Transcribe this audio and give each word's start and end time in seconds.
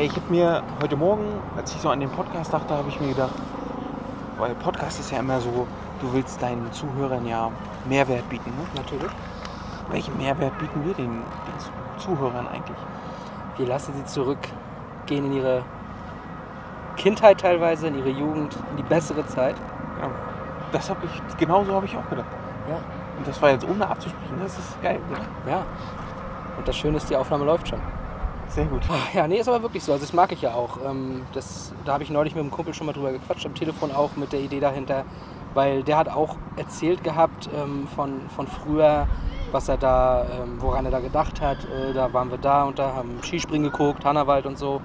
Ich 0.00 0.12
habe 0.12 0.30
mir 0.30 0.62
heute 0.80 0.94
Morgen, 0.94 1.24
als 1.56 1.74
ich 1.74 1.80
so 1.80 1.88
an 1.88 1.98
den 1.98 2.08
Podcast 2.08 2.52
dachte, 2.52 2.72
habe 2.72 2.88
ich 2.88 3.00
mir 3.00 3.08
gedacht, 3.08 3.34
weil 4.38 4.54
Podcast 4.54 5.00
ist 5.00 5.10
ja 5.10 5.18
immer 5.18 5.40
so, 5.40 5.66
du 6.00 6.12
willst 6.12 6.40
deinen 6.40 6.70
Zuhörern 6.70 7.26
ja 7.26 7.50
Mehrwert 7.88 8.28
bieten. 8.28 8.48
Ne? 8.50 8.64
Natürlich. 8.76 9.10
Welchen 9.90 10.16
Mehrwert 10.16 10.56
bieten 10.60 10.84
wir 10.84 10.94
den, 10.94 11.10
den 11.10 11.98
Zuhörern 11.98 12.46
eigentlich? 12.46 12.76
Wir 13.56 13.66
lassen 13.66 13.92
sie 13.96 14.04
zurückgehen 14.04 15.24
in 15.24 15.32
ihre 15.32 15.64
Kindheit 16.96 17.40
teilweise, 17.40 17.88
in 17.88 17.98
ihre 17.98 18.10
Jugend, 18.10 18.54
in 18.70 18.76
die 18.76 18.84
bessere 18.84 19.26
Zeit. 19.26 19.56
Ja, 20.00 20.10
das 20.70 20.90
habe 20.90 21.00
ich, 21.06 21.36
genauso 21.38 21.74
habe 21.74 21.86
ich 21.86 21.96
auch 21.96 22.08
gedacht. 22.08 22.30
Ja. 22.70 22.76
Und 23.18 23.26
das 23.26 23.42
war 23.42 23.50
jetzt 23.50 23.68
ohne 23.68 23.88
abzusprechen, 23.88 24.38
das 24.40 24.56
ist 24.60 24.80
geil. 24.80 25.00
Ne? 25.10 25.50
Ja. 25.50 25.66
Und 26.56 26.68
das 26.68 26.76
Schöne 26.76 26.98
ist, 26.98 27.10
die 27.10 27.16
Aufnahme 27.16 27.44
läuft 27.44 27.66
schon. 27.66 27.80
Sehr 28.48 28.64
gut. 28.66 28.82
Ja, 29.14 29.26
nee, 29.26 29.38
ist 29.38 29.48
aber 29.48 29.62
wirklich 29.62 29.84
so. 29.84 29.92
Also 29.92 30.04
das 30.04 30.12
mag 30.12 30.32
ich 30.32 30.42
ja 30.42 30.54
auch. 30.54 30.78
Ähm, 30.84 31.22
das, 31.32 31.72
da 31.84 31.92
habe 31.94 32.02
ich 32.02 32.10
neulich 32.10 32.34
mit 32.34 32.42
einem 32.42 32.50
Kumpel 32.50 32.74
schon 32.74 32.86
mal 32.86 32.92
drüber 32.92 33.12
gequatscht, 33.12 33.46
am 33.46 33.54
Telefon 33.54 33.92
auch 33.92 34.16
mit 34.16 34.32
der 34.32 34.40
Idee 34.40 34.60
dahinter. 34.60 35.04
Weil 35.54 35.82
der 35.82 35.96
hat 35.96 36.08
auch 36.08 36.36
erzählt 36.56 37.02
gehabt 37.04 37.48
ähm, 37.54 37.88
von, 37.94 38.28
von 38.34 38.46
früher, 38.46 39.06
was 39.52 39.68
er 39.68 39.76
da, 39.76 40.26
ähm, 40.42 40.56
woran 40.60 40.84
er 40.84 40.90
da 40.90 41.00
gedacht 41.00 41.40
hat. 41.40 41.58
Äh, 41.64 41.92
da 41.92 42.12
waren 42.12 42.30
wir 42.30 42.38
da 42.38 42.64
und 42.64 42.78
da 42.78 42.94
haben 42.94 43.22
Skispringen 43.22 43.70
geguckt, 43.70 44.04
Hannawald 44.04 44.46
und 44.46 44.58
so. 44.58 44.80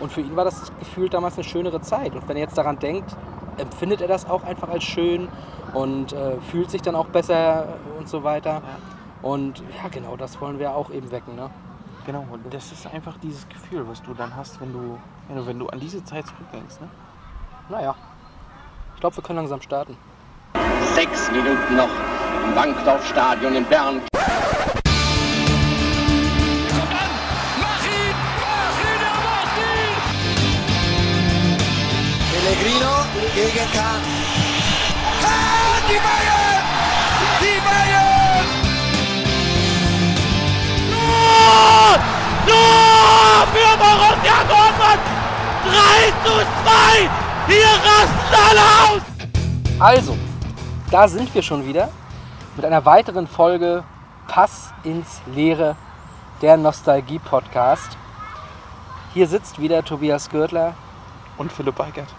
Und 0.00 0.12
für 0.12 0.20
ihn 0.20 0.34
war 0.34 0.44
das 0.44 0.72
gefühlt 0.78 1.14
damals 1.14 1.34
eine 1.34 1.44
schönere 1.44 1.80
Zeit. 1.80 2.14
Und 2.14 2.28
wenn 2.28 2.36
er 2.36 2.44
jetzt 2.44 2.58
daran 2.58 2.78
denkt, 2.78 3.16
empfindet 3.58 4.00
er 4.00 4.08
das 4.08 4.28
auch 4.28 4.44
einfach 4.44 4.68
als 4.68 4.84
schön 4.84 5.28
und 5.74 6.12
äh, 6.12 6.40
fühlt 6.50 6.70
sich 6.70 6.82
dann 6.82 6.94
auch 6.94 7.06
besser 7.06 7.78
und 7.98 8.08
so 8.08 8.24
weiter. 8.24 8.50
Ja. 8.50 9.28
Und 9.28 9.60
ja, 9.60 9.88
genau 9.90 10.16
das 10.16 10.40
wollen 10.40 10.58
wir 10.58 10.74
auch 10.74 10.90
eben 10.90 11.10
wecken. 11.10 11.36
Ne? 11.36 11.50
Genau, 12.06 12.26
und 12.30 12.52
das 12.52 12.72
ist 12.72 12.86
einfach 12.86 13.16
dieses 13.22 13.48
Gefühl, 13.48 13.86
was 13.86 14.02
du 14.02 14.14
dann 14.14 14.34
hast, 14.34 14.60
wenn 14.60 14.72
du, 14.72 14.98
wenn 15.28 15.36
du, 15.36 15.46
wenn 15.46 15.58
du 15.58 15.66
an 15.68 15.78
diese 15.78 16.02
Zeit 16.04 16.26
zurückdenkst. 16.26 16.80
Ne? 16.80 16.88
Naja, 17.68 17.94
ich 18.94 19.00
glaube, 19.00 19.16
wir 19.16 19.22
können 19.22 19.38
langsam 19.38 19.60
starten. 19.60 19.96
Sechs 20.94 21.30
Minuten 21.30 21.76
noch 21.76 21.90
im 22.44 22.54
Bankdorfstadion 22.54 23.54
in 23.54 23.64
Bern. 23.66 24.00
Er! 24.12 24.30
Pellegrino 32.32 32.92
gegen 33.34 33.72
Kahn. 33.72 34.29
Borussia 43.90 44.44
Dortmund! 44.46 45.02
3 45.64 46.12
zu 46.24 46.32
2! 46.62 47.10
Hier 47.48 47.66
rasten 47.66 48.36
alle 48.48 48.60
aus! 48.86 49.02
Also, 49.80 50.16
da 50.92 51.08
sind 51.08 51.34
wir 51.34 51.42
schon 51.42 51.66
wieder 51.66 51.88
mit 52.54 52.64
einer 52.64 52.84
weiteren 52.84 53.26
Folge 53.26 53.82
Pass 54.28 54.72
ins 54.84 55.20
Leere, 55.26 55.74
der 56.40 56.56
Nostalgie-Podcast. 56.56 57.96
Hier 59.12 59.26
sitzt 59.26 59.58
wieder 59.60 59.84
Tobias 59.84 60.30
Gürtler, 60.30 60.74
Und 61.36 61.50
Philipp 61.50 61.80
Weigert. 61.80 62.14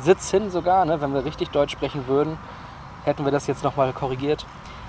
sitzt 0.00 0.30
hin 0.30 0.52
sogar, 0.52 0.84
ne, 0.84 1.00
wenn 1.00 1.14
wir 1.14 1.24
richtig 1.24 1.50
Deutsch 1.50 1.72
sprechen 1.72 2.06
würden, 2.06 2.38
hätten 3.04 3.24
wir 3.24 3.32
das 3.32 3.48
jetzt 3.48 3.64
nochmal 3.64 3.92
korrigiert. 3.92 4.46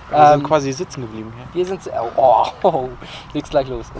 Wir 0.09 0.17
Ähm, 0.17 0.27
sind 0.39 0.43
quasi 0.43 0.71
sitzen 0.71 1.01
geblieben 1.01 1.31
hier. 1.35 1.45
Wir 1.53 1.65
sind. 1.65 1.89
Oh, 2.15 2.45
oh, 2.63 2.89
leg's 3.33 3.49
gleich 3.49 3.67
los. 3.67 3.91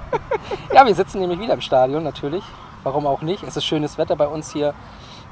ja, 0.74 0.86
wir 0.86 0.94
sitzen 0.94 1.20
nämlich 1.20 1.38
wieder 1.38 1.54
im 1.54 1.60
Stadion, 1.60 2.02
natürlich. 2.02 2.44
Warum 2.82 3.06
auch 3.06 3.22
nicht? 3.22 3.42
Es 3.42 3.56
ist 3.56 3.64
schönes 3.64 3.98
Wetter 3.98 4.16
bei 4.16 4.26
uns 4.26 4.52
hier. 4.52 4.74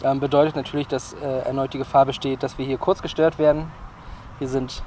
Ähm, 0.02 0.20
bedeutet 0.20 0.56
natürlich, 0.56 0.88
dass 0.88 1.14
äh, 1.14 1.40
erneut 1.46 1.72
die 1.72 1.78
Gefahr 1.78 2.04
besteht, 2.06 2.42
dass 2.42 2.58
wir 2.58 2.66
hier 2.66 2.78
kurz 2.78 3.02
gestört 3.02 3.38
werden. 3.38 3.70
Wir 4.38 4.48
sind, 4.48 4.82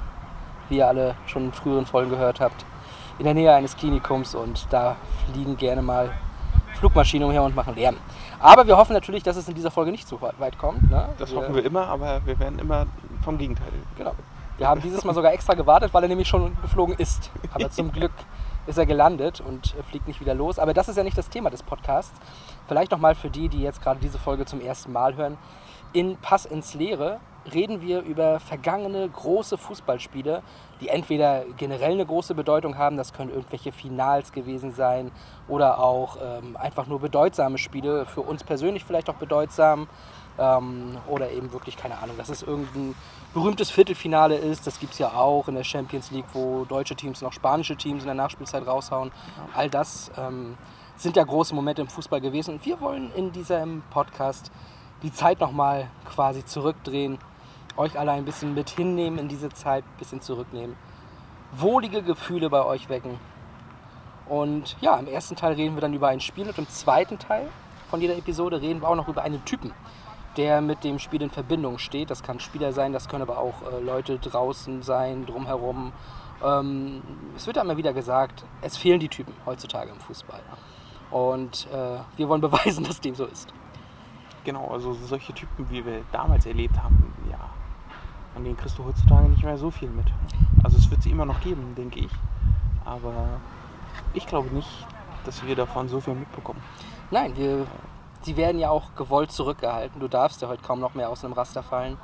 wie 0.68 0.78
ihr 0.78 0.86
alle 0.86 1.16
schon 1.26 1.46
in 1.46 1.52
früheren 1.52 1.84
Folgen 1.84 2.10
gehört 2.10 2.40
habt, 2.40 2.64
in 3.18 3.24
der 3.24 3.34
Nähe 3.34 3.52
eines 3.52 3.76
Klinikums 3.76 4.34
und 4.34 4.66
da 4.70 4.96
fliegen 5.32 5.56
gerne 5.56 5.82
mal 5.82 6.12
Flugmaschinen 6.78 7.26
umher 7.26 7.42
und 7.42 7.54
machen 7.56 7.74
Lärm. 7.74 7.96
Aber 8.38 8.66
wir 8.66 8.76
hoffen 8.76 8.92
natürlich, 8.92 9.22
dass 9.22 9.36
es 9.36 9.48
in 9.48 9.54
dieser 9.54 9.70
Folge 9.70 9.90
nicht 9.90 10.06
so 10.06 10.20
weit 10.20 10.56
kommt. 10.58 10.90
Ne? 10.90 11.08
Das 11.18 11.34
hoffen 11.34 11.54
wir 11.54 11.64
immer, 11.64 11.88
aber 11.88 12.20
wir 12.24 12.38
werden 12.38 12.58
immer 12.58 12.86
vom 13.22 13.36
Gegenteil. 13.36 13.72
Genau. 13.98 14.14
Wir 14.60 14.68
haben 14.68 14.82
dieses 14.82 15.04
Mal 15.04 15.14
sogar 15.14 15.32
extra 15.32 15.54
gewartet, 15.54 15.94
weil 15.94 16.02
er 16.02 16.08
nämlich 16.10 16.28
schon 16.28 16.54
geflogen 16.60 16.94
ist. 16.98 17.30
Aber 17.54 17.70
zum 17.70 17.92
Glück 17.94 18.12
ist 18.66 18.76
er 18.76 18.84
gelandet 18.84 19.40
und 19.40 19.74
fliegt 19.88 20.06
nicht 20.06 20.20
wieder 20.20 20.34
los. 20.34 20.58
Aber 20.58 20.74
das 20.74 20.86
ist 20.86 20.96
ja 20.96 21.02
nicht 21.02 21.16
das 21.16 21.30
Thema 21.30 21.48
des 21.48 21.62
Podcasts. 21.62 22.12
Vielleicht 22.68 22.90
nochmal 22.90 23.14
für 23.14 23.30
die, 23.30 23.48
die 23.48 23.62
jetzt 23.62 23.82
gerade 23.82 24.00
diese 24.00 24.18
Folge 24.18 24.44
zum 24.44 24.60
ersten 24.60 24.92
Mal 24.92 25.16
hören. 25.16 25.38
In 25.94 26.18
Pass 26.18 26.44
ins 26.44 26.74
Leere 26.74 27.20
reden 27.54 27.80
wir 27.80 28.02
über 28.02 28.38
vergangene 28.38 29.08
große 29.08 29.56
Fußballspiele, 29.56 30.42
die 30.82 30.88
entweder 30.88 31.44
generell 31.56 31.92
eine 31.92 32.04
große 32.04 32.34
Bedeutung 32.34 32.76
haben, 32.76 32.98
das 32.98 33.14
können 33.14 33.30
irgendwelche 33.30 33.72
Finals 33.72 34.30
gewesen 34.30 34.72
sein 34.72 35.10
oder 35.48 35.78
auch 35.78 36.18
ähm, 36.22 36.54
einfach 36.58 36.86
nur 36.86 37.00
bedeutsame 37.00 37.56
Spiele, 37.56 38.04
für 38.04 38.20
uns 38.20 38.44
persönlich 38.44 38.84
vielleicht 38.84 39.08
auch 39.08 39.14
bedeutsam 39.14 39.88
ähm, 40.38 40.98
oder 41.08 41.30
eben 41.30 41.50
wirklich, 41.52 41.76
keine 41.76 41.98
Ahnung, 41.98 42.16
dass 42.18 42.28
es 42.28 42.42
irgendein 42.42 42.94
berühmtes 43.34 43.70
Viertelfinale 43.70 44.36
ist. 44.36 44.66
Das 44.66 44.78
gibt 44.80 44.92
es 44.92 44.98
ja 44.98 45.12
auch 45.12 45.48
in 45.48 45.54
der 45.54 45.64
Champions 45.64 46.10
League, 46.10 46.26
wo 46.32 46.64
deutsche 46.64 46.96
Teams 46.96 47.22
noch 47.22 47.32
spanische 47.32 47.76
Teams 47.76 48.02
in 48.02 48.06
der 48.06 48.14
Nachspielzeit 48.14 48.66
raushauen. 48.66 49.12
All 49.54 49.70
das 49.70 50.10
ähm, 50.16 50.56
sind 50.96 51.16
ja 51.16 51.24
große 51.24 51.54
Momente 51.54 51.82
im 51.82 51.88
Fußball 51.88 52.20
gewesen. 52.20 52.54
Und 52.54 52.66
wir 52.66 52.80
wollen 52.80 53.12
in 53.14 53.32
diesem 53.32 53.82
Podcast 53.90 54.50
die 55.02 55.12
Zeit 55.12 55.40
nochmal 55.40 55.88
quasi 56.04 56.44
zurückdrehen, 56.44 57.18
euch 57.76 57.98
alle 57.98 58.12
ein 58.12 58.24
bisschen 58.24 58.54
mit 58.54 58.70
hinnehmen 58.70 59.18
in 59.18 59.28
diese 59.28 59.48
Zeit, 59.48 59.84
ein 59.84 59.98
bisschen 59.98 60.20
zurücknehmen, 60.20 60.76
wohlige 61.52 62.02
Gefühle 62.02 62.50
bei 62.50 62.64
euch 62.64 62.88
wecken. 62.88 63.18
Und 64.28 64.76
ja, 64.80 64.96
im 64.96 65.08
ersten 65.08 65.36
Teil 65.36 65.54
reden 65.54 65.74
wir 65.74 65.80
dann 65.80 65.94
über 65.94 66.08
ein 66.08 66.20
Spiel 66.20 66.46
und 66.46 66.58
im 66.58 66.68
zweiten 66.68 67.18
Teil 67.18 67.48
von 67.88 68.00
jeder 68.00 68.16
Episode 68.16 68.60
reden 68.60 68.80
wir 68.82 68.88
auch 68.88 68.94
noch 68.94 69.08
über 69.08 69.22
einen 69.22 69.44
Typen, 69.44 69.72
der 70.36 70.60
mit 70.60 70.84
dem 70.84 70.98
Spiel 70.98 71.22
in 71.22 71.30
Verbindung 71.30 71.78
steht. 71.78 72.10
Das 72.10 72.22
kann 72.22 72.40
Spieler 72.40 72.72
sein, 72.72 72.92
das 72.92 73.08
können 73.08 73.22
aber 73.22 73.38
auch 73.38 73.62
äh, 73.62 73.80
Leute 73.80 74.18
draußen 74.18 74.82
sein, 74.82 75.26
drumherum. 75.26 75.92
Ähm, 76.42 77.02
es 77.36 77.46
wird 77.46 77.56
immer 77.56 77.76
wieder 77.76 77.92
gesagt, 77.92 78.44
es 78.62 78.76
fehlen 78.76 79.00
die 79.00 79.08
Typen 79.08 79.34
heutzutage 79.44 79.90
im 79.90 80.00
Fußball. 80.00 80.42
Und 81.10 81.66
äh, 81.72 81.98
wir 82.16 82.28
wollen 82.28 82.40
beweisen, 82.50 82.84
dass 82.84 83.00
dem 83.00 83.14
so 83.14 83.26
ist. 83.26 83.52
Genau, 84.44 84.68
also 84.68 84.94
solche 84.94 85.34
Typen, 85.34 85.68
wie 85.70 85.84
wir 85.84 86.02
damals 86.12 86.46
erlebt 86.46 86.82
haben, 86.82 87.12
ja, 87.30 87.50
an 88.34 88.44
denen 88.44 88.56
kriegst 88.56 88.78
du 88.78 88.84
heutzutage 88.84 89.28
nicht 89.28 89.44
mehr 89.44 89.58
so 89.58 89.70
viel 89.70 89.90
mit. 89.90 90.06
Also 90.64 90.78
es 90.78 90.90
wird 90.90 91.02
sie 91.02 91.10
immer 91.10 91.26
noch 91.26 91.40
geben, 91.40 91.74
denke 91.76 92.00
ich. 92.00 92.12
Aber 92.84 93.40
ich 94.14 94.26
glaube 94.26 94.48
nicht, 94.54 94.86
dass 95.24 95.44
wir 95.44 95.54
davon 95.56 95.88
so 95.88 96.00
viel 96.00 96.14
mitbekommen. 96.14 96.62
Nein, 97.10 97.36
wir, 97.36 97.66
sie 98.22 98.36
werden 98.36 98.58
ja 98.58 98.70
auch 98.70 98.94
gewollt 98.96 99.32
zurückgehalten. 99.32 100.00
Du 100.00 100.08
darfst 100.08 100.42
ja 100.42 100.48
heute 100.48 100.62
kaum 100.62 100.80
noch 100.80 100.94
mehr 100.94 101.08
aus 101.08 101.24
einem 101.24 101.34
Raster 101.34 101.62
fallen. 101.62 101.96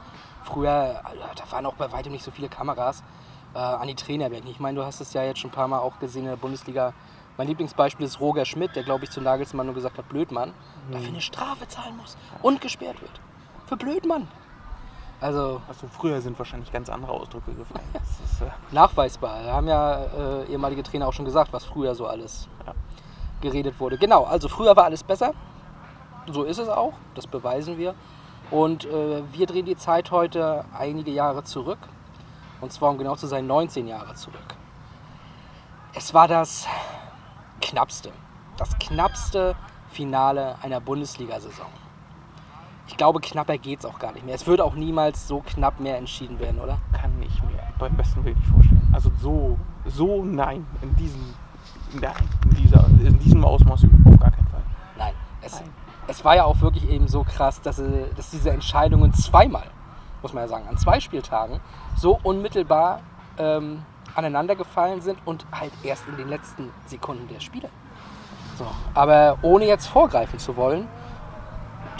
Früher, 0.45 1.03
da 1.35 1.53
waren 1.53 1.67
auch 1.67 1.75
bei 1.75 1.91
weitem 1.93 2.13
nicht 2.13 2.25
so 2.25 2.31
viele 2.31 2.49
Kameras 2.49 3.03
äh, 3.55 3.59
an 3.59 3.89
die 3.89 3.95
Trainer 3.97 4.31
denken. 4.31 4.49
Ich 4.49 4.61
meine, 4.61 4.79
du 4.79 4.85
hast 4.87 5.01
es 5.01 5.13
ja 5.13 5.23
jetzt 5.25 5.41
schon 5.41 5.51
ein 5.51 5.55
paar 5.55 5.69
Mal 5.69 5.79
auch 5.81 5.99
gesehen 5.99 6.23
in 6.23 6.29
der 6.31 6.37
Bundesliga. 6.37 6.93
Mein 7.37 7.49
Lieblingsbeispiel 7.49 8.07
ist 8.07 8.21
Roger 8.21 8.45
Schmidt, 8.47 8.75
der, 8.77 8.83
glaube 8.85 9.05
ich, 9.05 9.11
zu 9.11 9.21
Nagelsmann 9.21 9.67
nur 9.67 9.75
gesagt 9.75 9.99
hat, 9.99 10.09
Blödmann, 10.09 10.55
dafür 10.91 11.09
eine 11.09 11.21
Strafe 11.21 11.69
zahlen 11.69 11.97
muss 11.97 12.17
und 12.43 12.61
gesperrt 12.63 13.01
wird. 13.03 13.21
Für 13.67 13.77
Blödmann. 13.77 14.27
Also 15.21 15.61
Also 15.69 15.87
früher 15.91 16.21
sind 16.21 16.39
wahrscheinlich 16.39 16.71
ganz 16.73 16.89
andere 16.89 17.13
Ausdrücke 17.13 17.53
gefallen. 17.55 17.85
Ist, 18.25 18.41
äh, 18.43 18.51
nachweisbar. 18.71 19.43
Da 19.45 19.53
haben 19.53 19.67
ja 19.69 20.05
äh, 20.05 20.45
ehemalige 20.53 20.83
Trainer 20.83 21.09
auch 21.09 21.13
schon 21.13 21.25
gesagt, 21.25 21.53
was 21.53 21.65
früher 21.65 21.95
so 21.95 22.07
alles 22.07 22.49
Ja. 22.67 22.73
geredet 23.41 23.81
wurde. 23.81 23.99
Genau, 23.99 24.25
also 24.25 24.49
früher 24.49 24.77
war 24.77 24.85
alles 24.85 25.03
besser. 25.03 25.33
So 26.33 26.45
ist 26.45 26.59
es 26.59 26.69
auch, 26.69 26.95
das 27.15 27.27
beweisen 27.27 27.79
wir. 27.79 27.95
Und 28.51 28.85
äh, 28.85 29.23
wir 29.33 29.47
drehen 29.47 29.67
die 29.67 29.77
Zeit 29.77 30.11
heute 30.11 30.65
einige 30.77 31.11
Jahre 31.11 31.45
zurück. 31.45 31.79
Und 32.61 32.73
zwar, 32.73 32.91
um 32.91 32.99
genau 32.99 33.17
zu 33.17 33.27
sein, 33.27 33.47
19 33.47 33.87
Jahre 33.87 34.15
zurück. 34.15 34.55
Es 35.95 36.15
war 36.15 36.29
das 36.29 36.67
knappste, 37.61 38.13
das 38.57 38.79
knappste 38.79 39.57
Finale 39.91 40.57
einer 40.63 40.81
Bundesliga-Saison. 40.81 41.67
Ich 42.89 42.97
glaube, 42.97 43.21
knapper 43.21 43.59
geht 43.59 43.81
es 43.81 43.85
auch 43.85 43.99
gar 43.99 44.13
nicht 44.13 44.25
mehr. 44.25 44.35
Es 44.35 44.47
würde 44.47 44.65
auch 44.65 44.75
niemals 44.75 45.27
so 45.27 45.41
knapp 45.41 45.81
mehr 45.81 45.99
entschieden 45.99 46.39
werden, 46.39 46.61
oder? 46.61 46.79
kann 46.93 47.23
ich 47.23 47.43
mir 47.43 47.59
beim 47.79 47.97
besten 47.97 48.25
Willen 48.25 48.37
nicht 48.37 48.49
vorstellen. 48.49 48.89
Also 48.93 49.11
so, 49.21 49.59
so 49.87 50.25
nein, 50.25 50.67
in 50.83 50.95
diesem, 50.97 51.35
nein, 52.01 52.15
in, 52.45 52.51
dieser, 52.57 52.87
in 52.87 53.19
diesem 53.19 53.45
Ausmaß 53.45 53.85
auf 53.85 54.21
gar 54.21 54.31
keinen 54.31 54.47
Fall. 54.49 54.63
Nein, 54.99 55.15
es, 55.41 55.61
Nein. 55.61 55.71
Es 56.09 56.25
war 56.25 56.37
ja 56.37 56.45
auch 56.45 56.61
wirklich 56.61 56.89
eben 56.89 57.09
so 57.09 57.25
krass, 57.25 57.61
dass, 57.61 57.79
äh, 57.79 58.07
dass 58.17 58.31
diese 58.31 58.51
Entscheidungen 58.51 59.13
zweimal, 59.15 59.67
muss 60.23 60.33
man 60.33 60.45
ja 60.45 60.49
sagen, 60.49 60.69
an 60.69 60.77
zwei 60.77 61.01
Spieltagen 61.01 61.61
so 61.97 62.19
unmittelbar 62.23 63.01
ähm, 63.39 63.83
aneinander 64.15 64.57
gefallen 64.57 65.01
sind 65.01 65.19
und 65.25 65.47
halt 65.53 65.73
erst 65.83 66.07
in 66.09 66.17
den 66.17 66.29
letzten 66.29 66.73
Sekunden 66.87 67.29
der 67.29 67.41
Spiele. 67.41 67.69
So, 68.57 68.67
aber 68.95 69.39
ohne 69.43 69.67
jetzt 69.67 69.87
vorgreifen 69.87 70.39
zu 70.39 70.57
wollen, 70.57 70.89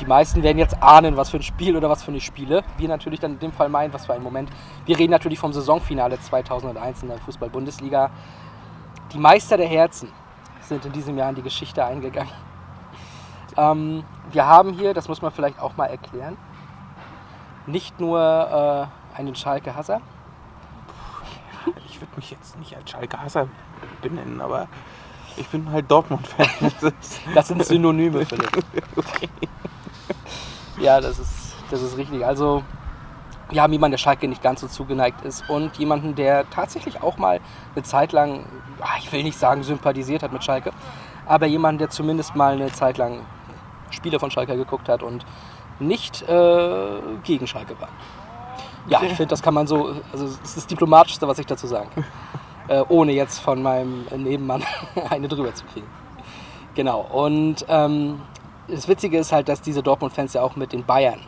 die 0.01 0.07
meisten 0.07 0.43
werden 0.43 0.59
jetzt 0.59 0.83
ahnen, 0.83 1.17
was 1.17 1.31
für 1.31 1.39
ein 1.39 1.43
Spiel 1.43 1.77
oder 1.77 1.89
was 1.89 2.03
für 2.03 2.11
eine 2.11 2.21
Spiele. 2.21 2.63
Wir 2.77 2.89
natürlich 2.89 3.21
dann 3.21 3.33
in 3.33 3.39
dem 3.39 3.53
Fall 3.53 3.69
meinen, 3.69 3.93
was 3.93 4.07
für 4.07 4.13
ein 4.13 4.23
Moment. 4.23 4.51
Wir 4.85 4.99
reden 4.99 5.11
natürlich 5.11 5.39
vom 5.39 5.53
Saisonfinale 5.53 6.21
2001 6.21 7.03
in 7.03 7.09
der 7.09 7.19
Fußball-Bundesliga. 7.19 8.11
Die 9.13 9.19
Meister 9.19 9.57
der 9.57 9.69
Herzen 9.69 10.13
sind 10.61 10.85
in 10.85 10.93
diesem 10.93 11.17
Jahr 11.17 11.31
in 11.31 11.37
die 11.37 11.43
Geschichte 11.43 11.83
eingegangen. 11.85 12.46
Ähm, 13.57 14.05
wir 14.33 14.47
haben 14.47 14.73
hier, 14.73 14.95
das 14.95 15.09
muss 15.09 15.23
man 15.23 15.31
vielleicht 15.33 15.61
auch 15.61 15.77
mal 15.77 15.87
erklären, 15.87 16.37
nicht 17.67 18.01
nur 18.01 18.89
äh, 19.15 19.17
einen 19.19 19.35
Schalke-Hasser, 19.35 20.01
Ich 21.89 22.01
würde 22.01 22.13
mich 22.17 22.31
jetzt 22.31 22.59
nicht 22.59 22.77
als 22.77 22.91
Schalke 22.91 23.21
Hasser 23.21 23.49
benennen, 24.03 24.41
aber 24.41 24.69
ich 25.37 25.49
bin 25.49 25.71
halt 25.71 25.91
Dortmund-Fan. 25.91 26.73
Das 27.35 27.49
sind 27.49 27.65
Synonyme, 27.65 28.25
Philipp. 28.25 28.65
okay. 28.97 29.29
Ja, 30.79 31.01
das 31.01 31.19
ist, 31.19 31.55
das 31.71 31.83
ist 31.83 31.97
richtig. 31.97 32.25
Also, 32.25 32.63
wir 33.51 33.63
haben 33.63 33.73
jemanden, 33.73 33.93
der 33.93 33.99
Schalke 33.99 34.29
nicht 34.29 34.43
ganz 34.43 34.61
so 34.61 34.69
zugeneigt 34.69 35.25
ist 35.25 35.49
und 35.49 35.77
jemanden, 35.79 36.15
der 36.15 36.49
tatsächlich 36.51 37.03
auch 37.03 37.17
mal 37.17 37.41
eine 37.75 37.83
Zeit 37.85 38.13
lang, 38.13 38.47
ah, 38.81 38.97
ich 38.99 39.11
will 39.13 39.23
nicht 39.23 39.39
sagen 39.39 39.63
sympathisiert 39.63 40.23
hat 40.23 40.33
mit 40.33 40.45
Schalke, 40.45 40.73
aber 41.27 41.47
jemanden, 41.47 41.79
der 41.79 41.91
zumindest 41.91 42.37
mal 42.37 42.55
eine 42.55 42.73
Zeit 42.73 42.99
lang 42.99 43.21
Spiele 43.97 44.21
von 44.21 44.31
Schalke 44.31 44.57
geguckt 44.57 44.89
hat 44.89 45.03
und 45.03 45.25
nicht 45.79 46.23
äh, 46.29 47.01
gegen 47.25 47.47
Schalke 47.47 47.79
war. 47.81 47.89
Ja, 48.89 49.03
ich 49.03 49.15
finde, 49.15 49.27
das 49.27 49.43
kann 49.43 49.55
man 49.55 49.67
so, 49.67 49.97
also 50.13 50.27
das 50.27 50.41
ist 50.43 50.57
das 50.57 50.67
Diplomatischste, 50.67 51.27
was 51.27 51.39
ich 51.39 51.47
dazu 51.47 51.67
sagen 51.67 51.91
kann. 51.95 52.05
Äh, 52.69 52.83
ohne 52.89 53.13
jetzt 53.13 53.39
von 53.39 53.63
meinem 53.63 54.07
Nebenmann 54.17 54.61
eine 55.11 55.29
drüber 55.29 55.55
zu 55.55 55.65
kriegen. 55.67 55.87
Genau, 56.75 57.01
und 57.01 57.65
ähm, 57.69 58.21
das 58.67 58.89
Witzige 58.89 59.19
ist 59.19 59.31
halt, 59.31 59.49
dass 59.49 59.61
diese 59.63 59.85
Dortmund-Fans 59.85 60.33
ja 60.33 60.43
auch 60.43 60.57
mit 60.57 60.73
den 60.73 60.85
Bayern 60.85 61.21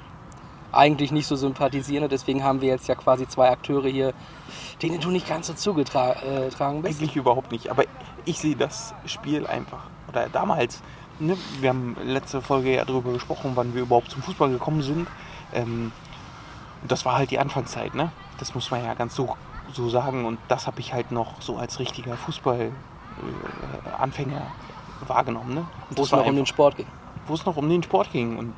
eigentlich 0.73 1.13
nicht 1.13 1.27
so 1.27 1.37
sympathisieren. 1.37 2.05
Und 2.05 2.13
deswegen 2.13 2.45
haben 2.45 2.61
wir 2.61 2.69
jetzt 2.69 2.89
ja 2.89 2.95
quasi 2.95 3.27
zwei 3.29 3.51
Akteure 3.51 3.89
hier, 3.89 4.13
denen 4.83 5.01
du 5.01 5.11
nicht 5.11 5.29
ganz 5.29 5.47
so 5.47 5.55
zugetragen 5.55 6.83
bist. 6.83 7.01
Eigentlich 7.01 7.17
überhaupt 7.17 7.53
nicht, 7.53 7.71
aber 7.71 7.85
ich 8.25 8.39
sehe 8.39 8.57
das 8.57 8.95
Spiel 9.07 9.47
einfach. 9.47 9.85
Oder 10.09 10.29
damals, 10.29 10.83
ne, 11.21 11.37
wir 11.61 11.69
haben 11.71 11.97
letzte 12.05 12.43
Folge 12.43 12.75
ja 12.75 12.85
darüber 12.85 13.13
gesprochen, 13.13 13.53
wann 13.55 13.75
wir 13.75 13.83
überhaupt 13.83 14.11
zum 14.11 14.23
Fußball 14.23 14.51
gekommen 14.51 14.83
sind. 14.83 15.07
Ähm, 15.53 15.93
und 16.83 16.91
das 16.93 17.05
war 17.05 17.17
halt 17.17 17.31
die 17.31 17.39
Anfangszeit, 17.39 17.95
ne? 17.95 18.11
Das 18.39 18.55
muss 18.55 18.71
man 18.71 18.85
ja 18.85 18.95
ganz 18.95 19.15
so, 19.15 19.37
so 19.73 19.89
sagen. 19.89 20.25
Und 20.25 20.39
das 20.49 20.67
habe 20.67 20.81
ich 20.81 20.93
halt 20.93 21.11
noch 21.13 21.41
so 21.43 21.57
als 21.57 21.79
richtiger 21.81 22.17
Fußball-Anfänger 22.17 24.43
wahrgenommen, 25.07 25.55
ne? 25.55 25.65
Wo 25.91 26.03
es 26.03 26.11
noch 26.13 26.19
um 26.21 26.25
den 26.27 26.37
einfach- 26.39 26.47
Sport 26.49 26.77
ging. 26.77 26.87
wo 27.27 27.35
es 27.35 27.45
noch 27.47 27.57
um 27.57 27.69
den 27.69 27.83
Sport 27.83 28.13
ging. 28.13 28.39
Und 28.39 28.55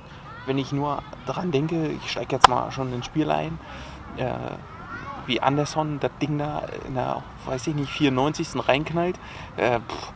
wenn 0.46 0.58
ich 0.58 0.72
nur 0.72 1.02
daran 1.26 1.50
denke, 1.50 1.88
ich 1.88 2.10
steige 2.10 2.36
jetzt 2.36 2.48
mal 2.48 2.70
schon 2.72 2.92
ins 2.92 3.06
Spiel 3.06 3.30
ein, 3.30 3.58
äh, 4.16 4.32
wie 5.26 5.40
Anderson 5.40 5.98
das 6.00 6.10
Ding 6.20 6.38
da 6.38 6.62
in 6.86 6.94
der, 6.94 7.22
weiß 7.46 7.66
ich 7.68 7.74
nicht, 7.74 7.90
94. 7.90 8.66
reinknallt 8.68 9.18
äh, 9.56 9.78
pff, 9.80 10.12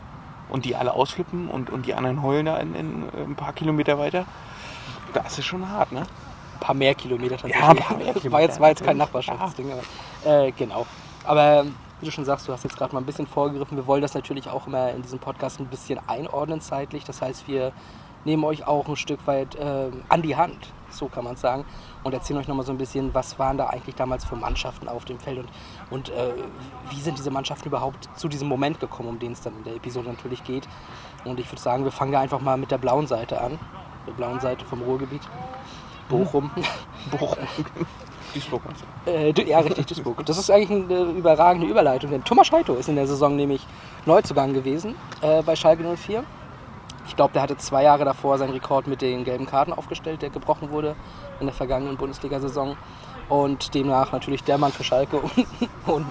und 0.49 0.65
die 0.65 0.75
alle 0.75 0.93
ausflippen 0.93 1.47
und, 1.47 1.69
und 1.69 1.85
die 1.85 1.93
anderen 1.93 2.21
heulen 2.23 2.45
da 2.45 2.57
in, 2.57 2.75
in, 2.75 3.03
ein 3.15 3.35
paar 3.35 3.53
Kilometer 3.53 3.97
weiter, 3.97 4.25
das 5.13 5.39
ist 5.39 5.45
schon 5.45 5.69
hart, 5.69 5.91
ne? 5.91 6.01
Ein 6.01 6.59
paar 6.59 6.75
mehr 6.75 6.95
Kilometer 6.95 7.37
tatsächlich. 7.37 7.61
Ja, 7.61 7.69
ein 7.69 7.77
paar 7.77 7.97
mehr 7.97 8.07
War 8.07 8.13
Kilometer, 8.13 8.41
jetzt, 8.41 8.59
war 8.59 8.69
jetzt 8.69 8.83
kein. 8.83 8.97
Nachbarschaftsding. 8.97 9.71
Aber, 9.71 10.45
äh, 10.45 10.51
genau. 10.51 10.85
Aber 11.25 11.65
wie 11.99 12.05
du 12.05 12.11
schon 12.11 12.25
sagst, 12.25 12.47
du 12.47 12.53
hast 12.53 12.63
jetzt 12.63 12.77
gerade 12.77 12.93
mal 12.93 13.01
ein 13.01 13.05
bisschen 13.05 13.27
vorgegriffen. 13.27 13.77
Wir 13.77 13.87
wollen 13.87 14.01
das 14.01 14.13
natürlich 14.13 14.49
auch 14.49 14.67
immer 14.67 14.91
in 14.91 15.01
diesem 15.01 15.19
Podcast 15.19 15.59
ein 15.59 15.67
bisschen 15.67 15.99
einordnen 16.07 16.61
zeitlich. 16.61 17.03
Das 17.03 17.21
heißt, 17.21 17.47
wir 17.47 17.71
nehmen 18.25 18.43
euch 18.43 18.67
auch 18.67 18.87
ein 18.87 18.95
Stück 18.95 19.25
weit 19.27 19.55
äh, 19.55 19.89
an 20.09 20.21
die 20.21 20.35
Hand, 20.35 20.57
so 20.89 21.07
kann 21.07 21.23
man 21.23 21.35
es 21.35 21.41
sagen, 21.41 21.65
und 22.03 22.13
erzählen 22.13 22.39
euch 22.39 22.47
nochmal 22.47 22.65
so 22.65 22.71
ein 22.71 22.77
bisschen, 22.77 23.13
was 23.13 23.39
waren 23.39 23.57
da 23.57 23.67
eigentlich 23.67 23.95
damals 23.95 24.25
für 24.25 24.35
Mannschaften 24.35 24.87
auf 24.87 25.05
dem 25.05 25.19
Feld 25.19 25.39
und, 25.39 25.49
und 25.89 26.09
äh, 26.09 26.33
wie 26.89 26.99
sind 27.01 27.17
diese 27.17 27.31
Mannschaften 27.31 27.67
überhaupt 27.67 28.09
zu 28.15 28.27
diesem 28.27 28.47
Moment 28.47 28.79
gekommen, 28.79 29.09
um 29.09 29.19
den 29.19 29.31
es 29.33 29.41
dann 29.41 29.55
in 29.57 29.63
der 29.63 29.75
Episode 29.75 30.09
natürlich 30.09 30.43
geht. 30.43 30.67
Und 31.25 31.39
ich 31.39 31.51
würde 31.51 31.61
sagen, 31.61 31.83
wir 31.83 31.91
fangen 31.91 32.11
da 32.11 32.19
einfach 32.19 32.39
mal 32.41 32.57
mit 32.57 32.71
der 32.71 32.77
blauen 32.77 33.07
Seite 33.07 33.39
an, 33.41 33.59
der 34.07 34.13
blauen 34.13 34.39
Seite 34.39 34.65
vom 34.65 34.81
Ruhrgebiet. 34.81 35.21
Bochum. 36.09 36.51
Bochum. 37.11 37.37
Duisburg. 38.33 38.61
Äh, 39.05 39.31
Du- 39.33 39.43
ja, 39.43 39.59
richtig, 39.59 39.85
Duisburg. 39.87 40.25
Das 40.25 40.37
ist 40.37 40.51
eigentlich 40.51 40.69
eine 40.91 41.11
überragende 41.11 41.67
Überleitung, 41.67 42.11
denn 42.11 42.23
Thomas 42.23 42.47
Scheito 42.47 42.75
ist 42.75 42.89
in 42.89 42.95
der 42.95 43.07
Saison 43.07 43.35
nämlich 43.35 43.65
Neuzugang 44.05 44.53
gewesen 44.53 44.95
äh, 45.21 45.41
bei 45.41 45.55
Schalke 45.55 45.83
04. 45.95 46.23
Ich 47.07 47.15
glaube, 47.15 47.33
der 47.33 47.43
hatte 47.43 47.55
zwei 47.57 47.83
Jahre 47.83 48.03
davor 48.03 48.37
seinen 48.37 48.51
Rekord 48.51 48.87
mit 48.87 49.01
den 49.01 49.23
gelben 49.23 49.45
Karten 49.45 49.71
aufgestellt, 49.73 50.21
der 50.21 50.31
gebrochen 50.31 50.69
wurde 50.71 50.95
in 51.39 51.45
der 51.45 51.55
vergangenen 51.55 51.97
Bundesliga-Saison. 51.97 52.75
Und 53.27 53.73
demnach 53.73 54.11
natürlich 54.11 54.43
der 54.43 54.57
Mann 54.57 54.71
für 54.71 54.83
Schalke 54.83 55.19
und, 55.85 56.05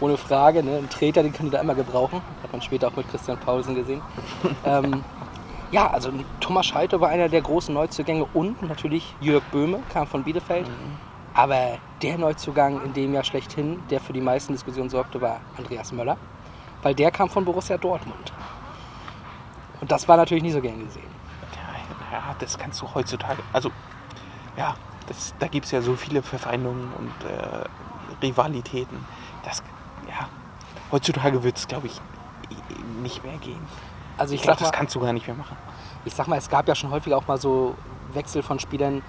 ohne 0.00 0.16
Frage. 0.16 0.62
Ne? 0.62 0.78
Ein 0.78 0.88
Treter, 0.88 1.22
den 1.22 1.32
können 1.32 1.50
die 1.50 1.56
da 1.56 1.60
immer 1.60 1.74
gebrauchen. 1.74 2.20
Hat 2.42 2.52
man 2.52 2.62
später 2.62 2.88
auch 2.88 2.96
mit 2.96 3.08
Christian 3.10 3.38
Paulsen 3.38 3.74
gesehen. 3.74 4.02
ähm, 4.64 5.04
ja, 5.72 5.88
also 5.88 6.10
Thomas 6.40 6.66
Scheito 6.66 7.00
war 7.00 7.08
einer 7.08 7.28
der 7.28 7.42
großen 7.42 7.72
Neuzugänge 7.72 8.26
und 8.34 8.62
natürlich 8.62 9.14
Jörg 9.20 9.42
Böhme 9.52 9.80
kam 9.92 10.06
von 10.06 10.24
Bielefeld. 10.24 10.68
Aber 11.34 11.78
der 12.02 12.18
Neuzugang 12.18 12.84
in 12.84 12.92
dem 12.92 13.14
Jahr 13.14 13.24
schlechthin, 13.24 13.80
der 13.88 14.00
für 14.00 14.12
die 14.12 14.20
meisten 14.20 14.52
Diskussionen 14.52 14.90
sorgte, 14.90 15.20
war 15.20 15.40
Andreas 15.56 15.92
Möller. 15.92 16.16
Weil 16.82 16.94
der 16.94 17.10
kam 17.10 17.28
von 17.28 17.44
Borussia 17.44 17.78
Dortmund. 17.78 18.32
Und 19.80 19.90
das 19.90 20.08
war 20.08 20.16
natürlich 20.16 20.42
nie 20.42 20.50
so 20.50 20.60
gern 20.60 20.84
gesehen. 20.84 21.20
Ja, 22.12 22.34
das 22.38 22.58
kannst 22.58 22.82
du 22.82 22.86
heutzutage. 22.92 23.42
Also, 23.52 23.70
ja, 24.56 24.74
das, 25.10 25.34
da 25.40 25.48
gibt 25.48 25.66
es 25.66 25.72
ja 25.72 25.82
so 25.82 25.96
viele 25.96 26.22
Verfeindungen 26.22 26.88
und 26.96 27.28
äh, 27.28 27.64
Rivalitäten. 28.22 29.04
Das, 29.44 29.60
ja, 30.08 30.28
heutzutage 30.92 31.42
wird 31.42 31.58
es, 31.58 31.66
glaube 31.66 31.88
ich, 31.88 32.00
nicht 33.02 33.24
mehr 33.24 33.36
gehen. 33.38 33.58
Also 34.16 34.34
Ich 34.34 34.40
ich, 34.40 34.44
glaube, 34.44 34.60
das 34.60 34.70
kannst 34.70 34.94
du 34.94 35.00
gar 35.00 35.12
nicht 35.12 35.26
mehr 35.26 35.36
machen. 35.36 35.56
ich 36.04 36.14
sag 36.14 36.28
mal, 36.28 36.38
es 36.38 36.48
gab 36.48 36.68
ja 36.68 36.76
schon 36.76 36.90
häufig 36.92 37.12
auch 37.12 37.26
mal 37.26 37.38
so 37.38 37.74
Wechsel 38.12 38.42
von 38.44 38.60
Spielern, 38.60 39.02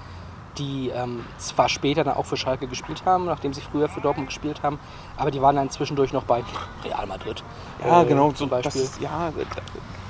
die 0.58 0.90
ähm, 0.90 1.24
zwar 1.38 1.70
später 1.70 2.04
dann 2.04 2.16
auch 2.16 2.26
für 2.26 2.36
Schalke 2.36 2.68
gespielt 2.68 3.04
haben, 3.06 3.26
nachdem 3.26 3.54
sie 3.54 3.62
früher 3.62 3.88
für 3.88 4.02
Dortmund 4.02 4.30
gespielt 4.30 4.64
haben, 4.64 4.80
aber 5.18 5.30
die 5.30 5.42
waren 5.42 5.56
dann 5.56 5.70
zwischendurch 5.70 6.14
noch 6.14 6.24
bei 6.24 6.44
Real 6.84 7.06
Madrid. 7.06 7.44
Ja, 7.86 8.02
äh, 8.02 8.06
genau, 8.06 8.32
Zum 8.32 8.50
das, 8.50 8.64
Beispiel. 8.64 8.82
ist, 8.82 9.00
ja, 9.00 9.32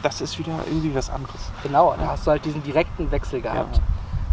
das 0.01 0.21
ist 0.21 0.39
wieder 0.39 0.55
irgendwie 0.67 0.95
was 0.95 1.09
anderes. 1.09 1.51
Genau, 1.63 1.95
da 1.99 2.07
hast 2.07 2.25
du 2.25 2.31
halt 2.31 2.45
diesen 2.45 2.63
direkten 2.63 3.11
Wechsel 3.11 3.41
gehabt. 3.41 3.81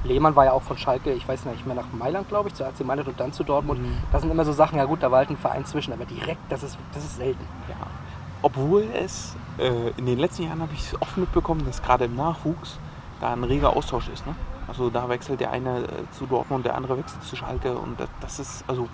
Lehmann 0.05 0.37
war 0.37 0.47
ja 0.47 0.53
auch 0.53 0.63
von 0.63 0.79
Schalke, 0.79 1.13
ich 1.13 1.27
weiß 1.27 1.45
nicht 1.47 1.67
mehr, 1.67 1.75
nach 1.75 1.93
Mailand, 1.93 2.29
glaube 2.29 2.49
ich, 2.49 2.55
zu 2.55 2.65
AC 2.65 2.85
Mailand 2.85 3.09
und 3.09 3.19
dann 3.19 3.33
zu 3.33 3.45
Dortmund. 3.45 3.81
Mhm. 3.81 3.99
Das 4.13 4.23
sind 4.23 4.31
immer 4.31 4.45
so 4.45 4.53
Sachen, 4.53 4.79
ja 4.79 4.85
gut, 4.85 5.03
da 5.03 5.11
war 5.11 5.19
halt 5.19 5.31
ein 5.31 5.37
Verein 5.37 5.65
zwischen, 5.65 5.93
aber 5.93 6.05
direkt, 6.05 6.41
das 6.51 6.63
ist, 6.63 6.79
das 6.93 7.05
ist 7.05 7.17
selten. 7.17 7.45
Ja. 7.69 7.75
Obwohl 8.43 8.87
es 8.95 9.37
äh, 9.59 9.91
in 9.97 10.07
den 10.07 10.19
letzten 10.19 10.45
Jahren 10.45 10.63
habe 10.63 10.73
ich 10.73 10.81
es 10.81 11.03
oft 11.03 11.17
mitbekommen, 11.17 11.65
dass 11.67 11.83
gerade 11.83 12.05
im 12.05 12.15
Nachwuchs 12.15 12.79
da 13.21 13.33
ein 13.33 13.43
reger 13.43 13.77
Austausch 13.77 14.09
ist. 14.09 14.25
Ne? 14.27 14.35
Also 14.69 14.91
da 14.91 15.09
wechselt 15.09 15.41
der 15.41 15.51
eine 15.51 15.85
äh, 15.85 15.89
zu 16.13 16.27
Dortmund, 16.27 16.65
der 16.65 16.77
andere 16.77 16.99
wechselt 16.99 17.25
zu 17.25 17.35
Schalke 17.35 17.77
und 17.77 17.99
das, 17.99 18.09
das 18.21 18.39
ist 18.39 18.65
also 18.69 18.89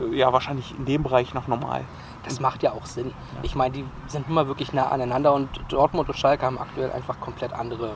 äh, 0.00 0.16
ja 0.16 0.32
wahrscheinlich 0.32 0.74
in 0.76 0.84
dem 0.84 1.02
Bereich 1.02 1.32
noch 1.34 1.46
normal. 1.46 1.84
Das 2.24 2.40
macht 2.40 2.62
ja 2.62 2.72
auch 2.72 2.84
Sinn. 2.84 3.12
Ich 3.42 3.54
meine, 3.54 3.72
die 3.72 3.84
sind 4.06 4.28
immer 4.28 4.46
wirklich 4.46 4.72
nah 4.72 4.88
aneinander 4.88 5.32
und 5.32 5.48
Dortmund 5.68 6.08
und 6.08 6.16
Schalke 6.16 6.44
haben 6.44 6.58
aktuell 6.58 6.92
einfach 6.92 7.18
komplett 7.20 7.52
andere 7.52 7.92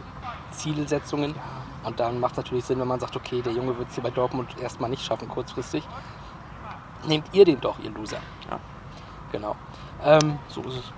Zielsetzungen. 0.51 1.35
Und 1.85 2.01
dann 2.01 2.19
macht 2.21 2.33
es 2.33 2.37
natürlich 2.39 2.65
Sinn, 2.65 2.81
wenn 2.81 2.89
man 2.89 3.01
sagt, 3.01 3.15
okay, 3.17 3.43
der 3.43 3.53
Junge 3.53 3.77
wird 3.79 3.89
es 3.89 3.95
hier 3.95 4.03
bei 4.03 4.11
Dortmund 4.11 4.49
erstmal 4.61 4.91
nicht 4.91 5.05
schaffen, 5.05 5.29
kurzfristig. 5.29 5.87
Nehmt 7.07 7.27
ihr 7.33 7.45
den 7.45 7.61
doch, 7.61 7.79
ihr 7.83 7.91
Loser. 7.91 8.19
Ja. 8.51 8.59
Genau. 9.33 9.57
Ähm, 10.03 10.39
So 10.49 10.63
ist 10.63 10.77
es. 10.77 10.93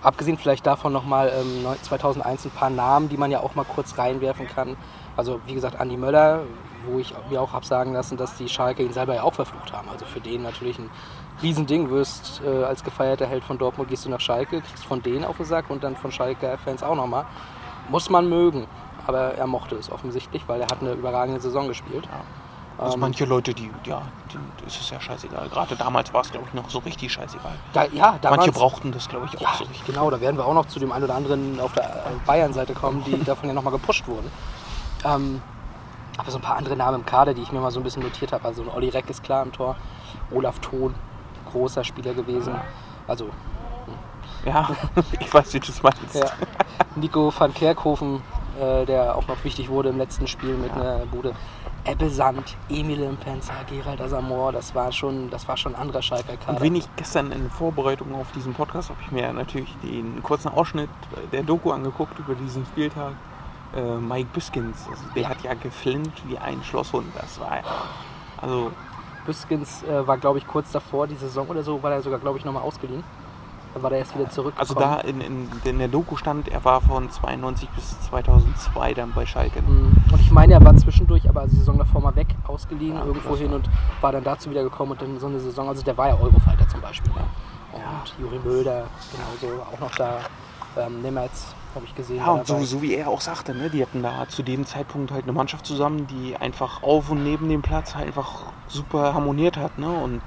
Abgesehen 0.00 0.38
vielleicht 0.38 0.64
davon 0.66 0.92
nochmal 0.92 1.32
ähm, 1.40 1.62
neu- 1.64 1.74
2001 1.82 2.44
ein 2.46 2.50
paar 2.50 2.70
Namen, 2.70 3.08
die 3.08 3.16
man 3.16 3.30
ja 3.32 3.40
auch 3.40 3.54
mal 3.56 3.64
kurz 3.64 3.98
reinwerfen 3.98 4.46
kann. 4.46 4.76
Also 5.16 5.40
wie 5.46 5.54
gesagt, 5.54 5.78
Andi 5.80 5.96
Möller, 5.96 6.42
wo 6.86 7.00
ich 7.00 7.12
mir 7.30 7.40
auch 7.42 7.52
habe 7.52 7.66
sagen 7.66 7.92
lassen, 7.92 8.16
dass 8.16 8.36
die 8.36 8.48
Schalke 8.48 8.84
ihn 8.84 8.92
selber 8.92 9.14
ja 9.16 9.22
auch 9.24 9.34
verflucht 9.34 9.72
haben. 9.72 9.88
Also 9.88 10.04
für 10.06 10.20
den 10.20 10.42
natürlich 10.42 10.78
ein 10.78 10.88
Riesending. 11.42 11.90
Wirst 11.90 12.40
äh, 12.46 12.62
als 12.64 12.84
gefeierter 12.84 13.26
Held 13.26 13.42
von 13.42 13.58
Dortmund, 13.58 13.88
gehst 13.88 14.04
du 14.04 14.08
nach 14.10 14.20
Schalke, 14.20 14.60
kriegst 14.60 14.84
von 14.84 15.02
denen 15.02 15.24
auf 15.24 15.36
den 15.36 15.46
Sack 15.46 15.68
und 15.68 15.82
dann 15.82 15.96
von 15.96 16.12
Schalke-Fans 16.12 16.82
auch 16.84 16.94
nochmal. 16.94 17.26
Muss 17.88 18.08
man 18.08 18.28
mögen. 18.28 18.66
Aber 19.08 19.34
er 19.34 19.46
mochte 19.46 19.74
es 19.76 19.90
offensichtlich, 19.90 20.42
weil 20.48 20.60
er 20.60 20.66
hat 20.66 20.82
eine 20.82 20.92
überragende 20.92 21.40
Saison 21.40 21.66
gespielt. 21.66 22.06
Also 22.76 22.94
Ähm, 22.94 23.00
manche 23.00 23.24
Leute, 23.24 23.54
die, 23.54 23.70
ja, 23.84 24.02
denen 24.32 24.52
ist 24.66 24.78
es 24.78 24.90
ja 24.90 25.00
scheißegal. 25.00 25.48
Gerade 25.48 25.76
damals 25.76 26.12
war 26.12 26.20
es, 26.20 26.30
glaube 26.30 26.46
ich, 26.46 26.52
noch 26.52 26.68
so 26.68 26.80
richtig 26.80 27.10
scheißegal. 27.10 27.54
Da, 27.72 27.84
ja, 27.86 28.18
damals, 28.20 28.40
manche 28.40 28.52
brauchten 28.52 28.92
das, 28.92 29.08
glaube 29.08 29.26
ich, 29.26 29.36
auch 29.38 29.40
Ja, 29.40 29.54
so 29.56 29.64
richtig. 29.64 29.86
genau, 29.86 30.10
da 30.10 30.20
werden 30.20 30.36
wir 30.36 30.44
auch 30.44 30.52
noch 30.52 30.66
zu 30.66 30.78
dem 30.78 30.92
einen 30.92 31.04
oder 31.04 31.14
anderen 31.14 31.58
auf 31.58 31.72
der 31.72 31.84
äh, 31.84 32.26
Bayern-Seite 32.26 32.74
kommen, 32.74 33.02
die 33.04 33.24
davon 33.24 33.48
ja 33.48 33.54
nochmal 33.54 33.72
gepusht 33.72 34.06
wurden. 34.06 34.30
Ähm, 35.06 35.40
aber 36.18 36.30
so 36.30 36.36
ein 36.36 36.42
paar 36.42 36.56
andere 36.56 36.76
Namen 36.76 37.00
im 37.00 37.06
Kader, 37.06 37.32
die 37.32 37.40
ich 37.40 37.50
mir 37.50 37.60
mal 37.60 37.70
so 37.70 37.80
ein 37.80 37.84
bisschen 37.84 38.02
notiert 38.02 38.32
habe. 38.32 38.44
Also 38.44 38.60
ein 38.60 38.68
Olli 38.68 38.90
Reck 38.90 39.08
ist 39.08 39.22
klar 39.24 39.42
im 39.42 39.52
Tor, 39.52 39.74
Olaf 40.30 40.58
Thon, 40.58 40.94
großer 41.50 41.82
Spieler 41.82 42.12
gewesen. 42.12 42.54
Also 43.06 43.24
hm. 43.24 43.94
Ja, 44.44 44.68
ich 45.18 45.32
weiß, 45.32 45.54
wie 45.54 45.60
du 45.60 45.72
es 45.72 45.82
meinst. 45.82 46.14
Ja. 46.14 46.26
Nico 46.96 47.32
van 47.36 47.54
Kerkhoven, 47.54 48.20
äh, 48.60 48.84
der 48.86 49.16
auch 49.16 49.26
noch 49.28 49.42
wichtig 49.44 49.68
wurde 49.68 49.88
im 49.90 49.98
letzten 49.98 50.26
Spiel 50.26 50.54
mit 50.56 50.72
einer 50.72 51.06
Bude. 51.06 51.34
Ebbe 51.84 52.10
Sand, 52.10 52.56
Emil 52.68 53.08
Mpenza, 53.12 53.52
Gerald 53.68 54.00
Asamoah, 54.00 54.52
das 54.52 54.74
war 54.74 54.92
schon, 54.92 55.30
das 55.30 55.48
war 55.48 55.56
schon 55.56 55.74
ein 55.74 55.80
anderer 55.80 56.02
Schalker 56.02 56.32
Und 56.32 56.40
Kader. 56.44 56.60
wen 56.60 56.74
ich 56.76 56.86
gestern 56.96 57.32
in 57.32 57.48
Vorbereitung 57.50 58.14
auf 58.14 58.30
diesen 58.32 58.52
Podcast 58.52 58.90
habe 58.90 59.00
ich 59.02 59.10
mir 59.12 59.32
natürlich 59.32 59.74
den 59.82 60.22
kurzen 60.22 60.48
Ausschnitt 60.48 60.90
der 61.32 61.42
Doku 61.44 61.70
angeguckt 61.70 62.18
über 62.18 62.34
diesen 62.34 62.66
Spieltag. 62.66 63.12
Äh, 63.76 63.80
Mike 63.96 64.28
Biskins, 64.32 64.86
also 64.90 65.02
der 65.14 65.22
Ja. 65.24 65.28
hat 65.28 65.42
ja 65.42 65.54
geflinnt 65.54 66.12
wie 66.26 66.38
ein 66.38 66.62
Schlosshund. 66.64 67.06
Das 67.14 67.38
war. 67.38 67.60
Also, 68.40 68.72
Büskens 69.26 69.82
äh, 69.82 70.06
war, 70.06 70.16
glaube 70.16 70.38
ich, 70.38 70.46
kurz 70.46 70.72
davor, 70.72 71.06
die 71.06 71.14
Saison 71.16 71.46
oder 71.48 71.62
so, 71.62 71.82
war 71.82 71.92
er 71.92 72.00
sogar, 72.02 72.18
glaube 72.18 72.38
ich, 72.38 72.44
nochmal 72.46 72.62
ausgeliehen. 72.62 73.04
Dann 73.78 73.84
war 73.84 73.92
er 73.92 73.98
erst 73.98 74.18
wieder 74.18 74.28
zurück. 74.28 74.54
also 74.56 74.74
da 74.74 74.96
in, 74.98 75.20
in, 75.20 75.48
in 75.62 75.78
der 75.78 75.86
Doku 75.86 76.16
stand, 76.16 76.48
er 76.48 76.64
war 76.64 76.80
von 76.80 77.08
92 77.08 77.68
bis 77.70 78.00
2002 78.08 78.94
dann 78.94 79.12
bei 79.12 79.24
Schalke. 79.24 79.62
Mhm. 79.62 79.96
Und 80.10 80.20
ich 80.20 80.32
meine, 80.32 80.54
er 80.54 80.64
war 80.64 80.76
zwischendurch, 80.76 81.28
aber 81.28 81.46
die 81.46 81.54
Saison 81.54 81.78
davor 81.78 82.00
mal 82.00 82.16
weg, 82.16 82.26
ausgeliehen 82.48 82.96
Ja, 82.96 83.04
irgendwo 83.04 83.36
hin 83.36 83.52
und 83.52 83.70
war 84.00 84.10
dann 84.10 84.24
dazu 84.24 84.50
wieder 84.50 84.64
gekommen 84.64 84.92
und 84.92 85.02
dann 85.02 85.20
so 85.20 85.28
eine 85.28 85.38
Saison, 85.38 85.68
also 85.68 85.84
der 85.84 85.96
war 85.96 86.08
ja 86.08 86.18
Eurofighter 86.18 86.68
zum 86.68 86.80
Beispiel. 86.80 87.12
Ne? 87.12 87.20
Und 87.72 88.14
Juri 88.20 88.40
Mölder 88.44 88.86
genauso 89.12 89.62
auch 89.62 89.78
noch 89.78 89.94
da. 89.94 90.18
Ähm, 90.76 91.00
Nemetz 91.02 91.54
habe 91.74 91.86
ich 91.86 91.94
gesehen. 91.94 92.16
Ja, 92.16 92.32
und 92.32 92.46
so, 92.46 92.58
so 92.64 92.82
wie 92.82 92.94
er 92.94 93.08
auch 93.08 93.20
sagte, 93.20 93.54
ne, 93.54 93.70
die 93.70 93.82
hatten 93.82 94.02
da 94.02 94.28
zu 94.28 94.42
dem 94.42 94.66
Zeitpunkt 94.66 95.10
halt 95.10 95.24
eine 95.24 95.32
Mannschaft 95.32 95.66
zusammen, 95.66 96.06
die 96.06 96.36
einfach 96.36 96.82
auf 96.82 97.10
und 97.10 97.22
neben 97.22 97.48
dem 97.48 97.62
Platz 97.62 97.94
halt 97.94 98.08
einfach 98.08 98.42
super 98.68 99.14
harmoniert 99.14 99.56
hat. 99.56 99.78
Ne? 99.78 99.88
Und 99.88 100.20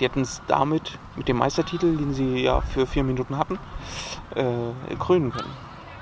die 0.00 0.04
hatten 0.04 0.22
es 0.22 0.42
damit, 0.46 0.98
mit 1.16 1.28
dem 1.28 1.38
Meistertitel, 1.38 1.96
den 1.96 2.12
sie 2.12 2.42
ja 2.42 2.60
für 2.60 2.86
vier 2.86 3.04
Minuten 3.04 3.38
hatten, 3.38 3.58
äh, 4.34 4.94
krönen 4.98 5.32
können. 5.32 5.50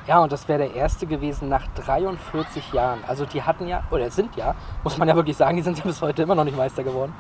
Ja, 0.07 0.19
und 0.19 0.33
das 0.33 0.47
wäre 0.49 0.59
der 0.59 0.75
erste 0.75 1.07
gewesen 1.07 1.49
nach 1.49 1.67
43 1.77 2.73
Jahren. 2.73 3.01
Also 3.07 3.25
die 3.25 3.43
hatten 3.43 3.67
ja, 3.67 3.85
oder 3.91 4.11
sind 4.11 4.37
ja, 4.37 4.55
muss 4.83 4.99
man 4.99 5.09
ja 5.09 5.17
wirklich 5.17 5.37
sagen, 5.37 5.57
die 5.57 5.63
sind 5.63 5.79
ja 5.79 5.85
bis 5.85 6.03
heute 6.03 6.23
immer 6.23 6.35
noch 6.35 6.45
nicht 6.45 6.57
Meister 6.57 6.83
geworden. 6.85 7.15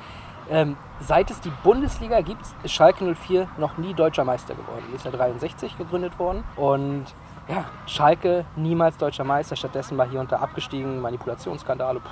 Ähm, 0.50 0.76
seit 1.00 1.30
es 1.30 1.40
die 1.40 1.52
Bundesliga 1.62 2.20
gibt, 2.20 2.42
ist 2.62 2.72
Schalke 2.74 3.14
04 3.14 3.48
noch 3.56 3.78
nie 3.78 3.94
deutscher 3.94 4.24
Meister 4.24 4.54
geworden. 4.54 4.84
Die 4.90 4.96
ist 4.96 5.04
ja 5.06 5.10
63 5.10 5.78
gegründet 5.78 6.18
worden. 6.18 6.44
Und 6.56 7.06
ja, 7.48 7.64
Schalke 7.86 8.44
niemals 8.54 8.98
deutscher 8.98 9.24
Meister. 9.24 9.56
Stattdessen 9.56 9.96
mal 9.96 10.08
hier 10.10 10.20
und 10.20 10.30
da 10.30 10.36
abgestiegen, 10.40 11.00
Manipulationsskandale, 11.00 12.00
pff, 12.00 12.10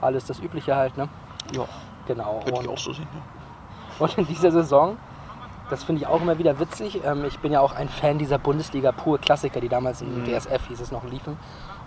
alles 0.00 0.24
das 0.24 0.40
Übliche 0.40 0.74
halt. 0.74 0.96
Ne? 0.96 1.08
Ja, 1.52 1.66
Genau. 2.06 2.40
würde 2.44 2.62
ich 2.62 2.68
auch 2.68 2.78
so 2.78 2.92
sehen. 2.94 3.06
Ja. 3.12 3.35
Und 3.98 4.18
in 4.18 4.26
dieser 4.26 4.50
Saison, 4.50 4.96
das 5.70 5.84
finde 5.84 6.02
ich 6.02 6.08
auch 6.08 6.20
immer 6.20 6.38
wieder 6.38 6.58
witzig, 6.60 7.00
ähm, 7.04 7.24
ich 7.24 7.38
bin 7.38 7.52
ja 7.52 7.60
auch 7.60 7.74
ein 7.74 7.88
Fan 7.88 8.18
dieser 8.18 8.38
Bundesliga 8.38 8.92
pure 8.92 9.18
Klassiker, 9.18 9.60
die 9.60 9.68
damals 9.68 10.02
im 10.02 10.24
DSF 10.24 10.68
hieß 10.68 10.80
es 10.80 10.92
noch 10.92 11.04
liefen. 11.04 11.36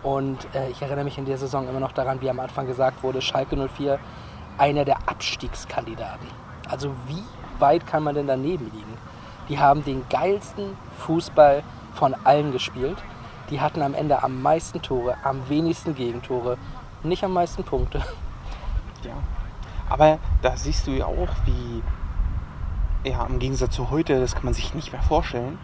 Und 0.04 0.48
äh, 0.54 0.70
ich 0.70 0.82
erinnere 0.82 1.04
mich 1.04 1.18
in 1.18 1.26
der 1.26 1.38
Saison 1.38 1.68
immer 1.68 1.80
noch 1.80 1.92
daran, 1.92 2.22
wie 2.22 2.30
am 2.30 2.40
Anfang 2.40 2.68
gesagt 2.68 3.04
wurde, 3.04 3.22
Schalke 3.22 3.56
04 3.56 4.00
einer 4.58 4.86
der 4.86 4.98
Abstiegskandidaten. 5.08 6.28
Also 6.70 6.92
wie 7.08 7.24
weit 7.60 7.86
kann 7.88 8.04
man 8.04 8.16
denn 8.16 8.28
daneben 8.28 8.66
liegen? 8.74 8.98
Die 9.50 9.60
haben 9.60 9.84
den 9.84 10.08
geilsten 10.10 10.78
Fußball 11.00 11.64
von 11.94 12.16
allen 12.24 12.52
gespielt. 12.52 12.98
Die 13.50 13.60
hatten 13.60 13.82
am 13.82 13.94
Ende 13.94 14.22
am 14.22 14.42
meisten 14.42 14.82
Tore, 14.82 15.16
am 15.24 15.50
wenigsten 15.50 15.96
Gegentore, 15.96 16.58
nicht 17.04 17.24
am 17.24 17.34
meisten 17.34 17.64
Punkte. 17.64 18.04
Ja. 19.04 19.14
Aber 19.90 20.20
da 20.42 20.56
siehst 20.56 20.86
du 20.88 20.92
ja 20.92 21.06
auch, 21.06 21.30
wie, 21.46 21.82
ja, 23.04 23.26
im 23.26 23.40
Gegensatz 23.40 23.76
zu 23.76 23.90
heute, 23.90 24.20
das 24.20 24.36
kann 24.36 24.46
man 24.46 24.54
sich 24.54 24.74
nicht 24.74 24.92
mehr 24.92 25.02
vorstellen, 25.02 25.58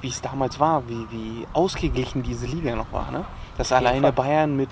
wie 0.00 0.08
es 0.08 0.20
damals 0.20 0.60
war, 0.60 0.88
wie, 0.88 1.06
wie 1.10 1.46
ausgeglichen 1.52 2.22
diese 2.22 2.46
Liga 2.46 2.76
noch 2.76 2.92
war. 2.92 3.10
Ne? 3.10 3.24
Dass 3.56 3.72
alleine. 3.72 4.12
Bayern 4.12 4.56
mit 4.56 4.68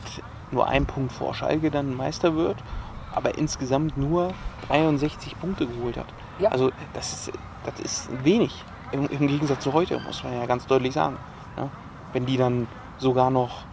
nur 0.51 0.69
einem 0.69 0.87
Punkt 0.87 1.13
vor 1.13 1.35
Schalke 1.35 1.71
dann 1.71 1.97
Meister 1.97 2.37
wird, 2.37 2.57
aber 3.15 3.39
insgesamt 3.39 3.97
nur 3.97 4.33
63 4.69 5.39
Punkte 5.41 5.67
geholt 5.67 5.97
hat. 5.97 6.07
Ja. 6.39 6.51
Also 6.51 6.71
das 6.93 7.13
ist, 7.13 7.33
das 7.65 7.81
ist 7.81 8.25
wenig 8.25 8.63
im, 8.93 9.09
im 9.09 9.27
Gegensatz 9.27 9.65
zu 9.65 9.73
heute, 9.73 9.99
muss 10.01 10.23
man 10.23 10.35
ja 10.35 10.47
ganz 10.47 10.67
deutlich 10.67 10.93
sagen. 10.93 11.17
Ne? 11.57 11.71
Wenn 12.13 12.27
die 12.27 12.37
dann 12.37 12.69
sogar 12.99 13.31
noch 13.31 13.65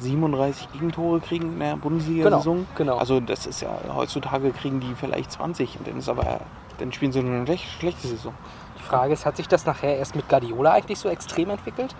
37 0.00 0.72
Gegentore 0.72 1.20
kriegen 1.20 1.52
in 1.54 1.58
der 1.58 1.76
Bundesliga-Saison. 1.76 2.66
genau. 2.74 2.96
Also 2.96 3.20
das 3.20 3.46
ist 3.46 3.60
ja, 3.60 3.70
heutzutage 3.94 4.50
kriegen 4.52 4.80
die 4.80 4.94
vielleicht 4.94 5.32
20 5.32 5.78
und 5.78 5.86
dann 5.86 5.98
ist 5.98 6.08
aber, 6.08 6.40
dann 6.82 6.92
spielen 6.92 7.12
sie 7.12 7.20
eine 7.20 7.46
schlecht- 7.46 7.70
schlechte 7.78 8.08
Saison. 8.08 8.34
Die 8.78 8.82
Frage 8.82 9.12
ist, 9.12 9.24
hat 9.24 9.36
sich 9.36 9.48
das 9.48 9.64
nachher 9.64 9.96
erst 9.96 10.16
mit 10.16 10.28
Guardiola 10.28 10.72
eigentlich 10.72 10.98
so 10.98 11.08
extrem 11.08 11.50
entwickelt? 11.50 11.94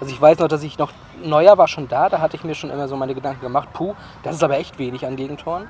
Also 0.00 0.12
ich 0.12 0.20
weiß 0.20 0.38
noch, 0.38 0.48
dass 0.48 0.62
ich 0.62 0.76
noch, 0.78 0.92
Neuer 1.24 1.56
war 1.56 1.68
schon 1.68 1.88
da, 1.88 2.08
da 2.10 2.20
hatte 2.20 2.36
ich 2.36 2.44
mir 2.44 2.54
schon 2.54 2.68
immer 2.70 2.86
so 2.86 2.96
meine 2.96 3.14
Gedanken 3.14 3.40
gemacht, 3.40 3.70
puh, 3.72 3.94
das 4.22 4.36
ist 4.36 4.44
aber 4.44 4.58
echt 4.58 4.78
wenig 4.78 5.06
an 5.06 5.16
Gegentoren. 5.16 5.68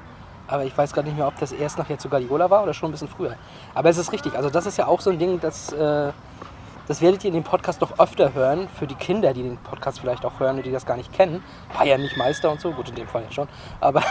Aber 0.49 0.65
ich 0.65 0.77
weiß 0.77 0.93
gerade 0.93 1.09
nicht 1.09 1.17
mehr, 1.17 1.27
ob 1.27 1.39
das 1.39 1.53
erst 1.53 1.79
nachher 1.79 1.99
zu 1.99 2.09
Guardiola 2.09 2.51
war 2.51 2.63
oder 2.63 2.75
schon 2.75 2.89
ein 2.89 2.93
bisschen 2.93 3.09
früher. 3.09 3.37
Aber 3.75 3.89
es 3.89 3.99
ist 3.99 4.13
richtig, 4.13 4.35
also 4.37 4.51
das 4.51 4.67
ist 4.67 4.77
ja 4.79 4.87
auch 4.87 5.01
so 5.01 5.11
ein 5.11 5.19
Ding, 5.19 5.41
das, 5.41 5.73
äh, 5.73 6.13
das 6.89 7.01
werdet 7.01 7.25
ihr 7.25 7.29
in 7.29 7.35
dem 7.35 7.43
Podcast 7.45 7.81
noch 7.81 7.99
öfter 7.99 8.33
hören, 8.33 8.69
für 8.69 8.87
die 8.87 8.95
Kinder, 8.95 9.33
die 9.33 9.43
den 9.43 9.59
Podcast 9.59 10.01
vielleicht 10.01 10.25
auch 10.25 10.39
hören 10.39 10.57
und 10.57 10.67
die 10.67 10.71
das 10.73 10.87
gar 10.87 10.97
nicht 10.97 11.13
kennen. 11.13 11.43
Bayern 11.77 12.01
nicht 12.01 12.17
Meister 12.17 12.51
und 12.51 12.61
so, 12.61 12.71
gut, 12.73 12.89
in 12.89 12.95
dem 12.95 13.09
Fall 13.09 13.25
ja 13.25 13.33
schon, 13.33 13.49
aber 13.81 14.03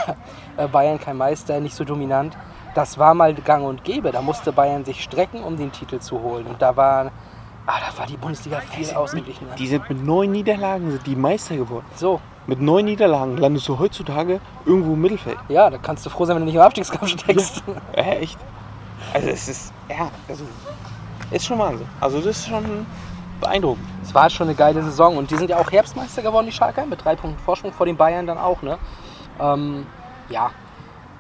äh, 0.57 0.67
Bayern 0.67 1.00
kein 1.00 1.17
Meister, 1.17 1.59
nicht 1.59 1.75
so 1.75 1.83
dominant. 1.85 2.38
Das 2.75 2.98
war 3.00 3.13
mal 3.13 3.34
gang 3.34 3.65
und 3.65 3.86
gäbe, 3.86 4.12
da 4.12 4.22
musste 4.22 4.51
Bayern 4.51 4.84
sich 4.84 5.01
strecken, 5.01 5.41
um 5.41 5.55
den 5.55 5.72
Titel 5.72 6.00
zu 6.00 6.22
holen. 6.22 6.46
Und 6.46 6.62
da 6.62 6.75
war, 6.75 7.05
ah, 7.65 7.74
da 7.79 7.98
war 7.98 8.05
die 8.05 8.17
Bundesliga 8.17 8.60
viel 8.60 8.94
ausgeglichener. 8.94 9.55
Die 9.55 9.65
sind 9.65 9.89
mit 9.89 10.05
neun 10.05 10.32
Niederlagen 10.34 10.91
sind 10.91 11.08
die 11.08 11.15
Meister 11.15 11.55
geworden. 11.55 11.86
So, 11.96 12.20
Mit 12.48 12.62
neun 12.62 12.84
Niederlagen 12.84 13.38
landest 13.38 13.67
du 13.70 13.79
heutzutage 13.79 14.41
irgendwo 14.65 14.94
im 14.94 15.01
Mittelfeld. 15.01 15.38
ja, 15.48 15.70
da 15.70 15.77
kannst 15.77 16.05
du 16.05 16.10
froh 16.10 16.25
sein, 16.25 16.36
wenn 16.36 16.41
du 16.41 16.48
nicht 16.48 16.55
im 16.55 16.62
Abstiegskampf 16.62 17.08
steckst. 17.08 17.63
Äh, 17.94 18.20
echt? 18.20 18.38
Also 19.13 19.29
es 19.29 19.48
ist, 19.48 19.74
ja, 19.89 20.10
also 20.27 20.44
ist 21.32 21.46
schon 21.46 21.58
Wahnsinn. 21.58 21.88
Also 22.01 22.17
das 22.17 22.38
ist 22.38 22.50
schon 22.50 22.86
beeindruckend. 23.39 23.86
Es 24.03 24.13
war 24.13 24.29
schon 24.29 24.48
eine 24.48 24.55
geile 24.55 24.84
Saison 24.84 25.15
und 25.15 25.32
die 25.32 25.36
sind 25.36 25.50
ja 25.50 25.58
auch 25.58 25.72
Herbstmeister 25.72 26.22
geworden, 26.22 26.46
die 26.46 26.51
Schalker, 26.51 26.86
mit 26.86 27.03
drei 27.05 27.15
Punkten 27.15 27.39
Vorsprung 27.39 27.72
vor 27.72 27.86
den 27.86 27.96
Bayern 27.96 28.27
dann 28.27 28.38
auch. 28.38 28.62
Ne? 28.62 28.77
Ähm, 29.39 29.86
ja, 30.27 30.51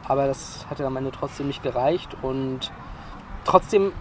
aber 0.07 0.27
das 0.27 0.65
hat 0.69 0.79
ja 0.79 0.87
am 0.87 0.97
Ende 0.97 1.11
trotzdem 1.11 1.47
nicht 1.47 1.63
gereicht. 1.63 2.15
Und 2.21 2.71
trotzdem 3.43 3.91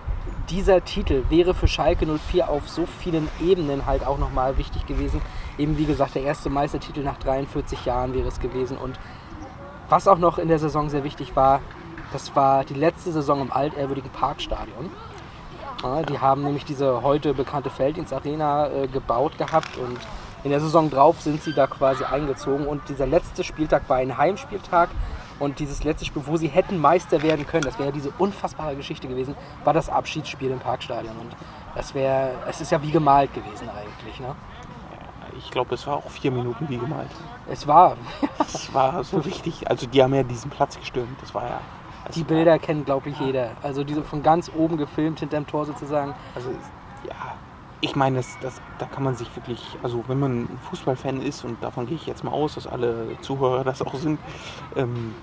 dieser 0.51 0.85
Titel 0.85 1.25
wäre 1.29 1.55
für 1.55 1.69
Schalke 1.69 2.07
04 2.07 2.49
auf 2.49 2.69
so 2.69 2.87
vielen 2.87 3.29
Ebenen 3.41 3.87
halt 3.87 4.07
auch 4.07 4.19
nochmal 4.19 4.59
wichtig 4.59 4.87
gewesen. 4.87 5.21
Eben 5.59 5.79
wie 5.79 5.87
gesagt, 5.87 6.15
der 6.15 6.23
erste 6.23 6.51
Meistertitel 6.51 7.03
nach 7.03 7.19
43 7.19 7.85
Jahren 7.85 8.15
wäre 8.15 8.29
es 8.29 8.41
gewesen. 8.41 8.77
Und 8.77 8.99
was 9.89 10.09
auch 10.09 10.19
noch 10.19 10.39
in 10.39 10.49
der 10.49 10.59
Saison 10.59 10.91
sehr 10.91 11.05
wichtig 11.05 11.37
war, 11.37 11.61
das 12.13 12.35
war 12.37 12.65
die 12.65 12.75
letzte 12.75 13.13
Saison 13.13 13.41
im 13.41 13.53
altehrwürdigen 13.53 14.11
Parkstadion. 14.11 14.91
Die 16.09 16.19
haben 16.19 16.45
nämlich 16.45 16.65
diese 16.65 17.03
heute 17.03 17.35
bekannte 17.35 17.69
Felddienstarena 17.69 18.69
äh, 18.69 18.89
gebaut 18.89 19.37
gehabt. 19.37 19.77
Und 19.77 19.99
in 20.43 20.51
der 20.51 20.61
Saison 20.61 20.89
drauf 20.89 21.21
sind 21.21 21.43
sie 21.43 21.53
da 21.53 21.67
quasi 21.67 22.05
eingezogen. 22.05 22.67
Und 22.67 22.89
dieser 22.89 23.07
letzte 23.07 23.45
Spieltag 23.45 23.89
war 23.89 23.99
ein 23.99 24.17
Heimspieltag 24.17 24.89
und 25.39 25.59
dieses 25.59 25.85
letzte 25.85 26.05
Spiel, 26.05 26.23
wo 26.27 26.37
sie 26.37 26.49
hätten 26.49 26.79
Meister 26.79 27.23
werden 27.23 27.47
können, 27.47 27.65
das 27.65 27.79
wäre 27.79 27.93
diese 27.93 28.11
unfassbare 28.19 28.77
Geschichte 28.77 29.09
gewesen, 29.09 29.35
war 29.65 29.73
das 29.73 29.89
Abschiedsspiel 29.89 30.51
im 30.51 30.61
Parkstadion 30.61 31.17
und 31.17 31.37
das 31.75 31.95
wäre, 31.95 32.33
es 32.49 32.61
ist 32.61 32.71
ja 32.71 32.83
wie 32.83 32.91
gemalt 32.91 33.33
gewesen 33.35 33.69
eigentlich. 33.69 34.21
Ne? 34.21 34.35
Ich 35.39 35.51
glaube, 35.51 35.75
es 35.75 35.87
war 35.87 35.97
auch 35.97 36.11
vier 36.11 36.31
Minuten 36.31 36.69
wie 36.69 36.79
gemalt. 36.79 37.11
Es 37.51 37.67
war, 37.67 37.97
Das 38.39 38.73
war 38.73 39.03
so 39.05 39.19
richtig. 39.19 39.69
Also 39.69 39.87
die 39.87 40.03
haben 40.03 40.15
ja 40.15 40.23
diesen 40.23 40.51
Platz 40.51 40.79
gestürmt. 40.79 41.21
Das 41.21 41.35
war 41.35 41.45
ja. 41.45 41.61
das 42.07 42.15
die 42.15 42.25
Bilder 42.25 42.59
kennt 42.59 42.87
glaube 42.87 43.11
ich 43.11 43.19
jeder, 43.19 43.51
also 43.63 43.85
diese 43.85 44.03
von 44.03 44.23
ganz 44.23 44.51
oben 44.55 44.77
gefilmt 44.77 45.21
hinterm 45.21 45.47
Tor 45.47 45.67
sozusagen. 45.67 46.15
Also 46.35 46.51
ja, 47.09 47.35
ich 47.85 47.95
meine, 47.97 48.17
das, 48.17 48.39
das, 48.41 48.63
da 48.79 48.87
kann 48.87 49.03
man 49.05 49.15
sich 49.15 49.29
wirklich, 49.37 49.61
also 49.83 50.05
wenn 50.09 50.19
man 50.19 50.45
ein 50.45 50.59
Fußballfan 50.71 51.21
ist, 51.21 51.45
und 51.45 51.63
davon 51.63 51.87
gehe 51.87 51.97
ich 51.97 52.07
jetzt 52.07 52.25
mal 52.25 52.31
aus, 52.31 52.55
dass 52.55 52.67
alle 52.67 53.19
Zuhörer 53.21 53.63
das 53.63 53.83
auch 53.83 53.95
sind, 53.95 54.19
ähm, 54.75 55.15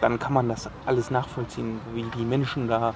dann 0.00 0.18
kann 0.18 0.32
man 0.32 0.48
das 0.48 0.68
alles 0.86 1.12
nachvollziehen, 1.12 1.80
wie 1.94 2.02
die 2.18 2.24
Menschen 2.24 2.66
da 2.66 2.94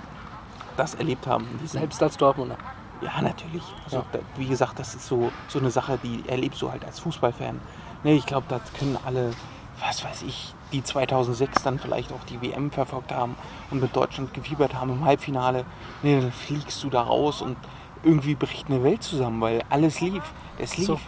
das 0.76 0.94
erlebt 0.94 1.28
haben. 1.28 1.47
Selbst 1.64 2.02
als 2.02 2.16
Dortmunder. 2.16 2.56
Ja, 3.00 3.23
natürlich. 3.23 3.62
Also, 3.85 3.99
Ja. 3.99 4.04
Da, 4.11 4.18
wie 4.37 4.47
gesagt, 4.47 4.80
das 4.80 4.97
ist 4.97 5.06
so, 5.06 5.30
so 5.47 5.61
eine 5.61 5.71
Sache, 5.71 5.97
die 6.02 6.25
erlebst 6.26 6.61
du 6.61 6.73
halt 6.73 6.85
als 6.85 6.99
Fußballfan. 6.99 7.61
Nee, 8.02 8.16
ich 8.16 8.26
glaube, 8.26 8.47
das 8.49 8.62
können 8.73 8.99
alle, 9.04 9.30
was 9.78 10.02
weiß 10.04 10.23
ich, 10.23 10.54
die 10.73 10.83
2006 10.83 11.62
dann 11.62 11.78
vielleicht 11.78 12.11
auch 12.12 12.25
die 12.28 12.42
WM 12.42 12.73
verfolgt 12.73 13.12
haben 13.12 13.37
und 13.71 13.80
mit 13.80 13.94
Deutschland 13.94 14.35
gefiebert 14.35 14.75
haben 14.75 14.90
im 14.90 15.04
Halbfinale. 15.04 15.64
Nee, 16.02 16.21
dann 16.21 16.33
fliegst 16.33 16.83
du 16.83 16.90
da 16.90 17.02
raus 17.02 17.42
und 17.42 17.56
irgendwie 18.04 18.34
bricht 18.34 18.68
eine 18.68 18.82
Welt 18.84 19.02
zusammen, 19.02 19.40
weil 19.40 19.62
alles 19.70 20.00
lief. 20.00 20.23
Es 20.58 20.76
lief. 20.76 20.87
So. 20.87 21.00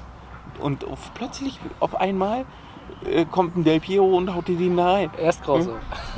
Und 0.60 0.84
auf, 0.84 1.10
plötzlich, 1.14 1.58
auf 1.80 1.94
einmal, 2.00 2.44
äh, 3.04 3.24
kommt 3.26 3.56
ein 3.56 3.64
Del 3.64 3.80
Piero 3.80 4.04
und 4.16 4.34
haut 4.34 4.48
dir 4.48 4.56
den 4.56 4.76
da 4.76 4.92
rein. 4.92 5.10
Erst 5.18 5.42
Grosse. 5.44 5.70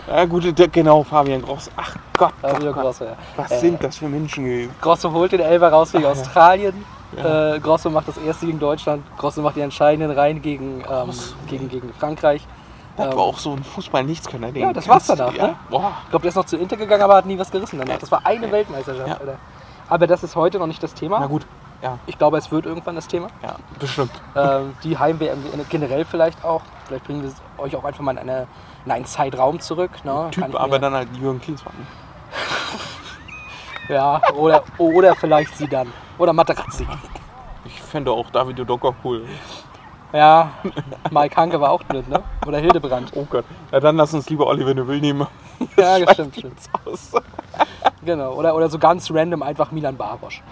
Ja, 0.06 0.25
gut, 0.26 0.44
genau, 0.73 1.02
Fabian 1.02 1.42
Gross. 1.42 1.70
Ach 1.76 1.97
Gott, 2.16 2.32
Fabio 2.40 2.73
Gott. 2.73 2.82
Grosse, 2.82 3.04
ja. 3.06 3.16
was 3.37 3.50
Äh, 3.50 3.58
sind 3.61 3.82
das 3.82 3.97
für 3.99 4.08
Menschen 4.08 4.44
gewesen? 4.44 4.75
Grosse 4.80 5.11
holt 5.11 5.32
den 5.32 5.40
Elfer 5.40 5.70
raus 5.73 5.90
gegen 5.92 6.04
Ach, 6.04 6.14
ja. 6.14 6.20
Australien. 6.20 6.85
Äh, 7.16 7.58
Grosso 7.61 7.88
macht 7.90 8.06
das 8.08 8.18
erste 8.18 8.47
gegen 8.47 8.58
Deutschland. 8.61 9.02
Grosso 9.16 9.40
macht 9.42 9.56
die 9.56 9.61
entscheidenden 9.62 10.16
Reihen 10.16 10.40
gegen, 10.42 10.80
ähm, 10.80 10.85
Grosso. 10.85 11.35
gegen, 11.49 11.68
gegen 11.68 11.92
Frankreich. 11.94 12.47
Das 12.97 13.06
Ähm, 13.06 13.12
war 13.16 13.25
auch 13.25 13.38
so 13.38 13.52
ein 13.52 13.64
Fußball-Nichtskönner. 13.64 14.52
den 14.52 14.62
Ja, 14.62 14.73
das 14.73 14.87
war's 14.88 15.06
danach, 15.06 15.32
Ja. 15.35 15.47
ne? 15.49 15.54
Boah. 15.70 15.92
Ich 16.04 16.11
glaube, 16.11 16.23
der 16.23 16.28
ist 16.30 16.35
noch 16.35 16.44
zu 16.44 16.56
Inter 16.58 16.76
gegangen, 16.76 17.02
aber 17.02 17.16
hat 17.16 17.26
nie 17.26 17.38
was 17.38 17.50
gerissen 17.50 17.78
danach. 17.78 17.99
Das 17.99 18.11
war 18.12 18.20
eine 18.25 18.47
Ja. 18.47 18.52
Weltmeisterschaft, 18.52 19.08
Ja. 19.08 19.14
Alter. 19.16 19.38
Aber 19.88 20.07
das 20.07 20.23
ist 20.23 20.37
heute 20.37 20.59
noch 20.59 20.66
nicht 20.66 20.83
das 20.83 20.95
Thema. 20.95 21.21
Na 21.21 21.26
gut. 21.26 21.47
Ja, 21.80 21.99
Ich 22.07 22.18
glaube, 22.18 22.38
es 22.38 22.50
wird 22.50 22.66
irgendwann 22.66 22.97
das 22.97 23.07
Thema. 23.07 23.28
ja, 23.42 23.54
bestimmt. 23.78 24.11
ähm, 24.35 24.75
die 24.83 24.99
Heim-WM 24.99 25.38
generell 25.68 26.04
vielleicht 26.04 26.45
auch. 26.45 26.62
Vielleicht 26.87 27.04
bringen 27.04 27.23
wir 27.23 27.28
es 27.28 27.37
euch 27.57 27.76
auch 27.76 27.85
einfach 27.85 28.00
mal 28.02 28.12
in, 28.12 28.18
eine, 28.18 28.49
in 28.85 28.90
einen 28.90 29.04
Zeitraum 29.04 29.61
zurück. 29.61 29.90
Ne? 30.04 30.28
Typ, 30.33 30.54
aber 30.61 30.78
dann 30.80 30.92
halt 30.95 31.09
Jürgen 31.16 31.40
Klinsmann. 31.40 31.75
Ja, 33.88 34.21
oder, 34.35 34.62
oder 34.76 35.14
vielleicht 35.16 35.57
sie 35.57 35.66
dann. 35.66 35.90
Oder 36.18 36.35
Materazzi. 36.35 36.87
Ich 37.64 37.80
fände 37.80 38.11
auch 38.11 38.28
David 38.30 38.59
Docker 38.68 38.95
cool. 39.02 39.25
Ja, 40.12 40.53
Mike 41.11 41.37
Hanke 41.37 41.61
war 41.61 41.71
auch 41.71 41.83
mit, 41.93 42.09
ne? 42.09 42.23
Oder 42.47 42.59
Hildebrand. 42.59 43.12
Oh 43.15 43.27
Gott. 43.29 43.45
Ja, 43.71 43.81
dann 43.81 43.97
lass 43.97 44.15
uns 44.15 44.29
lieber 44.31 44.47
Oliver 44.47 44.73
Neville 44.73 45.00
nehmen. 45.00 45.27
Ja, 45.77 45.99
das 46.05 46.15
stimmt, 46.15 46.37
stimmt. 46.37 46.59
Aus. 46.85 47.12
Genau. 48.05 48.33
Oder, 48.35 48.55
oder 48.55 48.69
so 48.71 48.79
ganz 48.79 49.11
random 49.11 49.43
einfach 49.43 49.71
Milan 49.71 49.97
Barosch. 49.97 50.43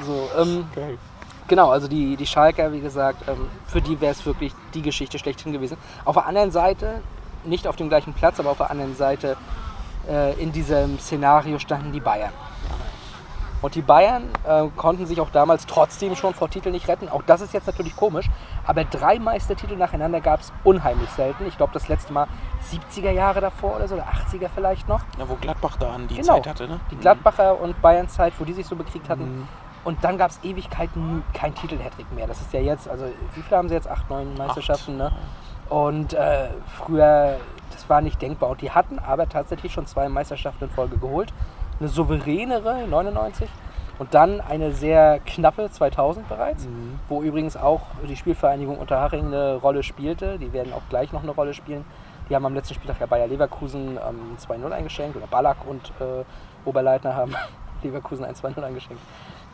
So, 0.00 0.28
ähm, 0.40 0.66
Geil. 0.74 0.98
Genau, 1.46 1.70
also 1.70 1.88
die, 1.88 2.16
die 2.16 2.26
Schalker, 2.26 2.72
wie 2.72 2.80
gesagt, 2.80 3.28
ähm, 3.28 3.48
für 3.66 3.82
die 3.82 4.00
wäre 4.00 4.12
es 4.12 4.24
wirklich 4.24 4.54
die 4.72 4.80
Geschichte 4.80 5.18
schlechthin 5.18 5.52
gewesen. 5.52 5.76
Auf 6.06 6.14
der 6.14 6.26
anderen 6.26 6.50
Seite, 6.50 7.02
nicht 7.44 7.66
auf 7.68 7.76
dem 7.76 7.90
gleichen 7.90 8.14
Platz, 8.14 8.40
aber 8.40 8.50
auf 8.50 8.56
der 8.56 8.70
anderen 8.70 8.96
Seite 8.96 9.36
äh, 10.08 10.40
in 10.40 10.52
diesem 10.52 10.98
Szenario 10.98 11.58
standen 11.58 11.92
die 11.92 12.00
Bayern. 12.00 12.32
Und 13.60 13.74
die 13.74 13.82
Bayern 13.82 14.24
äh, 14.46 14.68
konnten 14.76 15.06
sich 15.06 15.20
auch 15.20 15.30
damals 15.30 15.66
trotzdem 15.66 16.16
schon 16.16 16.34
vor 16.34 16.50
Titeln 16.50 16.74
nicht 16.74 16.88
retten. 16.88 17.08
Auch 17.08 17.22
das 17.22 17.40
ist 17.40 17.54
jetzt 17.54 17.66
natürlich 17.66 17.96
komisch, 17.96 18.26
aber 18.66 18.84
drei 18.84 19.18
Meistertitel 19.18 19.76
nacheinander 19.76 20.20
gab 20.20 20.40
es 20.40 20.52
unheimlich 20.64 21.10
selten. 21.10 21.46
Ich 21.46 21.56
glaube, 21.56 21.72
das 21.72 21.88
letzte 21.88 22.12
Mal 22.12 22.26
70er 22.70 23.10
Jahre 23.10 23.40
davor 23.40 23.76
oder 23.76 23.88
so, 23.88 23.94
oder 23.94 24.06
80er 24.06 24.48
vielleicht 24.54 24.88
noch. 24.88 25.00
Ja, 25.18 25.28
wo 25.28 25.34
Gladbach 25.34 25.76
da 25.78 25.92
an 25.94 26.08
die 26.08 26.16
Genau. 26.16 26.34
Zeit 26.36 26.46
hatte, 26.46 26.68
ne? 26.68 26.80
Die 26.90 26.96
Gladbacher 26.96 27.60
und 27.60 27.80
Bayern-Zeit, 27.82 28.32
wo 28.38 28.44
die 28.44 28.52
sich 28.54 28.66
so 28.66 28.76
bekriegt 28.76 29.08
hatten. 29.08 29.40
Mhm. 29.40 29.48
Und 29.84 30.02
dann 30.02 30.16
gab 30.16 30.30
es 30.30 30.40
Ewigkeiten 30.42 31.22
kein 31.34 31.54
Titel-Hattrick 31.54 32.10
mehr. 32.14 32.26
Das 32.26 32.40
ist 32.40 32.52
ja 32.54 32.60
jetzt, 32.60 32.88
also 32.88 33.04
wie 33.34 33.42
viele 33.42 33.56
haben 33.58 33.68
sie 33.68 33.74
jetzt? 33.74 33.88
Acht, 33.88 34.08
neun 34.08 34.34
Meisterschaften, 34.34 34.96
ne? 34.96 35.12
Und 35.68 36.14
äh, 36.14 36.48
früher, 36.78 37.36
das 37.70 37.88
war 37.90 38.00
nicht 38.00 38.20
denkbar. 38.22 38.48
Und 38.50 38.62
die 38.62 38.70
hatten 38.70 38.98
aber 38.98 39.28
tatsächlich 39.28 39.72
schon 39.72 39.86
zwei 39.86 40.08
Meisterschaften 40.08 40.64
in 40.64 40.70
Folge 40.70 40.96
geholt. 40.96 41.32
Eine 41.80 41.88
souveränere, 41.88 42.86
99. 42.88 43.48
Und 43.98 44.12
dann 44.14 44.40
eine 44.40 44.72
sehr 44.72 45.20
knappe 45.20 45.70
2000 45.70 46.28
bereits, 46.28 46.66
Mhm. 46.66 46.98
wo 47.08 47.22
übrigens 47.22 47.56
auch 47.56 47.82
die 48.08 48.16
Spielvereinigung 48.16 48.78
Unterhaching 48.78 49.26
eine 49.26 49.54
Rolle 49.56 49.82
spielte. 49.82 50.38
Die 50.38 50.52
werden 50.52 50.72
auch 50.72 50.82
gleich 50.88 51.12
noch 51.12 51.22
eine 51.22 51.30
Rolle 51.30 51.54
spielen. 51.54 51.84
Die 52.28 52.34
haben 52.34 52.44
am 52.44 52.54
letzten 52.54 52.74
Spieltag 52.74 53.00
ja 53.00 53.06
Bayer 53.06 53.26
Leverkusen 53.26 53.98
ähm, 53.98 54.36
2-0 54.38 54.70
eingeschenkt. 54.72 55.16
Oder 55.16 55.26
Ballack 55.26 55.58
und 55.66 55.92
äh, 56.00 56.24
Oberleitner 56.68 57.14
haben 57.14 57.34
Leverkusen 57.82 58.24
1-2-0 58.24 58.62
eingeschenkt. 58.62 59.02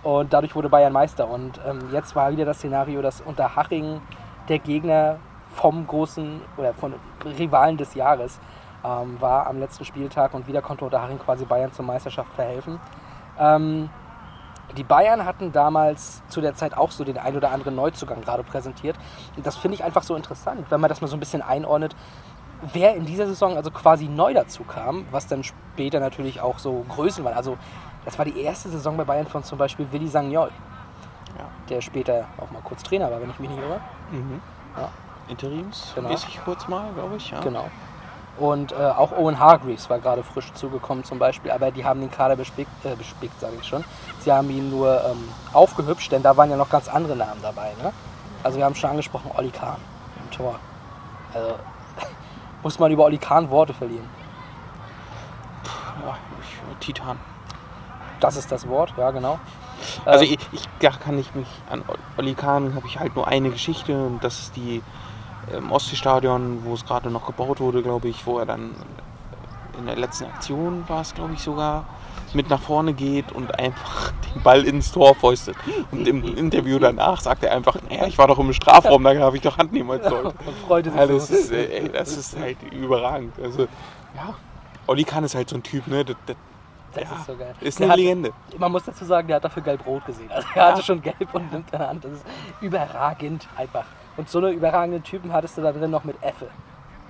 Und 0.02 0.32
dadurch 0.32 0.54
wurde 0.54 0.70
Bayern 0.70 0.92
Meister. 0.92 1.28
Und 1.28 1.60
ähm, 1.68 1.80
jetzt 1.92 2.16
war 2.16 2.30
wieder 2.32 2.46
das 2.46 2.58
Szenario, 2.58 3.02
dass 3.02 3.20
Unterhaching 3.20 4.00
der 4.48 4.58
Gegner 4.58 5.16
vom 5.52 5.86
großen 5.86 6.40
oder 6.56 6.72
von 6.72 6.94
Rivalen 7.38 7.76
des 7.76 7.94
Jahres 7.94 8.40
ähm, 8.84 9.20
war 9.20 9.46
am 9.46 9.58
letzten 9.58 9.84
Spieltag 9.84 10.32
und 10.32 10.46
wieder 10.46 10.62
konnte 10.62 10.84
Unterhaching 10.84 11.18
quasi 11.18 11.44
Bayern 11.44 11.72
zur 11.72 11.84
Meisterschaft 11.84 12.32
verhelfen. 12.32 12.80
Ähm, 13.38 13.90
die 14.76 14.84
Bayern 14.84 15.24
hatten 15.24 15.52
damals 15.52 16.22
zu 16.28 16.40
der 16.40 16.54
Zeit 16.54 16.76
auch 16.76 16.90
so 16.90 17.04
den 17.04 17.18
ein 17.18 17.36
oder 17.36 17.50
anderen 17.50 17.74
Neuzugang 17.74 18.20
gerade 18.20 18.42
präsentiert. 18.42 18.96
Und 19.36 19.44
das 19.46 19.56
finde 19.56 19.74
ich 19.76 19.84
einfach 19.84 20.02
so 20.02 20.14
interessant, 20.14 20.66
wenn 20.70 20.80
man 20.80 20.88
das 20.88 21.00
mal 21.00 21.08
so 21.08 21.16
ein 21.16 21.20
bisschen 21.20 21.42
einordnet, 21.42 21.94
wer 22.72 22.94
in 22.94 23.06
dieser 23.06 23.26
Saison 23.26 23.56
also 23.56 23.70
quasi 23.70 24.06
neu 24.06 24.34
dazu 24.34 24.64
kam, 24.64 25.06
was 25.10 25.26
dann 25.26 25.42
später 25.44 25.98
natürlich 26.00 26.40
auch 26.40 26.58
so 26.58 26.84
Größen 26.88 27.24
waren. 27.24 27.34
Also 27.34 27.56
das 28.04 28.18
war 28.18 28.24
die 28.24 28.40
erste 28.40 28.68
Saison 28.68 28.96
bei 28.96 29.04
Bayern 29.04 29.26
von 29.26 29.42
zum 29.44 29.58
Beispiel 29.58 29.90
Willi 29.92 30.08
Sagnol, 30.08 30.50
Ja. 31.38 31.44
der 31.68 31.80
später 31.80 32.26
auch 32.38 32.50
mal 32.50 32.62
kurz 32.62 32.82
Trainer 32.82 33.10
war, 33.10 33.20
wenn 33.20 33.30
ich 33.30 33.38
mich 33.38 33.50
nicht 33.50 33.60
irre. 33.62 33.80
Mhm. 34.10 34.40
Ja. 34.76 34.88
Interimsmäßig 35.28 36.40
kurz 36.44 36.66
mal, 36.68 36.92
glaube 36.94 37.16
ich. 37.16 37.30
Ja. 37.30 37.40
Genau. 37.40 37.68
Und 38.40 38.72
äh, 38.72 38.76
auch 38.76 39.12
Owen 39.12 39.38
Hargreaves 39.38 39.90
war 39.90 39.98
gerade 39.98 40.22
frisch 40.22 40.50
zugekommen 40.54 41.04
zum 41.04 41.18
Beispiel, 41.18 41.50
aber 41.50 41.70
die 41.70 41.84
haben 41.84 42.00
den 42.00 42.10
Kader 42.10 42.36
bespickt, 42.36 42.70
äh, 42.86 42.96
bespickt 42.96 43.38
sage 43.38 43.52
ich 43.60 43.68
schon. 43.68 43.84
Sie 44.20 44.32
haben 44.32 44.48
ihn 44.48 44.70
nur 44.70 45.04
ähm, 45.04 45.28
aufgehübscht, 45.52 46.10
denn 46.10 46.22
da 46.22 46.34
waren 46.38 46.50
ja 46.50 46.56
noch 46.56 46.70
ganz 46.70 46.88
andere 46.88 47.14
Namen 47.14 47.42
dabei. 47.42 47.74
Ne? 47.82 47.92
Also 48.42 48.56
wir 48.56 48.64
haben 48.64 48.74
schon 48.74 48.88
angesprochen, 48.88 49.30
Olli 49.36 49.50
Kahn 49.50 49.76
im 50.24 50.30
Tor. 50.30 50.58
Also 51.34 51.50
muss 52.62 52.78
man 52.78 52.90
über 52.90 53.04
Olli 53.04 53.18
Kahn 53.18 53.50
Worte 53.50 53.74
verlieren. 53.74 54.08
Ja, 56.02 56.16
ich, 56.40 56.86
Titan. 56.86 57.18
Das 58.20 58.36
ist 58.36 58.50
das 58.50 58.66
Wort, 58.66 58.94
ja 58.96 59.10
genau. 59.10 59.38
Also 60.06 60.24
Ähm, 60.24 60.32
ich, 60.32 60.48
ich 60.52 60.68
da 60.80 60.92
kann 60.92 61.18
ich 61.18 61.34
mich 61.34 61.48
an 61.68 61.84
Olli 62.16 62.32
Kahn 62.32 62.74
habe 62.74 62.86
ich 62.86 62.98
halt 62.98 63.14
nur 63.16 63.28
eine 63.28 63.50
Geschichte 63.50 63.92
und 63.92 64.24
das 64.24 64.38
ist 64.38 64.56
die 64.56 64.82
im 65.56 65.72
Ostseestadion, 65.72 66.64
wo 66.64 66.74
es 66.74 66.84
gerade 66.84 67.10
noch 67.10 67.26
gebaut 67.26 67.60
wurde, 67.60 67.82
glaube 67.82 68.08
ich, 68.08 68.26
wo 68.26 68.38
er 68.38 68.46
dann 68.46 68.70
in 69.78 69.86
der 69.86 69.96
letzten 69.96 70.24
Aktion 70.26 70.84
war 70.88 71.00
es, 71.00 71.14
glaube 71.14 71.32
ich, 71.34 71.40
sogar 71.40 71.84
mit 72.32 72.48
nach 72.50 72.60
vorne 72.60 72.92
geht 72.92 73.32
und 73.32 73.58
einfach 73.58 74.12
den 74.34 74.42
Ball 74.42 74.64
ins 74.64 74.92
Tor 74.92 75.14
fäustet. 75.14 75.56
Und 75.90 76.06
im 76.06 76.22
Interview 76.36 76.78
danach 76.78 77.20
sagt 77.20 77.42
er 77.42 77.52
einfach, 77.56 77.76
naja, 77.88 78.06
ich 78.06 78.18
war 78.18 78.28
doch 78.28 78.38
im 78.38 78.52
Strafraum, 78.52 79.02
da 79.02 79.18
habe 79.18 79.36
ich 79.36 79.42
doch 79.42 79.58
Hand 79.58 79.72
nehmen 79.72 80.00
sollen. 80.02 80.26
und 80.46 80.56
freute 80.66 80.90
sich 80.90 81.00
Ja, 81.00 81.06
so. 81.06 81.14
das, 81.14 81.30
ist, 81.30 81.50
äh, 81.50 81.64
ey, 81.80 81.88
das 81.88 82.16
ist 82.16 82.38
halt 82.38 82.58
überragend. 82.72 83.32
Also, 83.42 83.62
ja, 84.14 84.34
Olli 84.86 85.04
Kahn 85.04 85.24
ist 85.24 85.34
halt 85.34 85.48
so 85.48 85.56
ein 85.56 85.62
Typ, 85.62 85.86
ne? 85.88 86.04
Das, 86.04 86.16
das, 86.26 86.36
Das 86.94 87.04
ja, 87.04 87.16
ist 87.16 87.26
so 87.26 87.36
geil. 87.36 87.54
Ist 87.60 87.78
Der 87.78 87.86
eine 87.86 87.92
hat- 87.92 87.98
Legende. 87.98 88.32
Man 88.58 88.70
muss 88.72 88.84
dazu 88.84 89.04
sagen, 89.04 89.26
der 89.26 89.36
hat 89.36 89.44
dafür 89.44 89.62
gelb-rot 89.62 90.04
gesehen. 90.06 90.30
Also 90.30 90.46
er 90.54 90.66
hatte 90.72 90.82
schon 90.82 91.00
gelb 91.02 91.32
und 91.32 91.50
nimmt 91.52 91.70
in 91.72 91.78
der 91.78 91.88
Hand. 91.88 92.04
Das 92.04 92.12
ist 92.12 92.24
überragend 92.60 93.48
einfach. 93.56 93.84
Und 94.16 94.28
so 94.28 94.38
eine 94.38 94.50
überragenden 94.50 95.02
Typen 95.02 95.32
hattest 95.32 95.56
du 95.56 95.62
da 95.62 95.72
drin 95.72 95.90
noch 95.90 96.04
mit 96.04 96.22
Effe. 96.22 96.48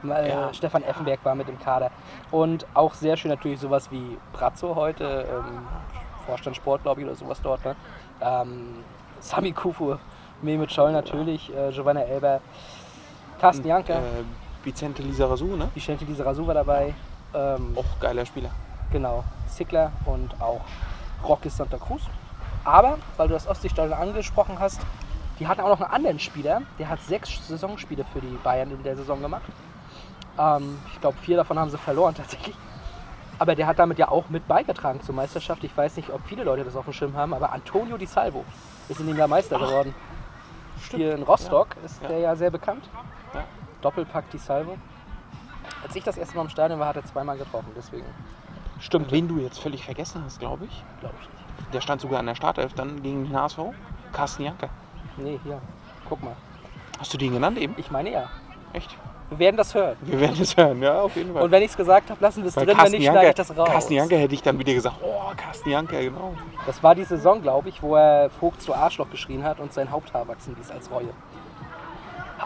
Ja. 0.03 0.53
Stefan 0.55 0.83
Effenberg 0.83 1.25
war 1.25 1.35
mit 1.35 1.49
im 1.49 1.59
Kader. 1.59 1.91
Und 2.31 2.67
auch 2.75 2.95
sehr 2.95 3.17
schön 3.17 3.31
natürlich 3.31 3.61
sowas 3.61 3.91
wie 3.91 4.17
Brazzo 4.33 4.75
heute, 4.75 5.27
ähm, 5.31 5.67
Vorstand 6.27 6.57
Sport, 6.57 6.83
glaube 6.83 7.01
ich, 7.01 7.07
oder 7.07 7.17
sowas 7.17 7.41
dort. 7.43 7.65
Ne? 7.65 7.77
Ähm, 8.21 8.85
Sami 9.21 9.53
Kufu, 9.53 9.97
Mehmet 10.41 10.73
Scholl 10.73 10.93
natürlich, 10.93 11.55
äh, 11.55 11.71
Giovanna 11.71 12.01
Elber, 12.01 12.41
Carsten 13.41 13.67
Janker, 13.67 13.97
Äh, 13.99 14.25
Vicente 14.65 15.03
Lizarazu, 15.03 15.57
ne? 15.57 15.69
Vicente 15.75 16.05
Lizarazu 16.05 16.47
war 16.47 16.55
dabei. 16.55 16.95
Ähm, 17.35 17.77
Auch 17.77 18.01
geiler 18.01 18.25
Spieler. 18.25 18.51
Genau, 18.93 19.25
Zickler 19.49 19.93
und 20.07 20.35
auch 20.41 20.61
Rocky 21.27 21.49
Santa 21.51 21.77
Cruz. 21.77 22.03
Aber, 22.65 22.99
weil 23.17 23.29
du 23.29 23.35
das 23.35 23.47
Ostseestadion 23.47 23.99
angesprochen 23.99 24.59
hast, 24.59 24.81
die 25.41 25.49
hatten 25.49 25.61
auch 25.63 25.69
noch 25.71 25.81
einen 25.81 25.91
anderen 25.93 26.19
Spieler, 26.21 26.63
der 26.79 26.89
hat 26.89 27.01
sechs 27.03 27.49
Saisonspiele 27.49 28.05
für 28.13 28.21
die 28.21 28.39
Bayern 28.45 28.71
in 28.71 28.83
der 28.83 28.95
Saison 28.97 29.21
gemacht. 29.21 29.43
Ähm, 30.39 30.79
ich 30.93 31.01
glaube, 31.01 31.17
vier 31.19 31.37
davon 31.39 31.59
haben 31.59 31.71
sie 31.71 31.79
verloren 31.79 32.15
tatsächlich. 32.17 32.55
Aber 33.39 33.55
der 33.55 33.67
hat 33.67 33.79
damit 33.79 33.99
ja 33.99 34.09
auch 34.09 34.29
mit 34.29 34.47
beigetragen 34.47 35.01
zur 35.01 35.15
Meisterschaft. 35.15 35.65
Ich 35.65 35.75
weiß 35.75 35.97
nicht, 35.97 36.11
ob 36.11 36.23
viele 36.27 36.45
Leute 36.45 36.63
das 36.63 36.77
auf 36.77 36.85
dem 36.85 36.93
Schirm 36.93 37.17
haben, 37.17 37.33
aber 37.33 37.53
Antonio 37.53 37.97
Di 37.97 38.05
Salvo 38.05 38.45
ist 38.91 39.01
in 39.01 39.07
dem 39.07 39.17
Jahr 39.17 39.29
Meister 39.29 39.59
geworden. 39.59 39.95
Hier 40.91 41.15
in 41.15 41.23
Rostock 41.23 41.69
ist 41.85 42.03
Ja. 42.03 42.09
der 42.09 42.19
ja 42.19 42.37
sehr 42.37 42.51
bekannt. 42.51 42.89
Ja. 43.33 43.45
Doppelpack 43.81 44.31
Di 44.31 44.37
Salvo. 44.39 44.77
Als 45.83 45.97
ich 45.97 46.05
das 46.05 46.19
erste 46.19 46.37
Mal 46.37 46.43
im 46.43 46.51
Stadion 46.51 46.79
war, 46.79 46.89
hat 46.89 46.97
er 46.97 47.05
zweimal 47.07 47.39
getroffen. 47.39 47.69
Deswegen 47.75 48.05
stimmt, 48.79 49.11
Wen 49.11 49.27
du 49.27 49.39
jetzt 49.39 49.59
völlig 49.59 49.85
vergessen 49.85 50.23
hast, 50.23 50.39
glaube 50.39 50.67
ich. 50.67 50.85
glaube 51.01 51.15
ich 51.23 51.29
nicht. 51.29 51.75
Der 51.75 51.81
stand 51.81 52.03
sogar 52.03 52.19
an 52.19 52.27
der 52.27 52.35
Startelf 52.35 52.75
dann 52.75 53.03
gegen 53.03 53.25
den 53.25 53.35
HSV. 53.39 53.59
Carsten 54.13 54.43
Janker. 54.43 54.69
Nee, 55.23 55.39
hier. 55.45 55.61
Guck 56.09 56.23
mal. 56.23 56.37
Hast 56.99 57.13
du 57.15 57.19
den 57.19 57.33
genannt 57.33 57.59
eben? 57.59 57.75
Ich 57.77 57.91
meine 57.91 58.11
ja. 58.11 58.31
Echt? 58.73 58.97
Wir 59.31 59.39
werden 59.39 59.57
das 59.57 59.75
hören. 59.75 59.97
Wir 60.03 60.19
werden 60.19 60.37
es 60.41 60.57
hören, 60.57 60.83
ja, 60.83 61.03
auf 61.03 61.15
jeden 61.15 61.33
Fall. 61.33 61.43
Und 61.43 61.51
wenn 61.53 61.63
ich 61.63 61.71
es 61.71 61.77
gesagt 61.77 62.11
habe, 62.11 62.21
lassen 62.21 62.43
wir 62.43 62.49
es 62.49 62.55
drin, 62.55 62.67
wenn 62.67 62.77
Carsten 62.77 62.99
nicht, 62.99 63.09
schneide 63.09 63.29
ich 63.29 63.35
das 63.35 63.57
raus. 63.57 63.69
Carsten 63.69 63.95
Janker 63.95 64.17
hätte 64.17 64.35
ich 64.35 64.43
dann 64.43 64.59
wieder 64.59 64.75
gesagt, 64.75 64.97
oh, 65.03 65.31
Carsten 65.37 65.71
Janker, 65.71 66.01
genau. 66.01 66.35
Das 66.67 66.83
war 66.83 66.97
die 66.97 67.05
Saison, 67.05 67.41
glaube 67.41 67.69
ich, 67.69 67.81
wo 67.81 67.95
er 67.95 68.29
Vogt 68.29 68.61
zu 68.61 68.75
Arschloch 68.75 69.09
geschrien 69.09 69.45
hat 69.45 69.61
und 69.61 69.73
sein 69.73 69.91
Haupthaar 69.91 70.27
wachsen 70.27 70.57
ließ 70.59 70.73
als 70.73 70.91
Reue. 70.91 71.11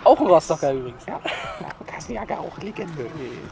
Auch 0.05 0.21
ein 0.21 0.27
Rostocker 0.27 0.73
übrigens. 0.73 1.07
Ja, 1.07 1.21
Carsten 1.87 2.13
Janker 2.13 2.39
auch 2.41 2.59
Legende. 2.59 3.07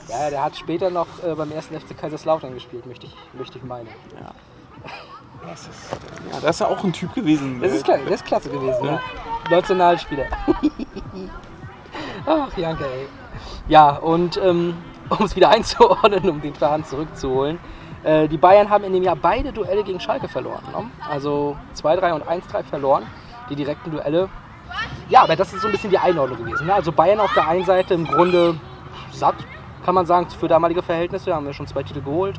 Ja, 0.08 0.28
der 0.28 0.44
hat 0.44 0.56
später 0.56 0.90
noch 0.90 1.06
äh, 1.24 1.34
beim 1.34 1.50
ersten 1.52 1.78
FC 1.80 1.96
Kaiserslautern 1.96 2.52
gespielt, 2.52 2.84
möchte 2.84 3.06
ich, 3.06 3.16
möchte 3.32 3.56
ich 3.56 3.64
meinen. 3.64 3.88
Das 5.48 5.62
ist, 5.62 5.92
ja, 6.30 6.40
das 6.40 6.56
ist 6.56 6.62
auch 6.62 6.84
ein 6.84 6.92
Typ 6.92 7.14
gewesen. 7.14 7.60
Das 7.60 7.72
ist, 7.72 7.84
klar, 7.84 7.98
das 8.04 8.14
ist 8.14 8.24
klasse 8.24 8.48
gewesen, 8.48 8.84
ja. 8.84 9.00
Nationalspieler. 9.50 10.26
Ach, 12.26 12.56
Janke, 12.56 12.84
ey. 12.84 13.06
Ja, 13.68 13.96
und 13.96 14.36
ähm, 14.42 14.74
um 15.08 15.24
es 15.24 15.36
wieder 15.36 15.48
einzuordnen, 15.50 16.28
um 16.30 16.40
den 16.40 16.54
Faden 16.54 16.84
zurückzuholen. 16.84 17.58
Äh, 18.04 18.28
die 18.28 18.38
Bayern 18.38 18.70
haben 18.70 18.84
in 18.84 18.92
dem 18.92 19.02
Jahr 19.02 19.16
beide 19.16 19.52
Duelle 19.52 19.84
gegen 19.84 20.00
Schalke 20.00 20.28
verloren. 20.28 20.62
Ne? 20.72 20.90
Also 21.08 21.56
2-3 21.76 22.12
und 22.14 22.24
1-3 22.24 22.64
verloren, 22.64 23.04
die 23.50 23.56
direkten 23.56 23.90
Duelle. 23.90 24.28
Ja, 25.08 25.22
aber 25.22 25.36
das 25.36 25.52
ist 25.52 25.60
so 25.60 25.68
ein 25.68 25.72
bisschen 25.72 25.90
die 25.90 25.98
Einordnung 25.98 26.38
gewesen. 26.38 26.66
Ne? 26.66 26.74
Also 26.74 26.92
Bayern 26.92 27.20
auf 27.20 27.32
der 27.34 27.46
einen 27.48 27.64
Seite 27.64 27.94
im 27.94 28.06
Grunde 28.06 28.58
satt, 29.12 29.36
kann 29.84 29.94
man 29.94 30.06
sagen, 30.06 30.28
für 30.30 30.48
damalige 30.48 30.82
Verhältnisse. 30.82 31.34
Haben 31.34 31.46
wir 31.46 31.52
schon 31.52 31.66
zwei 31.66 31.82
Titel 31.82 32.00
geholt. 32.00 32.36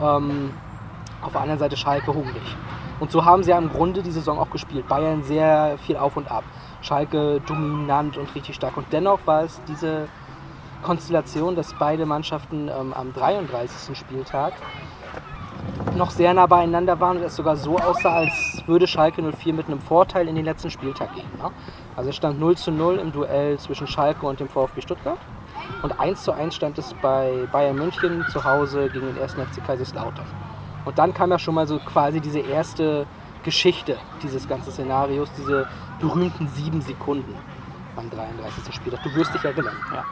Ähm, 0.00 0.52
auf 1.22 1.32
der 1.32 1.40
anderen 1.42 1.58
Seite 1.58 1.76
Schalke 1.76 2.12
hungrig. 2.12 2.56
Und 3.00 3.10
so 3.10 3.24
haben 3.24 3.42
sie 3.42 3.50
ja 3.50 3.58
im 3.58 3.70
Grunde 3.70 4.02
die 4.02 4.10
Saison 4.10 4.38
auch 4.38 4.50
gespielt. 4.50 4.86
Bayern 4.88 5.22
sehr 5.22 5.78
viel 5.78 5.96
auf 5.96 6.16
und 6.16 6.30
ab. 6.30 6.44
Schalke 6.82 7.40
dominant 7.46 8.16
und 8.16 8.34
richtig 8.34 8.54
stark. 8.54 8.76
Und 8.76 8.86
dennoch 8.92 9.20
war 9.26 9.44
es 9.44 9.60
diese 9.66 10.08
Konstellation, 10.82 11.56
dass 11.56 11.74
beide 11.74 12.06
Mannschaften 12.06 12.68
ähm, 12.68 12.92
am 12.92 13.12
33. 13.12 13.96
Spieltag 13.96 14.52
noch 15.96 16.10
sehr 16.10 16.32
nah 16.32 16.46
beieinander 16.46 17.00
waren 17.00 17.18
und 17.18 17.22
es 17.24 17.36
sogar 17.36 17.56
so 17.56 17.78
aussah, 17.78 18.14
als 18.14 18.62
würde 18.66 18.86
Schalke 18.86 19.22
04 19.22 19.52
mit 19.52 19.66
einem 19.66 19.80
Vorteil 19.80 20.28
in 20.28 20.34
den 20.34 20.44
letzten 20.44 20.70
Spieltag 20.70 21.14
gehen. 21.14 21.28
Ne? 21.38 21.50
Also 21.96 22.10
es 22.10 22.16
stand 22.16 22.40
0 22.40 22.56
zu 22.56 22.70
0 22.70 22.98
im 22.98 23.12
Duell 23.12 23.58
zwischen 23.58 23.86
Schalke 23.86 24.26
und 24.26 24.40
dem 24.40 24.48
VfB 24.48 24.80
Stuttgart. 24.80 25.18
Und 25.82 25.98
1 25.98 26.22
zu 26.22 26.32
1 26.32 26.54
stand 26.54 26.78
es 26.78 26.94
bei 27.02 27.46
Bayern 27.52 27.76
München 27.76 28.24
zu 28.30 28.44
Hause 28.44 28.88
gegen 28.90 29.06
den 29.06 29.22
1. 29.22 29.34
FC 29.34 29.64
Kaiserslautern. 29.66 30.26
Und 30.84 30.98
dann 30.98 31.12
kam 31.14 31.30
ja 31.30 31.38
schon 31.38 31.54
mal 31.54 31.66
so 31.66 31.78
quasi 31.78 32.20
diese 32.20 32.40
erste 32.40 33.06
Geschichte 33.42 33.98
dieses 34.22 34.48
ganzen 34.48 34.72
Szenarios, 34.72 35.30
diese 35.36 35.66
berühmten 35.98 36.48
sieben 36.48 36.80
Sekunden 36.80 37.34
am 37.96 38.10
33. 38.10 38.74
Spieltag. 38.74 39.02
Du 39.02 39.14
wirst 39.14 39.34
dich 39.34 39.44
erinnern. 39.44 39.76
Ja. 39.92 40.04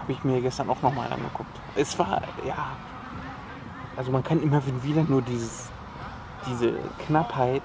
Habe 0.00 0.12
ich 0.12 0.22
mir 0.24 0.40
gestern 0.40 0.70
auch 0.70 0.82
nochmal 0.82 1.12
angeguckt. 1.12 1.50
Es 1.74 1.98
war, 1.98 2.22
ja. 2.44 2.76
Also 3.96 4.10
man 4.12 4.22
kann 4.22 4.42
immer 4.42 4.62
wieder 4.82 5.02
nur 5.04 5.22
dieses, 5.22 5.70
diese 6.46 6.74
Knappheit 7.06 7.62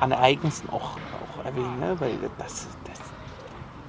an 0.00 0.10
Ereignissen 0.12 0.70
auch, 0.70 0.92
auch 0.92 1.44
erwähnen, 1.44 1.78
ne? 1.78 1.94
weil 2.00 2.18
das, 2.38 2.68
das, 2.84 3.00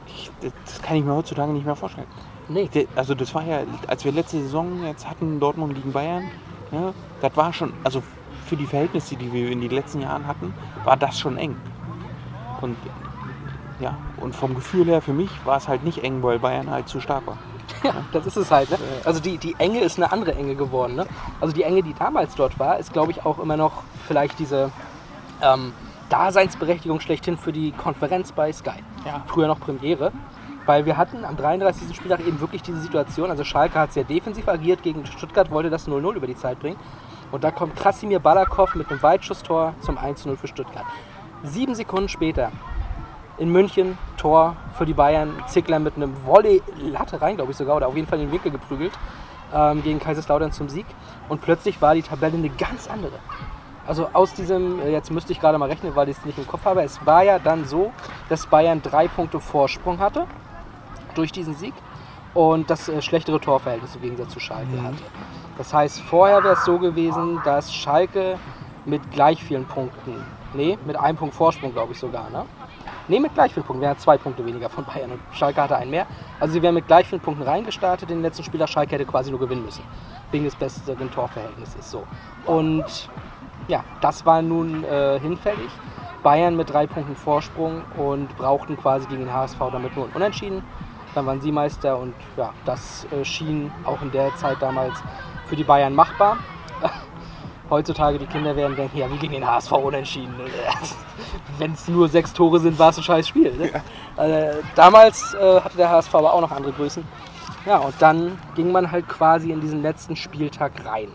ich, 0.08 0.32
das 0.42 0.82
kann 0.82 0.98
ich 0.98 1.04
mir 1.04 1.14
heutzutage 1.14 1.52
nicht 1.52 1.66
mehr 1.66 1.76
vorstellen. 1.76 2.08
Nee. 2.48 2.70
Also 2.96 3.16
das 3.16 3.34
war 3.34 3.44
ja, 3.44 3.62
als 3.88 4.06
wir 4.06 4.12
letzte 4.12 4.42
Saison 4.42 4.84
jetzt 4.86 5.10
hatten, 5.10 5.40
Dortmund 5.40 5.76
gegen 5.76 5.92
Bayern, 5.92 6.26
ja, 6.72 6.94
das 7.22 7.36
war 7.36 7.54
schon, 7.54 7.74
also 7.84 8.04
für 8.46 8.56
die 8.56 8.66
Verhältnisse, 8.66 9.16
die 9.16 9.32
wir 9.34 9.52
in 9.52 9.62
den 9.62 9.72
letzten 9.72 10.02
Jahren 10.02 10.28
hatten, 10.28 10.54
war 10.84 10.98
das 10.98 11.20
schon 11.20 11.38
eng. 11.38 11.56
Und 12.62 12.78
ja, 13.80 13.98
und 14.18 14.36
vom 14.36 14.56
Gefühl 14.56 14.86
her 14.86 15.02
für 15.02 15.14
mich 15.14 15.30
war 15.44 15.58
es 15.58 15.68
halt 15.68 15.84
nicht 15.84 16.04
eng, 16.04 16.24
weil 16.24 16.40
Bayern 16.40 16.70
halt 16.70 16.88
zu 16.88 17.02
stark 17.02 17.28
war. 17.28 17.38
Ja, 17.84 17.94
das 18.14 18.26
ist 18.26 18.38
es 18.38 18.52
halt. 18.52 18.70
Ne? 18.72 18.78
Also 19.04 19.20
die, 19.20 19.38
die 19.38 19.56
Enge 19.58 19.80
ist 19.82 19.98
eine 19.98 20.12
andere 20.12 20.34
Enge 20.36 20.56
geworden. 20.56 20.96
Ne? 20.96 21.06
Also 21.42 21.54
die 21.54 21.64
Enge, 21.64 21.84
die 21.84 21.94
damals 21.94 22.36
dort 22.36 22.58
war, 22.58 22.80
ist, 22.80 22.94
glaube 22.94 23.12
ich, 23.12 23.26
auch 23.26 23.40
immer 23.40 23.58
noch 23.58 23.84
vielleicht 24.08 24.40
diese 24.40 24.72
ähm, 25.42 25.74
Daseinsberechtigung 26.10 27.00
schlechthin 27.00 27.38
für 27.38 27.52
die 27.52 27.72
Konferenz 27.72 28.32
bei 28.32 28.54
Sky. 28.54 28.84
Ja. 29.06 29.24
Früher 29.28 29.48
noch 29.48 29.60
Premiere. 29.60 30.12
Weil 30.66 30.86
wir 30.86 30.98
hatten 30.98 31.26
am 31.26 31.38
33. 31.38 31.96
Spieltag 31.96 32.22
eben 32.22 32.40
wirklich 32.40 32.62
diese 32.64 32.80
Situation. 32.80 33.30
Also 33.30 33.44
Schalke 33.44 33.80
hat 33.80 33.94
sehr 33.94 34.04
defensiv 34.04 34.48
agiert 34.48 34.82
gegen 34.82 35.06
Stuttgart, 35.06 35.52
wollte 35.52 35.70
das 35.70 35.88
0-0 35.88 36.16
über 36.16 36.28
die 36.28 36.36
Zeit 36.36 36.60
bringen. 36.60 36.78
Und 37.32 37.44
da 37.44 37.52
kommt 37.52 37.76
Krasimir 37.76 38.20
Balakow 38.20 38.74
mit 38.76 38.90
einem 38.90 39.02
Weitschusstor 39.02 39.74
zum 39.82 39.98
1-0 39.98 40.36
für 40.38 40.48
Stuttgart. 40.48 40.86
Sieben 41.44 41.76
Sekunden 41.76 42.10
später 42.10 42.52
in 43.38 43.52
München, 43.52 43.98
Tor 44.18 44.56
für 44.78 44.86
die 44.86 44.94
Bayern, 44.94 45.34
Zickler 45.48 45.80
mit 45.80 45.98
einem 45.98 46.14
Volley 46.26 46.64
Latte 46.80 47.22
rein, 47.22 47.36
glaube 47.36 47.52
ich 47.52 47.58
sogar, 47.58 47.76
oder 47.76 47.88
auf 47.88 47.96
jeden 47.96 48.08
Fall 48.08 48.20
in 48.20 48.28
den 48.28 48.32
Winkel 48.32 48.52
geprügelt, 48.52 48.94
ähm, 49.54 49.84
gegen 49.84 50.00
Kaiserslautern 50.00 50.52
zum 50.52 50.70
Sieg. 50.70 50.86
Und 51.28 51.42
plötzlich 51.42 51.82
war 51.82 51.94
die 51.94 52.02
Tabelle 52.02 52.38
eine 52.38 52.50
ganz 52.50 52.90
andere. 52.90 53.20
Also 53.86 54.10
aus 54.14 54.34
diesem, 54.34 54.80
äh, 54.80 54.92
jetzt 54.92 55.12
müsste 55.12 55.32
ich 55.32 55.40
gerade 55.40 55.58
mal 55.58 55.70
rechnen, 55.70 55.96
weil 55.96 56.10
ich 56.10 56.18
es 56.18 56.26
nicht 56.26 56.38
im 56.38 56.48
Kopf 56.48 56.66
habe, 56.66 56.82
es 56.82 57.06
war 57.06 57.24
ja 57.24 57.38
dann 57.38 57.66
so, 57.66 57.92
dass 58.30 58.48
Bayern 58.48 58.82
drei 58.82 59.08
Punkte 59.08 59.40
Vorsprung 59.40 60.00
hatte 60.00 60.26
durch 61.18 61.32
diesen 61.32 61.56
Sieg 61.56 61.74
und 62.34 62.70
das 62.70 62.90
äh, 62.90 63.02
schlechtere 63.02 63.40
Torverhältnis 63.40 63.96
im 63.96 64.02
Gegensatz 64.02 64.34
zu 64.34 64.40
Schalke 64.40 64.82
hatte. 64.82 65.04
Das 65.58 65.74
heißt, 65.74 66.02
vorher 66.02 66.44
wäre 66.44 66.54
es 66.54 66.66
so 66.66 66.78
gewesen, 66.78 67.40
dass 67.46 67.74
Schalke 67.74 68.38
mit 68.86 69.12
gleich 69.12 69.44
vielen 69.44 69.66
Punkten, 69.66 70.24
nee, 70.54 70.78
mit 70.86 70.96
einem 70.96 71.18
Punkt 71.18 71.34
Vorsprung, 71.34 71.74
glaube 71.74 71.94
ich 71.94 72.00
sogar, 72.00 72.30
ne? 72.30 72.46
Nee, 73.08 73.20
mit 73.20 73.36
gleich 73.36 73.54
vielen 73.54 73.66
Punkten. 73.66 73.82
Wir 73.82 73.90
hatten 73.90 74.00
zwei 74.00 74.18
Punkte 74.18 74.44
weniger 74.46 74.68
von 74.68 74.84
Bayern 74.84 75.12
und 75.12 75.20
Schalke 75.32 75.62
hatte 75.62 75.76
einen 75.76 75.92
mehr. 75.92 76.08
Also 76.40 76.54
sie 76.54 76.62
wären 76.64 76.74
mit 76.74 76.88
gleich 76.88 77.08
vielen 77.08 77.22
Punkten 77.22 77.44
reingestartet 77.44 78.10
in 78.10 78.18
den 78.18 78.24
letzten 78.24 78.44
Spieler. 78.44 78.66
Schalke 78.66 78.96
hätte 78.96 79.06
quasi 79.06 79.30
nur 79.30 79.40
gewinnen 79.40 79.64
müssen. 79.64 79.84
Wegen 80.32 80.44
des 80.44 80.56
besseren 80.56 81.12
Torverhältnisses. 81.12 81.92
So. 81.92 82.04
Und 82.48 83.10
ja, 83.68 83.84
das 84.02 84.26
war 84.26 84.42
nun 84.42 84.84
äh, 84.84 85.20
hinfällig. 85.20 85.70
Bayern 86.24 86.56
mit 86.56 86.74
drei 86.74 86.88
Punkten 86.88 87.16
Vorsprung 87.16 87.84
und 87.96 88.36
brauchten 88.38 88.76
quasi 88.76 89.06
gegen 89.08 89.26
den 89.26 89.34
HSV 89.34 89.60
damit 89.72 89.96
nur 89.96 90.06
ein 90.06 90.12
Unentschieden. 90.14 90.64
Dann 91.16 91.26
waren 91.26 91.40
sie 91.40 91.52
Meister 91.52 91.98
und 91.98 92.14
ja, 92.36 92.54
das 92.66 93.08
äh, 93.12 93.24
schien 93.24 93.72
auch 93.86 94.02
in 94.02 94.12
der 94.12 94.36
Zeit 94.36 94.58
damals 94.60 95.02
für 95.48 95.56
die 95.56 95.64
Bayern 95.64 95.96
machbar. 95.96 96.38
Heutzutage 97.70 98.20
die 98.20 98.26
Kinder 98.26 98.56
werden 98.56 98.76
denken, 98.76 98.98
ja, 98.98 99.10
wie 99.10 99.18
gegen 99.18 99.34
den 99.34 99.48
HSV 99.48 99.72
unentschieden. 99.72 100.36
Wenn 101.58 101.72
es 101.72 101.88
nur 101.88 102.10
sechs 102.10 102.34
Tore 102.34 102.60
sind, 102.60 102.78
war 102.78 102.90
es 102.90 102.98
ein 102.98 103.04
scheiß 103.04 103.30
Spiel. 103.30 103.54
Ne? 103.56 103.82
Äh, 104.18 104.62
damals 104.76 105.34
äh, 105.34 105.62
hatte 105.62 105.78
der 105.78 105.90
HSV 105.90 106.14
aber 106.14 106.34
auch 106.34 106.42
noch 106.42 106.52
andere 106.52 106.74
Größen. 106.74 107.08
Ja, 107.66 107.78
und 107.78 107.96
dann 108.00 108.38
ging 108.56 108.72
man 108.72 108.92
halt 108.92 109.08
quasi 109.08 109.52
in 109.52 109.62
diesen 109.62 109.82
letzten 109.82 110.16
Spieltag 110.18 110.74
rein. 110.86 111.08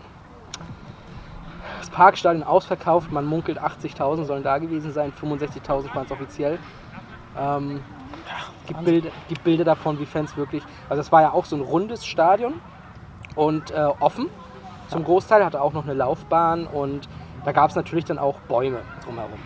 Das 1.79 1.89
Parkstadion 1.91 2.43
ausverkauft, 2.43 3.11
man 3.11 3.25
munkelt 3.25 3.59
80.000 3.59 4.25
sollen 4.25 4.43
da 4.43 4.57
gewesen 4.57 4.91
sein, 4.91 5.13
65.000 5.13 5.95
waren 5.95 6.05
es 6.05 6.11
offiziell. 6.11 6.59
Ähm, 7.37 7.81
gibt, 8.67 8.83
Bilder, 8.85 9.09
gibt 9.27 9.43
Bilder 9.43 9.63
davon, 9.63 9.99
wie 9.99 10.05
Fans 10.05 10.35
wirklich. 10.37 10.63
Also, 10.89 11.01
es 11.01 11.11
war 11.11 11.21
ja 11.21 11.31
auch 11.33 11.45
so 11.45 11.55
ein 11.55 11.61
rundes 11.61 12.05
Stadion 12.05 12.55
und 13.35 13.71
äh, 13.71 13.89
offen 13.99 14.27
zum 14.89 15.03
Großteil, 15.03 15.45
hatte 15.45 15.61
auch 15.61 15.73
noch 15.73 15.83
eine 15.83 15.93
Laufbahn 15.93 16.67
und 16.67 17.07
da 17.45 17.51
gab 17.53 17.69
es 17.69 17.75
natürlich 17.75 18.05
dann 18.05 18.17
auch 18.19 18.39
Bäume 18.41 18.79
drumherum. 19.05 19.39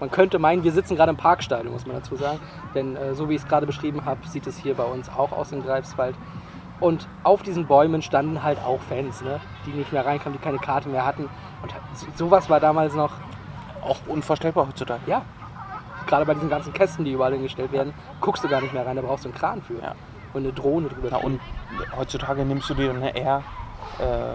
Man 0.00 0.10
könnte 0.10 0.38
meinen, 0.38 0.62
wir 0.62 0.72
sitzen 0.72 0.94
gerade 0.96 1.10
im 1.10 1.16
Parkstadion, 1.16 1.72
muss 1.72 1.86
man 1.86 1.96
dazu 1.96 2.16
sagen. 2.16 2.38
Denn 2.74 2.96
äh, 2.96 3.14
so 3.14 3.28
wie 3.30 3.34
ich 3.34 3.42
es 3.42 3.48
gerade 3.48 3.66
beschrieben 3.66 4.04
habe, 4.04 4.26
sieht 4.28 4.46
es 4.46 4.58
hier 4.58 4.74
bei 4.74 4.84
uns 4.84 5.08
auch 5.08 5.32
aus 5.32 5.52
in 5.52 5.62
Greifswald. 5.62 6.14
Und 6.80 7.08
auf 7.22 7.42
diesen 7.42 7.66
Bäumen 7.66 8.02
standen 8.02 8.42
halt 8.42 8.58
auch 8.62 8.80
Fans, 8.82 9.22
ne? 9.22 9.40
die 9.64 9.70
nicht 9.70 9.92
mehr 9.92 10.04
reinkamen, 10.04 10.38
die 10.38 10.44
keine 10.44 10.58
Karte 10.58 10.90
mehr 10.90 11.06
hatten. 11.06 11.30
Und 11.62 11.72
so- 11.94 12.06
sowas 12.14 12.50
war 12.50 12.60
damals 12.60 12.94
noch, 12.94 13.12
Auch 13.82 13.96
unvorstellbar 14.06 14.66
heutzutage. 14.66 15.00
ja, 15.06 15.22
gerade 16.06 16.24
bei 16.24 16.34
diesen 16.34 16.48
ganzen 16.48 16.72
Kästen, 16.72 17.04
die 17.04 17.12
überall 17.12 17.32
hingestellt 17.32 17.72
werden, 17.72 17.92
guckst 18.20 18.42
du 18.44 18.48
gar 18.48 18.60
nicht 18.60 18.72
mehr 18.72 18.86
rein, 18.86 18.96
da 18.96 19.02
brauchst 19.02 19.24
du 19.24 19.28
einen 19.28 19.38
Kran 19.38 19.62
für. 19.62 19.74
Ja. 19.82 19.94
Und 20.32 20.44
eine 20.44 20.52
Drohne 20.52 20.88
drüber. 20.88 21.10
Ja, 21.10 21.16
und 21.18 21.40
heutzutage 21.96 22.44
nimmst 22.44 22.68
du 22.68 22.74
dir 22.74 22.92
dann 22.92 23.02
eher, 23.02 23.42
äh, 23.98 24.34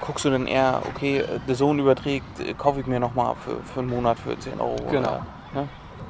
guckst 0.00 0.24
du 0.24 0.30
dann 0.30 0.46
eher, 0.46 0.82
okay, 0.88 1.24
The 1.46 1.54
Zone 1.54 1.80
überträgt, 1.82 2.40
äh, 2.40 2.54
kaufe 2.54 2.80
ich 2.80 2.86
mir 2.86 3.00
nochmal 3.00 3.34
für, 3.36 3.56
für 3.62 3.80
einen 3.80 3.90
Monat 3.90 4.18
für 4.18 4.38
10 4.38 4.60
Euro. 4.60 4.76
Genau. 4.90 5.08
Oder, 5.08 5.26
ne? 5.54 5.68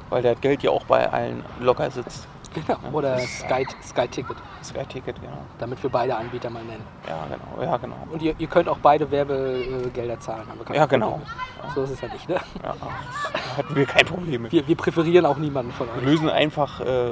Weil 0.09 0.21
das 0.21 0.39
Geld 0.41 0.63
ja 0.63 0.71
auch 0.71 0.85
bei 0.85 1.11
allen 1.11 1.43
locker 1.59 1.89
sitzt. 1.89 2.27
Genau. 2.55 2.79
Oder 2.91 3.19
Sky, 3.19 3.65
Sky 3.83 4.07
Ticket, 4.07 4.37
Sky 4.63 4.85
Ticket, 4.85 5.19
genau. 5.21 5.37
damit 5.59 5.81
wir 5.83 5.89
beide 5.89 6.15
Anbieter 6.15 6.49
mal 6.49 6.63
nennen. 6.63 6.83
Ja, 7.07 7.25
genau. 7.25 7.63
Ja, 7.71 7.77
genau. 7.77 7.95
Und 8.11 8.21
ihr, 8.21 8.33
ihr 8.37 8.47
könnt 8.47 8.67
auch 8.69 8.77
beide 8.79 9.09
Werbegelder 9.11 10.19
zahlen. 10.19 10.43
Haben 10.49 10.59
wir 10.67 10.75
Ja, 10.75 10.85
genau. 10.85 11.17
mit. 11.17 11.73
So 11.75 11.83
ist 11.83 11.91
es 11.91 12.01
ja 12.01 12.07
nicht. 12.09 12.27
Ne? 12.29 12.35
Ja, 12.63 12.75
hatten 13.57 13.75
wir 13.75 13.85
kein 13.85 14.05
Problem 14.05 14.43
mit. 14.43 14.51
Wir, 14.51 14.67
wir 14.67 14.75
präferieren 14.77 15.25
auch 15.25 15.37
niemanden 15.37 15.71
von 15.73 15.87
Wir 15.87 15.95
euch. 15.95 16.03
lösen 16.03 16.29
einfach 16.29 16.79
äh, 16.81 17.11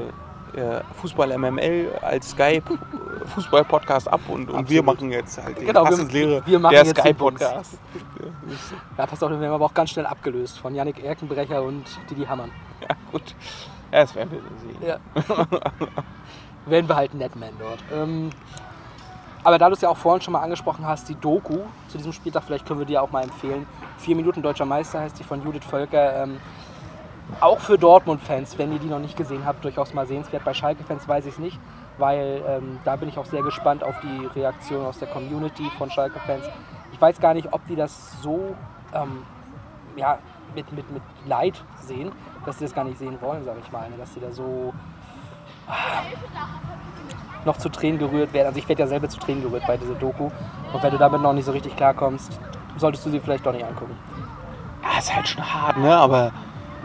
äh, 0.56 0.82
Fußball 1.01 1.38
MML 1.38 1.93
als 2.01 2.32
Sky 2.32 2.62
Fußball 3.36 3.63
Podcast 3.63 4.08
ab 4.08 4.19
und, 4.27 4.49
und 4.49 4.69
wir 4.69 4.84
machen 4.84 5.12
jetzt 5.12 5.41
halt 5.41 5.58
den 5.58 5.65
Genau, 5.67 5.86
wir- 5.86 6.45
wir 6.45 6.60
machen 6.60 6.71
der 6.73 6.84
jetzt 6.86 6.97
Sky 6.97 7.10
den 7.10 7.15
Bums. 7.17 7.39
Podcast. 7.39 7.77
Ja, 8.97 9.06
passt 9.06 9.23
auf, 9.23 9.29
wir 9.32 9.39
werden 9.39 9.53
aber 9.53 9.65
auch 9.65 9.73
ganz 9.73 9.89
schnell 9.91 10.06
abgelöst 10.06 10.60
von 10.60 10.75
Yannick 10.75 11.03
Erkenbrecher 11.03 11.63
und 11.63 11.84
Didi 12.10 12.25
Hamann. 12.25 12.51
Ja, 12.82 12.95
gut. 13.12 13.34
Das 13.93 14.15
werden 14.15 14.32
wir 14.32 14.41
sehen. 14.60 14.82
Ja. 14.82 15.45
werden 16.65 16.89
wir 16.89 16.95
halt 16.95 17.13
Netman 17.13 17.53
dort. 17.60 17.77
Ähm, 17.93 18.32
aber 19.43 19.60
da 19.60 19.67
du 19.67 19.75
es 19.75 19.82
ja 19.82 19.89
auch 19.89 19.97
vorhin 19.97 20.21
schon 20.21 20.32
mal 20.32 20.41
angesprochen 20.41 20.88
hast, 20.88 21.08
die 21.10 21.15
Doku 21.15 21.60
zu 21.89 21.97
diesem 21.97 22.12
Spieltag, 22.12 22.43
vielleicht 22.43 22.65
können 22.65 22.79
wir 22.79 22.88
dir 22.88 23.03
auch 23.03 23.12
mal 23.12 23.23
empfehlen. 23.23 23.67
Vier 23.99 24.15
Minuten 24.15 24.41
Deutscher 24.41 24.65
Meister 24.65 24.99
heißt 24.99 25.19
die 25.19 25.23
von 25.23 25.43
Judith 25.43 25.65
Völker. 25.65 26.23
Ähm, 26.23 26.39
auch 27.39 27.60
für 27.60 27.77
Dortmund-Fans, 27.77 28.58
wenn 28.58 28.71
ihr 28.73 28.79
die 28.79 28.88
noch 28.88 28.99
nicht 28.99 29.15
gesehen 29.15 29.45
habt, 29.45 29.63
durchaus 29.63 29.93
mal 29.93 30.08
sehenswert. 30.08 30.43
Bei 30.43 30.56
Schalke-Fans 30.56 31.08
weiß 31.08 31.25
ich 31.27 31.34
es 31.34 31.39
nicht, 31.39 31.60
weil 31.99 32.41
ähm, 32.47 32.79
da 32.86 32.95
bin 32.95 33.10
ich 33.10 33.17
auch 33.19 33.25
sehr 33.25 33.43
gespannt 33.43 33.84
auf 33.84 33.95
die 34.01 34.25
Reaktion 34.39 34.86
aus 34.86 34.97
der 34.97 35.08
Community 35.08 35.69
von 35.77 35.91
Schalke-Fans. 35.91 36.45
Ich 36.91 36.99
weiß 36.99 37.19
gar 37.19 37.36
nicht, 37.36 37.53
ob 37.53 37.65
die 37.67 37.75
das 37.75 38.21
so 38.23 38.56
ähm, 38.93 39.23
ja, 39.95 40.17
mit, 40.56 40.71
mit, 40.71 40.89
mit 40.91 41.03
Leid 41.25 41.63
sehen, 41.86 42.12
dass 42.45 42.60
sie 42.60 42.65
das 42.65 42.73
gar 42.73 42.84
nicht 42.84 42.97
sehen 42.97 43.17
wollen, 43.21 43.43
sage 43.43 43.60
ich 43.63 43.71
mal. 43.71 43.89
ne? 43.89 43.95
Dass 43.97 44.13
sie 44.13 44.19
da 44.19 44.32
so 44.32 44.73
noch 47.45 47.58
zu 47.58 47.69
Tränen 47.69 47.99
gerührt 47.99 48.34
werden. 48.34 48.47
Also 48.47 48.60
ich 48.60 48.67
werde 48.69 48.82
ja 48.82 48.88
selber 48.88 49.10
zu 49.10 49.19
Tränen 49.19 49.43
gerührt 49.43 49.65
bei 49.67 49.77
dieser 49.77 49.95
Doku. 49.95 50.29
Und 50.71 50.84
wenn 50.84 50.91
du 50.91 50.97
damit 50.97 51.21
noch 51.21 51.34
nicht 51.34 51.45
so 51.45 51.51
richtig 51.51 51.75
klarkommst, 51.75 52.39
solltest 52.77 53.06
du 53.06 53.10
sie 53.10 53.19
vielleicht 53.19 53.45
doch 53.45 53.53
nicht 53.53 53.65
angucken. 53.65 53.95
Ja, 54.82 54.99
ist 54.99 55.13
halt 55.13 55.27
schon 55.27 55.43
hart, 55.53 55.77
ne? 55.77 55.95
Aber 55.95 56.32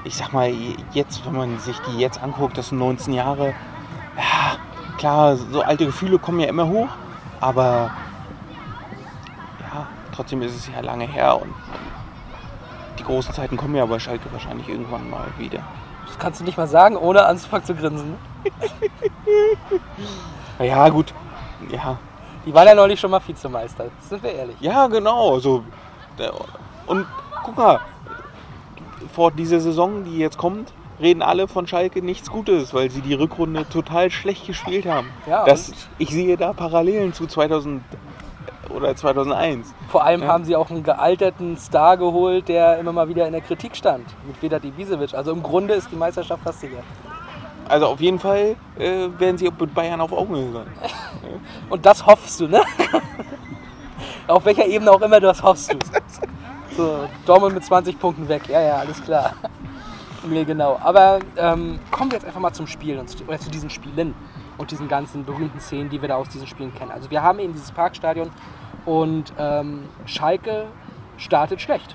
ich 0.05 0.17
sag 0.17 0.33
mal, 0.33 0.53
jetzt, 0.93 1.25
wenn 1.27 1.37
man 1.37 1.59
sich 1.59 1.79
die 1.81 1.99
jetzt 1.99 2.23
anguckt, 2.23 2.57
das 2.57 2.69
sind 2.69 2.79
19 2.79 3.13
Jahre, 3.15 3.49
ja, 4.17 4.57
klar, 4.97 5.37
so 5.37 5.63
alte 5.63 5.87
Gefühle 5.87 6.19
kommen 6.19 6.41
ja 6.41 6.47
immer 6.47 6.67
hoch, 6.69 6.89
aber 7.41 7.91
ja, 9.61 9.87
trotzdem 10.15 10.43
ist 10.43 10.57
es 10.57 10.69
ja 10.69 10.81
lange 10.81 11.07
her 11.07 11.41
und 11.41 11.53
die 12.99 13.05
großen 13.05 13.33
Zeiten 13.35 13.57
kommen 13.57 13.75
ja 13.75 13.87
bei 13.87 13.99
Schalke 13.99 14.31
wahrscheinlich 14.33 14.69
irgendwann 14.69 15.09
mal 15.09 15.27
wieder. 15.39 15.61
Das 16.07 16.19
kannst 16.19 16.41
du 16.41 16.45
nicht 16.45 16.57
mal 16.59 16.67
sagen, 16.67 16.97
ohne 16.97 17.25
anzufangen 17.27 17.65
zu 17.67 17.75
grinsen. 17.75 18.15
Ja, 20.61 20.89
gut, 20.89 21.15
ja, 21.71 21.99
Die 22.45 22.53
waren 22.55 22.67
ja 22.67 22.75
neulich 22.75 22.99
schon 22.99 23.11
mal 23.11 23.21
Vizemeister, 23.25 23.87
sind 24.01 24.23
wir 24.23 24.33
ehrlich. 24.33 24.57
Ja, 24.61 24.87
genau. 24.89 25.39
So. 25.39 25.63
der- 26.19 26.33
Und 26.87 27.07
guck 27.45 27.57
mal, 27.57 27.81
vor 29.13 29.31
dieser 29.31 29.61
Saison, 29.61 30.03
die 30.05 30.19
jetzt 30.19 30.39
kommt, 30.39 30.73
reden 31.01 31.23
alle 31.23 31.47
von 31.47 31.67
Schalke 31.69 32.03
nichts 32.03 32.31
Gutes, 32.31 32.75
weil 32.75 32.91
sie 32.91 33.03
die 33.03 33.15
Rückrunde 33.15 33.69
total 33.69 34.11
schlecht 34.11 34.47
gespielt 34.47 34.87
haben. 34.87 35.09
Ja, 35.29 35.45
das, 35.45 35.73
ich 35.99 36.11
sehe 36.11 36.37
da 36.37 36.53
Parallelen 36.53 37.13
zu 37.13 37.27
2000 37.27 37.83
oder 38.71 38.95
2001. 38.95 39.75
Vor 39.89 40.05
allem 40.05 40.23
Ja. 40.23 40.29
haben 40.29 40.45
sie 40.45 40.57
auch 40.57 40.71
einen 40.71 40.83
gealterten 40.83 41.57
Star 41.57 41.97
geholt, 41.97 42.49
der 42.49 42.79
immer 42.79 42.93
mal 42.93 43.09
wieder 43.09 43.27
in 43.27 43.33
der 43.33 43.41
Kritik 43.43 43.77
stand. 43.77 44.05
Mit 44.27 44.41
Vedat 44.43 44.65
Ibisevic. 44.65 45.15
Also 45.15 45.33
im 45.33 45.43
Grunde 45.43 45.75
ist 45.75 45.91
die 45.91 45.97
Meisterschaft 45.97 46.43
fast 46.43 46.61
sicher. 46.61 46.83
Also 47.69 47.87
auf 47.87 48.01
jeden 48.01 48.19
Fall 48.19 48.57
äh, 48.79 49.09
werden 49.19 49.37
sie 49.37 49.51
mit 49.59 49.75
Bayern 49.75 50.01
auf 50.01 50.13
Augenhöhe 50.13 50.53
sein. 50.53 50.67
Und 51.71 51.85
das 51.85 52.05
hoffst 52.07 52.41
du, 52.41 52.49
ne? 52.49 52.63
Auf 54.27 54.45
welcher 54.45 54.67
Ebene 54.67 54.91
auch 54.91 55.01
immer, 55.01 55.21
das 55.21 55.43
hoffst 55.43 55.73
du. 55.73 55.79
So, 56.77 57.09
Dortmund 57.27 57.55
mit 57.55 57.65
20 57.65 57.99
Punkten 57.99 58.29
weg. 58.29 58.43
Ja, 58.49 58.61
ja, 58.61 58.77
alles 58.77 59.03
klar. 59.03 59.33
Nee, 60.29 60.45
genau. 60.45 60.79
Aber 60.83 61.21
ähm, 61.37 61.79
kommen 61.93 62.11
wir 62.11 62.19
jetzt 62.19 62.27
einfach 62.27 62.41
mal 62.41 62.53
zum 62.53 62.67
Spiel 62.67 62.99
und 62.99 63.09
zu, 63.09 63.19
oder 63.27 63.39
zu 63.39 63.51
diesen 63.51 63.71
Spielen 63.71 64.15
und 64.59 64.71
diesen 64.73 64.89
ganzen 64.89 65.25
berühmten 65.25 65.61
Szenen, 65.61 65.89
die 65.91 66.03
wir 66.03 66.09
da 66.09 66.17
aus 66.17 66.29
diesen 66.29 66.49
Spielen 66.49 66.75
kennen. 66.75 66.91
Also 66.91 67.09
wir 67.11 67.23
haben 67.23 67.39
eben 67.39 67.53
dieses 67.53 67.71
Parkstadion 67.71 68.29
und 68.89 69.35
ähm, 69.39 69.85
Schalke 70.07 70.67
startet 71.19 71.61
schlecht. 71.61 71.95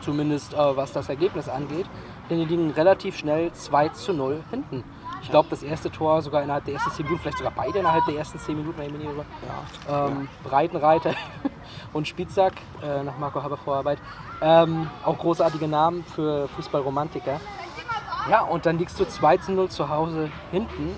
Zumindest 0.00 0.54
äh, 0.54 0.76
was 0.76 0.92
das 0.92 1.08
Ergebnis 1.08 1.48
angeht. 1.48 1.86
Denn 2.30 2.38
die 2.38 2.44
liegen 2.44 2.70
relativ 2.70 3.16
schnell 3.16 3.52
2 3.52 3.88
zu 3.88 4.12
0 4.12 4.44
hinten. 4.50 4.84
Ich 5.22 5.30
glaube, 5.30 5.48
das 5.50 5.64
erste 5.64 5.90
Tor 5.90 6.22
sogar 6.22 6.44
innerhalb 6.44 6.64
der 6.64 6.74
ersten 6.74 6.90
10 6.90 7.04
Minuten, 7.06 7.22
vielleicht 7.22 7.38
sogar 7.38 7.52
beide 7.56 7.80
innerhalb 7.80 8.04
der 8.06 8.16
ersten 8.16 8.38
10 8.38 8.56
Minuten, 8.56 8.78
wenn 8.78 8.86
ich 8.86 8.92
mich 8.92 9.02
nicht 9.02 9.10
irre. 9.10 9.24
Ähm, 9.88 10.28
Breitenreiter 10.44 11.14
und 11.92 12.06
Spitzak 12.06 12.52
äh, 12.82 13.02
nach 13.02 13.18
Marco 13.18 13.42
Haber 13.42 13.56
Vorarbeit. 13.56 13.98
Ähm, 14.40 14.88
auch 15.04 15.18
großartige 15.18 15.66
Namen 15.66 16.04
für 16.04 16.46
Fußballromantiker. 16.48 17.40
Ja, 18.30 18.42
und 18.42 18.66
dann 18.66 18.78
liegst 18.78 19.00
du 19.00 19.04
2 19.04 19.38
zu 19.38 19.52
0 19.52 19.68
zu 19.70 19.88
Hause 19.88 20.30
hinten 20.52 20.94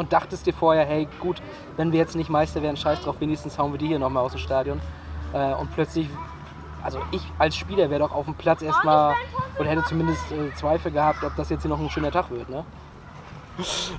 und 0.00 0.14
dachtest 0.14 0.46
dir 0.46 0.54
vorher, 0.54 0.86
hey, 0.86 1.06
gut, 1.20 1.42
wenn 1.76 1.92
wir 1.92 1.98
jetzt 1.98 2.16
nicht 2.16 2.30
Meister 2.30 2.62
werden, 2.62 2.78
scheiß 2.78 3.02
drauf, 3.02 3.16
wenigstens 3.20 3.58
hauen 3.58 3.70
wir 3.72 3.78
die 3.78 3.88
hier 3.88 3.98
nochmal 3.98 4.24
aus 4.24 4.32
dem 4.32 4.40
Stadion. 4.40 4.80
Äh, 5.34 5.52
und 5.52 5.70
plötzlich, 5.74 6.08
also 6.82 7.00
ich 7.10 7.22
als 7.38 7.54
Spieler 7.54 7.90
wäre 7.90 8.00
doch 8.00 8.12
auf 8.12 8.24
dem 8.24 8.34
Platz 8.34 8.62
erstmal 8.62 9.14
oder 9.58 9.68
hätte 9.68 9.84
zumindest 9.84 10.32
äh, 10.32 10.54
Zweifel 10.54 10.90
gehabt, 10.90 11.22
ob 11.22 11.36
das 11.36 11.50
jetzt 11.50 11.62
hier 11.62 11.68
noch 11.68 11.78
ein 11.78 11.90
schöner 11.90 12.10
Tag 12.10 12.30
wird, 12.30 12.48
ne? 12.48 12.64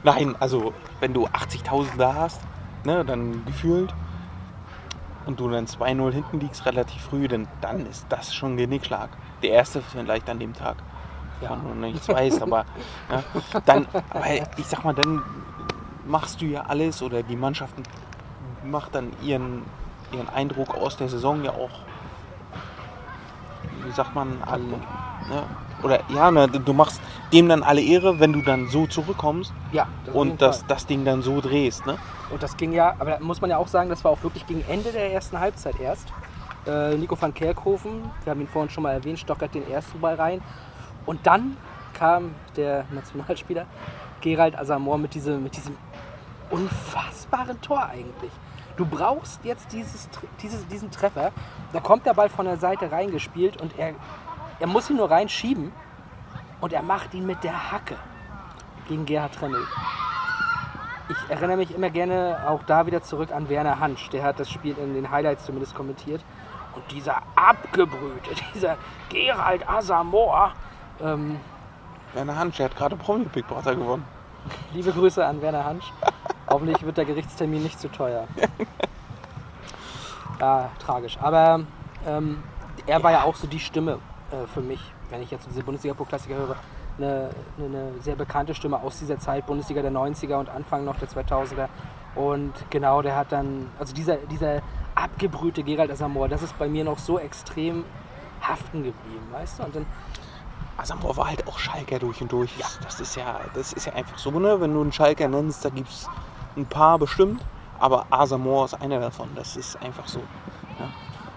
Nein, 0.03 0.35
also 0.39 0.73
wenn 0.99 1.13
du 1.13 1.27
80.000 1.27 1.97
da 1.99 2.15
hast, 2.15 2.41
ne, 2.83 3.05
dann 3.05 3.45
gefühlt, 3.45 3.93
und 5.27 5.39
du 5.39 5.49
dann 5.49 5.67
2-0 5.67 6.11
hinten 6.11 6.39
liegst 6.39 6.65
relativ 6.65 6.99
früh, 7.03 7.27
dann, 7.27 7.47
dann 7.61 7.85
ist 7.85 8.07
das 8.09 8.33
schon 8.33 8.53
ein 8.53 8.57
Genickschlag. 8.57 9.09
Der 9.43 9.51
erste 9.51 9.83
vielleicht 9.83 10.27
an 10.31 10.39
dem 10.39 10.53
Tag. 10.53 10.77
Ja. 11.41 11.55
Noch 11.55 11.75
nichts 11.75 12.07
weiß, 12.07 12.41
aber 12.41 12.65
ja, 13.11 13.23
dann, 13.65 13.87
aber 14.09 14.25
ich 14.57 14.65
sag 14.65 14.83
mal, 14.83 14.93
dann 14.93 15.21
machst 16.05 16.41
du 16.41 16.45
ja 16.45 16.61
alles 16.61 17.01
oder 17.01 17.23
die 17.23 17.35
Mannschaften 17.35 17.83
macht 18.63 18.95
dann 18.95 19.11
ihren, 19.23 19.63
ihren 20.11 20.29
Eindruck 20.29 20.75
aus 20.75 20.97
der 20.97 21.09
Saison 21.09 21.43
ja 21.43 21.51
auch, 21.51 21.69
wie 23.85 23.91
sagt 23.91 24.13
man, 24.15 24.41
alle, 24.45 24.63
ne? 24.63 24.77
oder 25.83 25.99
ja, 26.09 26.31
ne, 26.31 26.47
du 26.47 26.73
machst 26.73 27.01
dem 27.33 27.49
dann 27.49 27.63
alle 27.63 27.81
Ehre, 27.81 28.19
wenn 28.19 28.33
du 28.33 28.41
dann 28.41 28.67
so 28.67 28.85
zurückkommst 28.87 29.53
Ja, 29.71 29.87
das 30.05 30.15
und 30.15 30.41
das, 30.41 30.65
das 30.67 30.85
Ding 30.85 31.05
dann 31.05 31.21
so 31.21 31.41
drehst. 31.41 31.85
Ne? 31.85 31.97
Und 32.29 32.43
das 32.43 32.57
ging 32.57 32.73
ja, 32.73 32.95
aber 32.99 33.11
da 33.11 33.19
muss 33.19 33.41
man 33.41 33.49
ja 33.49 33.57
auch 33.57 33.67
sagen, 33.67 33.89
das 33.89 34.03
war 34.03 34.11
auch 34.11 34.23
wirklich 34.23 34.45
gegen 34.45 34.63
Ende 34.67 34.91
der 34.91 35.13
ersten 35.13 35.39
Halbzeit 35.39 35.79
erst. 35.79 36.07
Äh, 36.67 36.95
Nico 36.95 37.19
van 37.19 37.33
Kerkhoven, 37.33 38.11
wir 38.23 38.31
haben 38.31 38.41
ihn 38.41 38.47
vorhin 38.47 38.69
schon 38.69 38.83
mal 38.83 38.91
erwähnt, 38.91 39.19
stockert 39.19 39.55
den 39.55 39.69
ersten 39.69 39.99
Ball 39.99 40.15
rein. 40.15 40.41
Und 41.05 41.25
dann 41.25 41.57
kam 41.93 42.35
der 42.55 42.85
Nationalspieler 42.91 43.65
Gerald 44.21 44.57
Asamoah 44.57 44.97
mit, 44.97 45.15
diese, 45.15 45.37
mit 45.37 45.55
diesem 45.55 45.75
unfassbaren 46.51 47.59
Tor 47.61 47.85
eigentlich. 47.85 48.31
Du 48.77 48.85
brauchst 48.85 49.43
jetzt 49.43 49.73
dieses, 49.73 50.09
dieses, 50.41 50.67
diesen 50.67 50.91
Treffer. 50.91 51.31
Da 51.73 51.79
kommt 51.79 52.05
der 52.05 52.13
Ball 52.13 52.29
von 52.29 52.45
der 52.45 52.57
Seite 52.57 52.91
reingespielt 52.91 53.61
und 53.61 53.77
er, 53.77 53.93
er 54.59 54.67
muss 54.67 54.89
ihn 54.89 54.97
nur 54.97 55.09
reinschieben. 55.09 55.71
Und 56.61 56.73
er 56.73 56.83
macht 56.83 57.13
ihn 57.15 57.25
mit 57.25 57.43
der 57.43 57.71
Hacke 57.71 57.95
gegen 58.87 59.05
Gerhard 59.05 59.33
Tremmel. 59.33 59.65
Ich 61.09 61.29
erinnere 61.29 61.57
mich 61.57 61.73
immer 61.73 61.89
gerne 61.89 62.43
auch 62.47 62.63
da 62.63 62.85
wieder 62.85 63.01
zurück 63.01 63.31
an 63.31 63.49
Werner 63.49 63.79
Hansch. 63.79 64.09
Der 64.09 64.23
hat 64.23 64.39
das 64.39 64.49
Spiel 64.49 64.77
in 64.77 64.93
den 64.93 65.09
Highlights 65.09 65.45
zumindest 65.45 65.75
kommentiert. 65.75 66.23
Und 66.75 66.89
dieser 66.91 67.17
abgebrühte, 67.35 68.29
dieser 68.53 68.77
Gerald 69.09 69.67
Asamoah, 69.67 70.53
ähm, 71.01 71.39
Werner 72.13 72.37
Hansch, 72.37 72.57
der 72.57 72.67
hat 72.67 72.75
gerade 72.75 72.95
Promi 72.95 73.25
Big 73.25 73.47
Brother 73.47 73.75
gewonnen. 73.75 74.05
Liebe 74.73 74.91
Grüße 74.91 75.25
an 75.25 75.41
Werner 75.41 75.65
Hansch. 75.65 75.91
Hoffentlich 76.47 76.83
wird 76.83 76.97
der 76.97 77.05
Gerichtstermin 77.05 77.63
nicht 77.63 77.79
zu 77.79 77.89
teuer. 77.89 78.27
Ja, 80.39 80.71
tragisch. 80.79 81.17
Aber 81.21 81.61
ähm, 82.07 82.41
er 82.87 83.03
war 83.03 83.11
ja 83.11 83.23
auch 83.23 83.35
so 83.35 83.45
die 83.45 83.59
Stimme 83.59 83.99
äh, 84.31 84.47
für 84.47 84.61
mich, 84.61 84.79
wenn 85.11 85.21
ich 85.21 85.29
jetzt 85.29 85.47
diese 85.47 85.61
Bundesliga-Pro-Klassiker 85.61 86.35
höre. 86.35 86.55
Eine, 86.97 87.29
eine, 87.57 87.65
eine 87.65 88.01
sehr 88.01 88.15
bekannte 88.15 88.55
Stimme 88.55 88.81
aus 88.81 88.97
dieser 88.97 89.19
Zeit, 89.19 89.45
Bundesliga 89.45 89.83
der 89.83 89.91
90er 89.91 90.35
und 90.35 90.49
Anfang 90.49 90.83
noch 90.83 90.97
der 90.97 91.07
2000er. 91.07 91.67
Und 92.15 92.53
genau, 92.71 93.01
der 93.01 93.15
hat 93.15 93.31
dann, 93.31 93.69
also 93.79 93.93
dieser, 93.93 94.17
dieser 94.17 94.61
abgebrühte 94.95 95.63
Gerald 95.63 95.91
Asamoah, 95.91 96.27
das 96.27 96.41
ist 96.41 96.57
bei 96.57 96.67
mir 96.67 96.83
noch 96.83 96.97
so 96.97 97.19
extrem 97.19 97.85
haften 98.41 98.83
geblieben, 98.83 99.27
weißt 99.31 99.59
du? 99.59 99.63
Und 99.63 99.75
dann, 99.75 99.85
Asamoah 100.77 101.17
war 101.17 101.27
halt 101.27 101.47
auch 101.47 101.59
Schalker 101.59 101.99
durch 101.99 102.21
und 102.21 102.31
durch. 102.31 102.51
Das 102.83 102.99
ist 102.99 103.15
ja, 103.15 103.39
das 103.53 103.73
ist 103.73 103.85
ja 103.85 103.93
einfach 103.93 104.17
so, 104.17 104.31
ne? 104.31 104.59
Wenn 104.59 104.73
du 104.73 104.81
einen 104.81 104.91
Schalker 104.91 105.27
nennst, 105.27 105.63
da 105.63 105.69
gibt 105.69 105.89
es 105.89 106.07
ein 106.55 106.65
paar 106.65 106.97
bestimmt. 106.97 107.43
Aber 107.79 108.05
Asamoah 108.11 108.65
ist 108.65 108.75
einer 108.75 108.99
davon. 108.99 109.29
Das 109.35 109.57
ist 109.57 109.81
einfach 109.81 110.07
so. 110.07 110.21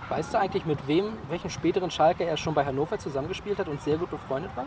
weißt 0.09 0.35
du 0.35 0.39
eigentlich, 0.39 0.67
mit 0.67 0.87
wem, 0.87 1.15
welchen 1.29 1.51
späteren 1.51 1.91
Schalke 1.91 2.25
er 2.25 2.37
schon 2.37 2.55
bei 2.55 2.65
Hannover 2.65 2.99
zusammengespielt 2.99 3.59
hat 3.59 3.69
und 3.69 3.83
sehr 3.83 3.97
gut 3.97 4.11
befreundet 4.11 4.55
war? 4.55 4.67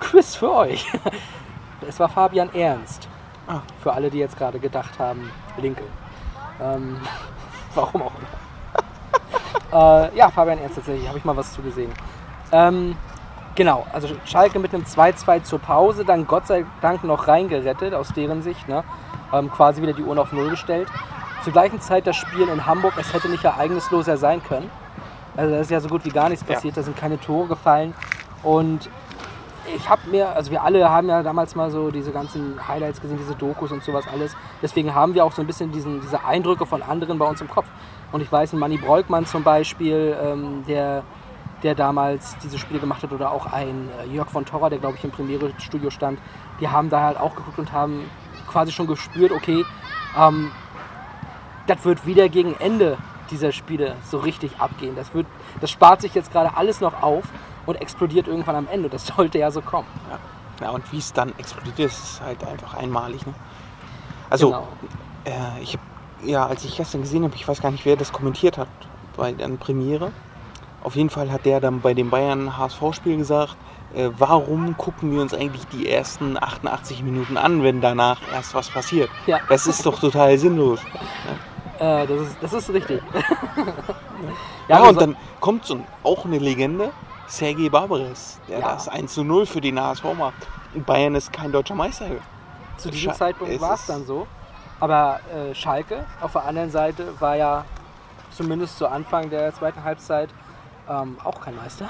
Quiz 0.00 0.34
für 0.34 0.52
euch. 0.52 0.86
Es 1.88 1.98
war 1.98 2.10
Fabian 2.10 2.52
Ernst. 2.54 3.08
Ah. 3.46 3.60
Für 3.82 3.94
alle, 3.94 4.10
die 4.10 4.18
jetzt 4.18 4.36
gerade 4.36 4.58
gedacht 4.58 4.98
haben, 4.98 5.30
Linke. 5.56 5.82
Ähm, 6.60 7.00
warum 7.74 8.02
auch 8.02 8.12
immer. 9.72 10.08
äh, 10.10 10.16
ja, 10.16 10.30
Fabian 10.30 10.58
Ernst 10.58 10.76
tatsächlich, 10.76 11.08
habe 11.08 11.16
ich 11.16 11.24
mal 11.24 11.36
was 11.36 11.52
zugesehen. 11.54 11.90
Ähm, 12.52 12.96
genau, 13.54 13.86
also 13.92 14.08
Schalke 14.24 14.58
mit 14.58 14.74
einem 14.74 14.84
2-2 14.84 15.42
zur 15.42 15.58
Pause, 15.58 16.04
dann 16.04 16.26
Gott 16.26 16.46
sei 16.46 16.64
Dank 16.80 17.04
noch 17.04 17.28
reingerettet 17.28 17.94
aus 17.94 18.12
deren 18.12 18.42
Sicht. 18.42 18.68
Ne? 18.68 18.84
Ähm, 19.32 19.50
quasi 19.50 19.82
wieder 19.82 19.92
die 19.92 20.02
Uhr 20.02 20.18
auf 20.18 20.32
Null 20.32 20.50
gestellt. 20.50 20.88
Zur 21.44 21.52
gleichen 21.52 21.80
Zeit 21.80 22.06
das 22.06 22.16
Spiel 22.16 22.48
in 22.48 22.66
Hamburg, 22.66 22.94
es 22.98 23.12
hätte 23.14 23.28
nicht 23.28 23.44
ereignisloser 23.44 24.16
sein 24.16 24.42
können. 24.42 24.70
Also 25.36 25.54
da 25.54 25.60
ist 25.60 25.70
ja 25.70 25.80
so 25.80 25.88
gut 25.88 26.04
wie 26.04 26.10
gar 26.10 26.28
nichts 26.28 26.44
Ja. 26.46 26.54
passiert, 26.54 26.76
da 26.76 26.82
sind 26.82 26.96
keine 26.96 27.18
Tore 27.18 27.48
gefallen. 27.48 27.94
Und 28.42 28.90
ich 29.74 29.88
habe 29.88 30.02
mir, 30.10 30.34
also 30.34 30.50
wir 30.50 30.62
alle 30.62 30.90
haben 30.90 31.08
ja 31.08 31.22
damals 31.22 31.54
mal 31.54 31.70
so 31.70 31.90
diese 31.90 32.10
ganzen 32.10 32.58
Highlights 32.66 33.00
gesehen, 33.00 33.18
diese 33.18 33.34
Dokus 33.34 33.70
und 33.72 33.82
sowas 33.84 34.04
alles. 34.12 34.36
Deswegen 34.60 34.94
haben 34.94 35.14
wir 35.14 35.24
auch 35.24 35.32
so 35.32 35.42
ein 35.42 35.46
bisschen 35.46 35.70
diesen, 35.70 36.00
diese 36.00 36.24
Eindrücke 36.24 36.66
von 36.66 36.82
anderen 36.82 37.18
bei 37.18 37.26
uns 37.26 37.40
im 37.40 37.48
Kopf. 37.48 37.66
Und 38.12 38.20
ich 38.20 38.30
weiß, 38.30 38.52
ein 38.52 38.58
Manny 38.58 38.76
Breukmann 38.78 39.24
zum 39.26 39.44
Beispiel, 39.44 40.16
ähm, 40.20 40.64
der, 40.66 41.04
der 41.62 41.74
damals 41.74 42.36
diese 42.42 42.58
Spiele 42.58 42.80
gemacht 42.80 43.02
hat, 43.02 43.12
oder 43.12 43.30
auch 43.32 43.46
ein 43.46 43.88
äh, 44.00 44.14
Jörg 44.14 44.30
von 44.30 44.44
Torra, 44.44 44.70
der 44.70 44.78
glaube 44.78 44.96
ich 44.96 45.04
im 45.04 45.10
Premiere-Studio 45.10 45.90
stand, 45.90 46.18
die 46.60 46.68
haben 46.68 46.90
da 46.90 47.02
halt 47.02 47.18
auch 47.18 47.34
geguckt 47.34 47.58
und 47.58 47.72
haben 47.72 48.04
quasi 48.48 48.72
schon 48.72 48.86
gespürt, 48.86 49.32
okay, 49.32 49.64
ähm, 50.18 50.50
das 51.66 51.84
wird 51.84 52.06
wieder 52.06 52.28
gegen 52.28 52.54
Ende 52.54 52.98
dieser 53.30 53.52
Spiele 53.52 53.96
so 54.10 54.18
richtig 54.18 54.58
abgehen. 54.58 54.96
Das, 54.96 55.14
wird, 55.14 55.26
das 55.60 55.70
spart 55.70 56.00
sich 56.00 56.14
jetzt 56.14 56.32
gerade 56.32 56.56
alles 56.56 56.80
noch 56.80 57.02
auf 57.02 57.24
und 57.66 57.76
explodiert 57.76 58.26
irgendwann 58.26 58.56
am 58.56 58.68
Ende. 58.68 58.88
Das 58.88 59.06
sollte 59.16 59.38
ja 59.38 59.50
so 59.50 59.60
kommen. 59.60 59.86
Ja, 60.60 60.70
und 60.70 60.90
wie 60.92 60.98
es 60.98 61.12
dann 61.12 61.32
explodiert 61.38 61.78
ist, 61.78 61.98
ist 61.98 62.20
halt 62.20 62.44
einfach 62.44 62.74
einmalig. 62.74 63.24
Ne? 63.26 63.32
Also, 64.28 64.48
Genau. 64.48 64.68
äh, 65.24 65.62
ich 65.62 65.74
hab, 65.74 65.80
ja, 66.22 66.46
als 66.46 66.64
ich 66.64 66.76
gestern 66.76 67.02
gesehen 67.02 67.24
habe, 67.24 67.34
ich 67.34 67.46
weiß 67.46 67.62
gar 67.62 67.70
nicht, 67.70 67.84
wer 67.84 67.96
das 67.96 68.12
kommentiert 68.12 68.58
hat 68.58 68.68
bei 69.16 69.32
der 69.32 69.48
Premiere. 69.48 70.12
Auf 70.82 70.96
jeden 70.96 71.10
Fall 71.10 71.30
hat 71.30 71.44
der 71.44 71.60
dann 71.60 71.80
bei 71.80 71.92
dem 71.94 72.10
Bayern-HSV-Spiel 72.10 73.16
gesagt, 73.18 73.56
äh, 73.94 74.08
warum 74.16 74.76
gucken 74.78 75.12
wir 75.12 75.20
uns 75.20 75.34
eigentlich 75.34 75.66
die 75.68 75.88
ersten 75.90 76.36
88 76.42 77.02
Minuten 77.02 77.36
an, 77.36 77.62
wenn 77.62 77.80
danach 77.80 78.20
erst 78.32 78.54
was 78.54 78.70
passiert? 78.70 79.10
Ja. 79.26 79.38
Das 79.48 79.66
ist 79.66 79.84
doch 79.84 79.98
total 79.98 80.38
sinnlos. 80.38 80.80
Äh, 81.78 82.06
das, 82.06 82.20
ist, 82.20 82.36
das 82.40 82.52
ist 82.52 82.70
richtig. 82.70 83.02
Ja, 84.68 84.76
aber 84.78 84.88
und 84.90 84.94
so- 84.94 85.00
dann 85.00 85.16
kommt 85.40 85.64
so 85.64 85.74
ein, 85.74 85.86
auch 86.04 86.24
eine 86.24 86.38
Legende, 86.38 86.90
Sergei 87.26 87.68
Barbares, 87.68 88.38
der 88.48 88.60
Ja. 88.60 88.72
das 88.74 88.86
1 88.88 89.12
zu 89.14 89.24
0 89.24 89.46
für 89.46 89.60
den 89.60 89.80
HSV 89.80 90.04
macht. 90.16 90.34
Und 90.74 90.86
Bayern 90.86 91.14
ist 91.16 91.32
kein 91.32 91.50
deutscher 91.50 91.74
Meister. 91.74 92.06
Zu 92.76 92.90
diesem 92.90 93.10
Scha- 93.10 93.14
Zeitpunkt 93.16 93.60
war 93.60 93.74
es 93.74 93.86
dann 93.86 94.04
so. 94.06 94.26
Aber 94.78 95.18
äh, 95.34 95.54
Schalke 95.54 96.04
auf 96.20 96.32
der 96.32 96.44
anderen 96.44 96.70
Seite 96.70 97.08
war 97.20 97.36
ja 97.36 97.64
zumindest 98.30 98.78
zu 98.78 98.86
Anfang 98.86 99.28
der 99.28 99.52
zweiten 99.54 99.82
Halbzeit 99.82 100.28
ähm, 100.90 101.16
auch 101.24 101.40
kein 101.40 101.56
Meister. 101.56 101.88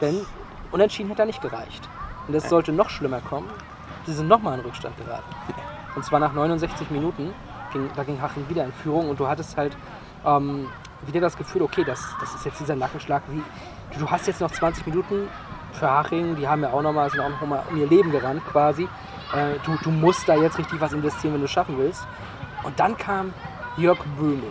Denn 0.00 0.20
unentschieden 0.70 1.08
hätte 1.08 1.22
er 1.22 1.26
nicht 1.26 1.42
gereicht. 1.42 1.88
Und 2.28 2.34
es 2.34 2.48
sollte 2.48 2.72
noch 2.72 2.90
schlimmer 2.90 3.20
kommen. 3.20 3.48
Sie 4.06 4.12
sind 4.12 4.28
nochmal 4.28 4.58
in 4.58 4.64
Rückstand 4.64 4.96
geraten. 4.96 5.34
Und 5.96 6.04
zwar 6.04 6.20
nach 6.20 6.32
69 6.32 6.90
Minuten. 6.90 7.32
Ging, 7.72 7.88
da 7.96 8.04
ging 8.04 8.20
Haching 8.20 8.48
wieder 8.48 8.64
in 8.64 8.72
Führung 8.72 9.08
und 9.08 9.20
du 9.20 9.28
hattest 9.28 9.56
halt 9.56 9.76
ähm, 10.24 10.68
wieder 11.06 11.20
das 11.20 11.36
Gefühl, 11.36 11.62
okay, 11.62 11.84
das, 11.84 12.04
das 12.20 12.34
ist 12.34 12.44
jetzt 12.44 12.60
dieser 12.60 12.76
Nackenschlag. 12.76 13.22
Wie, 13.28 13.42
du 13.98 14.10
hast 14.10 14.26
jetzt 14.26 14.40
noch 14.40 14.50
20 14.50 14.86
Minuten 14.86 15.28
für 15.72 15.88
Haching, 15.88 16.36
die 16.36 16.48
haben 16.48 16.62
ja 16.62 16.72
auch 16.72 16.82
nochmal, 16.82 17.10
noch 17.16 17.70
um 17.70 17.76
ihr 17.76 17.86
Leben 17.86 18.10
gerannt 18.10 18.42
quasi. 18.50 18.84
Äh, 19.32 19.58
du, 19.64 19.76
du 19.82 19.90
musst 19.90 20.28
da 20.28 20.34
jetzt 20.34 20.58
richtig 20.58 20.80
was 20.80 20.92
investieren, 20.92 21.34
wenn 21.34 21.40
du 21.40 21.46
es 21.46 21.52
schaffen 21.52 21.78
willst. 21.78 22.06
Und 22.64 22.78
dann 22.78 22.96
kam 22.96 23.32
Jörg 23.76 23.98
Böhme. 24.18 24.50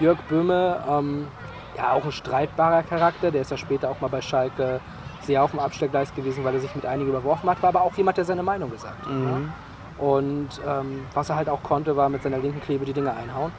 Jörg 0.00 0.18
Böhme, 0.28 0.84
ähm, 0.88 1.28
ja 1.76 1.92
auch 1.92 2.04
ein 2.04 2.12
streitbarer 2.12 2.82
Charakter, 2.82 3.30
der 3.30 3.42
ist 3.42 3.50
ja 3.50 3.56
später 3.56 3.90
auch 3.90 4.00
mal 4.00 4.08
bei 4.08 4.20
Schalke 4.20 4.80
sehr 5.22 5.42
auf 5.42 5.50
dem 5.50 5.60
Abstellgleis 5.60 6.14
gewesen, 6.14 6.44
weil 6.44 6.54
er 6.54 6.60
sich 6.60 6.74
mit 6.74 6.86
einigen 6.86 7.10
überworfen 7.10 7.48
hat, 7.50 7.62
war 7.62 7.68
aber 7.68 7.82
auch 7.82 7.94
jemand, 7.96 8.16
der 8.16 8.24
seine 8.24 8.42
Meinung 8.42 8.70
gesagt 8.70 9.06
hat. 9.06 9.12
Ne? 9.12 9.52
Und 9.98 10.48
ähm, 10.66 11.06
was 11.12 11.28
er 11.28 11.36
halt 11.36 11.48
auch 11.48 11.62
konnte, 11.62 11.96
war 11.96 12.08
mit 12.08 12.22
seiner 12.22 12.38
linken 12.38 12.60
Klebe 12.60 12.84
die 12.86 12.94
Dinge 12.94 13.12
einhauen. 13.14 13.52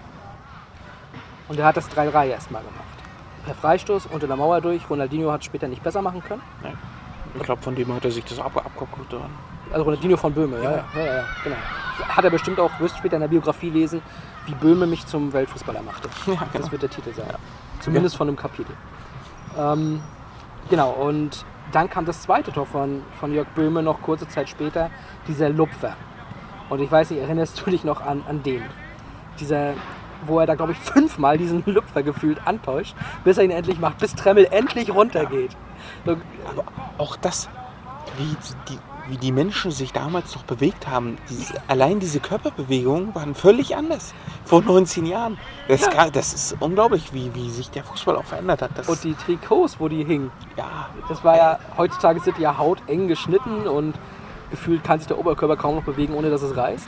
Und 1.48 1.60
er 1.60 1.66
hat 1.66 1.78
das 1.78 1.90
3-3 1.92 2.28
erstmal 2.28 2.64
gemacht. 2.64 2.86
Per 3.46 3.54
Freistoß 3.56 4.08
unter 4.08 4.28
der 4.28 4.36
Mauer 4.36 4.62
durch. 4.62 4.90
Ronaldinho 4.90 5.32
hat 5.32 5.42
es 5.42 5.46
später 5.46 5.68
nicht 5.68 5.84
besser 5.84 6.02
machen 6.02 6.24
können. 6.24 6.42
Ich 7.36 7.44
glaube, 7.44 7.62
von 7.62 7.76
dem 7.76 7.94
hat 7.94 8.06
er 8.06 8.12
sich 8.12 8.26
das 8.26 8.40
ab 8.40 8.58
abgeguckt. 8.58 9.14
Oder? 9.14 9.30
Also 9.72 9.84
Ronaldinho 9.84 10.18
von 10.18 10.34
Böhme, 10.34 10.58
ja, 10.62 10.72
ja, 10.72 10.86
ja, 10.96 11.06
ja, 11.06 11.24
genau. 11.44 11.56
Hat 12.08 12.24
er 12.24 12.30
bestimmt 12.30 12.60
auch, 12.60 12.72
wirst 12.80 12.98
später 12.98 13.16
in 13.16 13.22
der 13.22 13.28
Biografie 13.28 13.70
lesen, 13.70 14.02
wie 14.46 14.56
Böhme 14.56 14.88
mich 14.88 15.06
zum 15.06 15.32
Weltfußballer 15.32 15.82
machte. 15.82 16.10
Ja, 16.26 16.34
genau. 16.34 16.48
Das 16.54 16.72
wird 16.72 16.82
der 16.82 16.90
Titel 16.90 17.14
sein. 17.14 17.28
Zumindest 17.82 18.16
von 18.16 18.28
einem 18.28 18.38
Kapitel. 18.38 18.76
Ähm, 19.58 20.02
genau, 20.70 20.92
und 20.92 21.46
dann 21.72 21.90
kam 21.90 22.06
das 22.06 22.22
zweite 22.22 22.52
Tor 22.52 22.66
von, 22.66 23.04
von 23.20 23.34
Jörg 23.34 23.48
Böhme 23.50 23.84
noch 23.84 24.02
kurze 24.02 24.28
Zeit 24.28 24.50
später, 24.50 24.90
dieser 25.28 25.50
Lupfer. 25.50 25.96
Und 26.70 26.80
ich 26.80 26.92
weiß 26.92 27.10
nicht, 27.10 27.22
erinnerst 27.22 27.62
du 27.66 27.70
dich 27.70 27.84
noch 27.84 28.02
an, 28.02 28.24
an 28.28 28.44
den? 28.44 28.64
Dieser, 29.40 29.74
wo 30.26 30.40
er 30.40 30.46
da, 30.46 30.56
glaube 30.56 30.74
ich, 30.74 30.78
fünfmal 30.80 31.38
diesen 31.38 31.64
Lupfer 31.66 32.04
gefühlt 32.04 32.46
antäuscht, 32.46 32.96
bis 33.24 33.38
er 33.38 33.44
ihn 33.44 33.52
endlich 33.52 33.80
macht, 33.80 33.98
bis 33.98 34.16
Tremmel 34.16 34.48
endlich 34.52 34.94
runtergeht. 34.94 35.56
So, 36.06 36.18
Aber 36.50 36.64
auch 36.98 37.16
das, 37.16 37.50
wie 38.18 38.36
die, 38.70 38.78
wie 39.12 39.18
die 39.18 39.34
Menschen 39.34 39.72
sich 39.72 39.92
damals 39.92 40.34
noch 40.36 40.44
bewegt 40.44 40.88
haben, 40.88 41.18
diese, 41.30 41.54
allein 41.68 42.00
diese 42.00 42.22
Körperbewegungen 42.22 43.14
waren 43.14 43.36
völlig 43.36 43.76
anders. 43.76 44.14
Vor 44.46 44.62
19 44.62 45.06
Jahren. 45.06 45.38
Das, 45.68 45.82
Ja. 45.82 46.10
das 46.10 46.34
ist 46.34 46.56
unglaublich, 46.62 47.14
wie, 47.14 47.30
wie 47.36 47.50
sich 47.50 47.70
der 47.70 47.84
Fußball 47.84 48.16
auch 48.16 48.24
verändert 48.24 48.62
hat. 48.62 48.72
Das, 48.76 48.88
und 48.88 49.04
die 49.04 49.14
Trikots, 49.14 49.82
wo 49.82 49.90
die 49.90 50.06
hingen, 50.06 50.32
ja, 50.56 50.88
Das 51.10 51.24
war 51.26 51.36
ja, 51.36 51.60
heutzutage 51.78 52.22
sind 52.22 52.38
die 52.38 52.44
ja 52.44 52.58
hauteng 52.58 53.10
geschnitten 53.10 53.68
und 53.68 53.96
gefühlt 54.50 54.84
kann 54.84 55.00
sich 55.00 55.08
der 55.10 55.20
Oberkörper 55.20 55.58
kaum 55.58 55.76
noch 55.76 55.84
bewegen, 55.84 56.14
ohne 56.14 56.30
dass 56.30 56.42
es 56.42 56.56
reißt. 56.56 56.88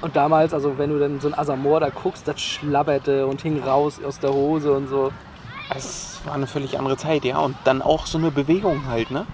Und 0.00 0.16
damals, 0.16 0.54
also 0.54 0.78
wenn 0.78 0.88
du 0.88 0.98
dann 0.98 1.20
so 1.20 1.28
ein 1.28 1.38
Asamoah 1.38 1.80
da 1.80 1.90
guckst, 1.90 2.26
das 2.26 2.40
schlabberte 2.40 3.26
und 3.26 3.42
hing 3.42 3.62
raus 3.62 4.00
aus 4.02 4.18
der 4.18 4.32
Hose 4.32 4.72
und 4.72 4.88
so. 4.88 5.12
es 5.74 6.20
war 6.24 6.34
eine 6.34 6.46
völlig 6.46 6.78
andere 6.78 6.96
Zeit, 6.96 7.24
ja. 7.24 7.38
Und 7.38 7.56
dann 7.64 7.82
auch 7.82 8.06
so 8.06 8.16
eine 8.16 8.30
Bewegung 8.30 8.86
halt, 8.86 9.10
ne? 9.10 9.26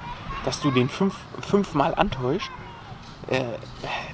Dass 0.47 0.61
du 0.61 0.71
den 0.71 0.89
fünf, 0.89 1.15
fünfmal 1.43 1.95
antäuscht. 1.95 2.51
Äh, 3.29 3.41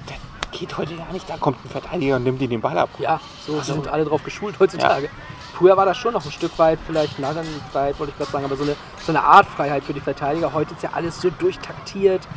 das 0.07 0.59
geht 0.59 0.77
heute 0.77 0.95
gar 0.97 1.11
nicht. 1.13 1.29
Da 1.29 1.37
kommt 1.37 1.63
ein 1.63 1.69
Verteidiger 1.69 2.17
und 2.17 2.23
nimmt 2.23 2.41
dir 2.41 2.47
den 2.49 2.59
Ball 2.61 2.77
ab. 2.77 2.89
Ja, 2.99 3.21
so 3.47 3.53
Also- 3.59 3.73
sind 3.75 3.87
alle 3.87 4.03
drauf 4.03 4.23
geschult 4.23 4.59
heutzutage. 4.59 5.09
Früher 5.53 5.77
war 5.77 5.85
das 5.85 5.97
schon 5.97 6.13
noch 6.13 6.25
ein 6.25 6.31
Stück 6.31 6.57
weit 6.57 6.79
vielleicht 6.85 7.19
Narrenfreiheit, 7.19 7.99
wollte 7.99 8.11
ich 8.11 8.17
gerade 8.17 8.31
sagen, 8.31 8.45
aber 8.45 8.55
so 8.55 8.63
eine, 8.63 8.75
so 9.05 9.11
eine 9.11 9.23
Art 9.23 9.45
Freiheit 9.45 9.83
für 9.83 9.93
die 9.93 9.99
Verteidiger. 9.99 10.51
Heute 10.51 10.73
ist 10.73 10.81
ja 10.81 10.89
alles 10.93 11.21
so 11.21 11.29
durchtaktiert. 11.29 12.27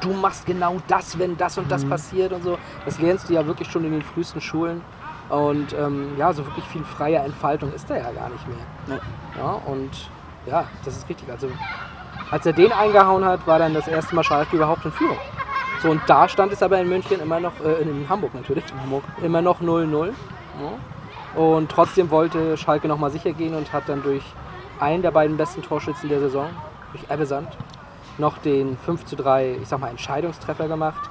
Du 0.00 0.12
machst 0.14 0.46
genau 0.46 0.78
das, 0.88 1.18
wenn 1.18 1.36
das 1.36 1.58
und 1.58 1.66
Mhm. 1.66 1.70
das 1.70 1.84
passiert 1.84 2.32
und 2.32 2.42
so. 2.44 2.58
Das 2.86 2.98
lernst 2.98 3.28
du 3.28 3.34
ja 3.34 3.46
wirklich 3.46 3.70
schon 3.70 3.84
in 3.84 3.92
den 3.92 4.02
frühesten 4.02 4.40
Schulen. 4.40 4.80
Und 5.28 5.74
ähm, 5.74 6.16
ja, 6.16 6.32
so 6.32 6.46
wirklich 6.46 6.64
viel 6.66 6.84
freie 6.84 7.16
Entfaltung 7.18 7.72
ist 7.74 7.88
da 7.90 7.96
ja 7.96 8.10
gar 8.12 8.30
nicht 8.30 8.46
mehr. 8.48 9.00
Ja, 9.36 9.50
und 9.66 9.90
ja, 10.46 10.64
das 10.84 10.96
ist 10.96 11.08
richtig. 11.10 11.30
Also 11.30 11.48
als 12.32 12.46
er 12.46 12.54
den 12.54 12.72
eingehauen 12.72 13.24
hat, 13.26 13.46
war 13.46 13.58
dann 13.58 13.74
das 13.74 13.86
erste 13.86 14.14
Mal 14.16 14.24
Schalke 14.24 14.56
überhaupt 14.56 14.84
in 14.86 14.90
Führung. 14.90 15.18
So, 15.82 15.90
und 15.90 16.00
da 16.06 16.28
stand 16.28 16.50
es 16.50 16.62
aber 16.62 16.80
in 16.80 16.88
München 16.88 17.20
immer 17.20 17.38
noch, 17.38 17.52
äh, 17.62 17.82
in 17.82 18.08
Hamburg 18.08 18.34
natürlich, 18.34 18.64
immer 19.22 19.42
noch 19.42 19.60
0-0. 19.60 20.06
Ja. 20.06 21.40
Und 21.40 21.70
trotzdem 21.70 22.10
wollte 22.10 22.56
Schalke 22.56 22.88
nochmal 22.88 23.10
sicher 23.10 23.32
gehen 23.32 23.54
und 23.54 23.70
hat 23.72 23.86
dann 23.86 24.02
durch 24.02 24.22
einen 24.80 25.02
der 25.02 25.10
beiden 25.10 25.36
besten 25.36 25.60
Torschützen 25.60 26.08
der 26.08 26.20
Saison, 26.20 26.48
durch 26.92 27.04
Ebbesand, 27.10 27.48
noch 28.16 28.38
den 28.38 28.78
5 28.78 29.04
zu 29.04 29.14
3, 29.14 29.58
ich 29.60 29.68
sag 29.68 29.80
mal, 29.80 29.88
Entscheidungstreffer 29.88 30.68
gemacht. 30.68 31.10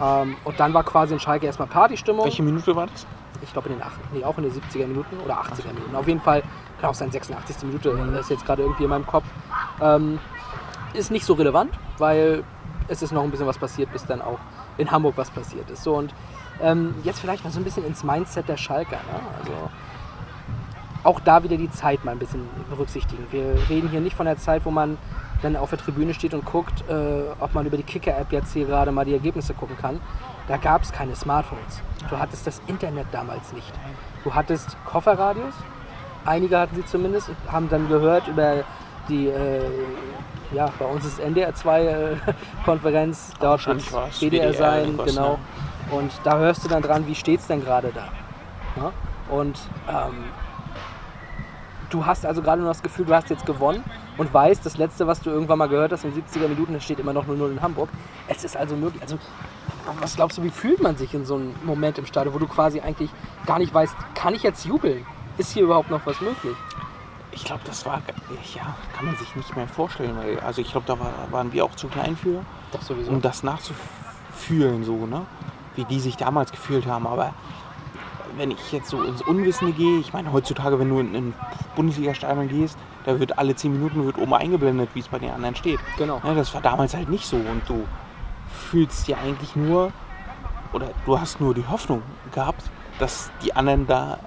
Ähm, 0.00 0.36
und 0.44 0.58
dann 0.58 0.72
war 0.72 0.84
quasi 0.84 1.12
in 1.12 1.20
Schalke 1.20 1.44
erstmal 1.44 1.68
Partystimmung. 1.68 2.24
Welche 2.24 2.42
Minute 2.42 2.74
war 2.74 2.86
das? 2.86 3.06
Ich 3.42 3.52
glaube 3.52 3.68
in 3.68 3.74
den 3.74 3.82
8, 3.82 3.92
nee, 4.14 4.24
auch 4.24 4.38
in 4.38 4.44
den 4.44 4.52
70er 4.52 4.86
Minuten 4.86 5.18
oder 5.22 5.34
80er 5.34 5.74
Minuten. 5.74 5.94
Auf 5.94 6.08
jeden 6.08 6.20
Fall 6.20 6.42
kann 6.80 6.90
auch 6.90 6.94
sein 6.94 7.10
86. 7.10 7.62
Minute, 7.64 7.96
das 8.12 8.22
ist 8.22 8.30
jetzt 8.30 8.46
gerade 8.46 8.62
irgendwie 8.62 8.84
in 8.84 8.90
meinem 8.90 9.06
Kopf. 9.06 9.24
Ähm, 9.80 10.18
ist 10.94 11.10
nicht 11.10 11.24
so 11.24 11.34
relevant, 11.34 11.72
weil 11.98 12.42
es 12.88 13.02
ist 13.02 13.12
noch 13.12 13.22
ein 13.22 13.30
bisschen 13.30 13.46
was 13.46 13.58
passiert, 13.58 13.92
bis 13.92 14.04
dann 14.06 14.20
auch 14.20 14.38
in 14.78 14.90
Hamburg 14.90 15.16
was 15.16 15.30
passiert 15.30 15.70
ist. 15.70 15.82
So 15.82 15.94
und 15.96 16.12
ähm, 16.62 16.94
jetzt 17.04 17.20
vielleicht 17.20 17.44
mal 17.44 17.50
so 17.50 17.60
ein 17.60 17.64
bisschen 17.64 17.84
ins 17.86 18.02
Mindset 18.02 18.48
der 18.48 18.56
Schalker. 18.56 18.96
Ne? 18.96 19.20
Also 19.38 19.52
auch 21.04 21.20
da 21.20 21.42
wieder 21.42 21.56
die 21.56 21.70
Zeit 21.70 22.04
mal 22.04 22.12
ein 22.12 22.18
bisschen 22.18 22.46
berücksichtigen. 22.68 23.26
Wir 23.30 23.56
reden 23.68 23.88
hier 23.88 24.00
nicht 24.00 24.16
von 24.16 24.26
der 24.26 24.36
Zeit, 24.36 24.64
wo 24.64 24.70
man 24.70 24.98
dann 25.42 25.56
auf 25.56 25.70
der 25.70 25.78
Tribüne 25.78 26.12
steht 26.12 26.34
und 26.34 26.44
guckt, 26.44 26.84
äh, 26.88 27.22
ob 27.38 27.54
man 27.54 27.64
über 27.64 27.78
die 27.78 27.82
Kicker-App 27.82 28.32
jetzt 28.32 28.52
hier 28.52 28.66
gerade 28.66 28.92
mal 28.92 29.04
die 29.04 29.14
Ergebnisse 29.14 29.54
gucken 29.54 29.76
kann. 29.78 30.00
Da 30.48 30.58
gab 30.58 30.82
es 30.82 30.92
keine 30.92 31.16
Smartphones. 31.16 31.80
Du 32.10 32.18
hattest 32.18 32.46
das 32.46 32.60
Internet 32.66 33.06
damals 33.12 33.52
nicht. 33.52 33.72
Du 34.24 34.34
hattest 34.34 34.76
Kofferradios, 34.84 35.54
einige 36.24 36.58
hatten 36.58 36.76
sie 36.76 36.84
zumindest, 36.84 37.30
haben 37.48 37.68
dann 37.68 37.88
gehört 37.88 38.28
über 38.28 38.64
die, 39.08 39.28
äh, 39.28 39.60
ja, 40.52 40.70
bei 40.78 40.84
uns 40.84 41.04
ist 41.04 41.20
NDR 41.20 41.54
2 41.54 41.82
äh, 41.84 42.16
Konferenz, 42.64 43.32
dort 43.40 43.66
wird 43.66 43.82
WDR 44.20 44.52
sein, 44.52 44.84
irgendwas, 44.84 45.14
genau. 45.14 45.32
ne? 45.32 45.38
Und 45.90 46.12
da 46.24 46.38
hörst 46.38 46.64
du 46.64 46.68
dann 46.68 46.82
dran, 46.82 47.06
wie 47.06 47.14
steht 47.14 47.40
es 47.40 47.46
denn 47.46 47.64
gerade 47.64 47.90
da. 47.92 48.08
Ja? 48.76 48.92
Und 49.28 49.58
ähm, 49.88 50.24
du 51.88 52.06
hast 52.06 52.24
also 52.24 52.42
gerade 52.42 52.60
nur 52.60 52.70
das 52.70 52.82
Gefühl, 52.82 53.06
du 53.06 53.14
hast 53.14 53.28
jetzt 53.30 53.44
gewonnen 53.44 53.82
und 54.16 54.32
weißt, 54.32 54.64
das 54.64 54.76
letzte, 54.76 55.06
was 55.06 55.20
du 55.20 55.30
irgendwann 55.30 55.58
mal 55.58 55.68
gehört 55.68 55.92
hast, 55.92 56.04
in 56.04 56.12
70er 56.12 56.48
Minuten, 56.48 56.74
da 56.74 56.80
steht 56.80 57.00
immer 57.00 57.12
noch 57.12 57.26
0-0 57.26 57.50
in 57.50 57.62
Hamburg. 57.62 57.88
Es 58.28 58.44
ist 58.44 58.56
also 58.56 58.76
möglich. 58.76 59.02
Also, 59.02 59.18
was 60.00 60.14
glaubst 60.14 60.38
du, 60.38 60.42
wie 60.42 60.50
fühlt 60.50 60.80
man 60.80 60.96
sich 60.96 61.14
in 61.14 61.24
so 61.24 61.34
einem 61.34 61.54
Moment 61.64 61.98
im 61.98 62.06
Stadion, 62.06 62.34
wo 62.34 62.38
du 62.38 62.46
quasi 62.46 62.80
eigentlich 62.80 63.10
gar 63.46 63.58
nicht 63.58 63.74
weißt, 63.74 63.94
kann 64.14 64.34
ich 64.34 64.42
jetzt 64.42 64.64
jubeln? 64.64 65.04
Ist 65.40 65.52
hier 65.52 65.62
überhaupt 65.62 65.88
noch 65.88 66.04
was 66.04 66.20
möglich? 66.20 66.54
Ich 67.32 67.44
glaube, 67.44 67.62
das 67.64 67.86
war, 67.86 68.02
ja, 68.54 68.76
kann 68.94 69.06
man 69.06 69.16
sich 69.16 69.34
nicht 69.34 69.56
mehr 69.56 69.66
vorstellen. 69.66 70.14
Weil, 70.18 70.38
also 70.40 70.60
ich 70.60 70.70
glaube, 70.70 70.86
da 70.86 71.00
war, 71.00 71.12
waren 71.30 71.50
wir 71.50 71.64
auch 71.64 71.74
zu 71.76 71.88
klein 71.88 72.14
für, 72.14 72.44
Doch 72.72 72.82
sowieso. 72.82 73.10
um 73.10 73.22
das 73.22 73.42
nachzufühlen, 73.42 74.84
so, 74.84 75.06
ne? 75.06 75.24
Wie 75.76 75.84
die 75.84 75.98
sich 75.98 76.18
damals 76.18 76.50
gefühlt 76.50 76.86
haben. 76.86 77.06
Aber 77.06 77.32
wenn 78.36 78.50
ich 78.50 78.70
jetzt 78.70 78.90
so 78.90 79.02
ins 79.02 79.22
Unwissende 79.22 79.72
gehe, 79.72 79.98
ich 80.00 80.12
meine, 80.12 80.30
heutzutage, 80.30 80.78
wenn 80.78 80.90
du 80.90 81.00
in 81.00 81.16
ein 81.16 81.34
Bundesliga-Stadion 81.74 82.48
gehst, 82.48 82.76
da 83.06 83.18
wird 83.18 83.38
alle 83.38 83.56
10 83.56 83.72
Minuten 83.72 84.04
wird 84.04 84.18
oben 84.18 84.34
eingeblendet, 84.34 84.90
wie 84.92 85.00
es 85.00 85.08
bei 85.08 85.20
den 85.20 85.30
anderen 85.30 85.56
steht. 85.56 85.80
Genau. 85.96 86.20
Ja, 86.22 86.34
das 86.34 86.52
war 86.52 86.60
damals 86.60 86.94
halt 86.94 87.08
nicht 87.08 87.24
so 87.24 87.36
und 87.36 87.62
du 87.66 87.86
fühlst 88.70 89.08
ja 89.08 89.16
eigentlich 89.16 89.56
nur 89.56 89.90
oder 90.74 90.90
du 91.06 91.18
hast 91.18 91.40
nur 91.40 91.54
die 91.54 91.66
Hoffnung 91.66 92.02
gehabt, 92.30 92.70
dass 92.98 93.30
die 93.42 93.56
anderen 93.56 93.86
da 93.86 94.18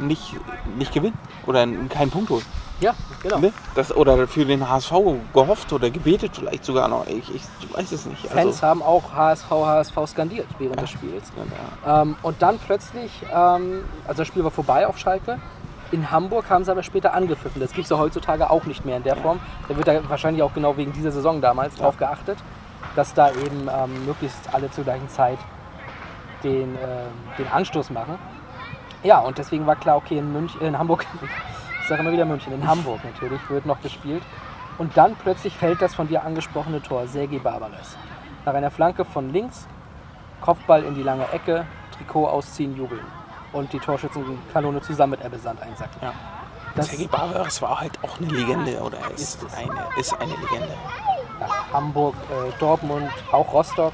nicht, 0.00 0.34
nicht 0.76 0.92
gewinnen 0.92 1.18
oder 1.46 1.66
keinen 1.88 2.10
Punkt 2.10 2.30
holen. 2.30 2.44
Ja, 2.80 2.92
genau. 3.22 3.38
Ne? 3.38 3.52
Das, 3.74 3.94
oder 3.94 4.26
für 4.26 4.44
den 4.44 4.68
HSV 4.68 4.92
gehofft 5.32 5.72
oder 5.72 5.90
gebetet 5.90 6.32
vielleicht 6.34 6.64
sogar 6.64 6.88
noch. 6.88 7.06
Ich, 7.06 7.34
ich 7.34 7.42
weiß 7.72 7.92
es 7.92 8.06
nicht. 8.06 8.26
Fans 8.26 8.46
Also, 8.46 8.62
haben 8.66 8.82
auch 8.82 9.12
HSV, 9.14 9.50
HSV 9.50 9.94
skandiert 10.06 10.46
während 10.58 10.80
des 10.80 10.90
Spiels. 10.90 11.30
ja, 11.36 11.44
ja. 11.86 12.02
Ähm, 12.02 12.16
und 12.22 12.42
dann 12.42 12.58
plötzlich, 12.58 13.10
ähm, 13.32 13.84
also 14.06 14.18
das 14.18 14.28
Spiel 14.28 14.42
war 14.42 14.50
vorbei 14.50 14.86
auf 14.86 14.98
Schalke. 14.98 15.38
In 15.92 16.10
Hamburg 16.10 16.50
haben 16.50 16.64
sie 16.64 16.72
aber 16.72 16.82
später 16.82 17.14
angepfiffen. 17.14 17.60
Das 17.60 17.72
gibt 17.72 17.84
es 17.84 17.90
ja 17.90 17.98
heutzutage 17.98 18.50
auch 18.50 18.64
nicht 18.64 18.84
mehr 18.84 18.96
in 18.96 19.04
der 19.04 19.16
Form. 19.16 19.38
Da 19.68 19.76
wird 19.76 19.86
da 19.86 20.08
wahrscheinlich 20.08 20.42
auch 20.42 20.52
genau 20.52 20.76
wegen 20.76 20.92
dieser 20.92 21.12
Saison 21.12 21.40
damals 21.40 21.76
drauf 21.76 21.96
geachtet, 21.96 22.38
dass 22.96 23.14
da 23.14 23.30
eben 23.30 23.68
ähm, 23.72 24.04
möglichst 24.04 24.52
alle 24.52 24.70
zur 24.72 24.82
gleichen 24.82 25.08
Zeit 25.08 25.38
den, 26.42 26.74
ähm, 26.74 27.12
den 27.38 27.46
Anstoß 27.46 27.90
machen. 27.90 28.18
Ja, 29.04 29.18
und 29.20 29.36
deswegen 29.38 29.66
war 29.66 29.76
klar, 29.76 29.98
okay, 29.98 30.18
in, 30.18 30.32
München, 30.32 30.60
in 30.62 30.78
Hamburg, 30.78 31.06
ich 31.82 31.88
sage 31.88 32.00
immer 32.00 32.10
wieder 32.10 32.24
München, 32.24 32.52
in 32.52 32.66
Hamburg 32.66 33.04
natürlich 33.04 33.40
wird 33.50 33.66
noch 33.66 33.80
gespielt. 33.82 34.22
Und 34.78 34.96
dann 34.96 35.14
plötzlich 35.14 35.54
fällt 35.54 35.80
das 35.80 35.94
von 35.94 36.08
dir 36.08 36.24
angesprochene 36.24 36.82
Tor, 36.82 37.06
Sergei 37.06 37.38
Barbares. 37.38 37.96
Nach 38.44 38.54
einer 38.54 38.70
Flanke 38.70 39.04
von 39.04 39.30
links, 39.32 39.68
Kopfball 40.40 40.82
in 40.82 40.94
die 40.94 41.02
lange 41.02 41.30
Ecke, 41.32 41.66
Trikot 41.96 42.26
ausziehen, 42.26 42.76
jubeln. 42.76 43.04
Und 43.52 43.72
die 43.72 43.78
Torschützenkanone 43.78 44.80
zusammen 44.80 45.12
mit 45.12 45.24
Ebbe 45.24 45.38
Sand 45.38 45.62
einsacken. 45.62 45.96
Ja. 46.02 46.12
Das 46.74 46.88
Sergei 46.88 47.06
Barbares 47.06 47.62
war 47.62 47.80
halt 47.80 47.98
auch 48.02 48.18
eine 48.18 48.26
Legende 48.28 48.80
oder 48.80 48.98
ist, 49.14 49.42
Ist 49.42 49.56
eine, 49.56 49.86
ist 49.96 50.12
eine 50.20 50.32
Legende. 50.32 50.74
ja, 51.40 51.48
Hamburg, 51.72 52.16
äh, 52.30 52.50
Dortmund, 52.58 53.10
auch 53.30 53.52
Rostock, 53.52 53.92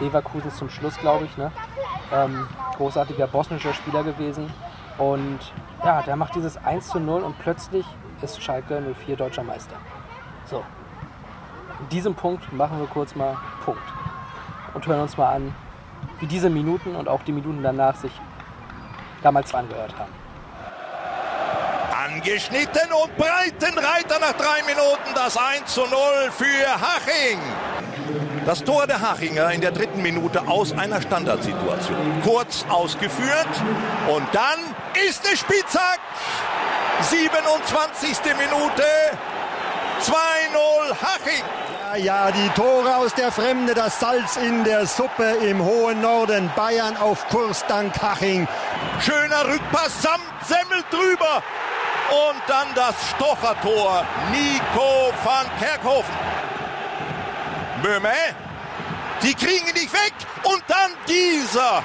Leverkusen 0.00 0.50
zum 0.52 0.70
Schluss, 0.70 0.96
glaube 0.96 1.26
ich. 1.26 1.36
Ne? 1.36 1.52
Ähm, 2.12 2.46
großartiger 2.76 3.26
bosnischer 3.26 3.74
Spieler 3.74 4.04
gewesen. 4.04 4.52
Und 4.98 5.38
ja, 5.84 6.02
der 6.02 6.16
macht 6.16 6.34
dieses 6.34 6.56
1 6.56 6.88
zu 6.88 7.00
0 7.00 7.22
und 7.22 7.38
plötzlich 7.38 7.84
ist 8.22 8.42
Schalke 8.42 8.80
04 8.80 9.16
deutscher 9.16 9.42
Meister. 9.42 9.76
So. 10.46 10.62
In 11.80 11.88
diesem 11.88 12.14
Punkt 12.14 12.52
machen 12.52 12.78
wir 12.78 12.86
kurz 12.86 13.14
mal 13.14 13.36
Punkt. 13.64 13.82
Und 14.74 14.86
hören 14.86 15.00
uns 15.00 15.16
mal 15.16 15.34
an, 15.34 15.54
wie 16.20 16.26
diese 16.26 16.50
Minuten 16.50 16.96
und 16.96 17.08
auch 17.08 17.22
die 17.22 17.32
Minuten 17.32 17.62
danach 17.62 17.96
sich 17.96 18.12
damals 19.22 19.54
angehört 19.54 19.94
haben. 19.98 20.12
Angeschnitten 22.04 22.92
und 22.92 23.16
Breitenreiter 23.16 24.18
nach 24.20 24.34
drei 24.34 24.62
Minuten 24.66 25.14
das 25.14 25.36
1 25.36 25.72
zu 25.72 25.80
0 25.80 25.90
für 26.30 26.68
Haching. 26.68 27.38
Das 28.46 28.62
Tor 28.62 28.86
der 28.86 29.00
Hachinger 29.00 29.50
in 29.52 29.62
der 29.62 29.72
dritten 29.72 30.02
Minute 30.02 30.46
aus 30.46 30.72
einer 30.72 31.00
Standardsituation. 31.00 31.96
Kurz 32.22 32.66
ausgeführt 32.68 33.48
und 34.08 34.26
dann 34.32 34.58
ist 35.08 35.24
es 35.24 35.40
Spielzack. 35.40 35.98
27. 37.00 38.10
Minute. 38.36 38.82
2-0 40.02 40.12
Haching. 41.00 41.44
Ja, 41.80 41.96
ja, 41.96 42.30
die 42.30 42.48
Tore 42.50 42.96
aus 42.96 43.14
der 43.14 43.32
Fremde, 43.32 43.72
das 43.72 43.98
Salz 44.00 44.36
in 44.36 44.64
der 44.64 44.84
Suppe 44.86 45.36
im 45.48 45.64
hohen 45.64 46.02
Norden. 46.02 46.50
Bayern 46.54 46.98
auf 46.98 47.26
Kurs 47.28 47.64
dank 47.66 47.94
Haching. 48.02 48.46
Schöner 49.00 49.46
Rückpass 49.46 50.02
samt 50.02 50.20
Semmel 50.46 50.84
drüber. 50.90 51.42
Und 52.10 52.42
dann 52.46 52.66
das 52.74 52.94
Stochertor. 53.10 54.04
Nico 54.30 55.12
van 55.24 55.46
Kerkhofen. 55.58 56.14
Böhme. 57.84 58.14
Die 59.22 59.34
kriegen 59.34 59.68
ihn 59.68 59.74
nicht 59.74 59.92
weg. 59.92 60.14
Und 60.42 60.62
dann 60.68 60.92
dieser. 61.06 61.84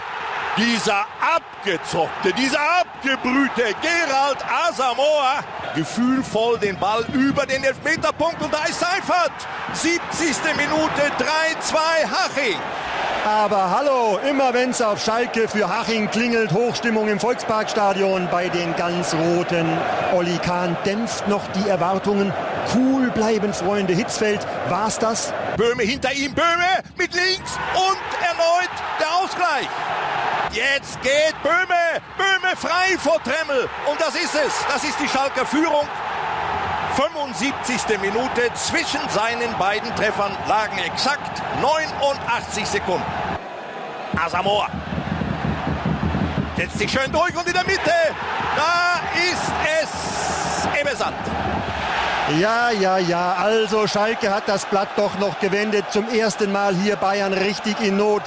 Dieser 0.58 1.06
abgezockte, 1.36 2.34
dieser 2.34 2.60
abgebrühte 2.60 3.76
Gerald 3.82 4.38
Asamoah. 4.46 5.44
Gefühlvoll 5.76 6.58
den 6.58 6.78
Ball 6.80 7.06
über 7.14 7.46
den 7.46 7.64
Elfmeterpunkt. 7.66 8.42
Und 8.42 8.54
da 8.54 8.64
ist 8.64 8.80
Seifert. 8.80 9.32
70. 9.74 10.56
Minute 10.56 11.12
3-2 11.20 11.78
Haching. 12.10 12.60
Aber 13.30 13.70
hallo, 13.70 14.18
immer 14.28 14.56
wenn 14.56 14.72
es 14.72 14.82
auf 14.82 15.04
Schalke 15.06 15.48
für 15.48 15.70
Haching 15.70 16.10
klingelt, 16.10 16.52
Hochstimmung 16.52 17.08
im 17.10 17.20
Volksparkstadion 17.20 18.28
bei 18.32 18.50
den 18.50 18.76
ganz 18.76 19.14
Roten. 19.14 19.68
Olli 20.16 20.40
Kahn 20.40 20.76
dämpft 20.84 21.28
noch 21.28 21.44
die 21.50 21.70
Erwartungen. 21.70 22.34
Cool 22.74 23.12
bleiben, 23.12 23.54
Freunde. 23.54 23.94
Hitzfeld, 23.94 24.40
war's 24.70 24.98
das? 24.98 25.32
Böhme 25.58 25.84
hinter 25.84 26.12
ihm, 26.12 26.34
Böhme 26.34 26.82
mit 26.98 27.14
links 27.14 27.60
und 27.76 28.02
erneut 28.28 28.74
der 29.00 29.12
Ausgleich. 29.24 29.70
Jetzt 30.52 31.00
geht 31.04 31.36
Böhme, 31.44 32.02
Böhme 32.18 32.56
frei 32.56 32.98
vor 32.98 33.22
Tremmel 33.24 33.70
und 33.92 34.02
das 34.02 34.16
ist 34.16 34.34
es, 34.34 34.66
das 34.74 34.84
ist 34.84 35.00
die 35.00 35.08
Schalker 35.08 35.46
Führung. 35.46 35.88
75. 37.00 37.98
Minute 38.02 38.54
zwischen 38.56 39.00
seinen 39.08 39.58
beiden 39.58 39.96
Treffern 39.96 40.36
lagen 40.50 40.78
exakt 40.80 41.42
89 41.62 42.68
Sekunden. 42.68 43.06
Asamoah 44.22 44.68
setzt 46.58 46.78
sich 46.78 46.92
schön 46.92 47.10
durch 47.10 47.34
und 47.38 47.48
in 47.48 47.54
der 47.54 47.64
Mitte, 47.64 47.94
da 48.58 49.00
ist 49.16 49.52
es 49.82 50.82
Ebesand. 50.82 51.16
Ja, 52.38 52.70
ja, 52.72 52.98
ja. 52.98 53.34
Also 53.34 53.88
Schalke 53.88 54.30
hat 54.30 54.50
das 54.50 54.66
Blatt 54.66 54.90
doch 54.98 55.18
noch 55.20 55.40
gewendet. 55.40 55.86
Zum 55.92 56.10
ersten 56.10 56.52
Mal 56.52 56.76
hier 56.76 56.98
Bayern 56.98 57.32
richtig 57.32 57.80
in 57.80 57.96
Not. 57.96 58.24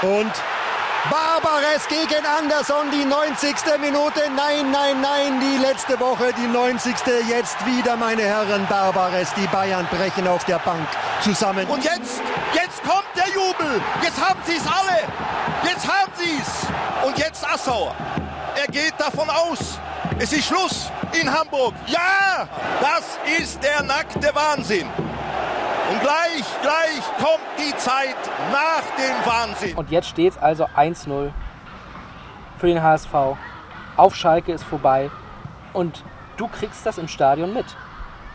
Und 0.00 0.32
Barbares 1.08 1.88
gegen 1.88 2.26
Anderson, 2.26 2.90
die 2.90 3.04
90. 3.06 3.54
Minute. 3.80 4.20
Nein, 4.36 4.70
nein, 4.70 5.00
nein, 5.00 5.40
die 5.40 5.56
letzte 5.56 5.98
Woche, 5.98 6.32
die 6.36 6.46
90. 6.46 6.94
Jetzt 7.26 7.56
wieder, 7.64 7.96
meine 7.96 8.22
Herren, 8.22 8.66
Barbares. 8.68 9.32
Die 9.34 9.46
Bayern 9.46 9.86
brechen 9.90 10.28
auf 10.28 10.44
der 10.44 10.58
Bank 10.58 10.86
zusammen. 11.22 11.66
Und 11.68 11.82
jetzt, 11.84 12.20
jetzt 12.52 12.82
kommt 12.82 13.08
der 13.16 13.28
Jubel. 13.28 13.80
Jetzt 14.02 14.20
haben 14.20 14.40
sie 14.44 14.56
es 14.56 14.66
alle. 14.66 14.98
Jetzt 15.64 15.88
haben 15.88 16.12
sie 16.16 16.38
es. 16.38 17.06
Und 17.06 17.16
jetzt 17.18 17.48
Assauer. 17.48 17.94
Er 18.56 18.66
geht 18.66 18.94
davon 18.98 19.30
aus. 19.30 19.78
Es 20.18 20.32
ist 20.32 20.48
Schluss 20.48 20.90
in 21.18 21.32
Hamburg. 21.32 21.74
Ja, 21.86 22.46
das 22.80 23.40
ist 23.40 23.62
der 23.62 23.82
nackte 23.82 24.34
Wahnsinn. 24.34 24.86
Und 25.90 26.00
gleich, 26.02 26.44
gleich 26.62 27.02
kommt 27.18 27.40
die 27.58 27.76
Zeit 27.76 28.14
nach 28.52 28.82
dem 28.96 29.26
Wahnsinn. 29.26 29.76
Und 29.76 29.90
jetzt 29.90 30.06
steht 30.06 30.34
es 30.34 30.38
also 30.38 30.66
1-0 30.66 31.32
für 32.58 32.66
den 32.68 32.80
HSV. 32.80 33.12
Auf 33.96 34.14
Schalke 34.14 34.52
ist 34.52 34.62
vorbei. 34.62 35.10
Und 35.72 36.04
du 36.36 36.46
kriegst 36.46 36.86
das 36.86 36.96
im 36.96 37.08
Stadion 37.08 37.52
mit. 37.52 37.64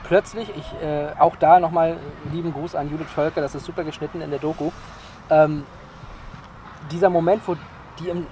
Plötzlich, 0.04 0.50
ich, 0.50 0.86
äh, 0.86 1.14
auch 1.18 1.38
da 1.38 1.62
nochmal 1.62 1.96
lieben 2.34 2.52
Gruß 2.52 2.76
an 2.76 2.92
Judith 2.92 3.08
Völker, 3.10 3.40
das 3.40 3.56
ist 3.56 3.66
super 3.66 3.86
geschnitten 3.86 4.20
in 4.20 4.32
der 4.32 4.40
Doku. 4.40 4.72
Ähm, 5.30 5.64
dieser 6.92 7.10
Moment, 7.10 7.42
wo 7.48 7.56
die 8.00 8.10
im 8.10 8.28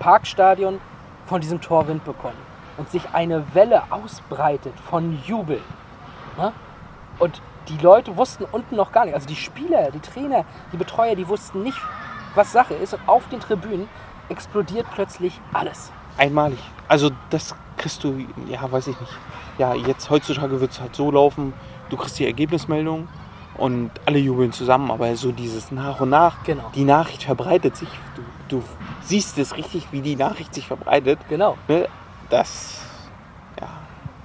Parkstadion 0.00 0.80
von 1.26 1.40
diesem 1.40 1.60
Tor 1.60 1.86
Wind 1.86 2.04
bekommen 2.04 2.36
und 2.78 2.90
sich 2.90 3.02
eine 3.12 3.54
Welle 3.54 3.84
ausbreitet 3.90 4.74
von 4.90 5.22
Jubel. 5.24 5.62
Ne? 6.36 6.52
Und 7.20 7.40
die 7.68 7.78
Leute 7.78 8.16
wussten 8.16 8.44
unten 8.52 8.76
noch 8.76 8.92
gar 8.92 9.04
nicht, 9.04 9.14
also 9.14 9.26
die 9.26 9.36
Spieler, 9.36 9.90
die 9.90 10.00
Trainer, 10.00 10.44
die 10.72 10.76
Betreuer, 10.76 11.14
die 11.14 11.26
wussten 11.28 11.62
nicht, 11.62 11.78
was 12.34 12.52
Sache 12.52 12.74
ist. 12.74 12.94
Und 12.94 13.00
auf 13.08 13.28
den 13.28 13.40
Tribünen 13.40 13.88
explodiert 14.28 14.86
plötzlich 14.94 15.40
alles. 15.52 15.90
Einmalig. 16.18 16.58
Also 16.88 17.10
das 17.30 17.54
kriegst 17.76 18.02
du, 18.04 18.24
ja, 18.48 18.70
weiß 18.70 18.86
ich 18.88 19.00
nicht. 19.00 19.12
Ja, 19.58 19.74
jetzt 19.74 20.10
heutzutage 20.10 20.60
wird 20.60 20.70
es 20.72 20.80
halt 20.80 20.94
so 20.94 21.10
laufen, 21.10 21.52
du 21.90 21.96
kriegst 21.96 22.18
die 22.18 22.26
Ergebnismeldung 22.26 23.08
und 23.56 23.90
alle 24.06 24.18
jubeln 24.18 24.52
zusammen, 24.52 24.90
aber 24.90 25.14
so 25.16 25.32
dieses 25.32 25.70
nach 25.72 26.00
und 26.00 26.10
nach, 26.10 26.42
Genau. 26.44 26.70
die 26.74 26.84
Nachricht 26.84 27.22
verbreitet 27.24 27.76
sich. 27.76 27.88
Du, 28.14 28.58
du 28.58 28.62
siehst 29.02 29.38
es 29.38 29.56
richtig, 29.56 29.88
wie 29.92 30.00
die 30.02 30.16
Nachricht 30.16 30.52
sich 30.54 30.66
verbreitet. 30.66 31.18
Genau. 31.28 31.56
Ne? 31.68 31.88
Das, 32.28 32.82
ja, 33.60 33.68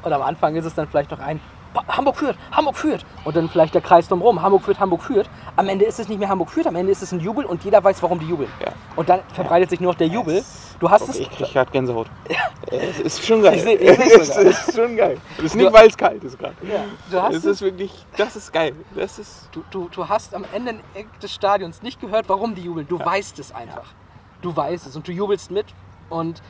Und 0.04 0.12
am 0.14 0.22
Anfang 0.22 0.56
ist 0.56 0.66
es 0.66 0.74
dann 0.76 0.88
vielleicht 0.88 1.12
noch 1.12 1.20
ein 1.20 1.40
"Ba- 1.40 1.44
Hamburg 1.88 2.18
führt, 2.18 2.38
Hamburg 2.52 2.76
führt. 2.78 3.06
Und 3.24 3.36
dann 3.36 3.50
vielleicht 3.50 3.74
der 3.74 3.82
Kreis 3.82 4.08
drumherum, 4.08 4.42
Hamburg 4.42 4.64
führt, 4.64 4.80
Hamburg 4.80 5.04
führt. 5.04 5.30
Am 5.56 5.68
Ende 5.70 5.86
ist 5.86 6.00
es 6.00 6.08
nicht 6.10 6.20
mehr 6.20 6.30
Hamburg 6.30 6.50
führt, 6.50 6.68
am 6.68 6.76
Ende 6.76 6.92
ist 6.92 7.02
es 7.02 7.12
ein 7.12 7.20
Jubel 7.20 7.46
und 7.46 7.64
jeder 7.64 7.84
weiß, 7.84 8.02
warum 8.04 8.20
die 8.20 8.28
jubeln. 8.28 8.50
Ja. 8.62 8.72
Und 8.96 9.10
dann 9.10 9.22
verbreitet 9.34 9.70
sich 9.70 9.80
nur 9.80 9.92
noch 9.92 9.98
der 9.98 10.08
Jubel. 10.08 10.44
Du 10.80 10.90
hast 10.90 11.04
okay, 11.04 11.12
es. 11.12 11.20
ich 11.20 11.30
krieg 11.30 11.52
gerade 11.54 11.72
Gänsehaut. 11.72 12.08
Es 12.68 13.00
ist 13.00 13.26
schon 13.26 13.44
geil. 13.44 13.56
Ich 13.56 13.62
seh- 13.64 13.76
ich 13.76 13.90
es 13.90 14.38
ist 14.68 14.76
schon 14.76 14.96
geil. 14.98 15.18
Es 15.38 15.44
ist 15.46 15.56
nicht, 15.56 15.72
weil 15.72 15.88
es 15.88 15.98
kalt 15.98 16.24
ist 16.24 16.38
gerade. 16.40 16.56
Ja, 16.64 16.84
du 17.12 17.22
hast 17.22 17.36
Es 17.36 17.46
ist 17.46 17.62
wirklich, 17.62 18.06
das 18.18 18.36
ist 18.36 18.52
geil. 18.52 18.74
Das 18.96 19.20
ist, 19.20 19.50
Du, 19.52 19.64
du, 19.70 19.90
du 19.90 20.08
hast 20.10 20.34
am 20.34 20.46
Ende 20.54 20.76
des 21.22 21.34
Stadions 21.34 21.82
nicht 21.84 22.02
gehört, 22.02 22.28
warum 22.30 22.56
die 22.56 22.62
jubeln. 22.64 22.88
Du 22.88 22.98
weißt 23.00 23.38
es 23.40 23.54
einfach. 23.54 23.94
Du 24.42 24.56
weißt 24.56 24.88
es 24.88 24.96
und 24.96 25.08
du 25.08 25.12
jubelst 25.12 25.52
mit. 25.52 25.68
Und, 26.10 26.42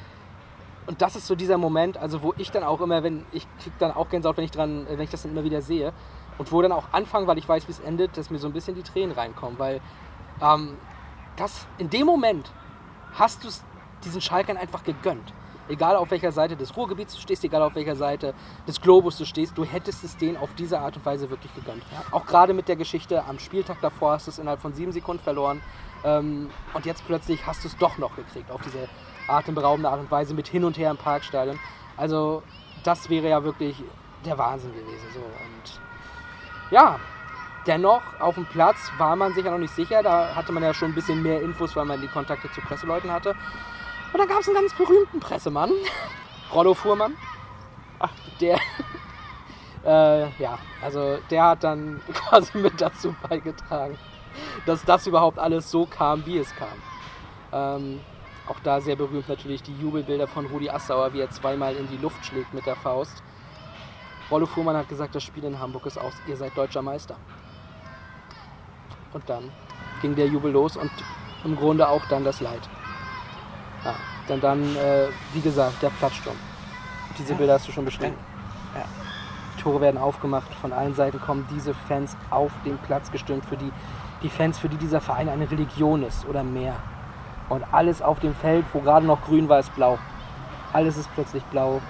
und 0.87 1.01
das 1.01 1.15
ist 1.15 1.27
so 1.27 1.35
dieser 1.35 1.57
Moment, 1.57 1.97
also 1.97 2.23
wo 2.23 2.33
ich 2.37 2.51
dann 2.51 2.63
auch 2.63 2.81
immer, 2.81 3.03
wenn 3.03 3.25
ich 3.31 3.47
krieg 3.59 3.73
dann 3.79 3.91
auch 3.91 4.09
Gänsehaut, 4.09 4.37
wenn 4.37 4.45
ich 4.45 4.51
dran, 4.51 4.87
wenn 4.89 4.99
ich 4.99 5.09
das 5.09 5.23
dann 5.23 5.31
immer 5.31 5.43
wieder 5.43 5.61
sehe. 5.61 5.93
Und 6.37 6.51
wo 6.51 6.61
dann 6.61 6.71
auch 6.71 6.85
anfangen, 6.91 7.27
weil 7.27 7.37
ich 7.37 7.47
weiß, 7.47 7.67
wie 7.67 7.71
es 7.71 7.79
endet, 7.79 8.17
dass 8.17 8.29
mir 8.31 8.39
so 8.39 8.47
ein 8.47 8.53
bisschen 8.53 8.73
die 8.75 8.81
Tränen 8.81 9.11
reinkommen. 9.11 9.59
Weil 9.59 9.79
ähm, 10.41 10.77
das 11.35 11.67
in 11.77 11.89
dem 11.89 12.07
Moment 12.07 12.51
hast 13.13 13.43
du 13.43 13.47
es 13.47 13.63
diesen 14.03 14.21
Schalkern 14.21 14.57
einfach 14.57 14.83
gegönnt. 14.83 15.33
Egal 15.69 15.95
auf 15.95 16.09
welcher 16.09 16.31
Seite 16.31 16.57
des 16.57 16.75
Ruhrgebiets 16.75 17.13
du 17.13 17.21
stehst, 17.21 17.43
egal 17.43 17.61
auf 17.61 17.75
welcher 17.75 17.95
Seite 17.95 18.33
des 18.67 18.81
Globus 18.81 19.17
du 19.17 19.25
stehst, 19.25 19.57
du 19.57 19.63
hättest 19.63 20.03
es 20.03 20.17
denen 20.17 20.35
auf 20.35 20.49
diese 20.55 20.79
Art 20.79 20.97
und 20.97 21.05
Weise 21.05 21.29
wirklich 21.29 21.53
gegönnt. 21.53 21.83
Auch 22.11 22.25
gerade 22.25 22.53
mit 22.53 22.67
der 22.67 22.75
Geschichte, 22.75 23.23
am 23.25 23.37
Spieltag 23.37 23.77
davor 23.81 24.13
hast 24.13 24.25
du 24.25 24.31
es 24.31 24.39
innerhalb 24.39 24.61
von 24.61 24.73
sieben 24.73 24.91
Sekunden 24.91 25.23
verloren. 25.23 25.61
Ähm, 26.03 26.49
und 26.73 26.85
jetzt 26.85 27.05
plötzlich 27.05 27.45
hast 27.45 27.63
du 27.63 27.67
es 27.67 27.77
doch 27.77 27.99
noch 27.99 28.15
gekriegt, 28.15 28.49
auf 28.49 28.61
diese 28.61 28.89
atemberaubende 29.27 29.89
Art 29.89 29.99
und 29.99 30.11
Weise 30.11 30.33
mit 30.33 30.47
hin 30.47 30.63
und 30.63 30.77
her 30.77 30.91
im 30.91 30.97
Parkstadion. 30.97 31.59
Also 31.97 32.43
das 32.83 33.09
wäre 33.09 33.29
ja 33.29 33.43
wirklich 33.43 33.75
der 34.25 34.37
Wahnsinn 34.37 34.73
gewesen. 34.73 35.07
So. 35.13 35.19
Und 35.19 35.81
ja, 36.71 36.99
dennoch 37.67 38.01
auf 38.19 38.35
dem 38.35 38.45
Platz 38.45 38.91
war 38.97 39.15
man 39.15 39.33
sich 39.33 39.45
ja 39.45 39.51
noch 39.51 39.57
nicht 39.57 39.75
sicher. 39.75 40.03
Da 40.03 40.35
hatte 40.35 40.51
man 40.51 40.63
ja 40.63 40.73
schon 40.73 40.89
ein 40.91 40.95
bisschen 40.95 41.21
mehr 41.21 41.41
Infos, 41.41 41.75
weil 41.75 41.85
man 41.85 42.01
die 42.01 42.07
Kontakte 42.07 42.51
zu 42.51 42.61
Presseleuten 42.61 43.11
hatte. 43.11 43.35
Und 44.13 44.19
dann 44.19 44.27
gab 44.27 44.39
es 44.39 44.47
einen 44.47 44.57
ganz 44.57 44.73
berühmten 44.73 45.19
Pressemann, 45.19 45.71
Rollo 46.53 46.73
Fuhrmann. 46.73 47.15
Ach, 47.99 48.11
der, 48.39 48.59
äh, 49.85 50.29
ja, 50.41 50.57
also 50.81 51.17
der 51.29 51.43
hat 51.43 51.63
dann 51.63 52.01
quasi 52.13 52.57
mit 52.57 52.81
dazu 52.81 53.15
beigetragen, 53.29 53.97
dass 54.65 54.83
das 54.83 55.07
überhaupt 55.07 55.39
alles 55.39 55.71
so 55.71 55.85
kam, 55.85 56.25
wie 56.25 56.39
es 56.39 56.53
kam. 56.55 56.67
Ähm, 57.53 57.99
auch 58.51 58.59
da 58.59 58.81
sehr 58.81 58.97
berühmt 58.97 59.29
natürlich 59.29 59.63
die 59.63 59.73
Jubelbilder 59.77 60.27
von 60.27 60.45
Rudi 60.45 60.69
Assauer, 60.69 61.13
wie 61.13 61.21
er 61.21 61.29
zweimal 61.29 61.73
in 61.73 61.87
die 61.87 61.95
Luft 61.95 62.25
schlägt 62.25 62.53
mit 62.53 62.65
der 62.65 62.75
Faust. 62.75 63.23
Rollo 64.29 64.45
Fuhrmann 64.45 64.75
hat 64.75 64.89
gesagt, 64.89 65.15
das 65.15 65.23
Spiel 65.23 65.45
in 65.45 65.57
Hamburg 65.57 65.85
ist 65.85 65.97
aus, 65.97 66.13
ihr 66.27 66.35
seid 66.35 66.57
deutscher 66.57 66.81
Meister. 66.81 67.15
Und 69.13 69.29
dann 69.29 69.49
ging 70.01 70.15
der 70.15 70.27
Jubel 70.27 70.51
los 70.51 70.75
und 70.75 70.91
im 71.45 71.55
Grunde 71.55 71.87
auch 71.87 72.05
dann 72.09 72.25
das 72.25 72.41
Leid. 72.41 72.61
Ja, 73.85 73.95
denn 74.27 74.41
dann, 74.41 74.75
äh, 74.75 75.07
wie 75.33 75.41
gesagt, 75.41 75.81
der 75.81 75.89
Platzsturm. 75.89 76.35
Diese 77.17 77.35
Bilder 77.35 77.53
hast 77.53 77.69
du 77.69 77.71
schon 77.71 77.85
beschrieben. 77.85 78.15
Ja. 78.75 78.83
Die 79.57 79.61
Tore 79.61 79.79
werden 79.79 79.97
aufgemacht, 79.97 80.53
von 80.55 80.73
allen 80.73 80.93
Seiten 80.93 81.21
kommen 81.21 81.47
diese 81.55 81.73
Fans 81.73 82.17
auf 82.29 82.51
den 82.65 82.77
Platz 82.79 83.11
gestürmt, 83.11 83.45
für 83.45 83.57
die, 83.57 83.71
die 84.23 84.29
Fans, 84.29 84.59
für 84.59 84.67
die 84.67 84.77
dieser 84.77 84.99
Verein 84.99 85.29
eine 85.29 85.49
Religion 85.49 86.03
ist 86.03 86.25
oder 86.27 86.43
mehr. 86.43 86.75
Und 87.51 87.65
alles 87.73 88.01
auf 88.01 88.19
dem 88.21 88.33
Feld, 88.33 88.63
wo 88.71 88.79
gerade 88.79 89.05
noch 89.05 89.21
grün 89.23 89.49
war, 89.49 89.59
ist 89.59 89.75
blau. 89.75 89.97
Alles 90.71 90.95
ist 90.95 91.13
plötzlich 91.13 91.43
blau. 91.43 91.81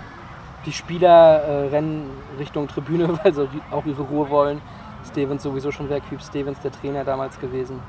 Die 0.66 0.74
Spieler 0.74 1.43
äh, 1.43 1.68
rennen 1.68 2.09
Richtung 2.39 2.68
Tribüne, 2.68 3.07
weil 3.24 3.32
sie 3.32 3.47
auch 3.70 3.86
ihre 3.86 4.01
Ruhe 4.01 4.28
wollen. 4.32 4.59
Stevens 5.07 5.43
sowieso 5.43 5.72
schon 5.72 5.88
weg, 5.91 6.01
Hugh 6.09 6.20
Stevens, 6.24 6.59
der 6.62 6.72
Trainer 6.72 7.03
damals 7.03 7.39
gewesen. 7.39 7.80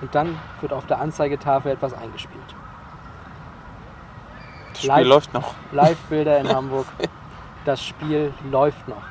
Und 0.00 0.12
dann 0.16 0.36
wird 0.60 0.72
auf 0.72 0.84
der 0.86 1.00
Anzeigetafel 1.00 1.70
etwas 1.70 1.94
eingespielt. 1.94 2.42
Das 4.70 4.78
Spiel 4.78 4.88
Live- 4.90 5.06
läuft 5.06 5.32
noch. 5.32 5.54
Live-Bilder 5.70 6.38
in 6.40 6.48
Hamburg. 6.54 6.86
Das 7.64 7.84
Spiel 7.84 8.34
läuft 8.50 8.88
noch. 8.88 9.02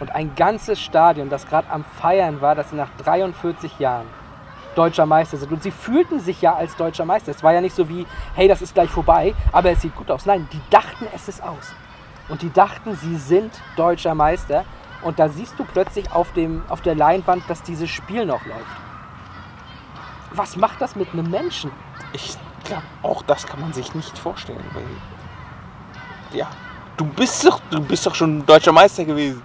Und 0.00 0.14
ein 0.14 0.34
ganzes 0.34 0.80
Stadion, 0.80 1.28
das 1.28 1.46
gerade 1.46 1.68
am 1.70 1.84
Feiern 1.84 2.40
war, 2.40 2.54
sie 2.70 2.76
nach 2.76 2.88
43 3.04 3.78
Jahren 3.78 4.06
deutscher 4.74 5.06
Meister 5.06 5.36
sind. 5.36 5.52
Und 5.52 5.62
sie 5.62 5.70
fühlten 5.70 6.20
sich 6.20 6.42
ja 6.42 6.54
als 6.54 6.76
deutscher 6.76 7.04
Meister. 7.04 7.30
Es 7.30 7.42
war 7.42 7.52
ja 7.52 7.60
nicht 7.60 7.74
so 7.74 7.88
wie, 7.88 8.06
hey, 8.34 8.48
das 8.48 8.62
ist 8.62 8.74
gleich 8.74 8.90
vorbei, 8.90 9.34
aber 9.52 9.70
es 9.70 9.82
sieht 9.82 9.94
gut 9.94 10.10
aus. 10.10 10.26
Nein, 10.26 10.48
die 10.52 10.60
dachten, 10.70 11.06
es 11.14 11.28
ist 11.28 11.42
aus. 11.42 11.72
Und 12.28 12.42
die 12.42 12.52
dachten, 12.52 12.96
sie 12.96 13.16
sind 13.16 13.52
deutscher 13.76 14.14
Meister. 14.14 14.64
Und 15.02 15.18
da 15.18 15.28
siehst 15.28 15.58
du 15.58 15.64
plötzlich 15.64 16.12
auf, 16.12 16.32
dem, 16.32 16.62
auf 16.68 16.80
der 16.80 16.94
Leinwand, 16.94 17.42
dass 17.48 17.62
dieses 17.62 17.90
Spiel 17.90 18.24
noch 18.24 18.44
läuft. 18.46 18.76
Was 20.32 20.56
macht 20.56 20.80
das 20.80 20.96
mit 20.96 21.12
einem 21.12 21.30
Menschen? 21.30 21.70
Ich 22.12 22.36
glaube, 22.64 22.84
auch 23.02 23.22
das 23.22 23.46
kann 23.46 23.60
man 23.60 23.72
sich 23.72 23.94
nicht 23.94 24.16
vorstellen. 24.16 24.64
Weil, 24.72 26.38
ja, 26.38 26.48
du 26.96 27.04
bist 27.04 27.44
doch, 27.44 27.60
du 27.70 27.80
bist 27.80 28.06
doch 28.06 28.14
schon 28.14 28.46
deutscher 28.46 28.72
Meister 28.72 29.04
gewesen. 29.04 29.42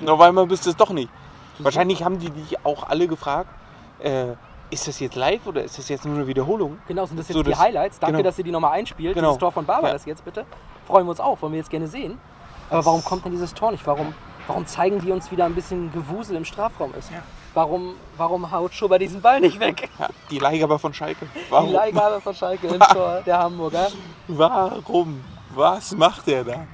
Und 0.00 0.08
auf 0.08 0.20
einmal 0.20 0.46
bist 0.46 0.66
du 0.66 0.70
es 0.70 0.76
doch 0.76 0.90
nicht. 0.90 1.10
Wahrscheinlich 1.58 2.04
haben 2.04 2.18
die 2.18 2.30
dich 2.30 2.64
auch 2.64 2.88
alle 2.88 3.08
gefragt, 3.08 3.50
äh, 4.00 4.34
ist 4.70 4.86
das 4.88 5.00
jetzt 5.00 5.16
live 5.16 5.46
oder 5.46 5.62
ist 5.64 5.78
das 5.78 5.88
jetzt 5.88 6.04
nur 6.04 6.14
eine 6.16 6.26
Wiederholung? 6.26 6.78
Genau, 6.88 7.06
sind 7.06 7.18
das 7.18 7.28
jetzt 7.28 7.36
So, 7.36 7.42
die 7.42 7.50
das- 7.50 7.58
Highlights? 7.58 7.98
Danke, 7.98 8.16
genau. 8.18 8.28
dass 8.28 8.38
ihr 8.38 8.44
die 8.44 8.50
nochmal 8.50 8.72
einspielt. 8.72 9.14
Genau. 9.14 9.28
Dieses 9.28 9.40
Tor 9.40 9.52
von 9.52 9.64
Barbaras 9.64 10.04
Ja. 10.04 10.10
jetzt 10.10 10.24
bitte. 10.24 10.44
Freuen 10.86 11.06
wir 11.06 11.10
uns 11.10 11.20
auch, 11.20 11.40
wollen 11.42 11.52
wir 11.52 11.58
jetzt 11.58 11.70
gerne 11.70 11.86
sehen. 11.88 12.18
Aber 12.70 12.84
warum 12.84 13.02
kommt 13.04 13.24
denn 13.24 13.32
dieses 13.32 13.54
Tor 13.54 13.70
nicht? 13.72 13.86
Warum, 13.86 14.14
warum 14.46 14.66
zeigen 14.66 15.00
die 15.00 15.10
uns 15.10 15.30
wieder 15.30 15.46
ein 15.46 15.54
bisschen 15.54 15.90
Gewusel 15.92 16.36
im 16.36 16.44
Strafraum 16.44 16.92
ist? 16.98 17.10
Warum, 17.54 17.94
warum 18.16 18.50
haut 18.52 18.74
Schubert 18.74 19.00
diesen 19.00 19.22
Ball 19.22 19.40
nicht 19.40 19.58
weg? 19.58 19.88
Ja, 19.98 20.08
die 20.30 20.38
Leihgabe 20.38 20.78
von 20.78 20.92
Schalke. 20.92 21.26
Die 21.34 21.50
Warum? 21.50 21.72
Leihgabe 21.72 22.20
von 22.20 22.34
Schalke 22.34 22.66
im 22.68 22.78
Tor 22.80 23.22
der 23.24 23.38
Hamburger. 23.38 23.88
Warum? 24.28 25.24
Was 25.54 25.92
macht 25.96 26.28
er 26.28 26.44
da? 26.44 26.66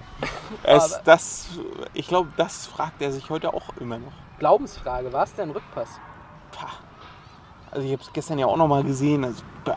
Es, 0.62 0.94
Aber- 0.94 1.02
das, 1.04 1.46
ich 1.94 2.08
glaube, 2.08 2.28
das 2.36 2.66
fragt 2.66 3.00
er 3.00 3.12
sich 3.12 3.30
heute 3.30 3.54
auch 3.54 3.68
immer 3.80 3.98
noch. 3.98 4.12
Glaubensfrage, 4.38 5.12
war 5.12 5.24
es 5.24 5.34
denn 5.34 5.50
Rückpass? 5.50 5.88
Pah. 6.52 6.68
Also 7.74 7.86
ich 7.86 7.92
habe 7.92 8.02
es 8.02 8.12
gestern 8.12 8.38
ja 8.38 8.46
auch 8.46 8.56
noch 8.56 8.68
mal 8.68 8.84
gesehen. 8.84 9.24
Also, 9.24 9.42
bah, 9.64 9.76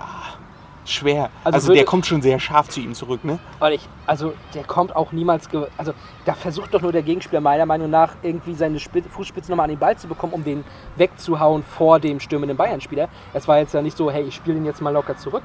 schwer. 0.86 1.30
Also 1.44 1.56
Also, 1.56 1.74
der 1.74 1.84
kommt 1.84 2.06
schon 2.06 2.22
sehr 2.22 2.40
scharf 2.40 2.70
zu 2.70 2.80
ihm 2.80 2.94
zurück, 2.94 3.26
ne? 3.26 3.40
Weil 3.60 3.74
ich, 3.74 3.90
also 4.06 4.34
der 4.54 4.64
kommt 4.64 4.96
auch 4.96 5.12
niemals, 5.12 5.50
also 5.78 5.94
da 6.24 6.34
versucht 6.34 6.74
doch 6.74 6.82
nur 6.82 6.92
der 6.92 7.02
Gegenspieler 7.02 7.42
meiner 7.42 7.66
Meinung 7.66 7.90
nach 7.90 8.14
irgendwie 8.22 8.54
seine 8.54 8.80
Spi- 8.80 9.02
Fußspitze 9.02 9.52
nochmal 9.52 9.66
an 9.66 9.72
den 9.72 9.80
Ball 9.80 9.98
zu 9.98 10.08
bekommen, 10.08 10.34
um 10.34 10.44
den 10.44 10.64
wegzuhauen 10.96 11.64
vor 11.64 12.00
dem 12.00 12.20
stürmenden 12.20 12.56
Bayern-Spieler. 12.56 13.10
Es 13.34 13.48
war 13.48 13.58
jetzt 13.58 13.74
ja 13.74 13.82
nicht 13.82 13.98
so, 13.98 14.10
hey, 14.12 14.24
ich 14.24 14.36
spiele 14.36 14.56
den 14.56 14.66
jetzt 14.66 14.82
mal 14.82 14.92
locker 14.94 15.18
zurück. 15.18 15.44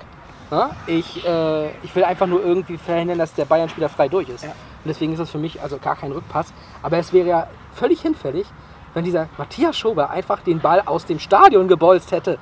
Ja? 0.50 0.70
Ich, 0.86 1.26
äh, 1.26 1.70
ich 1.82 1.96
will 1.96 2.04
einfach 2.04 2.26
nur 2.26 2.44
irgendwie 2.44 2.76
verhindern, 2.76 3.18
dass 3.18 3.32
der 3.34 3.46
Bayern-Spieler 3.46 3.88
frei 3.88 4.08
durch 4.08 4.28
ist. 4.28 4.44
Und 4.44 4.50
deswegen 4.84 5.12
ist 5.14 5.18
das 5.18 5.30
für 5.30 5.38
mich 5.38 5.60
also 5.62 5.78
gar 5.78 5.96
kein 5.96 6.12
Rückpass. 6.12 6.52
Aber 6.82 6.98
es 6.98 7.12
wäre 7.12 7.26
ja 7.28 7.46
völlig 7.72 8.02
hinfällig, 8.02 8.46
wenn 8.94 9.04
dieser 9.04 9.28
Matthias 9.38 9.76
Schober 9.76 10.10
einfach 10.10 10.40
den 10.40 10.60
Ball 10.60 10.82
aus 10.84 11.06
dem 11.06 11.18
Stadion 11.18 11.68
gebolzt 11.68 12.12
hätte. 12.12 12.38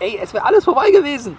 Ey, 0.00 0.18
es 0.22 0.34
wäre 0.34 0.44
alles 0.44 0.64
vorbei 0.64 0.90
gewesen. 0.90 1.36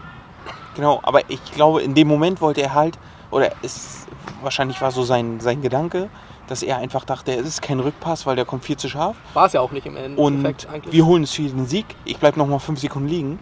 Genau, 0.76 1.00
aber 1.04 1.22
ich 1.30 1.44
glaube, 1.54 1.82
in 1.82 1.96
dem 1.96 2.08
Moment 2.08 2.42
wollte 2.42 2.62
er 2.62 2.74
halt, 2.74 2.98
oder 3.32 3.52
es 3.62 4.08
wahrscheinlich 4.42 4.82
war 4.82 4.92
so 4.92 5.04
sein, 5.04 5.40
sein 5.40 5.62
Gedanke, 5.62 6.10
dass 6.48 6.62
er 6.62 6.78
einfach 6.78 7.06
dachte, 7.06 7.34
es 7.34 7.48
ist 7.48 7.62
kein 7.62 7.80
Rückpass, 7.80 8.26
weil 8.26 8.36
der 8.36 8.46
kommt 8.46 8.64
viel 8.64 8.78
zu 8.78 8.88
scharf. 8.88 9.16
War 9.34 9.48
es 9.48 9.54
ja 9.54 9.62
auch 9.62 9.72
nicht 9.72 9.86
im 9.88 9.96
Und 10.18 10.36
Endeffekt 10.46 10.68
eigentlich. 10.72 10.94
wir 10.94 11.06
holen 11.06 11.24
es 11.24 11.32
für 11.32 11.42
den 11.42 11.66
Sieg. 11.66 11.86
Ich 12.06 12.18
bleibe 12.18 12.38
noch 12.38 12.48
mal 12.48 12.60
fünf 12.60 12.80
Sekunden 12.80 13.08
liegen, 13.10 13.40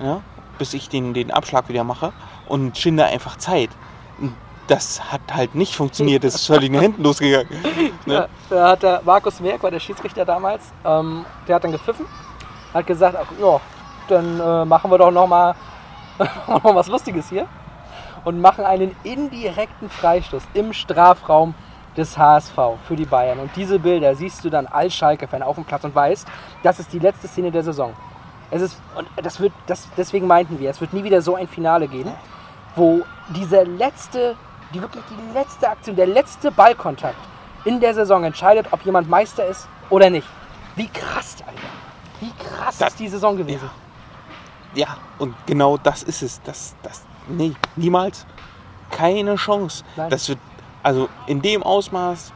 ja, 0.00 0.22
bis 0.58 0.72
ich 0.72 0.88
den, 0.88 1.12
den 1.14 1.30
Abschlag 1.30 1.68
wieder 1.68 1.84
mache 1.84 2.12
und 2.48 2.78
schinde 2.78 3.04
einfach 3.04 3.36
Zeit. 3.36 3.70
Und 4.20 4.34
Das 4.68 5.12
hat 5.12 5.20
halt 5.32 5.54
nicht 5.54 5.74
funktioniert, 5.74 6.22
das 6.22 6.36
ist 6.36 6.46
völlig 6.54 6.70
nach 6.70 6.80
hinten 6.80 7.02
losgegangen. 7.02 7.48
Ne? 8.06 8.14
Ja, 8.14 8.28
da 8.48 8.68
hat 8.68 8.82
der 8.82 9.02
Markus 9.04 9.40
Merck, 9.40 9.62
war 9.62 9.70
der 9.70 9.80
Schiedsrichter 9.80 10.24
damals, 10.24 10.62
ähm, 10.84 11.24
der 11.48 11.56
hat 11.56 11.64
dann 11.64 11.72
gepfiffen, 11.72 12.06
hat 12.72 12.86
gesagt, 12.86 13.16
ach, 13.20 13.32
ja, 13.40 13.60
dann 14.08 14.40
äh, 14.40 14.64
machen 14.64 14.90
wir 14.90 14.98
doch 14.98 15.10
noch 15.10 15.26
mal, 15.26 15.54
noch 16.46 16.62
mal 16.62 16.74
was 16.74 16.88
Lustiges 16.88 17.28
hier 17.28 17.46
und 18.24 18.40
machen 18.40 18.64
einen 18.64 18.94
indirekten 19.04 19.90
Freistoß 19.90 20.42
im 20.54 20.72
Strafraum 20.72 21.54
des 21.96 22.16
HSV 22.16 22.56
für 22.86 22.96
die 22.96 23.04
Bayern. 23.04 23.38
Und 23.38 23.50
diese 23.56 23.78
Bilder 23.78 24.14
siehst 24.14 24.44
du 24.44 24.50
dann 24.50 24.66
als 24.66 24.94
Schalke-Fan 24.94 25.42
auf 25.42 25.56
dem 25.56 25.64
Platz 25.64 25.84
und 25.84 25.94
weißt, 25.94 26.26
das 26.62 26.78
ist 26.78 26.92
die 26.92 26.98
letzte 26.98 27.28
Szene 27.28 27.50
der 27.50 27.64
Saison. 27.64 27.92
Es 28.50 28.62
ist, 28.62 28.80
und 28.96 29.06
das 29.16 29.40
wird, 29.40 29.52
das, 29.66 29.88
deswegen 29.96 30.26
meinten 30.26 30.58
wir, 30.58 30.70
es 30.70 30.80
wird 30.80 30.92
nie 30.92 31.04
wieder 31.04 31.20
so 31.20 31.34
ein 31.34 31.48
Finale 31.48 31.88
geben, 31.88 32.12
wo 32.76 33.02
dieser 33.30 33.64
letzte, 33.64 34.36
die 34.74 34.80
wirklich 34.82 35.04
die 35.10 35.32
letzte 35.34 35.68
Aktion, 35.68 35.96
der 35.96 36.06
letzte 36.06 36.50
Ballkontakt 36.50 37.16
in 37.64 37.80
der 37.80 37.94
Saison 37.94 38.24
entscheidet, 38.24 38.66
ob 38.72 38.84
jemand 38.84 39.08
Meister 39.08 39.46
ist 39.46 39.68
oder 39.90 40.10
nicht. 40.10 40.26
Wie 40.76 40.88
krass, 40.88 41.36
Alter. 41.46 41.60
Wie 42.20 42.32
krass 42.44 42.78
Das- 42.78 42.88
ist 42.90 43.00
die 43.00 43.08
Saison 43.08 43.36
gewesen. 43.36 43.68
Ja, 44.74 44.88
und 45.18 45.34
genau 45.46 45.76
das 45.78 46.02
ist 46.02 46.22
es. 46.22 46.40
Das, 46.42 46.74
das, 46.82 47.02
nee, 47.28 47.54
niemals. 47.76 48.26
Keine 48.90 49.34
Chance. 49.36 49.82
Nein. 49.96 50.10
Das 50.10 50.28
wird, 50.28 50.38
also 50.82 51.08
in 51.26 51.40
dem 51.42 51.62
Ausmaß, 51.62 52.32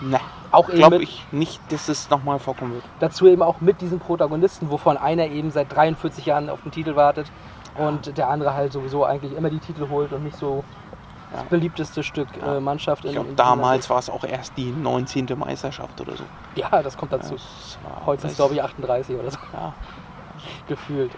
ne, 0.00 0.20
Auch 0.52 0.66
glaube 0.68 1.02
ich 1.02 1.24
nicht, 1.30 1.60
dass 1.72 1.88
es 1.88 2.10
nochmal 2.10 2.38
vorkommen 2.38 2.74
wird. 2.74 2.84
dazu 2.98 3.26
eben 3.26 3.42
auch 3.42 3.60
mit 3.60 3.80
diesen 3.80 3.98
Protagonisten, 4.00 4.70
wovon 4.70 4.96
einer 4.96 5.26
eben 5.26 5.50
seit 5.52 5.74
43 5.74 6.26
Jahren 6.26 6.50
auf 6.50 6.60
den 6.62 6.72
Titel 6.72 6.96
wartet 6.96 7.30
und 7.76 8.16
der 8.18 8.28
andere 8.28 8.54
halt 8.54 8.72
sowieso 8.72 9.04
eigentlich 9.04 9.36
immer 9.36 9.48
die 9.50 9.58
Titel 9.60 9.88
holt 9.88 10.12
und 10.12 10.24
nicht 10.24 10.36
so 10.36 10.64
das 11.32 11.44
beliebteste 11.44 12.02
Stück 12.02 12.28
Ja. 12.40 12.56
äh, 12.56 12.60
Mannschaft 12.60 13.04
in, 13.04 13.10
Ich 13.10 13.14
glaube, 13.16 13.30
in 13.30 13.36
damals 13.36 13.88
war 13.90 13.98
es 13.98 14.10
auch 14.10 14.24
erst 14.24 14.56
die 14.56 14.70
19. 14.70 15.26
Meisterschaft 15.36 16.00
oder 16.00 16.16
so. 16.16 16.24
Ja, 16.54 16.82
das 16.82 16.96
kommt 16.96 17.12
dazu. 17.12 17.34
Das 17.34 17.78
Heute 18.06 18.22
sind 18.22 18.30
es, 18.30 18.36
glaube 18.36 18.54
ich, 18.54 18.62
38 18.62 19.16
oder 19.16 19.30
so. 19.30 19.38
Ja. 19.52 19.72
gefühlt. 20.68 21.12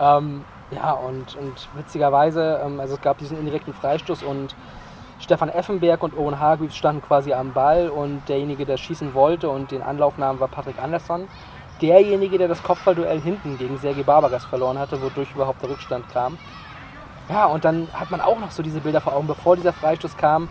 Ähm, 0.00 0.44
ja, 0.70 0.92
und, 0.92 1.36
und 1.36 1.68
witzigerweise, 1.76 2.60
ähm, 2.64 2.80
also 2.80 2.94
es 2.94 3.00
gab 3.00 3.18
diesen 3.18 3.38
indirekten 3.38 3.72
Freistoß 3.72 4.22
und 4.22 4.54
Stefan 5.20 5.48
Effenberg 5.48 6.02
und 6.02 6.16
Owen 6.18 6.38
Hargreaves 6.40 6.76
standen 6.76 7.00
quasi 7.00 7.32
am 7.32 7.52
Ball 7.52 7.88
und 7.88 8.28
derjenige, 8.28 8.66
der 8.66 8.76
schießen 8.76 9.14
wollte 9.14 9.48
und 9.48 9.70
den 9.70 9.82
Anlauf 9.82 10.18
nahm, 10.18 10.40
war 10.40 10.48
Patrick 10.48 10.82
Andersson. 10.82 11.28
Derjenige, 11.80 12.38
der 12.38 12.48
das 12.48 12.62
Kopfballduell 12.62 13.20
hinten 13.20 13.56
gegen 13.58 13.78
Sergei 13.78 14.02
Barbaras 14.02 14.44
verloren 14.44 14.78
hatte, 14.78 15.00
wodurch 15.00 15.30
überhaupt 15.34 15.62
der 15.62 15.70
Rückstand 15.70 16.08
kam. 16.12 16.38
Ja, 17.28 17.46
und 17.46 17.64
dann 17.64 17.88
hat 17.92 18.10
man 18.10 18.20
auch 18.20 18.38
noch 18.38 18.50
so 18.50 18.62
diese 18.62 18.80
Bilder 18.80 19.00
vor 19.00 19.14
Augen, 19.14 19.26
bevor 19.26 19.56
dieser 19.56 19.72
Freistoß 19.72 20.16
kam, 20.16 20.48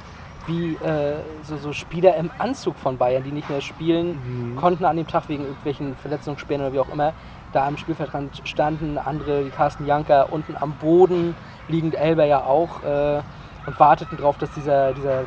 wie 0.47 0.74
äh, 0.76 1.15
so, 1.43 1.57
so 1.57 1.71
Spieler 1.71 2.15
im 2.15 2.30
Anzug 2.38 2.78
von 2.78 2.97
Bayern, 2.97 3.24
die 3.24 3.32
nicht 3.32 3.49
mehr 3.49 3.61
spielen, 3.61 4.55
konnten 4.59 4.84
an 4.86 4.97
dem 4.97 5.07
Tag 5.07 5.30
wegen 5.30 5.43
irgendwelchen 5.43 5.95
Verletzungssperren 5.95 6.65
oder 6.65 6.74
wie 6.74 6.80
auch 6.80 6.89
immer, 6.89 7.13
da 7.53 7.67
am 7.67 7.78
Spielfeldrand 7.78 8.41
standen. 8.43 8.97
Andere, 8.97 9.45
wie 9.45 9.49
Carsten 9.49 9.86
Janker, 9.86 10.34
unten 10.34 10.55
am 10.59 10.74
Boden, 10.74 11.36
liegend 11.67 11.95
Elber 11.95 12.26
ja 12.26 12.43
auch, 12.43 12.84
äh, 12.84 13.21
und 13.65 13.80
warteten 13.80 14.17
darauf, 14.17 14.38
dass 14.38 14.51
dieser, 14.51 14.93
dieser, 14.93 15.24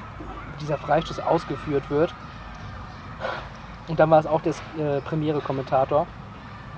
dieser 0.61 0.76
Freistoß 0.76 1.20
ausgeführt 1.20 1.88
wird. 1.88 2.12
Und 3.88 4.01
dann 4.01 4.11
war 4.11 4.18
es 4.18 4.26
auch 4.26 4.40
der 4.42 4.53
äh, 4.78 5.01
Premiere-Kommentator, 5.01 6.07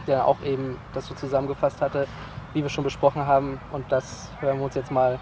der 0.07 0.27
auch 0.27 0.41
eben 0.45 0.77
das 0.93 1.07
so 1.07 1.15
zusammengefasst 1.15 1.81
hatte, 1.81 2.07
wie 2.55 2.63
wir 2.63 2.71
schon 2.71 2.85
besprochen 2.85 3.27
haben. 3.27 3.61
Und 3.73 3.91
das 3.91 4.31
hören 4.41 4.59
wir 4.59 4.65
uns 4.65 4.75
jetzt 4.75 4.91
mal, 4.91 5.19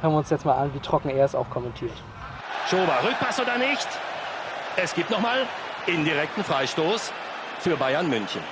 hören 0.00 0.12
wir 0.12 0.18
uns 0.18 0.30
jetzt 0.30 0.44
mal 0.44 0.54
an, 0.54 0.74
wie 0.74 0.80
trocken 0.80 1.10
er 1.10 1.24
es 1.24 1.34
auch 1.34 1.48
kommentiert. 1.50 1.92
Schober, 2.68 2.98
Rückpass 3.04 3.40
oder 3.40 3.58
nicht? 3.58 3.88
Es 4.76 4.94
gibt 4.94 5.10
nochmal 5.10 5.46
indirekten 5.86 6.44
Freistoß 6.44 7.12
für 7.60 7.76
Bayern 7.76 8.08
München. 8.08 8.42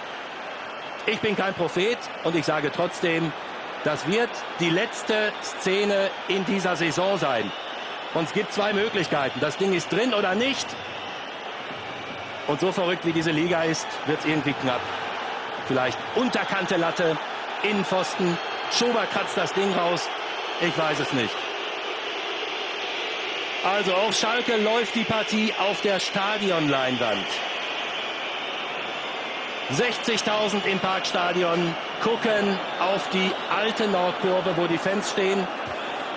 Ich 1.07 1.21
bin 1.21 1.37
kein 1.37 1.53
Prophet 1.53 1.99
und 2.23 2.35
ich 2.35 2.47
sage 2.47 2.71
trotzdem, 2.75 3.33
das 3.85 4.07
wird 4.07 4.31
die 4.61 4.71
letzte 4.71 5.33
Szene 5.43 6.09
in 6.29 6.45
dieser 6.47 6.77
Saison 6.77 7.19
sein. 7.19 7.51
Und 8.15 8.25
es 8.25 8.33
gibt 8.33 8.53
zwei 8.53 8.73
Möglichkeiten. 8.73 9.39
Das 9.41 9.59
Ding 9.59 9.75
ist 9.75 9.93
drin 9.93 10.15
oder 10.15 10.35
nicht. 10.35 10.67
Und 12.47 12.61
so 12.61 12.73
verrückt 12.73 13.05
wie 13.05 13.12
diese 13.12 13.33
Liga 13.33 13.65
ist, 13.65 13.87
wird 14.07 14.21
es 14.21 14.25
irgendwie 14.25 14.55
knapp. 14.55 14.81
Vielleicht 15.67 15.99
unterkante 16.15 16.77
Latte, 16.77 17.17
Innenpfosten, 17.65 18.39
Schober 18.71 19.07
kratzt 19.12 19.37
das 19.37 19.53
Ding 19.55 19.73
raus. 19.73 20.09
Ich 20.61 20.77
weiß 20.77 21.01
es 21.01 21.12
nicht. 21.12 21.35
Also 23.65 23.95
auf 23.95 24.15
Schalke 24.15 24.57
läuft 24.57 24.95
die 24.95 25.05
Partie 25.05 25.53
auf 25.59 25.81
der 25.81 25.99
Stadionleinwand. 25.99 27.27
60.000 29.73 30.67
im 30.67 30.79
Parkstadion 30.79 31.75
gucken 32.03 32.59
auf 32.81 33.09
die 33.09 33.31
alte 33.51 33.89
Nordkurve, 33.89 34.55
wo 34.57 34.67
die 34.67 34.77
Fans 34.77 35.11
stehen. 35.11 35.47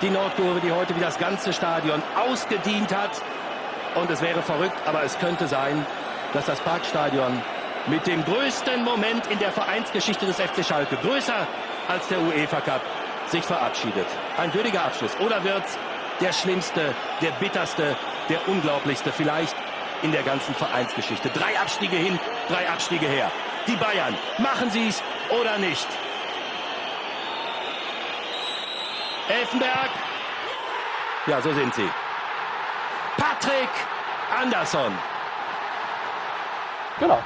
Die 0.01 0.09
Nordkurve, 0.09 0.59
die 0.59 0.71
heute 0.71 0.93
wie 0.95 0.99
das 0.99 1.17
ganze 1.17 1.53
Stadion 1.53 2.03
ausgedient 2.19 2.93
hat. 2.93 3.11
Und 3.95 4.11
es 4.11 4.21
wäre 4.21 4.41
verrückt, 4.41 4.77
aber 4.85 5.03
es 5.03 5.17
könnte 5.17 5.47
sein, 5.47 5.85
dass 6.33 6.45
das 6.45 6.59
Parkstadion 6.59 7.41
mit 7.87 8.05
dem 8.05 8.23
größten 8.25 8.83
Moment 8.83 9.27
in 9.27 9.39
der 9.39 9.51
Vereinsgeschichte 9.51 10.25
des 10.25 10.39
FC 10.39 10.63
Schalke, 10.65 10.97
größer 10.97 11.47
als 11.87 12.07
der 12.07 12.19
UEFA 12.19 12.61
Cup, 12.61 12.81
sich 13.27 13.43
verabschiedet. 13.43 14.07
Ein 14.37 14.53
würdiger 14.53 14.83
Abschluss. 14.85 15.11
Oder 15.19 15.43
wird's 15.43 15.77
der 16.19 16.33
schlimmste, 16.33 16.93
der 17.21 17.31
bitterste, 17.31 17.95
der 18.29 18.47
unglaublichste 18.47 19.11
vielleicht 19.11 19.55
in 20.01 20.11
der 20.11 20.23
ganzen 20.23 20.53
Vereinsgeschichte. 20.55 21.29
Drei 21.29 21.59
Abstiege 21.59 21.95
hin, 21.95 22.19
drei 22.49 22.69
Abstiege 22.69 23.07
her. 23.07 23.31
Die 23.67 23.75
Bayern, 23.75 24.15
machen 24.37 24.69
sie 24.69 24.87
es 24.87 25.01
oder 25.29 25.57
nicht? 25.57 25.87
Elfenberg. 29.29 29.89
Ja, 31.25 31.41
so 31.41 31.51
sind 31.53 31.73
sie. 31.75 31.89
Patrick 33.17 33.69
Andersson. 34.39 34.93
Genau. 36.99 37.21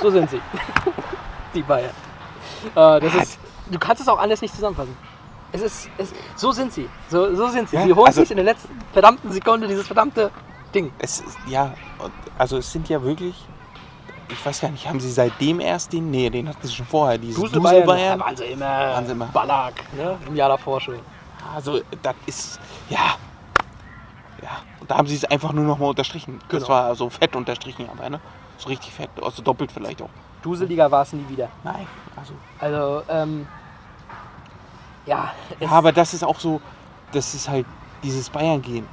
So 0.00 0.10
sind 0.10 0.30
sie. 0.30 0.40
Die 1.54 1.62
Bayern. 1.62 1.90
Äh, 2.74 3.00
das 3.00 3.14
ist, 3.14 3.38
du 3.70 3.78
kannst 3.78 4.02
es 4.02 4.08
auch 4.08 4.18
alles 4.18 4.40
nicht 4.40 4.54
zusammenfassen. 4.54 4.96
Es 5.50 5.62
ist, 5.62 5.88
es, 5.96 6.12
so 6.36 6.52
sind 6.52 6.72
sie. 6.72 6.88
So, 7.08 7.34
so 7.34 7.48
sind 7.48 7.68
sie. 7.70 7.76
Ja, 7.76 7.84
sie 7.84 7.92
holen 7.94 8.06
also- 8.06 8.20
sich 8.20 8.30
in 8.30 8.36
der 8.36 8.44
letzten 8.44 8.78
verdammten 8.92 9.32
Sekunde 9.32 9.66
dieses 9.66 9.86
verdammte 9.86 10.30
Ding. 10.74 10.92
Es 10.98 11.20
ist, 11.20 11.38
ja, 11.46 11.72
also 12.36 12.58
es 12.58 12.70
sind 12.70 12.88
ja 12.90 13.02
wirklich, 13.02 13.34
ich 14.28 14.44
weiß 14.44 14.60
gar 14.60 14.68
nicht, 14.68 14.86
haben 14.86 15.00
sie 15.00 15.10
seitdem 15.10 15.60
erst 15.60 15.92
den, 15.94 16.10
nee, 16.10 16.28
den 16.28 16.48
hatten 16.50 16.66
sie 16.66 16.74
schon 16.74 16.84
vorher, 16.86 17.16
dieses 17.16 17.40
Dusel 17.40 17.60
Bayern, 17.62 17.86
Bayern. 17.86 18.18
da 18.18 18.24
waren 18.26 18.36
sie 18.36 18.44
immer. 18.44 18.66
Waren 18.66 19.06
sie 19.06 19.12
immer. 19.12 19.26
Ballack, 19.26 19.84
ne? 19.96 20.18
Im 20.26 20.36
Jahr 20.36 20.50
davor 20.50 20.80
schon. 20.80 20.98
Also 21.54 21.80
das 22.02 22.14
ist, 22.26 22.60
ja, 22.90 23.14
ja, 24.42 24.50
und 24.80 24.90
da 24.90 24.98
haben 24.98 25.06
sie 25.06 25.16
es 25.16 25.24
einfach 25.24 25.52
nur 25.52 25.64
noch 25.64 25.78
mal 25.78 25.86
unterstrichen. 25.86 26.40
Das 26.50 26.62
Genau. 26.64 26.68
war 26.74 26.94
so 26.94 27.08
fett 27.08 27.34
unterstrichen, 27.34 27.88
aber 27.90 28.10
ne, 28.10 28.20
so 28.58 28.68
richtig 28.68 28.92
fett, 28.92 29.10
also 29.22 29.42
doppelt 29.42 29.72
vielleicht 29.72 30.02
auch. 30.02 30.10
Duseliger 30.42 30.90
war 30.90 31.02
es 31.02 31.12
nie 31.12 31.24
wieder. 31.28 31.48
Nein, 31.64 31.86
also 32.16 32.34
Also, 32.58 33.02
ähm, 33.08 33.46
ja, 35.06 35.32
Ja, 35.58 35.70
aber 35.70 35.92
das 35.92 36.14
ist 36.14 36.22
auch 36.22 36.38
so, 36.38 36.60
das 37.12 37.34
ist 37.34 37.48
halt 37.48 37.66
dieses 38.02 38.28
Bayern-Gehen. 38.30 38.86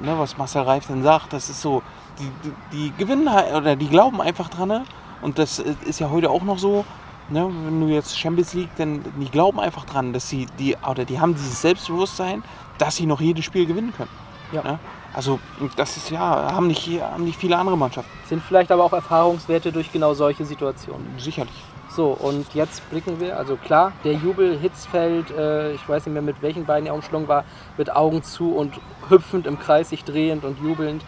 Ne, 0.00 0.18
was 0.18 0.36
Marcel 0.36 0.62
Reif 0.62 0.86
dann 0.88 1.02
sagt, 1.02 1.32
das 1.32 1.48
ist 1.48 1.62
so, 1.62 1.82
die, 2.18 2.30
die, 2.44 2.52
die 2.72 2.92
gewinnen 2.98 3.32
halt, 3.32 3.54
oder 3.54 3.76
die 3.76 3.88
glauben 3.88 4.20
einfach 4.20 4.48
dran. 4.48 4.68
Ne? 4.68 4.84
Und 5.22 5.38
das 5.38 5.58
äh, 5.58 5.74
ist 5.86 6.00
ja 6.00 6.10
heute 6.10 6.30
auch 6.30 6.42
noch 6.42 6.58
so, 6.58 6.84
ne? 7.30 7.48
wenn 7.64 7.80
du 7.80 7.86
jetzt 7.86 8.18
Champions 8.18 8.52
League, 8.52 8.68
dann 8.76 9.02
die 9.18 9.30
glauben 9.30 9.58
einfach 9.58 9.86
dran, 9.86 10.12
dass 10.12 10.28
sie, 10.28 10.46
die, 10.58 10.76
oder 10.88 11.06
die 11.06 11.18
haben 11.18 11.34
dieses 11.34 11.62
Selbstbewusstsein, 11.62 12.42
dass 12.76 12.96
sie 12.96 13.06
noch 13.06 13.22
jedes 13.22 13.46
Spiel 13.46 13.64
gewinnen 13.64 13.94
können. 13.96 14.10
Ja. 14.52 14.62
Ne? 14.62 14.78
Also 15.16 15.40
das 15.76 15.96
ist 15.96 16.10
ja, 16.10 16.20
haben 16.52 16.66
nicht, 16.66 17.00
haben 17.00 17.24
nicht 17.24 17.38
viele 17.38 17.56
andere 17.56 17.76
Mannschaften. 17.76 18.10
sind 18.28 18.42
vielleicht 18.42 18.70
aber 18.70 18.84
auch 18.84 18.92
Erfahrungswerte 18.92 19.72
durch 19.72 19.90
genau 19.90 20.12
solche 20.12 20.44
Situationen. 20.44 21.06
Sicherlich. 21.18 21.54
So, 21.88 22.08
und 22.08 22.52
jetzt 22.52 22.88
blicken 22.90 23.18
wir, 23.18 23.38
also 23.38 23.56
klar, 23.56 23.92
der 24.04 24.12
Jubel 24.12 24.58
Hitzfeld, 24.58 25.30
äh, 25.30 25.72
ich 25.72 25.88
weiß 25.88 26.04
nicht 26.04 26.12
mehr 26.12 26.20
mit 26.20 26.42
welchen 26.42 26.66
beiden 26.66 26.86
er 26.86 26.92
umschlungen 26.94 27.28
war, 27.28 27.44
mit 27.78 27.90
Augen 27.96 28.22
zu 28.22 28.54
und 28.54 28.74
hüpfend 29.08 29.46
im 29.46 29.58
Kreis 29.58 29.88
sich 29.88 30.04
drehend 30.04 30.44
und 30.44 30.60
jubelnd. 30.60 31.02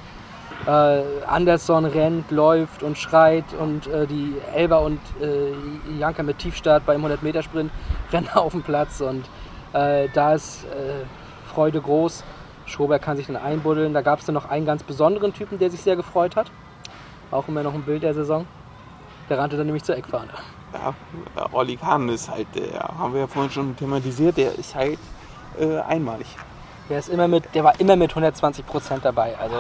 Äh, 0.67 1.03
Anderson 1.27 1.85
rennt, 1.85 2.31
läuft 2.31 2.83
und 2.83 2.97
schreit 2.97 3.45
und 3.61 3.89
äh, 3.89 4.07
die 4.07 4.37
Elber 4.55 4.81
und 4.81 5.01
äh, 5.21 5.99
Janka 5.99 6.23
mit 6.23 6.39
Tiefstart 6.39 6.87
beim 6.87 7.05
100-Meter-Sprint 7.05 7.71
rennen 8.13 8.31
auf 8.33 8.53
den 8.53 8.63
Platz 8.63 9.03
und 9.03 9.27
äh, 9.75 10.09
da 10.15 10.33
ist 10.33 10.65
äh, 10.65 11.05
Freude 11.53 11.83
groß. 11.83 12.25
Schober 12.69 12.99
kann 12.99 13.17
sich 13.17 13.27
dann 13.27 13.37
einbuddeln. 13.37 13.95
Da 13.95 14.03
gab 14.03 14.21
es 14.21 14.27
dann 14.27 14.35
noch 14.35 14.49
einen 14.49 14.67
ganz 14.67 14.83
besonderen 14.83 15.33
Typen, 15.33 15.59
der 15.59 15.71
sich 15.71 15.81
sehr 15.81 15.97
gefreut 15.97 16.37
hat. 16.37 16.51
Auch 17.31 17.49
immer 17.49 17.63
noch 17.63 17.75
ein 17.75 17.83
Bild 17.83 18.03
der 18.03 18.15
Saison. 18.15 18.47
Der 19.29 19.39
rannte 19.39 19.57
dann 19.57 19.67
nämlich 19.67 19.85
zur 19.85 19.97
Eckfahne. 19.97 20.31
Ja, 20.73 20.95
Olli 21.53 21.77
Kahn 21.77 22.09
ist 22.09 22.31
halt, 22.31 22.47
äh, 22.57 22.79
haben 22.79 23.13
wir 23.15 23.21
ja 23.21 23.27
vorhin 23.27 23.51
schon 23.51 23.77
thematisiert, 23.77 24.37
der 24.37 24.55
ist 24.59 24.75
halt 24.75 24.99
äh, 25.59 25.79
einmalig. 25.79 26.27
Der, 26.89 26.99
ist 26.99 27.09
immer 27.09 27.29
mit, 27.29 27.55
der 27.55 27.65
war 27.65 27.79
immer 27.81 27.97
mit 27.97 28.11
120 28.11 28.67
Prozent 28.67 29.05
dabei. 29.05 29.37
Also 29.39 29.57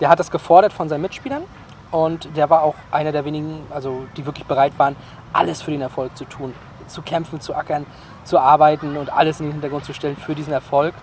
der 0.00 0.08
hat 0.08 0.18
das 0.18 0.30
gefordert 0.30 0.72
von 0.72 0.88
seinen 0.88 1.02
Mitspielern 1.02 1.42
und 1.90 2.36
der 2.36 2.50
war 2.50 2.62
auch 2.62 2.74
einer 2.90 3.12
der 3.12 3.24
wenigen, 3.24 3.60
also 3.70 4.04
die 4.16 4.26
wirklich 4.26 4.46
bereit 4.46 4.72
waren, 4.78 4.96
alles 5.32 5.62
für 5.62 5.70
den 5.70 5.80
Erfolg 5.80 6.16
zu 6.16 6.24
tun, 6.24 6.52
zu 6.86 7.02
kämpfen, 7.02 7.40
zu 7.40 7.54
ackern, 7.54 7.86
zu 8.24 8.38
arbeiten 8.38 8.96
und 8.96 9.12
alles 9.12 9.40
in 9.40 9.46
den 9.46 9.52
Hintergrund 9.52 9.84
zu 9.84 9.94
stellen 9.94 10.16
für 10.16 10.34
diesen 10.34 10.52
Erfolg. 10.52 10.94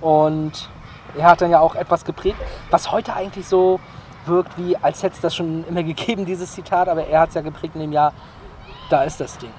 Und 0.00 0.68
er 1.16 1.24
hat 1.24 1.40
dann 1.40 1.50
ja 1.50 1.60
auch 1.60 1.74
etwas 1.74 2.04
geprägt, 2.04 2.36
was 2.70 2.90
heute 2.90 3.14
eigentlich 3.14 3.46
so 3.46 3.80
wirkt, 4.26 4.56
wie 4.56 4.76
als 4.76 5.02
hätte 5.02 5.14
es 5.16 5.20
das 5.20 5.34
schon 5.34 5.64
immer 5.68 5.82
gegeben, 5.82 6.24
dieses 6.26 6.52
Zitat, 6.52 6.88
aber 6.88 7.06
er 7.06 7.20
hat 7.20 7.30
es 7.30 7.34
ja 7.34 7.40
geprägt 7.40 7.74
in 7.74 7.80
dem 7.82 7.92
Jahr, 7.92 8.12
da 8.90 9.02
ist 9.02 9.20
das 9.20 9.36
Ding. 9.38 9.52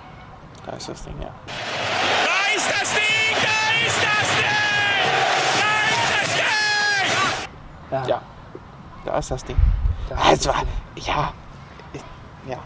Da 0.66 0.72
ist 0.74 0.88
das 0.88 1.04
Ding, 1.04 1.16
ja. 1.22 1.28
Da 1.47 2.56
ist 2.56 2.70
das 2.72 2.93
Ding! 2.93 3.01
Da 3.41 3.86
ist 3.86 4.04
das 4.04 4.30
Ding! 4.36 4.45
Da 5.62 5.91
ist 5.91 6.32
das 6.32 6.36
Ding! 7.04 7.49
Ja, 7.91 8.06
Ja, 8.08 8.22
da 9.06 9.18
ist 9.18 9.32
das 9.32 9.43
Ding. 9.43 9.58
da 10.10 10.16
ist 10.16 10.24
es 10.32 10.39
das 10.43 10.56
war, 10.56 10.62
Ding. 10.95 11.04
ja, 11.06 11.34
ja. 12.47 12.58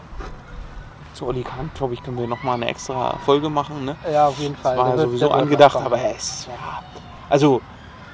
Zu 1.14 1.26
Olli 1.26 1.42
Kahn, 1.42 1.70
glaube 1.74 1.94
ich, 1.94 2.02
können 2.02 2.16
wir 2.18 2.28
nochmal 2.28 2.54
eine 2.54 2.68
extra 2.68 3.16
Folge 3.24 3.48
machen. 3.50 3.84
Ne? 3.84 3.96
Ja, 4.12 4.28
auf 4.28 4.38
jeden 4.38 4.54
Das 4.54 4.62
Fall. 4.62 4.76
war 4.76 4.84
Der 4.90 4.96
ja 4.96 5.02
sowieso 5.02 5.30
angedacht, 5.32 5.74
aber 5.76 5.98
es 6.00 6.46
ja, 6.46 6.82
also 7.28 7.60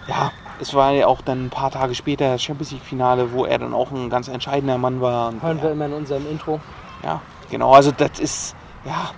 ja, 0.07 0.33
es 0.61 0.75
war 0.75 0.93
ja 0.93 1.07
auch 1.07 1.21
dann 1.21 1.47
ein 1.47 1.51
paar 1.51 1.71
Tage 1.71 1.95
später 1.95 2.33
das 2.33 2.43
Champions 2.43 2.73
League 2.73 2.83
Finale, 2.83 3.33
wo 3.33 3.45
er 3.45 3.59
dann 3.59 3.75
auch 3.75 3.91
ein 3.91 4.11
ganz 4.11 4.29
entscheidender 4.29 4.79
Mann 4.79 5.01
war. 5.01 5.29
Und, 5.29 5.43
Hören 5.43 5.59
wir 5.59 5.69
ja, 5.69 5.73
immer 5.73 5.87
in 5.87 5.93
unserem 5.95 6.31
Intro. 6.31 6.61
ja, 7.03 7.21
genau, 7.51 7.73
also 7.73 7.91
das 7.91 8.19
ist, 8.19 8.57
ja, 8.85 9.11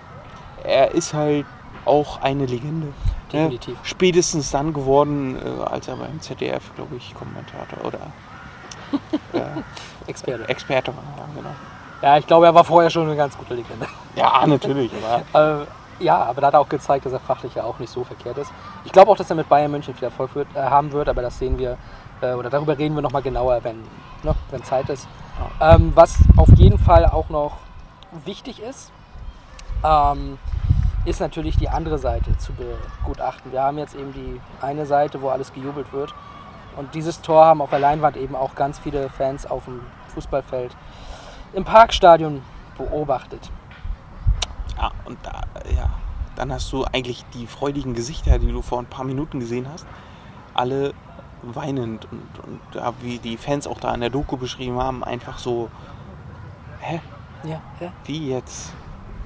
er 0.65 0.93
ist 0.93 1.15
halt 1.15 1.47
auch 1.85 2.21
eine 2.21 2.47
Legende. 2.47 2.89
Definitiv. 3.33 3.75
Ne? 3.75 3.81
Spätestens 3.83 4.51
dann 4.51 4.73
geworden, 4.73 5.37
äh, 5.37 5.65
als 5.65 5.89
er 5.89 5.97
beim 5.97 6.21
ZDF, 6.21 6.75
glaube 6.75 6.97
ich, 6.97 7.15
Kommentator 7.15 7.85
oder 7.85 7.99
äh, 9.33 10.11
Experte. 10.11 10.49
Experte 10.49 10.93
war. 10.95 11.03
Ja, 11.17 11.29
genau. 11.35 11.55
Ja, 12.03 12.19
ich 12.19 12.27
glaube, 12.27 12.47
er 12.47 12.55
war 12.55 12.65
vorher 12.65 12.91
schon 12.91 13.07
eine 13.07 13.17
ganz 13.17 13.37
gute 13.37 13.55
Legende. 13.55 13.87
Ja, 14.15 14.47
natürlich. 14.47 14.91
Aber 15.33 15.63
äh, 15.63 15.67
ja, 15.99 16.23
aber 16.23 16.41
da 16.41 16.49
hat 16.49 16.55
er 16.55 16.61
auch 16.61 16.69
gezeigt, 16.69 17.07
dass 17.07 17.13
er 17.13 17.21
fachlich 17.21 17.55
ja 17.55 17.65
auch 17.65 17.79
nicht 17.79 17.91
so 17.91 18.05
verkehrt 18.05 18.39
ist. 18.39 18.53
Ich 18.85 18.93
glaube 18.93 19.11
auch, 19.11 19.17
dass 19.17 19.31
er 19.31 19.37
mit 19.37 19.49
Bayern 19.49 19.71
München 19.71 19.95
viel 19.95 20.05
Erfolg 20.05 20.35
wird, 20.35 20.49
äh, 20.55 20.61
haben 20.61 20.93
wird, 20.93 21.09
aber 21.09 21.23
das 21.23 21.39
sehen 21.39 21.59
wir, 21.59 21.79
äh, 22.21 22.33
oder 22.35 22.51
darüber 22.51 22.77
reden 22.77 22.95
wir 22.95 23.03
nochmal 23.03 23.23
genauer, 23.23 23.65
wenn, 23.65 23.83
ne, 24.23 24.35
wenn 24.51 24.63
Zeit 24.63 24.89
ist. 24.89 25.09
Ähm, 25.61 25.93
was 25.95 26.17
auf 26.37 26.49
jeden 26.57 26.79
Fall 26.79 27.07
auch 27.07 27.29
noch 27.29 27.59
wichtig 28.25 28.63
ist, 28.63 28.91
ähm, 29.85 30.39
ist 31.05 31.21
natürlich 31.21 31.57
die 31.57 31.69
andere 31.69 31.99
Seite 31.99 32.37
zu 32.39 32.53
begutachten. 32.53 33.53
Wir 33.53 33.63
haben 33.63 33.79
jetzt 33.79 33.95
eben 33.95 34.13
die 34.13 34.41
eine 34.61 34.87
Seite, 34.87 35.23
wo 35.23 35.29
alles 35.29 35.53
gejubelt 35.53 35.93
wird. 35.93 36.15
Und 36.77 36.95
dieses 36.95 37.23
Tor 37.23 37.45
haben 37.47 37.63
auf 37.63 37.71
der 37.71 37.79
Leinwand 37.79 38.17
eben 38.17 38.35
auch 38.35 38.55
ganz 38.55 38.79
viele 38.79 39.09
Fans 39.09 39.47
auf 39.47 39.65
dem 39.65 39.81
Fußballfeld 40.09 40.77
im 41.55 41.65
Parkstadion 41.65 42.43
beobachtet. 42.77 43.51
Ja, 44.77 44.93
und 45.05 45.19
da, 45.23 45.43
ja, 45.75 45.91
dann 46.37 46.53
hast 46.53 46.73
du 46.73 46.85
eigentlich 46.85 47.25
die 47.35 47.47
freudigen 47.47 47.95
Gesichter, 47.95 48.39
die 48.39 48.53
du 48.53 48.63
vor 48.63 48.79
ein 48.79 48.87
paar 48.87 49.05
Minuten 49.05 49.41
gesehen 49.41 49.67
hast, 49.73 49.87
alle 50.55 50.93
weinend 51.43 52.07
und, 52.11 52.21
und 52.45 52.61
ja, 52.75 52.93
wie 53.01 53.19
die 53.19 53.37
Fans 53.37 53.67
auch 53.67 53.81
da 53.81 53.95
in 53.95 54.01
der 54.01 54.11
Doku 54.11 54.37
beschrieben 54.37 54.79
haben, 54.79 55.05
einfach 55.05 55.39
so, 55.39 55.71
hä, 56.81 57.01
Ja, 57.45 57.61
ja. 57.81 57.93
wie 58.05 58.31
jetzt? 58.31 58.73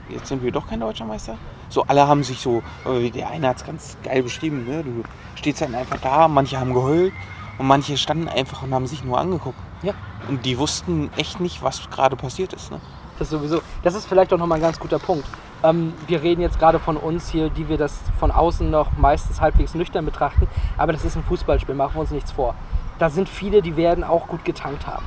Jetzt 0.09 0.29
sind 0.29 0.43
wir 0.43 0.51
doch 0.51 0.67
kein 0.69 0.81
deutscher 0.81 1.05
Meister? 1.05 1.37
So, 1.69 1.85
alle 1.85 2.07
haben 2.07 2.25
sich 2.25 2.41
so, 2.41 2.63
äh, 2.85 3.11
der 3.11 3.31
eine 3.31 3.49
hat 3.49 3.59
es 3.59 3.65
ganz 3.65 3.97
geil 4.03 4.23
beschrieben, 4.25 4.67
ne? 4.67 4.83
du 4.83 5.05
stehst 5.37 5.61
dann 5.61 5.75
einfach 5.75 5.99
da, 6.01 6.27
manche 6.27 6.59
haben 6.59 6.75
geheult 6.75 7.13
und 7.59 7.67
manche 7.67 7.97
standen 7.97 8.29
einfach 8.29 8.63
und 8.63 8.75
haben 8.75 8.89
sich 8.89 9.05
nur 9.05 9.19
angeguckt. 9.19 9.59
Ja. 9.83 9.95
Und 10.29 10.45
die 10.45 10.59
wussten 10.59 11.11
echt 11.17 11.41
nicht, 11.41 11.63
was 11.63 11.89
gerade 11.91 12.17
passiert 12.17 12.53
ist. 12.53 12.73
Ne? 12.73 12.81
Das 13.21 13.31
sowieso. 13.31 13.61
Das 13.85 13.95
ist 13.95 14.07
vielleicht 14.07 14.33
auch 14.33 14.39
nochmal 14.39 14.59
ein 14.59 14.63
ganz 14.63 14.81
guter 14.81 14.99
Punkt. 14.99 15.25
Ähm, 15.63 15.93
wir 16.09 16.23
reden 16.23 16.41
jetzt 16.41 16.59
gerade 16.59 16.79
von 16.79 16.97
uns 16.97 17.29
hier, 17.29 17.51
die 17.51 17.69
wir 17.69 17.77
das 17.79 17.99
von 18.19 18.31
außen 18.31 18.69
noch 18.71 18.89
meistens 18.97 19.41
halbwegs 19.41 19.75
nüchtern 19.75 20.05
betrachten. 20.07 20.49
Aber 20.79 20.93
das 20.93 21.05
ist 21.05 21.17
ein 21.17 21.23
Fußballspiel, 21.23 21.75
machen 21.75 21.95
wir 21.95 22.01
uns 22.01 22.11
nichts 22.11 22.33
vor. 22.33 22.55
Da 22.99 23.11
sind 23.11 23.29
viele, 23.29 23.63
die 23.63 23.77
werden 23.77 24.03
auch 24.03 24.27
gut 24.27 24.45
getankt 24.45 24.87
haben. 24.87 25.05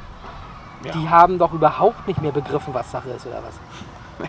Die 0.93 1.09
haben 1.09 1.39
doch 1.39 1.53
überhaupt 1.53 2.07
nicht 2.07 2.21
mehr 2.21 2.31
begriffen, 2.33 2.73
was 2.73 2.91
Sache 2.91 3.09
ist 3.09 3.25
oder 3.25 3.37
was. 3.37 4.27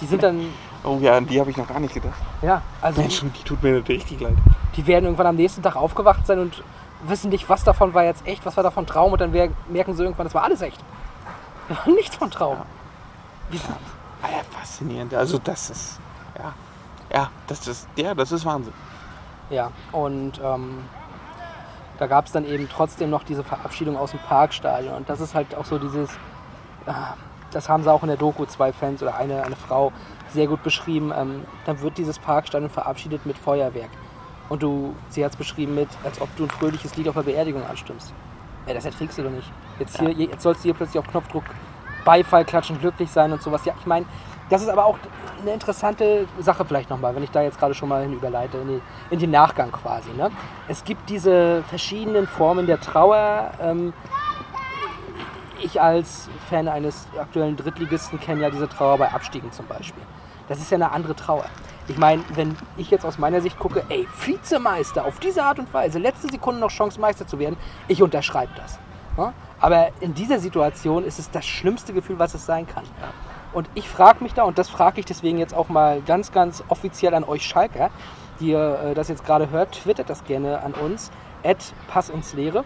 Die 0.00 0.06
sind 0.06 0.22
dann, 0.22 0.40
Oh 0.84 0.98
ja, 1.00 1.16
an 1.16 1.26
die 1.26 1.40
habe 1.40 1.50
ich 1.50 1.56
noch 1.56 1.66
gar 1.66 1.80
nicht 1.80 1.94
gedacht. 1.94 2.14
ja, 2.40 2.62
also 2.80 3.00
Mensch, 3.00 3.20
die 3.20 3.42
tut 3.42 3.60
mir 3.62 3.82
richtig 3.88 4.20
leid. 4.20 4.36
die 4.76 4.86
werden 4.86 5.06
irgendwann 5.06 5.26
am 5.26 5.34
nächsten 5.36 5.60
Tag 5.62 5.74
aufgewacht 5.76 6.24
sein 6.26 6.38
und 6.38 6.62
wissen 7.08 7.30
nicht, 7.30 7.48
was 7.48 7.64
davon 7.64 7.94
war 7.94 8.04
jetzt 8.04 8.24
echt, 8.26 8.46
was 8.46 8.56
war 8.56 8.62
davon 8.62 8.86
Traum 8.86 9.12
und 9.12 9.20
dann 9.20 9.32
merken 9.32 9.94
sie 9.94 10.02
irgendwann, 10.04 10.26
das 10.26 10.34
war 10.34 10.44
alles 10.44 10.60
echt. 10.62 10.78
Nichts 11.86 12.14
von 12.16 12.30
Traum. 12.30 12.58
Wie- 12.58 12.77
Ah 14.22 14.28
ja, 14.30 14.42
faszinierend. 14.50 15.14
Also 15.14 15.38
das 15.38 15.70
ist, 15.70 16.00
ja, 16.38 16.54
ja, 17.12 17.30
das 17.46 17.66
ist, 17.66 17.88
ja, 17.96 18.14
das 18.14 18.32
ist 18.32 18.44
Wahnsinn. 18.44 18.72
Ja, 19.50 19.70
und 19.92 20.40
ähm, 20.42 20.84
da 21.98 22.06
gab 22.06 22.26
es 22.26 22.32
dann 22.32 22.44
eben 22.44 22.68
trotzdem 22.68 23.10
noch 23.10 23.24
diese 23.24 23.42
Verabschiedung 23.42 23.96
aus 23.96 24.10
dem 24.10 24.20
Parkstadion. 24.20 24.94
Und 24.94 25.08
das 25.08 25.20
ist 25.20 25.34
halt 25.34 25.54
auch 25.54 25.64
so 25.64 25.78
dieses, 25.78 26.10
äh, 26.86 26.92
das 27.50 27.68
haben 27.68 27.82
sie 27.82 27.92
auch 27.92 28.02
in 28.02 28.08
der 28.08 28.16
Doku, 28.16 28.44
zwei 28.46 28.72
Fans 28.72 29.02
oder 29.02 29.16
eine, 29.16 29.42
eine 29.42 29.56
Frau, 29.56 29.92
sehr 30.32 30.46
gut 30.46 30.62
beschrieben. 30.62 31.12
Ähm, 31.16 31.44
dann 31.64 31.80
wird 31.80 31.96
dieses 31.96 32.18
Parkstadion 32.18 32.70
verabschiedet 32.70 33.24
mit 33.24 33.38
Feuerwerk. 33.38 33.90
Und 34.48 34.62
du, 34.62 34.94
sie 35.08 35.24
hat 35.24 35.32
es 35.32 35.36
beschrieben 35.36 35.74
mit, 35.74 35.88
als 36.04 36.20
ob 36.20 36.34
du 36.36 36.44
ein 36.44 36.50
fröhliches 36.50 36.96
Lied 36.96 37.08
auf 37.08 37.14
der 37.14 37.22
Beerdigung 37.22 37.64
anstimmst. 37.66 38.12
Ja, 38.66 38.74
das 38.74 38.84
erträgst 38.84 39.18
du 39.18 39.22
doch 39.22 39.30
nicht. 39.30 39.50
Jetzt, 39.78 39.98
hier, 39.98 40.10
jetzt 40.10 40.42
sollst 40.42 40.60
du 40.60 40.64
hier 40.64 40.74
plötzlich 40.74 40.98
auf 40.98 41.06
Knopfdruck 41.06 41.44
Beifall 42.04 42.44
klatschen, 42.44 42.78
glücklich 42.80 43.10
sein 43.10 43.32
und 43.32 43.42
sowas. 43.42 43.64
Ja, 43.64 43.74
ich 43.78 43.86
meine, 43.86 44.06
das 44.48 44.62
ist 44.62 44.68
aber 44.68 44.86
auch 44.86 44.98
eine 45.40 45.52
interessante 45.52 46.26
Sache 46.40 46.64
vielleicht 46.64 46.90
nochmal, 46.90 47.14
wenn 47.14 47.22
ich 47.22 47.30
da 47.30 47.42
jetzt 47.42 47.58
gerade 47.58 47.74
schon 47.74 47.88
mal 47.88 48.02
hin 48.02 48.12
überleite, 48.12 48.58
in, 48.58 48.68
die, 48.68 48.82
in 49.10 49.18
den 49.18 49.30
Nachgang 49.30 49.70
quasi. 49.70 50.10
Ne? 50.16 50.30
Es 50.68 50.84
gibt 50.84 51.08
diese 51.10 51.62
verschiedenen 51.68 52.26
Formen 52.26 52.66
der 52.66 52.80
Trauer. 52.80 53.52
Ähm, 53.60 53.92
ich 55.60 55.80
als 55.80 56.28
Fan 56.48 56.68
eines 56.68 57.08
aktuellen 57.18 57.56
Drittligisten 57.56 58.20
kenne 58.20 58.42
ja 58.42 58.50
diese 58.50 58.68
Trauer 58.68 58.98
bei 58.98 59.12
Abstiegen 59.12 59.52
zum 59.52 59.66
Beispiel. 59.66 60.02
Das 60.48 60.58
ist 60.58 60.70
ja 60.70 60.76
eine 60.76 60.92
andere 60.92 61.14
Trauer. 61.14 61.44
Ich 61.88 61.98
meine, 61.98 62.22
wenn 62.34 62.56
ich 62.76 62.90
jetzt 62.90 63.04
aus 63.04 63.18
meiner 63.18 63.40
Sicht 63.40 63.58
gucke, 63.58 63.82
ey, 63.88 64.06
Vizemeister, 64.24 65.04
auf 65.04 65.18
diese 65.20 65.42
Art 65.42 65.58
und 65.58 65.72
Weise, 65.72 65.98
letzte 65.98 66.28
Sekunde 66.28 66.60
noch 66.60 66.70
Chance, 66.70 67.00
Meister 67.00 67.26
zu 67.26 67.38
werden, 67.38 67.56
ich 67.88 68.02
unterschreibe 68.02 68.52
das. 68.56 68.78
Ja? 69.16 69.32
Aber 69.60 69.88
in 70.00 70.14
dieser 70.14 70.38
Situation 70.38 71.04
ist 71.04 71.18
es 71.18 71.30
das 71.30 71.46
schlimmste 71.46 71.92
Gefühl, 71.92 72.18
was 72.18 72.34
es 72.34 72.46
sein 72.46 72.66
kann. 72.66 72.84
Und 73.52 73.68
ich 73.74 73.88
frage 73.88 74.22
mich 74.22 74.34
da, 74.34 74.44
und 74.44 74.58
das 74.58 74.68
frage 74.68 75.00
ich 75.00 75.06
deswegen 75.06 75.38
jetzt 75.38 75.54
auch 75.54 75.68
mal 75.68 76.02
ganz, 76.02 76.32
ganz 76.32 76.62
offiziell 76.68 77.14
an 77.14 77.24
euch 77.24 77.42
Schalker, 77.44 77.90
die 78.40 78.50
ihr 78.50 78.78
äh, 78.84 78.94
das 78.94 79.08
jetzt 79.08 79.24
gerade 79.24 79.50
hört, 79.50 79.72
twittert 79.72 80.10
das 80.10 80.24
gerne 80.24 80.62
an 80.62 80.74
uns, 80.74 81.10
at 81.42 81.72
Pass 81.88 82.10
ins 82.10 82.34
Leere. 82.34 82.64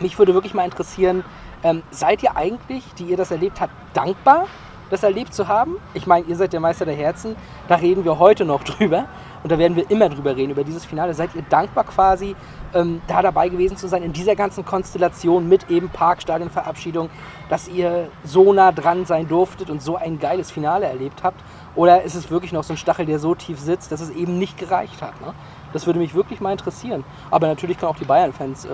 Mich 0.00 0.18
würde 0.18 0.34
wirklich 0.34 0.54
mal 0.54 0.64
interessieren, 0.64 1.24
ähm, 1.62 1.82
seid 1.90 2.22
ihr 2.22 2.36
eigentlich, 2.36 2.84
die 2.98 3.04
ihr 3.04 3.16
das 3.16 3.30
erlebt 3.30 3.60
habt, 3.60 3.72
dankbar, 3.94 4.46
das 4.90 5.02
erlebt 5.02 5.34
zu 5.34 5.48
haben? 5.48 5.76
Ich 5.94 6.06
meine, 6.06 6.26
ihr 6.26 6.36
seid 6.36 6.52
der 6.52 6.60
Meister 6.60 6.84
der 6.84 6.94
Herzen, 6.94 7.36
da 7.68 7.76
reden 7.76 8.04
wir 8.04 8.18
heute 8.18 8.44
noch 8.44 8.64
drüber 8.64 9.06
und 9.42 9.52
da 9.52 9.58
werden 9.58 9.76
wir 9.76 9.90
immer 9.90 10.08
drüber 10.08 10.36
reden, 10.36 10.50
über 10.50 10.64
dieses 10.64 10.84
Finale. 10.84 11.14
Seid 11.14 11.34
ihr 11.34 11.42
dankbar 11.42 11.84
quasi, 11.84 12.34
ähm, 12.74 13.00
da 13.06 13.22
dabei 13.22 13.48
gewesen 13.48 13.76
zu 13.76 13.88
sein, 13.88 14.02
in 14.02 14.12
dieser 14.12 14.36
ganzen 14.36 14.64
Konstellation 14.64 15.48
mit 15.48 15.70
eben 15.70 15.88
Parkstadionverabschiedung, 15.88 17.08
dass 17.48 17.68
ihr 17.68 18.08
so 18.24 18.52
nah 18.52 18.72
dran 18.72 19.06
sein 19.06 19.28
durftet 19.28 19.70
und 19.70 19.82
so 19.82 19.96
ein 19.96 20.18
geiles 20.18 20.50
Finale 20.50 20.86
erlebt 20.86 21.22
habt? 21.22 21.40
Oder 21.76 22.02
ist 22.02 22.14
es 22.14 22.30
wirklich 22.30 22.52
noch 22.52 22.64
so 22.64 22.74
ein 22.74 22.76
Stachel, 22.76 23.06
der 23.06 23.18
so 23.18 23.34
tief 23.34 23.60
sitzt, 23.60 23.92
dass 23.92 24.00
es 24.00 24.10
eben 24.10 24.38
nicht 24.38 24.58
gereicht 24.58 25.00
hat? 25.00 25.20
Ne? 25.20 25.32
Das 25.72 25.86
würde 25.86 25.98
mich 25.98 26.14
wirklich 26.14 26.40
mal 26.40 26.52
interessieren. 26.52 27.04
Aber 27.30 27.46
natürlich 27.46 27.78
können 27.78 27.92
auch 27.92 27.98
die 27.98 28.04
Bayern-Fans 28.04 28.64
äh, 28.64 28.68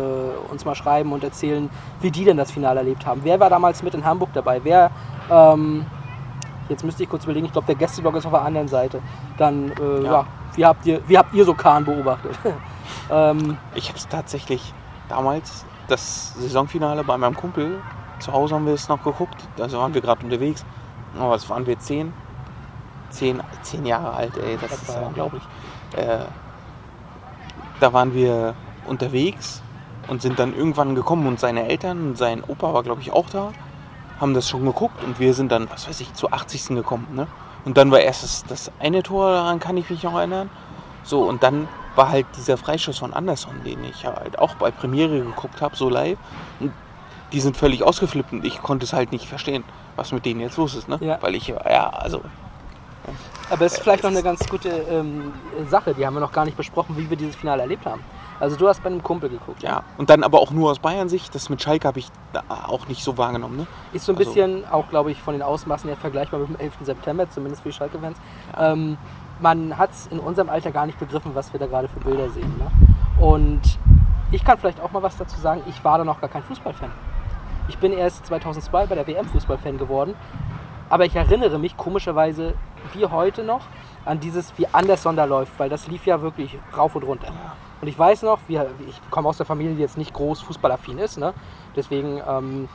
uns 0.51 0.65
mal 0.65 0.75
schreiben 0.75 1.12
und 1.12 1.23
erzählen, 1.25 1.69
wie 2.01 2.11
die 2.11 2.25
denn 2.25 2.37
das 2.37 2.51
Finale 2.51 2.81
erlebt 2.81 3.05
haben. 3.05 3.21
Wer 3.25 3.41
war 3.41 3.51
damals 3.51 3.83
mit 3.83 3.95
in 3.95 4.05
Hamburg 4.05 4.31
dabei? 4.33 4.61
Wer, 4.65 4.91
ähm, 5.31 5.85
jetzt 6.69 6.85
müsste 6.85 7.03
ich 7.03 7.09
kurz 7.09 7.25
überlegen, 7.25 7.47
ich 7.47 7.53
glaube, 7.53 7.67
der 7.67 7.75
Gästeblog 7.75 8.17
ist 8.17 8.27
auf 8.27 8.33
der 8.33 8.43
anderen 8.43 8.69
Seite. 8.69 9.01
Dann, 9.37 9.73
äh, 9.73 10.05
ja. 10.05 10.12
Ja. 10.12 10.27
Wie, 10.57 10.65
habt 10.65 10.87
ihr, 10.87 11.01
wie 11.09 11.19
habt 11.19 11.35
ihr 11.35 11.45
so 11.45 11.55
Kahn 11.55 11.85
beobachtet? 11.85 12.39
ähm, 13.11 13.59
Ich 13.75 13.89
habe 13.89 13.99
es 13.99 14.09
tatsächlich 14.09 14.73
damals, 15.09 15.65
das 15.89 16.35
Saisonfinale 16.35 17.05
bei 17.05 17.17
meinem 17.17 17.35
Kumpel, 17.35 17.81
zu 18.19 18.33
Hause 18.33 18.55
haben 18.55 18.67
wir 18.67 18.75
es 18.75 18.89
noch 18.89 19.03
geguckt, 19.03 19.37
also 19.59 19.79
waren 19.79 19.93
wir 19.93 20.01
gerade 20.01 20.25
unterwegs, 20.25 20.65
aber 21.17 21.31
was 21.31 21.49
waren 21.51 21.67
wir, 21.67 21.79
zehn? 21.79 22.13
Zehn, 23.11 23.43
zehn 23.63 23.87
Jahre 23.87 24.15
alt, 24.15 24.37
ey, 24.39 24.57
das 24.61 24.73
ist 24.73 24.83
Etwa, 24.83 24.93
ja 24.93 25.01
ja. 25.01 25.07
unglaublich. 25.07 25.43
Äh, 25.97 26.19
da 27.81 27.93
waren 27.93 28.15
wir 28.15 28.55
unterwegs 28.87 29.63
und 30.09 30.23
sind 30.23 30.39
dann 30.39 30.55
irgendwann 30.55 30.95
gekommen 30.95 31.27
und 31.27 31.39
seine 31.41 31.69
Eltern 31.69 32.09
und 32.09 32.19
sein 32.19 32.43
Opa 32.47 32.73
war, 32.73 32.83
glaube 32.83 33.01
ich, 33.01 33.13
auch 33.13 33.29
da, 33.31 33.53
haben 34.21 34.35
das 34.35 34.49
schon 34.49 34.65
geguckt 34.65 35.03
und 35.05 35.19
wir 35.19 35.35
sind 35.35 35.51
dann, 35.53 35.69
was 35.71 35.89
weiß 35.89 36.01
ich, 36.01 36.15
zu 36.15 36.31
80. 36.31 36.69
gekommen. 36.69 37.07
Ne? 37.13 37.27
Und 37.65 37.77
dann 37.79 37.91
war 37.91 38.01
erst 38.01 38.23
das, 38.23 38.45
das 38.45 38.71
eine 38.79 39.03
Tor, 39.03 39.33
daran 39.33 39.61
kann 39.61 39.77
ich 39.77 39.89
mich 39.89 40.03
noch 40.03 40.15
erinnern. 40.15 40.51
So, 41.03 41.23
und 41.23 41.43
dann 41.43 41.69
war 41.95 42.11
halt 42.11 42.27
dieser 42.37 42.57
Freischuss 42.57 42.99
von 42.99 43.15
Anderson, 43.15 43.62
den 43.65 43.85
ich 43.85 44.05
halt 44.05 44.39
auch 44.39 44.55
bei 44.57 44.71
Premiere 44.71 45.21
geguckt 45.21 45.61
habe, 45.61 45.77
so 45.77 45.89
live. 45.89 46.19
Und 46.61 46.73
die 47.33 47.41
sind 47.41 47.57
völlig 47.57 47.83
ausgeflippt 47.83 48.33
und 48.33 48.45
ich 48.45 48.62
konnte 48.62 48.85
es 48.85 48.93
halt 48.93 49.12
nicht 49.12 49.27
verstehen, 49.27 49.65
was 49.97 50.12
mit 50.12 50.25
denen 50.25 50.41
jetzt 50.41 50.57
los 50.57 50.75
ist. 50.75 50.89
Ne? 50.89 50.99
Ja. 51.01 51.19
Weil 51.21 51.35
ich, 51.35 51.49
ja, 51.49 51.89
also, 51.91 52.23
aber 53.51 53.67
es 53.67 53.75
ist 53.75 53.83
vielleicht 53.83 54.03
noch 54.03 54.11
eine 54.11 54.23
ganz 54.23 54.49
gute 54.49 54.69
ähm, 54.69 55.33
Sache, 55.69 55.95
die 55.95 56.07
haben 56.07 56.15
wir 56.15 56.21
noch 56.21 56.33
gar 56.33 56.45
nicht 56.45 56.57
besprochen, 56.57 56.97
wie 56.97 57.09
wir 57.09 57.17
dieses 57.17 57.37
Finale 57.37 57.62
erlebt 57.62 57.85
haben. 57.85 58.03
Also 58.45 58.57
du 58.57 58.68
hast 58.68 58.82
bei 58.82 58.90
einem 58.90 59.03
Kumpel 59.03 59.30
geguckt. 59.30 59.62
ja. 59.62 59.82
Und 59.97 60.11
dann 60.11 60.22
aber 60.22 60.38
auch 60.38 60.51
nur 60.51 60.70
aus 60.70 60.78
Bayern-Sicht, 60.78 61.34
das 61.34 61.49
mit 61.49 61.62
Schalke 61.62 61.88
habe 61.88 61.99
ich 61.99 62.09
auch 62.49 62.86
nicht 62.88 63.03
so 63.03 63.16
wahrgenommen. 63.16 63.57
Ne? 63.57 63.66
Ist 63.95 64.05
so 64.05 64.12
ein 64.12 64.18
Also- 64.18 64.30
bisschen 64.34 64.64
auch, 64.70 64.88
glaube 64.90 65.11
ich, 65.11 65.22
von 65.22 65.32
den 65.34 65.42
Ausmaßen 65.42 65.88
her 65.88 65.97
vergleichbar 65.97 66.40
mit 66.40 66.51
dem 66.51 66.57
11. 66.57 66.84
September, 66.84 67.28
zumindest 67.30 67.62
für 67.62 67.70
die 67.70 67.74
Schalke-Fans. 67.74 68.18
Ähm, 68.59 68.99
man 69.40 69.78
hat 69.78 69.92
es 69.92 70.07
in 70.09 70.18
unserem 70.20 70.51
Alter 70.51 70.70
gar 70.72 70.84
nicht 70.84 70.99
begriffen, 70.99 71.34
was 71.34 71.53
wir 71.55 71.59
da 71.59 71.66
gerade 71.66 71.88
für 71.88 72.01
Bilder 72.01 72.28
sehen. 72.30 72.55
Ne? 72.59 73.24
Und 73.24 73.62
ich 74.30 74.45
kann 74.45 74.59
vielleicht 74.59 74.80
auch 74.82 74.92
mal 74.92 75.03
was 75.03 75.16
dazu 75.16 75.40
sagen. 75.40 75.62
Ich 75.66 75.82
war 75.82 75.97
da 75.97 76.05
noch 76.05 76.20
gar 76.20 76.28
kein 76.28 76.42
Fußballfan. 76.42 76.90
Ich 77.68 77.78
bin 77.78 77.92
erst 77.95 78.26
2002 78.26 78.86
bei 78.86 78.95
der 78.95 79.07
WM 79.07 79.26
Fußballfan 79.26 79.78
geworden. 79.78 80.14
Aber 80.90 81.07
ich 81.07 81.16
erinnere 81.16 81.59
mich 81.59 81.78
komischerweise 81.78 82.53
wie 82.92 83.07
heute 83.07 83.42
noch 83.42 83.62
an 84.05 84.20
dieses, 84.20 84.53
wie 84.59 84.66
Anderson 84.70 85.16
da 85.16 85.24
läuft, 85.24 85.59
weil 85.59 85.70
das 85.70 85.88
lief 85.88 86.05
ja 86.05 86.20
wirklich 86.20 86.59
rauf 86.76 86.95
und 86.95 87.05
runter. 87.05 87.28
Und 87.85 87.89
ich 87.89 87.99
weiß 87.99 88.22
noch, 88.22 88.39
wir, 88.49 88.70
ich 88.89 88.99
komme 89.11 89.28
aus 89.28 89.37
der 89.37 89.45
Familie, 89.45 89.74
die 89.74 89.82
jetzt 89.82 89.99
nicht 89.99 90.14
groß 90.14 90.41
fußballaffin 90.41 90.97
ist. 90.97 91.18
Ne? 91.18 91.35
Deswegen 91.76 92.18
ähm, 92.26 92.66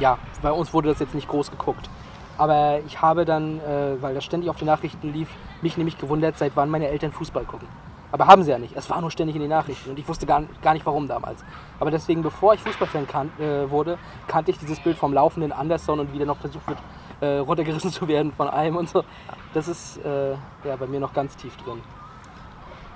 ja, 0.00 0.18
bei 0.42 0.50
uns 0.50 0.74
wurde 0.74 0.88
das 0.88 0.98
jetzt 0.98 1.14
nicht 1.14 1.28
groß 1.28 1.52
geguckt. 1.52 1.88
Aber 2.36 2.80
ich 2.84 3.00
habe 3.00 3.24
dann, 3.24 3.60
äh, 3.60 4.02
weil 4.02 4.12
das 4.12 4.24
ständig 4.24 4.50
auf 4.50 4.56
den 4.56 4.66
Nachrichten 4.66 5.12
lief, 5.12 5.28
mich 5.62 5.76
nämlich 5.76 5.98
gewundert, 5.98 6.36
seit 6.36 6.56
wann 6.56 6.68
meine 6.68 6.88
Eltern 6.88 7.12
Fußball 7.12 7.44
gucken. 7.44 7.68
Aber 8.10 8.26
haben 8.26 8.42
sie 8.42 8.50
ja 8.50 8.58
nicht. 8.58 8.74
Es 8.74 8.90
war 8.90 9.00
nur 9.00 9.12
ständig 9.12 9.36
in 9.36 9.40
den 9.40 9.50
Nachrichten 9.50 9.90
und 9.90 10.00
ich 10.00 10.08
wusste 10.08 10.26
gar, 10.26 10.42
gar 10.62 10.72
nicht 10.72 10.84
warum 10.84 11.06
damals. 11.06 11.44
Aber 11.78 11.92
deswegen, 11.92 12.22
bevor 12.22 12.54
ich 12.54 12.60
Fußballfan 12.62 13.06
kan 13.06 13.30
äh, 13.38 13.70
wurde, 13.70 13.98
kannte 14.26 14.50
ich 14.50 14.58
dieses 14.58 14.80
Bild 14.80 14.98
vom 14.98 15.12
laufenden 15.12 15.52
Anderson 15.52 16.00
und 16.00 16.12
wie 16.12 16.18
der 16.18 16.26
noch 16.26 16.38
versucht 16.38 16.66
wird, 16.66 16.78
äh, 17.20 17.38
runtergerissen 17.38 17.92
zu 17.92 18.08
werden 18.08 18.32
von 18.32 18.48
einem 18.48 18.74
und 18.78 18.88
so. 18.88 19.04
Das 19.52 19.68
ist 19.68 20.04
äh, 20.04 20.32
ja, 20.32 20.74
bei 20.76 20.88
mir 20.88 20.98
noch 20.98 21.12
ganz 21.12 21.36
tief 21.36 21.56
drin. 21.58 21.80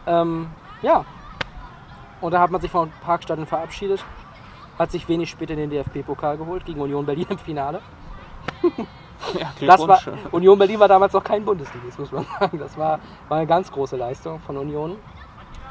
Ähm, 0.04 0.48
ja. 0.82 1.04
Und 2.20 2.32
da 2.32 2.40
hat 2.40 2.50
man 2.50 2.60
sich 2.60 2.70
vom 2.70 2.90
Parkstadion 3.02 3.46
verabschiedet, 3.46 4.04
hat 4.78 4.90
sich 4.90 5.08
wenig 5.08 5.30
später 5.30 5.54
den 5.56 5.70
DFB-Pokal 5.70 6.36
geholt 6.36 6.64
gegen 6.64 6.80
Union 6.80 7.06
Berlin 7.06 7.26
im 7.30 7.38
Finale. 7.38 7.80
Ja, 9.38 9.52
Das 9.66 9.86
war. 9.86 10.00
Union 10.32 10.58
Berlin 10.58 10.80
war 10.80 10.88
damals 10.88 11.12
noch 11.12 11.24
kein 11.24 11.44
Bundesligist, 11.44 11.98
muss 11.98 12.12
man 12.12 12.26
sagen. 12.40 12.58
Das 12.58 12.76
war, 12.76 13.00
war 13.28 13.38
eine 13.38 13.46
ganz 13.46 13.70
große 13.70 13.96
Leistung 13.96 14.40
von 14.40 14.56
Union. 14.56 14.96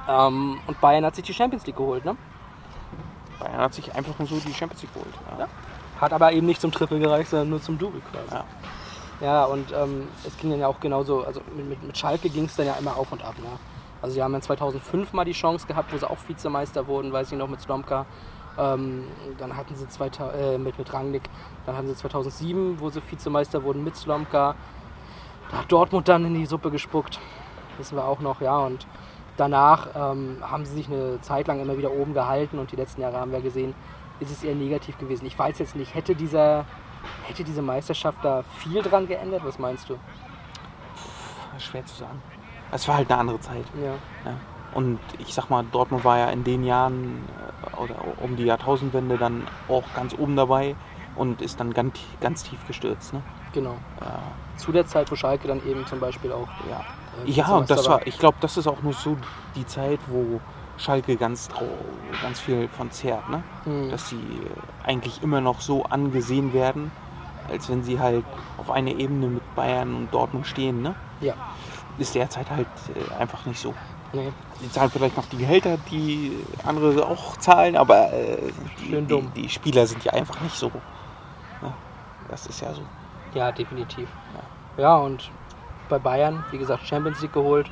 Ähm, 0.08 0.60
und 0.68 0.80
Bayern 0.80 1.06
hat 1.06 1.16
sich 1.16 1.26
die 1.26 1.34
Champions 1.34 1.66
League 1.66 1.78
geholt, 1.78 2.06
ne? 2.06 2.16
Bayern 3.40 3.58
hat 3.58 3.74
sich 3.74 3.94
einfach 3.94 4.18
nur 4.18 4.28
so 4.28 4.36
die 4.36 4.54
Champions 4.54 4.82
League 4.82 4.94
geholt. 4.94 5.14
Ja. 5.38 5.48
Hat 6.00 6.14
aber 6.14 6.32
eben 6.32 6.46
nicht 6.46 6.62
zum 6.62 6.72
Triple 6.72 7.00
gereicht, 7.00 7.30
sondern 7.30 7.50
nur 7.50 7.62
zum 7.62 7.78
Double 7.78 8.02
quasi. 8.12 8.34
Ja. 8.34 8.46
Ja, 9.20 9.46
und 9.46 9.72
ähm, 9.72 10.08
es 10.26 10.38
ging 10.38 10.52
dann 10.52 10.60
ja 10.60 10.68
auch 10.68 10.80
genauso, 10.80 11.24
also 11.24 11.42
mit, 11.56 11.68
mit, 11.68 11.84
mit 11.84 11.98
Schalke 11.98 12.30
ging 12.30 12.46
es 12.46 12.56
dann 12.56 12.68
ja 12.68 12.74
immer 12.74 12.96
auf 12.96 13.12
und 13.12 13.24
ab. 13.24 13.34
Ne? 13.40 13.48
Also 14.02 14.16
sie 14.16 14.24
haben 14.24 14.34
dann 14.34 14.42
2005 14.42 15.14
mal 15.14 15.26
die 15.26 15.34
Chance 15.34 15.68
gehabt, 15.68 15.94
wo 15.94 15.98
sie 15.98 16.10
auch 16.10 16.18
Vizemeister 16.28 16.88
wurden, 16.88 17.12
weiß 17.12 17.32
ich 17.32 17.38
noch, 17.38 17.48
mit 17.48 17.62
Slomka. 17.62 18.06
Ähm, 18.58 19.06
dann 19.38 19.56
hatten 19.56 19.76
sie 19.76 19.88
2000, 19.88 20.36
äh, 20.36 20.58
mit, 20.58 20.78
mit 20.78 20.92
Rangnick, 20.92 21.24
dann 21.66 21.76
hatten 21.76 21.88
sie 21.88 21.96
2007, 21.96 22.80
wo 22.80 22.90
sie 22.90 23.02
Vizemeister 23.08 23.64
wurden 23.64 23.84
mit 23.84 23.96
Slomka. 23.96 24.56
Da 25.52 25.58
hat 25.58 25.72
Dortmund 25.72 26.08
dann 26.08 26.26
in 26.26 26.34
die 26.34 26.46
Suppe 26.46 26.72
gespuckt, 26.72 27.20
wissen 27.78 27.96
wir 27.96 28.06
auch 28.06 28.20
noch, 28.20 28.42
ja. 28.42 28.58
Und 28.58 28.88
danach 29.38 29.90
ähm, 29.96 30.38
haben 30.42 30.66
sie 30.66 30.74
sich 30.74 30.88
eine 30.88 31.22
Zeit 31.22 31.48
lang 31.48 31.62
immer 31.62 31.78
wieder 31.78 31.92
oben 31.92 32.14
gehalten 32.14 32.58
und 32.60 32.72
die 32.72 32.76
letzten 32.76 33.02
Jahre 33.02 33.18
haben 33.18 33.32
wir 33.32 33.42
gesehen, 33.42 33.76
ist 34.20 34.32
es 34.32 34.44
eher 34.44 34.56
negativ 34.56 34.98
gewesen. 34.98 35.28
Ich 35.28 35.38
weiß 35.38 35.60
jetzt 35.60 35.76
nicht, 35.76 35.94
hätte 35.94 36.16
dieser 36.16 36.66
Hätte 37.24 37.44
diese 37.44 37.62
Meisterschaft 37.62 38.20
da 38.24 38.44
viel 38.44 38.82
dran 38.82 39.08
geändert? 39.08 39.42
Was 39.44 39.60
meinst 39.60 39.90
du? 39.90 39.98
Schwer 41.60 41.86
zu 41.86 41.96
sagen. 41.96 42.22
Es 42.72 42.88
war 42.88 42.98
halt 42.98 43.10
eine 43.10 43.20
andere 43.20 43.40
Zeit. 43.40 43.66
Ja. 43.82 43.94
Ja. 44.30 44.38
Und 44.74 45.00
ich 45.18 45.34
sag 45.34 45.50
mal, 45.50 45.64
Dortmund 45.72 46.04
war 46.04 46.18
ja 46.18 46.30
in 46.30 46.44
den 46.44 46.64
Jahren 46.64 47.24
äh, 47.74 47.78
oder 47.78 47.96
um 48.22 48.36
die 48.36 48.46
Jahrtausendwende 48.46 49.18
dann 49.18 49.48
auch 49.68 49.84
ganz 49.96 50.14
oben 50.18 50.36
dabei 50.36 50.76
und 51.16 51.42
ist 51.42 51.60
dann 51.60 51.74
ganz, 51.74 51.98
ganz 52.22 52.44
tief 52.44 52.60
gestürzt. 52.68 53.14
Ne? 53.14 53.22
Genau. 53.54 53.76
Ja, 54.02 54.20
Zu 54.58 54.72
der 54.72 54.86
Zeit, 54.86 55.10
wo 55.12 55.16
Schalke 55.16 55.48
dann 55.48 55.66
eben 55.66 55.86
zum 55.88 56.00
Beispiel 56.00 56.32
auch. 56.32 56.48
ja. 56.70 56.84
äh, 57.26 57.32
ja 57.32 57.48
und 57.56 57.70
das 57.70 57.88
war, 57.88 58.06
ich 58.06 58.20
glaube, 58.20 58.38
das 58.42 58.58
ist 58.58 58.68
auch 58.68 58.82
nur 58.82 58.94
so 58.94 59.18
die 59.56 59.66
Zeit, 59.66 60.00
wo 60.08 60.40
Schalke 60.78 61.16
ganz, 61.16 61.50
ganz 62.22 62.40
viel 62.40 62.68
von 62.68 62.92
zehrt. 62.92 63.28
Ne? 63.30 63.44
Mhm. 63.66 63.90
Dass 63.90 64.10
sie 64.10 64.18
äh, 64.18 64.88
eigentlich 64.88 65.24
immer 65.24 65.42
noch 65.42 65.62
so 65.62 65.84
angesehen 65.86 66.54
werden, 66.54 66.92
als 67.50 67.70
wenn 67.70 67.84
sie 67.84 68.00
halt 68.00 68.26
auf 68.58 68.70
einer 68.70 68.92
Ebene 68.92 69.28
mit 69.28 69.56
Bayern 69.56 69.96
und 69.96 70.14
Dortmund 70.14 70.46
stehen. 70.46 70.82
Ne? 70.82 70.96
Ja. 71.22 71.34
Ist 71.98 72.16
derzeit 72.16 72.50
halt 72.50 72.68
äh, 72.96 73.14
einfach 73.22 73.46
nicht 73.46 73.60
so. 73.60 73.74
Nee. 74.14 74.32
Die 74.62 74.72
zahlen 74.72 74.90
vielleicht 74.90 75.18
noch 75.18 75.26
die 75.26 75.38
Gehälter, 75.38 75.78
die 75.92 76.44
andere 76.66 77.06
auch 77.06 77.38
zahlen, 77.38 77.76
aber 77.76 78.14
äh, 78.14 78.38
die, 78.80 79.02
die, 79.02 79.22
die 79.36 79.50
Spieler 79.50 79.86
sind 79.86 80.04
ja 80.04 80.14
einfach 80.14 80.40
nicht 80.42 80.56
so. 80.56 80.72
Ja, 81.62 81.74
das 82.30 82.48
ist 82.48 82.62
ja 82.62 82.74
so. 82.74 82.82
Ja, 83.34 83.52
definitiv. 83.52 84.08
Ja, 84.78 84.96
und 84.98 85.30
bei 85.90 86.00
Bayern, 86.00 86.44
wie 86.52 86.58
gesagt, 86.58 86.88
Champions 86.88 87.22
League 87.22 87.34
geholt. 87.34 87.70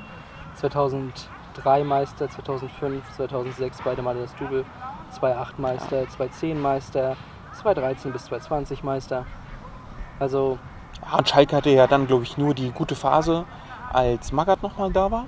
2003 0.56 1.84
Meister, 1.84 2.30
2005, 2.30 3.12
2006 3.16 3.82
beide 3.84 4.02
Male 4.02 4.22
das 4.22 4.36
Double. 4.36 4.66
2008 5.12 5.60
Meister, 5.60 6.10
2010 6.10 6.62
Meister, 6.62 7.16
2013 7.54 8.12
bis 8.12 8.26
2020 8.26 8.84
Meister. 8.84 9.26
Also, 10.20 10.58
Ja, 11.06 11.18
und 11.18 11.30
Schalke 11.30 11.56
hatte 11.56 11.70
ja 11.70 11.88
dann, 11.88 12.08
glaube 12.08 12.24
ich, 12.24 12.38
nur 12.38 12.54
die 12.54 12.72
gute 12.72 12.96
Phase, 12.96 13.46
als 13.94 14.32
Magath 14.32 14.62
nochmal 14.64 14.92
da 14.92 15.10
war. 15.12 15.26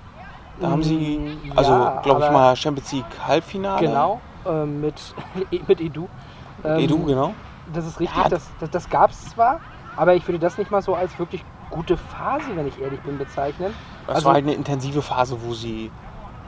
Da 0.59 0.69
haben 0.71 0.81
sie, 0.83 1.19
Mm, 1.19 1.51
also 1.55 1.71
ja, 1.71 1.99
glaube 2.01 2.25
ich 2.25 2.31
mal, 2.31 2.55
Champions 2.55 2.91
League 2.91 3.05
Halbfinale. 3.27 3.79
genau, 3.87 4.21
äh, 4.45 4.65
mit, 4.65 4.95
mit 5.67 5.79
Edu. 5.81 6.07
Ähm, 6.63 6.79
Edu, 6.79 7.03
genau. 7.05 7.33
Das 7.71 7.85
ist 7.85 7.99
richtig, 7.99 8.17
Ja. 8.17 8.29
das, 8.29 8.49
das, 8.59 8.69
das 8.71 8.89
gab 8.89 9.11
es 9.11 9.29
zwar, 9.29 9.59
aber 9.95 10.15
ich 10.15 10.27
würde 10.27 10.39
das 10.39 10.57
nicht 10.57 10.71
mal 10.71 10.81
so 10.81 10.95
als 10.95 11.17
wirklich 11.19 11.43
gute 11.69 11.95
Phase, 11.97 12.45
wenn 12.55 12.67
ich 12.67 12.79
ehrlich 12.81 12.99
bin, 13.01 13.17
bezeichnen. 13.17 13.73
Das 14.07 14.15
Also- 14.15 14.27
war 14.27 14.33
halt 14.35 14.45
eine 14.45 14.53
intensive 14.55 15.01
Phase, 15.01 15.37
wo 15.43 15.53
sie 15.53 15.91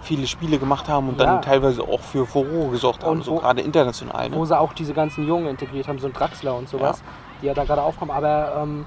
viele 0.01 0.25
Spiele 0.27 0.57
gemacht 0.57 0.87
haben 0.87 1.09
und 1.09 1.19
Ja. 1.19 1.25
dann 1.25 1.41
teilweise 1.41 1.83
auch 1.83 1.99
für 1.99 2.25
Furore 2.25 2.69
gesorgt 2.71 3.03
haben, 3.03 3.17
Und 3.17 3.25
so 3.25 3.33
wo- 3.33 3.39
gerade 3.39 3.61
international. 3.61 4.31
wo 4.31 4.39
Ne? 4.39 4.45
sie 4.45 4.57
auch 4.57 4.71
diese 4.73 4.93
ganzen 4.93 5.27
Jungen 5.27 5.47
integriert 5.47 5.87
haben, 5.89 5.99
so 5.99 6.07
ein 6.07 6.13
Draxler 6.13 6.55
und 6.55 6.69
sowas, 6.69 7.03
die 7.41 7.47
ja 7.47 7.53
da 7.53 7.65
gerade 7.65 7.81
aufkommen. 7.83 8.11
Aber 8.11 8.61
ähm, 8.63 8.85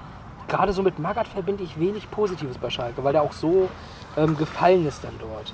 gerade 0.48 0.72
so 0.72 0.82
mit 0.82 0.98
Magath 0.98 1.28
verbinde 1.28 1.64
ich 1.64 1.78
wenig 1.78 2.10
Positives 2.10 2.58
bei 2.58 2.70
Schalke, 2.70 3.02
weil 3.04 3.12
der 3.12 3.22
auch 3.22 3.32
so 3.32 3.68
ähm, 4.16 4.36
gefallen 4.36 4.86
ist 4.86 5.04
dann 5.04 5.14
dort. 5.18 5.52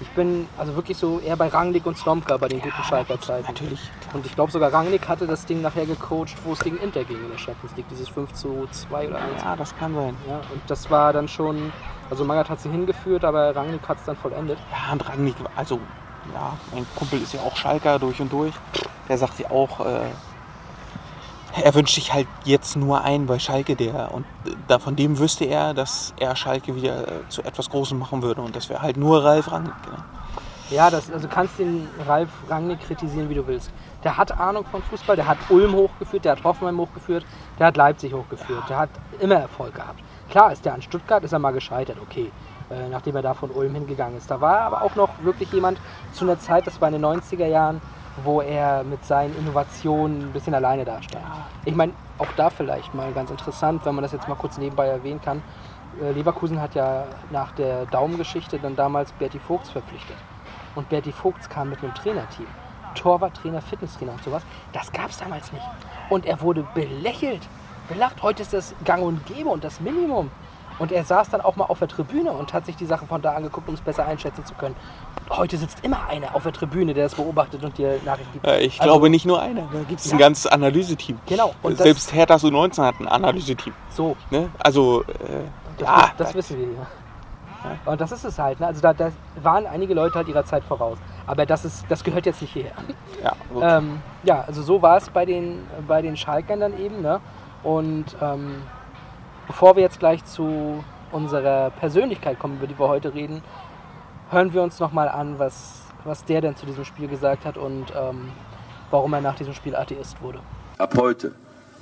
Ich 0.00 0.08
bin 0.10 0.48
also 0.58 0.74
wirklich 0.74 0.96
so 0.96 1.20
eher 1.20 1.36
bei 1.36 1.46
Rangnick 1.46 1.86
und 1.86 1.96
Slomka 1.96 2.36
bei 2.36 2.48
den 2.48 2.60
guten 2.60 2.82
Schalker 2.82 3.20
Zeiten. 3.20 3.46
Natürlich. 3.46 3.80
Und 4.12 4.26
ich 4.26 4.34
glaube 4.34 4.50
sogar 4.50 4.72
Rangnick 4.72 5.08
hatte 5.08 5.28
das 5.28 5.46
Ding 5.46 5.62
nachher 5.62 5.86
gecoacht, 5.86 6.34
wo 6.44 6.54
es 6.54 6.58
gegen 6.58 6.78
Inter 6.78 7.04
ging 7.04 7.18
in 7.18 7.30
der 7.30 7.38
Champions 7.38 7.76
League, 7.76 7.86
dieses 7.88 8.08
5 8.08 8.32
zu 8.32 8.66
2 8.68 9.08
oder 9.08 9.18
1. 9.18 9.42
Ja, 9.42 9.54
das 9.54 9.76
kann 9.76 9.94
sein. 9.94 10.16
Ja, 10.28 10.36
und 10.52 10.62
das 10.66 10.90
war 10.90 11.12
dann 11.12 11.28
schon, 11.28 11.72
also 12.10 12.24
Magath 12.24 12.50
hat 12.50 12.60
sie 12.60 12.70
hingeführt, 12.70 13.24
aber 13.24 13.54
Rangnick 13.54 13.86
hat 13.88 13.98
es 13.98 14.04
dann 14.04 14.16
vollendet. 14.16 14.58
Ja, 14.72 14.92
und 14.92 15.08
Rangnick, 15.08 15.36
also, 15.54 15.78
ja, 16.34 16.56
mein 16.72 16.84
Kumpel 16.96 17.22
ist 17.22 17.34
ja 17.34 17.40
auch 17.42 17.54
Schalker 17.54 18.00
durch 18.00 18.20
und 18.20 18.32
durch. 18.32 18.54
Der 19.08 19.18
sagt 19.18 19.38
ja 19.38 19.50
auch, 19.52 19.86
äh, 19.86 20.00
er 21.54 21.74
wünscht 21.74 21.94
sich 21.94 22.12
halt 22.12 22.26
jetzt 22.44 22.76
nur 22.76 23.02
einen 23.02 23.26
bei 23.26 23.38
Schalke, 23.38 23.76
der, 23.76 24.12
und 24.12 24.24
da, 24.68 24.78
von 24.78 24.96
dem 24.96 25.18
wüsste 25.18 25.44
er, 25.44 25.74
dass 25.74 26.14
er 26.18 26.34
Schalke 26.34 26.74
wieder 26.74 27.06
äh, 27.06 27.28
zu 27.28 27.42
etwas 27.42 27.68
Großem 27.68 27.98
machen 27.98 28.22
würde. 28.22 28.40
Und 28.40 28.56
das 28.56 28.68
wäre 28.68 28.80
halt 28.80 28.96
nur 28.96 29.22
Ralf 29.22 29.52
Rangnick. 29.52 29.74
Ne? 29.86 29.98
Ja, 30.70 30.88
das, 30.88 31.12
also 31.12 31.28
kannst 31.28 31.58
den 31.58 31.86
Ralf 32.06 32.30
Rangnick 32.48 32.80
kritisieren, 32.80 33.28
wie 33.28 33.34
du 33.34 33.46
willst. 33.46 33.70
Der 34.04 34.16
hat 34.16 34.32
Ahnung 34.32 34.64
von 34.70 34.82
Fußball, 34.82 35.16
der 35.16 35.26
hat 35.26 35.38
Ulm 35.50 35.74
hochgeführt, 35.74 36.24
der 36.24 36.32
hat 36.32 36.44
Hoffenheim 36.44 36.78
hochgeführt, 36.78 37.26
der 37.58 37.66
hat 37.66 37.76
Leipzig 37.76 38.14
hochgeführt, 38.14 38.68
der 38.70 38.78
hat 38.78 38.90
immer 39.20 39.34
Erfolg 39.34 39.74
gehabt. 39.74 40.00
Klar 40.30 40.50
ist 40.50 40.64
der 40.64 40.72
an 40.72 40.80
Stuttgart, 40.80 41.22
ist 41.22 41.32
er 41.32 41.38
mal 41.38 41.52
gescheitert, 41.52 41.98
okay, 42.00 42.32
äh, 42.70 42.88
nachdem 42.88 43.16
er 43.16 43.22
da 43.22 43.34
von 43.34 43.50
Ulm 43.50 43.74
hingegangen 43.74 44.16
ist. 44.16 44.30
Da 44.30 44.40
war 44.40 44.56
er 44.56 44.62
aber 44.62 44.82
auch 44.82 44.94
noch 44.94 45.10
wirklich 45.22 45.52
jemand 45.52 45.78
zu 46.14 46.24
einer 46.24 46.38
Zeit, 46.38 46.66
das 46.66 46.80
war 46.80 46.88
in 46.88 46.94
den 46.94 47.04
90er 47.04 47.46
Jahren, 47.46 47.82
wo 48.24 48.40
er 48.40 48.84
mit 48.84 49.04
seinen 49.04 49.36
Innovationen 49.38 50.22
ein 50.22 50.32
bisschen 50.32 50.54
alleine 50.54 50.84
dastand. 50.84 51.24
Ich 51.64 51.74
meine, 51.74 51.92
auch 52.18 52.30
da 52.36 52.50
vielleicht 52.50 52.94
mal 52.94 53.12
ganz 53.12 53.30
interessant, 53.30 53.84
wenn 53.84 53.94
man 53.94 54.02
das 54.02 54.12
jetzt 54.12 54.28
mal 54.28 54.34
kurz 54.34 54.58
nebenbei 54.58 54.86
erwähnen 54.86 55.20
kann. 55.20 55.42
Äh, 56.00 56.12
Leverkusen 56.12 56.60
hat 56.60 56.74
ja 56.74 57.04
nach 57.30 57.52
der 57.52 57.86
Daumengeschichte 57.86 58.58
dann 58.58 58.76
damals 58.76 59.12
Berti 59.12 59.38
Vogts 59.38 59.70
verpflichtet. 59.70 60.16
Und 60.74 60.88
Berti 60.88 61.12
Vogts 61.12 61.48
kam 61.48 61.70
mit 61.70 61.82
einem 61.82 61.94
Trainerteam. 61.94 62.46
Torwarttrainer, 62.94 63.62
Fitnesstrainer 63.62 64.12
und 64.12 64.22
sowas. 64.22 64.42
Das 64.72 64.92
gab 64.92 65.10
es 65.10 65.18
damals 65.18 65.52
nicht. 65.52 65.64
Und 66.10 66.26
er 66.26 66.40
wurde 66.42 66.66
belächelt, 66.74 67.40
belacht. 67.88 68.22
Heute 68.22 68.42
ist 68.42 68.52
das 68.52 68.74
gang 68.84 69.02
und 69.02 69.24
gäbe 69.26 69.48
und 69.48 69.64
das 69.64 69.80
Minimum. 69.80 70.30
Und 70.82 70.90
er 70.90 71.04
saß 71.04 71.30
dann 71.30 71.40
auch 71.40 71.54
mal 71.54 71.66
auf 71.66 71.78
der 71.78 71.86
Tribüne 71.86 72.32
und 72.32 72.52
hat 72.52 72.66
sich 72.66 72.74
die 72.74 72.86
Sachen 72.86 73.06
von 73.06 73.22
da 73.22 73.34
angeguckt, 73.34 73.68
um 73.68 73.74
es 73.74 73.80
besser 73.80 74.04
einschätzen 74.04 74.44
zu 74.44 74.52
können. 74.54 74.74
Heute 75.30 75.56
sitzt 75.56 75.84
immer 75.84 76.08
einer 76.08 76.34
auf 76.34 76.42
der 76.42 76.52
Tribüne, 76.52 76.92
der 76.92 77.04
das 77.04 77.14
beobachtet 77.14 77.62
und 77.62 77.78
dir 77.78 78.00
Nachrichten 78.04 78.32
gibt. 78.32 78.44
Ja, 78.44 78.56
ich 78.56 78.80
Also, 78.80 78.90
glaube 78.92 79.08
nicht 79.08 79.24
nur 79.24 79.40
einer, 79.40 79.62
da 79.72 79.78
gibt 79.88 80.00
es 80.00 80.06
ein 80.12 80.18
Ja. 80.18 80.26
ganzes 80.26 80.48
Analyseteam. 80.48 81.20
Genau, 81.26 81.54
und 81.62 81.74
das- 81.78 81.84
Selbst 81.84 82.12
Hertha 82.12 82.34
U19 82.34 82.82
hat 82.84 82.96
ein 82.98 83.06
Analyseteam. 83.06 83.72
So, 83.90 84.16
Ne? 84.30 84.48
Also, 84.58 85.02
äh, 85.02 85.04
Das, 85.78 85.88
ja, 85.88 86.10
das 86.18 86.34
wissen 86.34 86.58
wir 86.58 86.66
ja. 86.66 86.86
Und 87.86 88.00
das 88.00 88.10
ist 88.10 88.24
es 88.24 88.36
halt. 88.40 88.58
Ne? 88.58 88.66
Also 88.66 88.80
da, 88.80 88.92
da 88.92 89.12
waren 89.40 89.66
einige 89.68 89.94
Leute 89.94 90.16
halt 90.16 90.26
ihrer 90.26 90.44
Zeit 90.44 90.64
voraus. 90.64 90.98
Aber 91.28 91.46
das, 91.46 91.64
ist, 91.64 91.84
das 91.88 92.02
gehört 92.02 92.26
jetzt 92.26 92.42
nicht 92.42 92.52
hierher. 92.54 92.72
ja, 93.22 93.32
wirklich. 93.52 93.72
Ähm, 93.72 94.02
ja, 94.24 94.40
also 94.48 94.62
so 94.62 94.82
war 94.82 94.96
es 94.96 95.08
bei 95.10 95.24
den, 95.24 95.64
bei 95.86 96.02
den 96.02 96.16
Schalkern 96.16 96.58
dann 96.58 96.76
eben. 96.76 97.02
Ne? 97.02 97.20
Und 97.62 98.06
ähm, 98.20 98.62
bevor 99.52 99.76
wir 99.76 99.82
jetzt 99.82 99.98
gleich 99.98 100.24
zu 100.24 100.82
unserer 101.12 101.68
Persönlichkeit 101.78 102.38
kommen, 102.38 102.56
über 102.56 102.66
die 102.66 102.78
wir 102.78 102.88
heute 102.88 103.12
reden, 103.12 103.42
hören 104.30 104.54
wir 104.54 104.62
uns 104.62 104.80
nochmal 104.80 105.10
an, 105.10 105.38
was, 105.38 105.82
was 106.04 106.24
der 106.24 106.40
denn 106.40 106.56
zu 106.56 106.64
diesem 106.64 106.86
Spiel 106.86 107.06
gesagt 107.06 107.44
hat 107.44 107.58
und 107.58 107.92
ähm, 107.94 108.30
warum 108.90 109.12
er 109.12 109.20
nach 109.20 109.36
diesem 109.36 109.52
Spiel 109.52 109.76
Atheist 109.76 110.22
wurde. 110.22 110.40
Ab 110.78 110.94
heute 110.96 111.32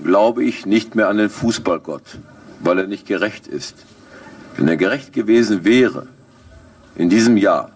glaube 0.02 0.42
ich 0.42 0.66
nicht 0.66 0.96
mehr 0.96 1.08
an 1.08 1.18
den 1.18 1.30
Fußballgott, 1.30 2.18
weil 2.58 2.80
er 2.80 2.88
nicht 2.88 3.06
gerecht 3.06 3.46
ist. 3.46 3.86
Wenn 4.56 4.66
er 4.66 4.76
gerecht 4.76 5.12
gewesen 5.12 5.64
wäre, 5.64 6.08
in 6.96 7.08
diesem 7.08 7.36
Jahr, 7.36 7.70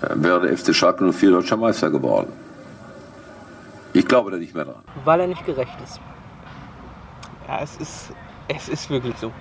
dann 0.00 0.24
wäre 0.24 0.48
der 0.48 0.58
FC 0.58 0.74
Schalke 0.74 1.12
04 1.12 1.30
deutscher 1.30 1.56
Meister 1.56 1.90
geworden. 1.90 2.32
Ich 3.92 4.04
glaube 4.04 4.32
da 4.32 4.36
nicht 4.36 4.56
mehr 4.56 4.64
dran. 4.64 4.82
Weil 5.04 5.20
er 5.20 5.26
nicht 5.28 5.46
gerecht 5.46 5.78
ist. 5.84 6.00
ja, 7.46 7.60
es 7.62 7.76
ist, 7.76 8.12
es 8.48 8.68
ist 8.68 8.90
wirklich 8.90 9.16
so. 9.18 9.32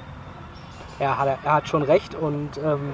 Er 1.00 1.18
hat, 1.18 1.40
er 1.44 1.54
hat 1.54 1.68
schon 1.68 1.84
recht 1.84 2.16
und 2.16 2.58
ähm, 2.58 2.94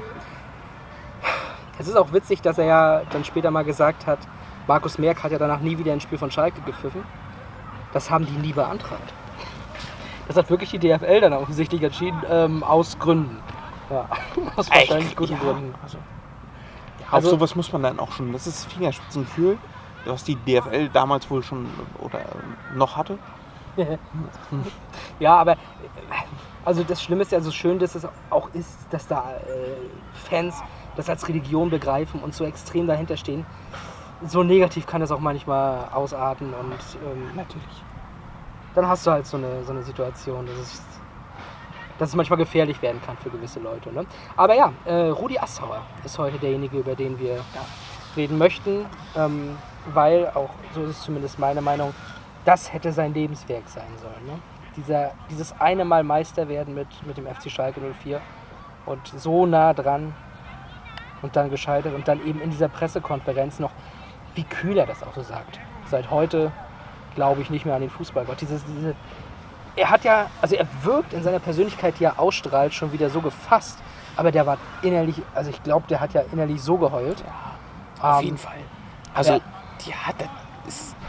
es 1.79 1.87
ist 1.87 1.95
auch 1.95 2.13
witzig, 2.13 2.41
dass 2.41 2.57
er 2.57 2.65
ja 2.65 3.01
dann 3.11 3.23
später 3.23 3.49
mal 3.51 3.63
gesagt 3.63 4.05
hat, 4.05 4.19
Markus 4.67 4.97
Merck 4.97 5.23
hat 5.23 5.31
ja 5.31 5.37
danach 5.37 5.59
nie 5.59 5.77
wieder 5.77 5.91
ein 5.93 6.01
Spiel 6.01 6.17
von 6.17 6.31
Schalke 6.31 6.61
gepfiffen. 6.61 7.03
Das 7.91 8.09
haben 8.09 8.25
die 8.25 8.33
nie 8.33 8.53
beantragt. 8.53 9.13
Das 10.27 10.37
hat 10.37 10.49
wirklich 10.49 10.69
die 10.69 10.79
DFL 10.79 11.21
dann 11.21 11.33
offensichtlich 11.33 11.81
entschieden, 11.83 12.21
ähm, 12.29 12.63
aus 12.63 12.97
Gründen. 12.97 13.39
Ja, 13.89 14.07
aus 14.55 14.69
wahrscheinlich 14.69 15.15
guten 15.15 15.33
ja, 15.33 15.39
Gründen. 15.39 15.75
Also, 15.83 15.97
ja, 15.97 17.05
Also- 17.11 17.27
auf 17.29 17.31
sowas 17.35 17.55
muss 17.55 17.71
man 17.73 17.83
dann 17.83 17.99
auch 17.99 18.11
schon, 18.11 18.31
das 18.31 18.47
ist 18.47 18.71
Fingerspitzengefühl, 18.71 19.57
was 20.05 20.23
die 20.23 20.35
DFL 20.35 20.89
damals 20.89 21.29
wohl 21.29 21.43
schon 21.43 21.67
oder 21.99 22.21
noch 22.75 22.95
hatte. 22.95 23.17
Ja, 25.19 25.35
aber 25.35 25.57
also 26.65 26.83
das 26.83 27.01
Schlimme 27.03 27.23
ist 27.23 27.31
ja 27.31 27.41
so 27.41 27.51
schön, 27.51 27.79
dass 27.79 27.95
es 27.95 28.07
auch 28.29 28.49
ist, 28.53 28.87
dass 28.89 29.07
da 29.07 29.33
äh, 29.33 29.75
Fans 30.13 30.61
das 30.95 31.09
als 31.09 31.27
Religion 31.27 31.69
begreifen 31.69 32.21
und 32.21 32.33
so 32.33 32.45
extrem 32.45 32.87
dahinter 32.87 33.17
stehen. 33.17 33.45
So 34.25 34.43
negativ 34.43 34.85
kann 34.87 35.01
das 35.01 35.11
auch 35.11 35.19
manchmal 35.19 35.89
ausarten 35.93 36.53
und 36.53 36.71
ähm, 37.05 37.35
Natürlich. 37.35 37.83
dann 38.75 38.87
hast 38.87 39.05
du 39.05 39.11
halt 39.11 39.25
so 39.25 39.37
eine, 39.37 39.63
so 39.63 39.71
eine 39.71 39.83
Situation, 39.83 40.45
dass 40.45 40.55
es, 40.55 40.81
dass 41.97 42.09
es 42.09 42.15
manchmal 42.15 42.37
gefährlich 42.37 42.81
werden 42.81 43.01
kann 43.05 43.17
für 43.17 43.29
gewisse 43.29 43.59
Leute. 43.59 43.91
Ne? 43.91 44.05
Aber 44.37 44.55
ja, 44.55 44.71
äh, 44.85 45.09
Rudi 45.09 45.37
Assauer 45.37 45.81
ist 46.05 46.17
heute 46.17 46.37
derjenige, 46.37 46.77
über 46.77 46.95
den 46.95 47.19
wir 47.19 47.41
reden 48.15 48.37
möchten, 48.37 48.85
ähm, 49.17 49.57
weil 49.93 50.27
auch, 50.33 50.51
so 50.73 50.83
ist 50.83 50.91
es 50.91 51.01
zumindest 51.01 51.39
meine 51.39 51.61
Meinung, 51.61 51.93
das 52.45 52.71
hätte 52.73 52.91
sein 52.91 53.13
Lebenswerk 53.13 53.67
sein 53.67 53.87
sollen. 54.01 54.25
Ne? 54.25 54.39
Dieser, 54.75 55.11
dieses 55.29 55.59
eine 55.59 55.85
Mal 55.85 56.03
Meister 56.03 56.47
werden 56.49 56.73
mit, 56.73 56.87
mit 57.05 57.17
dem 57.17 57.27
FC 57.27 57.49
Schalke 57.49 57.79
04 58.01 58.21
und 58.85 59.07
so 59.07 59.45
nah 59.45 59.73
dran 59.73 60.13
und 61.21 61.35
dann 61.35 61.49
gescheitert 61.49 61.93
und 61.93 62.07
dann 62.07 62.25
eben 62.25 62.41
in 62.41 62.49
dieser 62.49 62.67
Pressekonferenz 62.67 63.59
noch, 63.59 63.71
wie 64.35 64.43
kühl 64.43 64.77
er 64.77 64.85
das 64.85 65.03
auch 65.03 65.13
so 65.13 65.21
sagt. 65.21 65.59
Seit 65.89 66.09
heute 66.11 66.51
glaube 67.15 67.41
ich 67.41 67.49
nicht 67.49 67.65
mehr 67.65 67.75
an 67.75 67.81
den 67.81 67.89
Fußballgott. 67.89 68.41
Dieses, 68.41 68.65
diese, 68.65 68.95
er 69.75 69.89
hat 69.89 70.03
ja, 70.03 70.27
also 70.41 70.55
er 70.55 70.67
wirkt 70.81 71.13
in 71.13 71.23
seiner 71.23 71.39
Persönlichkeit, 71.39 71.99
die 71.99 72.05
er 72.05 72.19
ausstrahlt, 72.19 72.73
schon 72.73 72.91
wieder 72.91 73.09
so 73.09 73.21
gefasst. 73.21 73.79
Aber 74.15 74.31
der 74.31 74.45
war 74.45 74.57
innerlich, 74.81 75.21
also 75.33 75.49
ich 75.49 75.61
glaube, 75.63 75.87
der 75.87 75.99
hat 75.99 76.13
ja 76.13 76.21
innerlich 76.31 76.61
so 76.61 76.77
geheult. 76.77 77.23
Auf 78.01 78.19
Ähm, 78.19 78.25
jeden 78.25 78.37
Fall. 78.37 78.57
Also, 79.13 79.33
ja. 79.33 79.39
ja, 79.85 80.13
das 80.17 80.27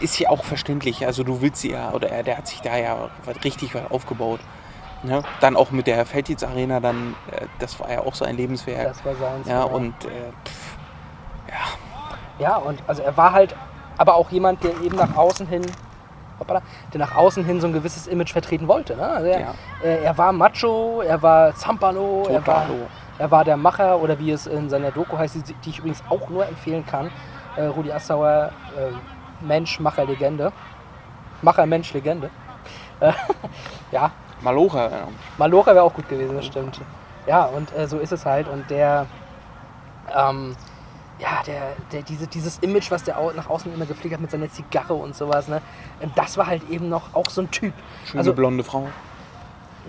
ist, 0.00 0.18
ja 0.18 0.30
auch 0.30 0.44
verständlich. 0.44 1.06
Also, 1.06 1.22
du 1.24 1.40
willst 1.40 1.60
sie 1.62 1.72
ja, 1.72 1.92
oder 1.92 2.08
er, 2.10 2.22
der 2.22 2.38
hat 2.38 2.46
sich 2.46 2.60
da 2.60 2.76
ja 2.76 3.10
richtig 3.44 3.74
was 3.74 3.90
aufgebaut. 3.90 4.40
Ne? 5.02 5.22
Dann 5.40 5.56
auch 5.56 5.70
mit 5.70 5.86
der 5.86 6.04
Felddienst 6.06 6.44
Arena, 6.44 6.80
dann, 6.80 7.14
äh, 7.30 7.46
das 7.58 7.78
war 7.78 7.90
ja 7.92 8.00
auch 8.00 8.14
so 8.14 8.24
ein 8.24 8.36
Lebenswerk. 8.36 8.88
Das 8.88 9.04
war 9.04 9.14
seins. 9.14 9.46
ja, 9.46 9.62
genau. 9.64 9.76
und 9.76 9.94
äh, 10.06 10.08
pff, 10.46 10.76
Ja, 12.38 12.56
und 12.56 12.82
also 12.86 13.02
er 13.02 13.16
war 13.16 13.32
halt 13.32 13.54
aber 13.98 14.14
auch 14.14 14.30
jemand, 14.30 14.64
der 14.64 14.72
eben 14.80 14.96
nach 14.96 15.14
außen 15.16 15.46
hin, 15.46 15.62
hoppala, 16.40 16.62
der 16.92 17.00
nach 17.00 17.14
außen 17.14 17.44
hin 17.44 17.60
so 17.60 17.66
ein 17.66 17.72
gewisses 17.72 18.06
Image 18.06 18.32
vertreten 18.32 18.66
wollte. 18.66 18.96
Ne? 18.96 19.06
Also 19.06 19.26
er, 19.28 19.40
Ja. 19.40 19.54
er, 19.82 20.02
er 20.02 20.18
war 20.18 20.32
Macho, 20.32 21.02
er 21.02 21.20
war 21.22 21.54
Zampano, 21.54 22.26
er 22.28 22.44
war, 22.46 22.66
er 23.18 23.30
war 23.30 23.44
der 23.44 23.56
Macher 23.56 24.00
oder 24.00 24.18
wie 24.18 24.30
es 24.32 24.46
in 24.46 24.68
seiner 24.68 24.90
Doku 24.90 25.16
heißt, 25.16 25.36
die, 25.36 25.54
die 25.54 25.70
ich 25.70 25.78
übrigens 25.78 26.02
auch 26.08 26.28
nur 26.28 26.46
empfehlen 26.48 26.84
kann. 26.86 27.10
Äh, 27.56 27.66
Rudi 27.66 27.92
Assauer, 27.92 28.50
äh, 28.76 28.90
Mensch, 29.40 29.80
Macher, 29.80 30.04
Legende. 30.04 30.52
Macher, 31.42 31.66
Mensch, 31.66 31.92
Legende. 31.92 32.30
Äh, 33.00 33.12
ja, 33.92 34.10
Malocha, 34.40 34.88
ja. 34.88 35.08
Malocha 35.38 35.74
wäre 35.74 35.84
auch 35.84 35.94
gut 35.94 36.08
gewesen, 36.08 36.36
das 36.36 36.46
stimmt. 36.46 36.80
Ja, 37.26 37.44
und 37.44 37.74
äh, 37.76 37.86
so 37.88 37.98
ist 37.98 38.12
es 38.12 38.24
halt. 38.26 38.48
Und 38.48 38.68
der, 38.70 39.06
ähm, 40.14 40.54
ja, 41.18 41.42
der, 41.46 41.62
der, 41.92 42.02
diese, 42.02 42.26
dieses 42.26 42.58
Image, 42.58 42.90
was 42.90 43.04
der 43.04 43.16
nach 43.34 43.48
außen 43.48 43.72
immer 43.72 43.86
gepflegt 43.86 44.14
hat 44.14 44.20
mit 44.20 44.30
seiner 44.30 44.50
Zigarre 44.50 44.94
und 44.94 45.14
sowas, 45.16 45.48
ne, 45.48 45.62
das 46.14 46.36
war 46.36 46.46
halt 46.46 46.68
eben 46.70 46.88
noch 46.88 47.14
auch 47.14 47.28
so 47.30 47.40
ein 47.42 47.50
Typ. 47.50 47.72
schöne 48.06 48.20
Also- 48.20 48.32
blonde 48.34 48.64
Frau. 48.64 48.88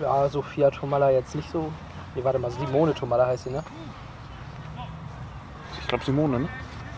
Ja, 0.00 0.28
Sophia 0.28 0.70
Tomalla 0.70 1.10
jetzt 1.10 1.34
nicht 1.34 1.50
so. 1.50 1.72
Nee, 2.14 2.22
warte 2.22 2.38
mal, 2.38 2.50
Simone 2.50 2.92
Tomalla 2.94 3.26
heißt 3.26 3.44
sie, 3.44 3.50
ne? 3.50 3.62
Ich 5.80 5.88
glaube 5.88 6.04
Simone, 6.04 6.40
ne? 6.40 6.48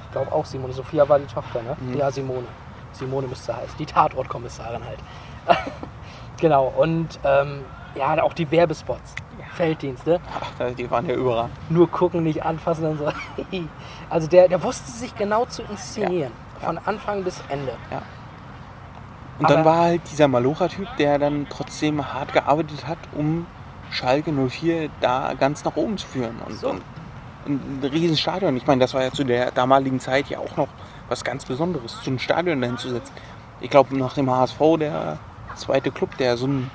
Ich 0.09 0.13
glaube 0.13 0.33
auch 0.33 0.45
Simone. 0.45 0.73
Sophia 0.73 1.09
war 1.09 1.19
die 1.19 1.27
Tochter, 1.27 1.63
ne? 1.63 1.77
Mhm. 1.81 1.97
Ja, 1.99 2.11
Simone. 2.11 2.47
Simone 2.93 3.29
müsste 3.29 3.55
heißen. 3.57 3.77
Die 3.79 3.87
Tatortkommissarin 3.87 4.83
halt. 4.85 4.99
genau, 6.41 6.73
und 6.77 7.19
ähm, 7.25 7.65
ja, 7.95 8.23
auch 8.23 8.33
die 8.33 8.51
Werbespots. 8.51 9.15
Felddienste. 9.55 10.21
Ach, 10.41 10.71
die 10.77 10.89
waren 10.91 11.07
ja 11.07 11.15
überall. 11.15 11.49
nur 11.69 11.91
gucken, 11.91 12.23
nicht 12.23 12.45
anfassen 12.45 12.85
und 12.87 12.99
so. 12.99 13.09
Also 14.11 14.27
der, 14.29 14.49
der 14.49 14.63
wusste 14.63 14.91
sich 14.91 15.15
genau 15.17 15.45
zu 15.47 15.63
inszenieren. 15.63 16.33
Von 16.61 16.79
Anfang 16.79 17.25
bis 17.25 17.43
Ende. 17.51 17.73
Und 19.39 19.51
dann 19.51 19.61
Aber- 19.61 19.71
war 19.71 19.79
halt 19.81 20.03
dieser 20.11 20.29
Malocha-Typ, 20.29 20.89
der 20.99 21.19
dann 21.19 21.47
trotzdem 21.51 22.13
hart 22.15 22.33
gearbeitet 22.33 22.87
hat, 22.87 22.99
um 23.17 23.47
Schalke 23.91 24.33
04 24.33 24.89
da 25.01 25.35
ganz 25.35 25.65
nach 25.65 25.77
oben 25.77 25.99
zu 25.99 26.07
führen. 26.07 26.37
Und, 26.47 26.55
So. 26.59 26.71
und 26.71 26.83
ein 27.49 27.81
Riesenstadion. 27.83 28.57
Ich 28.57 28.67
meine, 28.67 28.81
das 28.81 28.95
war 28.95 29.03
ja 29.03 29.13
zu 29.13 29.25
der 29.25 29.51
damaligen 29.51 30.01
Zeit 30.01 30.29
ja 30.29 30.39
auch 30.39 30.57
noch 30.57 30.69
was 31.09 31.25
ganz 31.25 31.45
Besonderes, 31.45 31.99
so 32.03 32.11
ein 32.11 32.19
Stadion 32.19 32.61
dahin 32.61 32.79
zu 32.79 32.91
setzen. 32.91 33.13
Ich 33.61 33.71
glaube, 33.71 33.97
nach 33.97 34.15
dem 34.15 34.31
HSV 34.31 34.59
der 34.79 35.19
zweite 35.57 35.91
Club, 35.91 36.17
der 36.19 36.37
so 36.37 36.47
ein 36.47 36.71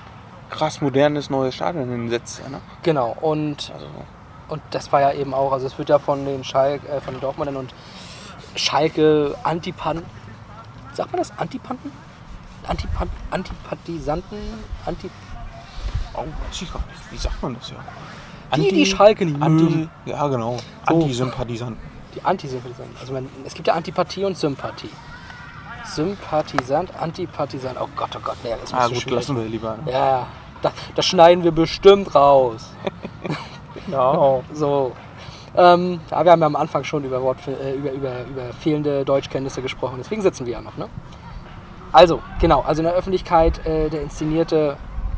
krass 0.49 0.81
modernes 0.81 1.29
neues 1.29 1.55
Stadion 1.55 1.89
hinsetzt. 1.89 2.41
Ja, 2.43 2.49
ne? 2.49 2.61
Genau. 2.83 3.15
Und, 3.21 3.71
Also, 3.73 3.87
und 4.49 4.61
das 4.71 4.91
war 4.91 5.01
ja 5.01 5.13
eben 5.13 5.33
auch, 5.33 5.51
also 5.51 5.65
es 5.65 5.77
wird 5.77 5.89
ja 5.89 5.99
von 5.99 6.25
den 6.25 6.43
Schalke, 6.43 6.87
äh, 6.87 7.01
von 7.01 7.13
den 7.13 7.21
Dortmundern 7.21 7.55
und 7.57 7.73
Schalke 8.55 9.35
Antipan. 9.43 10.03
Sagt 10.93 11.11
man 11.11 11.19
das? 11.19 11.37
Antipanten? 11.37 11.91
Antipan 12.67 13.09
Antipathisanten? 13.31 14.37
Anti 14.85 15.09
oh, 16.13 16.19
weiß 16.19 16.61
ich 16.61 16.71
gar 16.71 16.81
nicht. 16.85 17.11
Wie 17.11 17.17
sagt 17.17 17.41
man 17.41 17.55
das 17.55 17.71
ja? 17.71 17.77
Die, 18.55 18.69
die 18.73 18.85
Schalke 18.85 19.25
nicht 19.25 19.41
Anti, 19.41 19.63
mögen. 19.63 19.89
ja, 20.05 20.27
genau. 20.27 20.57
So. 20.87 20.95
Antisympathisanten. 20.95 21.77
Die 22.15 22.23
Antisympathisanten. 22.23 22.95
Also 22.99 23.13
man, 23.13 23.27
es 23.45 23.53
gibt 23.53 23.67
ja 23.67 23.73
Antipathie 23.73 24.25
und 24.25 24.37
Sympathie. 24.37 24.89
Sympathisant, 25.85 26.91
Antipathisant. 26.99 27.77
Oh 27.79 27.87
Gott, 27.95 28.09
oh 28.15 28.19
Gott, 28.23 28.37
nee, 28.43 28.51
das 28.51 28.63
ist 28.63 28.73
Ah, 28.73 28.87
gut, 28.87 28.97
schwierig. 28.97 29.15
lassen 29.19 29.35
wir 29.37 29.43
lieber. 29.45 29.77
Ne? 29.85 29.91
Ja, 29.91 30.27
das, 30.61 30.71
das 30.95 31.05
schneiden 31.05 31.43
wir 31.43 31.51
bestimmt 31.51 32.13
raus. 32.15 32.69
Ja. 33.91 34.39
So. 34.53 34.93
Ähm, 35.57 35.99
ja, 36.09 36.23
wir 36.23 36.31
haben 36.31 36.39
ja 36.39 36.45
am 36.47 36.55
Anfang 36.55 36.85
schon 36.85 37.03
über, 37.03 37.21
Wort, 37.21 37.37
äh, 37.47 37.73
über, 37.73 37.91
über, 37.91 38.23
über 38.25 38.53
fehlende 38.61 39.03
Deutschkenntnisse 39.03 39.61
gesprochen, 39.61 39.95
deswegen 39.99 40.21
sitzen 40.21 40.45
wir 40.45 40.53
ja 40.53 40.61
noch. 40.61 40.77
Ne? 40.77 40.87
Also, 41.91 42.21
genau, 42.39 42.61
also 42.61 42.81
in 42.81 42.85
der 42.85 42.93
Öffentlichkeit 42.95 43.65
äh, 43.67 43.89
der 43.89 44.03
inszenierte 44.03 44.77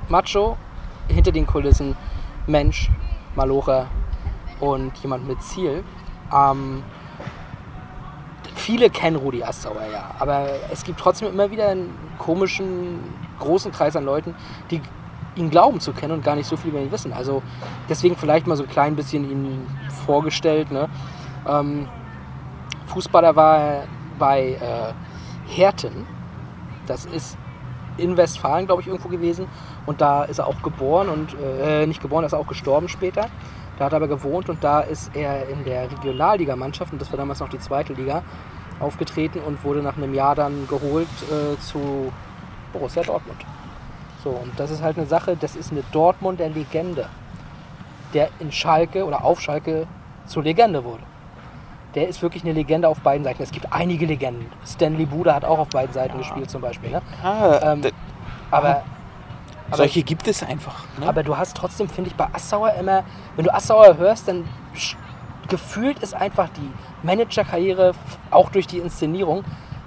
Macho, 0.10 0.58
hinter 1.08 1.32
den 1.32 1.46
Kulissen 1.46 1.96
Mensch, 2.48 2.90
Malocher 3.36 3.88
und 4.60 4.96
jemand 4.98 5.28
mit 5.28 5.42
Ziel. 5.42 5.84
Ähm, 6.34 6.84
viele 8.56 8.90
kennen 8.90 9.18
Rudi 9.18 9.44
Assauer 9.44 9.84
ja, 9.92 10.12
aber 10.20 10.48
es 10.72 10.84
gibt 10.84 11.00
trotzdem 11.00 11.30
immer 11.30 11.52
wieder 11.52 11.70
einen 11.70 11.94
komischen, 12.18 13.00
großen 13.40 13.72
Kreis 13.72 13.96
an 13.96 14.06
Leuten, 14.06 14.34
die 14.72 14.82
ihn 15.36 15.50
glauben 15.50 15.80
zu 15.80 15.92
kennen 15.92 16.14
und 16.14 16.24
gar 16.24 16.36
nicht 16.36 16.48
so 16.48 16.56
viel 16.56 16.72
über 16.72 16.80
ihn 16.80 16.92
wissen. 16.92 17.14
Also 17.14 17.44
deswegen 17.90 18.16
vielleicht 18.16 18.48
mal 18.48 18.56
so 18.56 18.64
ein 18.64 18.70
klein 18.70 18.96
bisschen 18.96 19.30
ihn 19.30 19.68
vorgestellt. 20.06 20.72
Ne? 20.72 20.90
Ähm, 21.48 21.88
Fußballer 22.88 23.36
war 23.36 23.84
bei 24.18 24.52
äh, 24.54 25.54
Herten, 25.54 26.08
das 26.88 27.06
ist 27.06 27.38
in 27.98 28.18
Westfalen, 28.18 28.66
glaube 28.66 28.82
ich, 28.82 28.88
irgendwo 28.88 29.10
gewesen. 29.10 29.48
Und 29.86 30.02
da 30.02 30.24
ist 30.24 30.40
er 30.40 30.48
auch 30.48 30.62
geboren 30.62 31.10
und 31.10 31.36
äh, 31.40 31.86
nicht 31.86 32.02
geboren, 32.02 32.24
er 32.24 32.28
ist 32.28 32.34
auch 32.34 32.48
gestorben 32.48 32.90
später. 32.90 33.28
Da 33.78 33.86
hat 33.86 33.94
er 33.94 33.98
aber 33.98 34.08
gewohnt 34.08 34.50
und 34.50 34.64
da 34.64 34.80
ist 34.82 35.16
er 35.16 35.48
in 35.50 35.64
der 35.66 35.92
Regionalligamannschaft, 35.92 36.94
und 36.94 37.02
das 37.02 37.12
war 37.12 37.18
damals 37.18 37.40
noch 37.40 37.50
die 37.50 37.60
zweite 37.60 37.94
Liga, 37.94 38.24
aufgetreten 38.80 39.40
und 39.40 39.64
wurde 39.64 39.82
nach 39.82 39.98
einem 39.98 40.14
Jahr 40.14 40.36
dann 40.36 40.68
geholt 40.68 41.08
äh, 41.30 41.60
zu 41.60 42.12
Borussia 42.74 43.04
Dortmund. 43.04 43.40
So, 44.24 44.32
und 44.32 44.60
das 44.60 44.72
ist 44.72 44.82
halt 44.82 44.98
eine 44.98 45.06
Sache, 45.06 45.38
das 45.40 45.56
ist 45.56 45.72
eine 45.72 45.84
Dortmunder 45.92 46.50
Legende, 46.50 47.08
der 48.14 48.30
in 48.40 48.52
Schalke 48.52 49.06
oder 49.06 49.24
auf 49.24 49.40
Schalke 49.40 49.88
zur 50.26 50.44
Legende 50.44 50.84
wurde. 50.84 51.04
Der 51.94 52.10
ist 52.10 52.22
wirklich 52.22 52.44
eine 52.44 52.52
Legende 52.54 52.90
auf 52.90 53.00
beiden 53.02 53.24
Seiten. 53.24 53.42
Es 53.42 53.52
gibt 53.52 53.72
einige 53.72 54.06
Legenden. 54.06 54.48
Stanley 54.66 55.06
Buda 55.06 55.36
hat 55.36 55.46
auch 55.46 55.60
auf 55.60 55.70
beiden 55.70 55.94
Seiten 55.94 56.18
gespielt 56.18 56.50
zum 56.50 56.62
Beispiel. 56.62 56.90
Ne? 56.92 57.02
Ah, 57.24 57.60
Ähm, 57.74 57.82
Aber, 58.52 58.84
aber, 59.68 59.78
solche 59.78 60.04
gibt 60.04 60.28
es 60.28 60.44
einfach. 60.44 60.84
Ne? 61.00 61.08
aber 61.08 61.24
du 61.24 61.38
hast 61.38 61.58
trotzdem, 61.58 61.90
finde 61.90 62.10
ich, 62.10 62.16
bei 62.16 62.28
Assauer 62.34 62.74
immer, 62.74 63.04
wenn 63.36 63.46
du 63.46 63.54
Assauer 63.54 63.98
hörst, 63.98 64.28
dann 64.28 64.48
gefühlt 65.48 66.00
ist 66.00 66.14
einfach 66.14 66.50
die 66.50 66.72
Managerkarriere, 67.04 67.94
auch 68.32 68.50
durch 68.50 68.68
die 68.68 68.80
Inszenierung, 68.80 69.44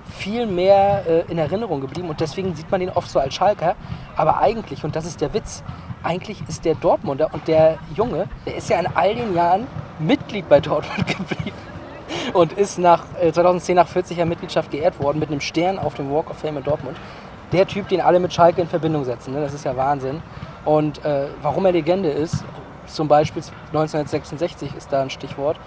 viel 0.09 0.47
mehr 0.47 1.05
äh, 1.07 1.31
in 1.31 1.39
Erinnerung 1.39 1.81
geblieben. 1.81 2.09
Und 2.09 2.20
deswegen 2.20 2.55
sieht 2.55 2.70
man 2.70 2.81
ihn 2.81 2.91
oft 2.91 3.11
so 3.11 3.18
als 3.18 3.35
Schalker. 3.35 3.76
Aber 4.16 4.39
eigentlich, 4.39 4.85
und 4.85 4.97
das 4.97 5.05
ist 5.05 5.20
der 5.20 5.33
Witz, 5.35 5.62
eigentlich 6.03 6.43
ist 6.49 6.64
der 6.64 6.74
Dortmunder 6.74 7.33
und 7.33 7.47
der 7.49 7.79
Junge, 7.95 8.29
der 8.47 8.57
ist 8.57 8.70
ja 8.70 8.79
in 8.79 8.87
all 8.95 9.14
den 9.14 9.35
Jahren 9.35 9.66
Mitglied 9.99 10.49
bei 10.49 10.61
Dortmund 10.61 11.07
geblieben. 11.18 11.57
Und 12.33 12.53
ist 12.53 12.79
nach 12.79 13.05
äh, 13.20 13.33
2010 13.33 13.76
nach 13.76 13.89
40er 13.89 14.24
Mitgliedschaft 14.24 14.70
geehrt 14.70 14.99
worden 15.01 15.18
mit 15.18 15.31
einem 15.31 15.41
Stern 15.41 15.79
auf 15.79 15.95
dem 15.95 16.11
Walk 16.11 16.31
of 16.31 16.39
Fame 16.39 16.59
in 16.59 16.64
Dortmund. 16.64 16.97
Der 17.53 17.66
Typ, 17.66 17.88
den 17.88 18.01
alle 18.01 18.20
mit 18.20 18.32
Schalke 18.32 18.61
in 18.61 18.68
Verbindung 18.68 19.05
setzen, 19.05 19.32
ne? 19.32 19.40
das 19.40 19.55
ist 19.55 19.64
ja 19.64 19.76
Wahnsinn. 19.76 20.22
Und 20.64 21.05
äh, 21.05 21.28
warum 21.42 21.64
er 21.66 21.72
Legende 21.72 22.11
ist, 22.11 22.44
zum 22.86 23.09
Beispiel 23.09 23.42
1966 23.68 24.74
ist 24.74 24.92
da 24.92 25.03
ein 25.03 25.11
Stichwort. 25.11 25.59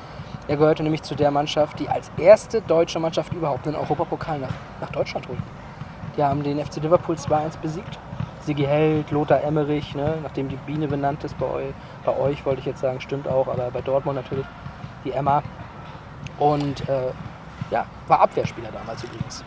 Er 0.47 0.57
gehörte 0.57 0.84
nämlich 0.84 1.03
zu 1.03 1.15
der 1.15 1.32
Mannschaft, 1.32 1.79
die 1.79 1.88
als 1.88 2.11
erste 2.17 2.61
deutsche 2.61 2.99
Mannschaft 2.99 3.34
überhaupt 3.34 3.67
einen 3.67 3.75
Europapokal 3.75 4.39
nach, 4.39 4.53
nach 4.79 4.89
Deutschland 4.89 5.27
holt. 5.27 5.39
Die 6.17 6.23
haben 6.23 6.43
den 6.43 6.63
FC 6.63 6.77
Liverpool 6.77 7.15
2-1 7.15 7.59
besiegt 7.61 7.97
Sigi 8.45 8.63
Held, 8.63 9.11
Lothar 9.11 9.43
Emmerich, 9.43 9.93
ne, 9.93 10.17
nachdem 10.23 10.49
die 10.49 10.55
Biene 10.55 10.88
benannt 10.88 11.23
ist 11.23 11.38
bei, 11.38 11.45
eu 11.45 11.71
bei 12.03 12.17
euch, 12.17 12.43
wollte 12.45 12.59
ich 12.59 12.65
jetzt 12.65 12.82
sagen, 12.82 12.99
stimmt 12.99 13.27
auch, 13.27 13.47
aber 13.47 13.69
bei 13.71 13.82
Dortmund 13.82 14.15
natürlich 14.15 14.45
die 15.05 15.11
Emma. 15.11 15.43
Und 16.39 16.88
äh, 16.89 17.11
ja, 17.69 17.86
war 18.07 18.21
Abwehrspieler 18.21 18.69
damals 18.71 19.03
übrigens. 19.03 19.43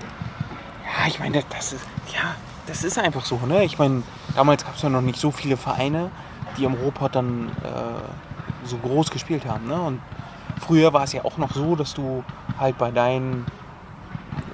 Ja, 0.84 1.08
ich 1.08 1.18
meine, 1.18 1.42
das 1.50 1.72
ist, 1.72 1.84
ja, 2.12 2.34
das 2.66 2.84
ist 2.84 2.98
einfach 2.98 3.24
so, 3.24 3.36
ne? 3.46 3.64
Ich 3.64 3.78
meine, 3.78 4.02
damals 4.34 4.64
gab 4.64 4.76
es 4.76 4.82
ja 4.82 4.88
noch 4.88 5.00
nicht 5.00 5.18
so 5.18 5.30
viele 5.30 5.56
Vereine, 5.56 6.10
die 6.56 6.64
im 6.64 6.74
Ruhrpott 6.74 7.14
dann 7.14 7.48
äh, 7.62 8.66
so 8.66 8.76
groß 8.76 9.10
gespielt 9.10 9.46
haben, 9.46 9.66
ne? 9.66 9.80
Und 9.80 10.00
früher 10.60 10.92
war 10.92 11.04
es 11.04 11.12
ja 11.12 11.24
auch 11.24 11.36
noch 11.38 11.52
so, 11.52 11.76
dass 11.76 11.94
du 11.94 12.24
halt 12.58 12.78
bei 12.78 12.90
deinen 12.90 13.46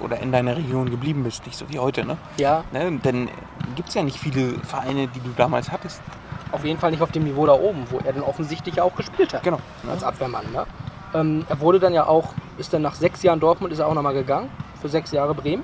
oder 0.01 0.19
in 0.19 0.31
deiner 0.31 0.55
Region 0.57 0.89
geblieben 0.89 1.23
bist, 1.23 1.45
nicht 1.45 1.57
so 1.57 1.69
wie 1.69 1.79
heute, 1.79 2.05
ne? 2.05 2.17
Ja, 2.37 2.63
ne? 2.71 2.99
Dann 3.03 3.29
gibt 3.75 3.89
es 3.89 3.95
ja 3.95 4.03
nicht 4.03 4.17
viele 4.17 4.59
Vereine, 4.59 5.07
die 5.07 5.19
du 5.19 5.29
damals 5.37 5.71
hattest. 5.71 6.01
auf 6.51 6.65
jeden 6.65 6.79
Fall 6.79 6.91
nicht 6.91 7.01
auf 7.01 7.11
dem 7.11 7.23
Niveau 7.23 7.45
da 7.45 7.53
oben, 7.53 7.85
wo 7.89 7.99
er 7.99 8.13
dann 8.13 8.23
offensichtlich 8.23 8.81
auch 8.81 8.95
gespielt 8.95 9.33
hat. 9.33 9.43
Genau. 9.43 9.59
als 9.89 10.03
Abwehrmann. 10.03 10.45
Ne? 10.51 10.65
Ähm, 11.13 11.45
er 11.47 11.59
wurde 11.59 11.79
dann 11.79 11.93
ja 11.93 12.07
auch, 12.07 12.33
ist 12.57 12.73
dann 12.73 12.81
nach 12.81 12.95
sechs 12.95 13.23
Jahren 13.23 13.39
Dortmund, 13.39 13.71
ist 13.71 13.79
er 13.79 13.87
auch 13.87 13.93
nochmal 13.93 14.13
gegangen, 14.13 14.49
für 14.81 14.89
sechs 14.89 15.11
Jahre 15.11 15.33
Bremen. 15.33 15.63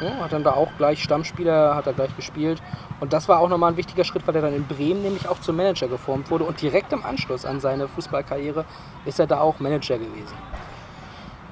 Ja, 0.00 0.16
hat 0.20 0.32
dann 0.32 0.44
da 0.44 0.52
auch 0.52 0.68
gleich 0.76 1.02
Stammspieler, 1.02 1.74
hat 1.74 1.86
er 1.86 1.94
gleich 1.94 2.14
gespielt. 2.16 2.62
Und 3.00 3.12
das 3.12 3.28
war 3.28 3.40
auch 3.40 3.48
nochmal 3.48 3.72
ein 3.72 3.76
wichtiger 3.76 4.04
Schritt, 4.04 4.26
weil 4.26 4.36
er 4.36 4.42
dann 4.42 4.54
in 4.54 4.66
Bremen 4.66 5.02
nämlich 5.02 5.28
auch 5.28 5.40
zum 5.40 5.56
Manager 5.56 5.88
geformt 5.88 6.30
wurde. 6.30 6.44
Und 6.44 6.60
direkt 6.60 6.92
im 6.92 7.04
Anschluss 7.04 7.44
an 7.44 7.60
seine 7.60 7.88
Fußballkarriere 7.88 8.64
ist 9.06 9.18
er 9.18 9.26
da 9.26 9.40
auch 9.40 9.58
Manager 9.58 9.98
gewesen. 9.98 10.34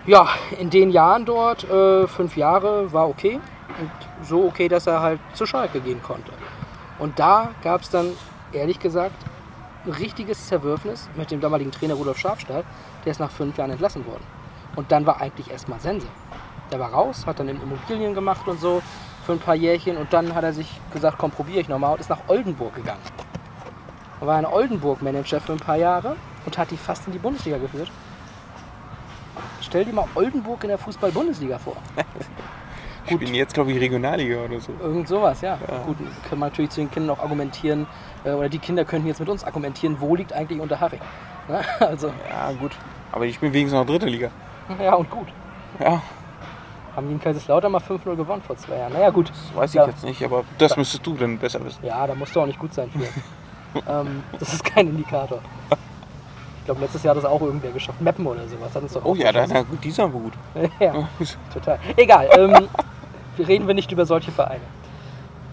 Ja, 0.07 0.29
in 0.59 0.69
den 0.69 0.91
Jahren 0.91 1.25
dort, 1.25 1.65
äh, 1.65 2.07
fünf 2.07 2.37
Jahre, 2.37 2.93
war 2.93 3.09
okay. 3.09 3.41
Und 3.81 3.91
so 4.23 4.45
okay, 4.45 4.69
dass 4.69 4.87
er 4.87 5.01
halt 5.01 5.21
zu 5.33 5.47
Schalke 5.47 5.81
gehen 5.81 6.03
konnte. 6.03 6.31
Und 6.99 7.19
da 7.19 7.51
gab 7.63 7.81
es 7.81 7.89
dann, 7.89 8.13
ehrlich 8.53 8.79
gesagt, 8.79 9.17
ein 9.87 9.93
richtiges 9.93 10.47
Zerwürfnis 10.47 11.09
mit 11.17 11.31
dem 11.31 11.41
damaligen 11.41 11.73
Trainer 11.73 11.95
Rudolf 11.95 12.19
Schafstall. 12.19 12.65
Der 13.05 13.13
ist 13.13 13.21
nach 13.21 13.31
fünf 13.31 13.57
Jahren 13.57 13.71
entlassen 13.71 14.07
worden. 14.07 14.25
Und 14.77 14.93
dann 14.93 15.07
war 15.07 15.21
eigentlich 15.21 15.51
erstmal 15.51 15.81
Sense. 15.81 16.07
Der 16.75 16.81
war 16.81 16.93
raus, 16.93 17.25
hat 17.25 17.39
dann 17.39 17.49
in 17.49 17.63
Immobilien 17.63 18.15
gemacht 18.15 18.49
und 18.49 18.59
so 18.59 18.83
für 19.25 19.31
ein 19.31 19.39
paar 19.39 19.55
Jährchen. 19.55 19.97
Und 19.97 20.13
dann 20.13 20.35
hat 20.35 20.43
er 20.43 20.53
sich 20.53 20.69
gesagt, 20.93 21.19
komm, 21.19 21.31
probiere 21.31 21.61
ich 21.61 21.69
nochmal 21.69 21.93
und 21.93 22.01
ist 22.01 22.11
nach 22.11 22.19
Oldenburg 22.27 22.75
gegangen. 22.75 22.99
Er 24.21 24.27
war 24.27 24.39
ein 24.39 24.45
Oldenburg-Manager 24.45 25.41
für 25.41 25.53
ein 25.53 25.61
paar 25.61 25.77
Jahre 25.77 26.17
und 26.45 26.59
hat 26.59 26.73
die 26.73 26.77
fast 26.77 27.07
in 27.07 27.13
die 27.13 27.21
Bundesliga 27.21 27.59
geführt. 27.59 27.93
Stell 29.61 29.85
dir 29.85 29.93
mal 29.93 30.09
Oldenburg 30.17 30.65
in 30.65 30.71
der 30.71 30.79
Fußball-Bundesliga 30.79 31.61
vor. 31.61 31.77
Spielen 33.07 33.35
jetzt, 33.35 33.55
glaube 33.55 33.71
ich, 33.71 33.79
Regionalliga 33.79 34.39
oder 34.39 34.59
so. 34.59 34.73
Irgend 34.83 35.07
sowas, 35.07 35.43
ja. 35.43 35.57
Gut, 35.87 35.97
können 36.29 36.41
wir 36.41 36.47
natürlich 36.47 36.73
zu 36.73 36.81
den 36.81 36.91
Kindern 36.91 37.17
auch 37.17 37.23
argumentieren, 37.23 37.87
äh, 38.25 38.33
oder 38.33 38.49
die 38.49 38.59
Kinder 38.59 38.85
könnten 38.85 39.07
jetzt 39.07 39.21
mit 39.21 39.29
uns 39.29 39.45
argumentieren, 39.45 40.01
wo 40.01 40.17
liegt 40.17 40.33
eigentlich 40.33 40.59
Unterhaching? 40.61 41.01
Ne? 41.47 41.61
Also, 41.79 42.11
Ja, 42.29 42.51
gut. 42.53 42.73
Aber 43.13 43.27
die 43.27 43.33
spielen 43.33 43.53
wenigstens 43.53 43.79
noch 43.79 43.87
dritte 43.87 44.07
Liga. 44.07 44.31
ja 44.83 44.95
und 44.95 45.09
gut. 45.09 45.29
Ja, 45.79 46.01
Haben 46.97 47.09
die 47.09 47.15
in 47.15 47.21
Kaiserslautern 47.21 47.73
mal 47.73 47.81
5-0 47.81 48.15
gewonnen 48.17 48.43
vor 48.43 48.57
zwei 48.57 48.77
Jahren? 48.79 48.93
Naja, 48.93 49.11
gut. 49.11 49.31
das 49.31 49.57
weiß 49.57 49.71
ich 49.71 49.77
Ja. 49.77 49.87
jetzt 49.87 50.05
nicht, 50.05 50.23
aber 50.25 50.45
das 50.59 50.77
müsstest 50.77 51.05
du 51.07 51.15
dann 51.15 51.39
besser 51.39 51.65
wissen. 51.65 51.85
Ja, 51.85 52.07
da 52.07 52.15
musst 52.15 52.35
du 52.37 52.41
auch 52.41 52.47
nicht 52.47 52.59
gut 52.59 52.73
sein 52.73 52.89
für. 52.91 53.81
ähm, 53.91 54.23
das 54.39 54.55
ist 54.55 54.65
kein 54.65 54.87
Indikator. 54.89 55.41
Ich 56.61 56.65
glaube, 56.67 56.81
letztes 56.81 57.03
Jahr 57.03 57.15
hat 57.15 57.23
das 57.23 57.29
auch 57.31 57.41
irgendwer 57.43 57.73
geschafft. 57.73 58.01
Meppen 58.01 58.27
oder 58.27 58.47
sowas. 58.49 58.75
Hat 58.75 58.83
uns 58.83 58.93
doch 58.93 59.05
Oh 59.05 59.15
ja, 59.15 59.33
dann, 59.33 59.51
na 59.53 59.63
gut, 59.63 59.83
die 59.85 59.91
sind 59.91 60.05
aber 60.05 60.19
gut. 60.19 60.33
ja, 60.81 61.09
total. 61.53 61.79
Egal. 61.97 62.29
Ähm, 62.39 62.69
reden 63.39 63.67
wir 63.67 63.75
nicht 63.75 63.91
über 63.93 64.07
solche 64.07 64.31
Vereine. 64.31 64.63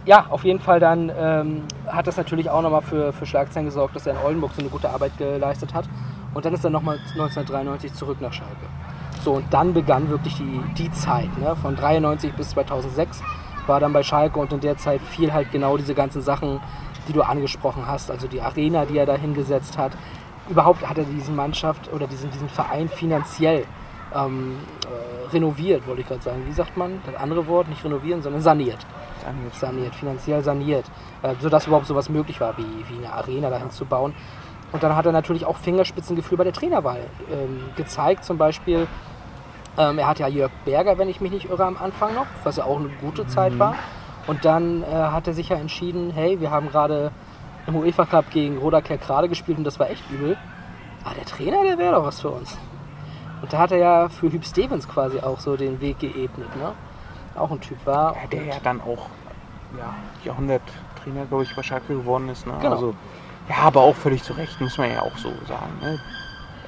Ja, 0.06 0.26
auf 0.30 0.44
jeden 0.44 0.60
Fall 0.60 0.80
dann 0.80 1.12
ähm, 1.16 1.64
hat 1.88 2.08
das 2.08 2.18
natürlich 2.18 2.50
auch 2.50 2.62
nochmal 2.62 2.82
für, 2.82 3.14
für 3.14 3.26
Schlagzeilen 3.26 3.66
gesorgt, 3.68 3.96
dass 3.96 4.08
er 4.08 4.14
in 4.14 4.20
Oldenburg 4.26 4.52
so 4.56 4.62
eine 4.62 4.70
gute 4.70 4.90
Arbeit 4.90 5.18
geleistet 5.18 5.74
hat. 5.74 5.86
Und 6.34 6.46
dann 6.46 6.54
ist 6.54 6.64
er 6.64 6.70
nochmal 6.70 6.96
1993 6.98 7.94
zurück 7.94 8.22
nach 8.22 8.32
Schalke. 8.32 8.56
So, 9.24 9.34
und 9.34 9.54
dann 9.54 9.74
begann 9.74 10.10
wirklich 10.10 10.36
die, 10.36 10.62
die 10.78 10.92
Zeit. 10.92 11.38
Ne? 11.38 11.56
Von 11.56 11.76
93 11.76 12.34
bis 12.34 12.50
2006 12.50 13.22
war 13.68 13.80
dann 13.80 13.94
bei 13.94 14.02
Schalke 14.02 14.40
und 14.40 14.52
in 14.52 14.60
der 14.60 14.78
Zeit 14.78 15.02
fiel 15.02 15.32
halt 15.32 15.52
genau 15.52 15.78
diese 15.78 15.94
ganzen 15.94 16.22
Sachen, 16.22 16.60
die 17.08 17.14
du 17.14 17.22
angesprochen 17.22 17.86
hast. 17.86 18.10
Also 18.10 18.28
die 18.28 18.42
Arena, 18.42 18.86
die 18.86 18.98
er 18.98 19.06
da 19.06 19.16
hingesetzt 19.16 19.78
hat. 19.78 19.92
Überhaupt 20.50 20.88
hat 20.88 20.98
er 20.98 21.04
diese 21.04 21.32
Mannschaft 21.32 21.94
oder 21.94 22.08
diesen, 22.08 22.32
diesen 22.32 22.50
Verein 22.50 22.90
finanziell 22.90 23.66
ähm, 24.14 24.58
äh, 24.86 25.30
renoviert, 25.30 25.88
wollte 25.88 26.02
ich 26.02 26.08
gerade 26.08 26.22
sagen. 26.22 26.44
Wie 26.48 26.52
sagt 26.52 26.76
man? 26.76 27.00
Das 27.06 27.16
andere 27.16 27.46
Wort, 27.48 27.70
nicht 27.70 27.84
renovieren, 27.84 28.22
sondern 28.24 28.42
saniert. 28.42 28.80
Saniert, 29.54 29.94
finanziell 29.94 30.44
saniert. 30.44 30.86
Äh, 31.22 31.36
sodass 31.40 31.68
überhaupt 31.68 31.86
sowas 31.86 32.10
möglich 32.10 32.42
war, 32.42 32.58
wie, 32.58 32.66
wie 32.90 32.98
eine 32.98 33.14
Arena 33.14 33.52
dahin 33.52 33.70
zu 33.70 33.86
bauen. 33.86 34.16
Und 34.72 34.82
dann 34.84 34.96
hat 34.96 35.06
er 35.06 35.12
natürlich 35.12 35.46
auch 35.46 35.58
Fingerspitzengefühl 35.58 36.38
bei 36.38 36.44
der 36.44 36.54
Trainerwahl 36.54 37.02
ähm, 37.32 37.60
gezeigt. 37.76 38.24
Zum 38.24 38.38
Beispiel, 38.38 38.88
ähm, 39.78 40.00
er 40.00 40.08
hat 40.08 40.20
ja 40.20 40.28
Jörg 40.28 40.52
Berger, 40.66 40.98
wenn 40.98 41.10
ich 41.10 41.22
mich 41.22 41.32
nicht 41.32 41.50
irre, 41.50 41.66
am 41.66 41.78
Anfang 41.78 42.14
noch, 42.14 42.28
was 42.44 42.58
ja 42.58 42.66
auch 42.66 42.80
eine 42.80 42.90
gute 43.02 43.28
Zeit 43.28 43.58
war. 43.60 43.76
Und 44.28 44.46
dann 44.46 44.84
äh, 44.84 44.86
hat 44.86 45.28
er 45.28 45.34
sich 45.34 45.50
ja 45.50 45.58
entschieden, 45.58 46.12
hey, 46.12 46.40
wir 46.40 46.52
haben 46.52 46.70
gerade 46.70 47.12
im 47.68 47.76
UEFA 47.76 48.06
Cup 48.06 48.30
gegen 48.32 48.58
Roda 48.58 48.82
Kerkrade 48.82 49.30
gespielt 49.30 49.58
und 49.58 49.64
das 49.64 49.80
war 49.80 49.90
echt 49.90 50.04
übel. 50.10 50.38
Aber 51.04 51.16
der 51.16 51.26
Trainer, 51.26 51.64
der 51.64 51.78
wäre 51.78 51.96
doch 51.96 52.06
was 52.06 52.22
für 52.22 52.30
uns. 52.30 52.58
Und 53.42 53.52
da 53.52 53.58
hat 53.58 53.72
er 53.72 53.78
ja 53.78 54.10
für 54.10 54.32
Hüb 54.32 54.46
Stevens 54.46 54.88
quasi 54.88 55.20
auch 55.20 55.40
so 55.40 55.58
den 55.58 55.82
Weg 55.82 56.00
geebnet, 56.00 56.56
ne? 56.58 56.74
Auch 57.36 57.50
ein 57.50 57.62
Typ 57.62 57.84
war. 57.86 58.16
Ja, 58.16 58.28
der 58.28 58.44
ja 58.44 58.56
dann 58.62 58.82
auch 58.82 59.08
ja, 59.78 59.96
Jahrhunderttrainer, 60.24 61.26
glaube 61.28 61.44
ich, 61.44 61.56
bei 61.56 61.64
Schalke 61.64 61.96
geworden 61.96 62.30
ist. 62.30 62.46
Ne? 62.46 62.54
Genau. 62.62 62.76
Also, 62.76 62.96
ja, 63.50 63.56
aber 63.64 63.82
auch 63.82 63.96
völlig 63.96 64.22
zu 64.22 64.34
Recht, 64.34 64.60
muss 64.62 64.78
man 64.78 64.92
ja 64.92 65.02
auch 65.02 65.18
so 65.18 65.30
sagen. 65.48 65.72
Ne? 65.82 66.00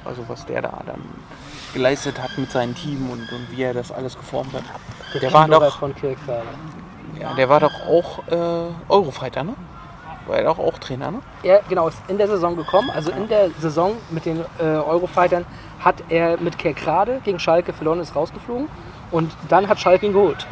Also 0.04 0.28
was 0.28 0.44
der 0.46 0.62
da 0.62 0.82
dann 0.84 1.00
geleistet 1.74 2.22
hat 2.22 2.38
mit 2.38 2.50
seinem 2.50 2.74
Team 2.74 3.10
und, 3.10 3.30
und 3.30 3.50
wie 3.50 3.62
er 3.62 3.74
das 3.74 3.92
alles 3.92 4.16
geformt 4.16 4.54
hat. 4.54 4.62
Der 5.20 5.32
war 5.32 5.42
Teamleiter 5.42 5.66
doch, 5.66 5.78
von 5.78 5.94
ja, 7.20 7.34
der 7.34 7.48
war 7.48 7.60
doch 7.60 7.86
auch 7.86 8.26
äh, 8.28 8.72
Eurofighter, 8.88 9.44
ne? 9.44 9.54
War 10.26 10.38
er 10.38 10.44
doch 10.44 10.58
auch 10.58 10.78
Trainer, 10.78 11.10
ne? 11.10 11.20
Er 11.42 11.60
genau 11.68 11.88
ist 11.88 11.98
in 12.08 12.16
der 12.16 12.26
Saison 12.26 12.56
gekommen. 12.56 12.90
Also 12.90 13.10
in 13.10 13.28
der 13.28 13.50
Saison 13.60 13.92
mit 14.10 14.24
den 14.24 14.40
äh, 14.58 14.62
Eurofightern 14.62 15.44
hat 15.80 15.96
er 16.08 16.40
mit 16.40 16.58
Kerkrade 16.58 17.20
gegen 17.24 17.38
Schalke 17.38 17.72
verloren, 17.72 18.00
ist 18.00 18.16
rausgeflogen. 18.16 18.68
Und 19.10 19.32
dann 19.48 19.68
hat 19.68 19.78
Schalke 19.78 20.06
ihn 20.06 20.12
geholt. 20.12 20.46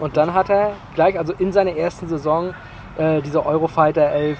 Und 0.00 0.16
dann 0.16 0.34
hat 0.34 0.50
er 0.50 0.72
gleich, 0.94 1.18
also 1.18 1.32
in 1.32 1.52
seiner 1.52 1.74
ersten 1.76 2.08
Saison, 2.08 2.54
äh, 2.98 3.22
diese 3.22 3.46
Eurofighter 3.46 4.10
11 4.10 4.38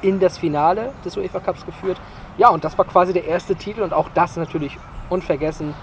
in 0.00 0.18
das 0.18 0.38
Finale 0.38 0.92
des 1.04 1.16
UEFA 1.16 1.40
Cups 1.40 1.64
geführt. 1.64 2.00
Ja, 2.38 2.48
und 2.48 2.64
das 2.64 2.76
war 2.78 2.84
quasi 2.84 3.12
der 3.12 3.26
erste 3.26 3.54
Titel 3.54 3.82
und 3.82 3.92
auch 3.92 4.08
das 4.14 4.36
natürlich 4.36 4.78
unvergessen. 5.12 5.74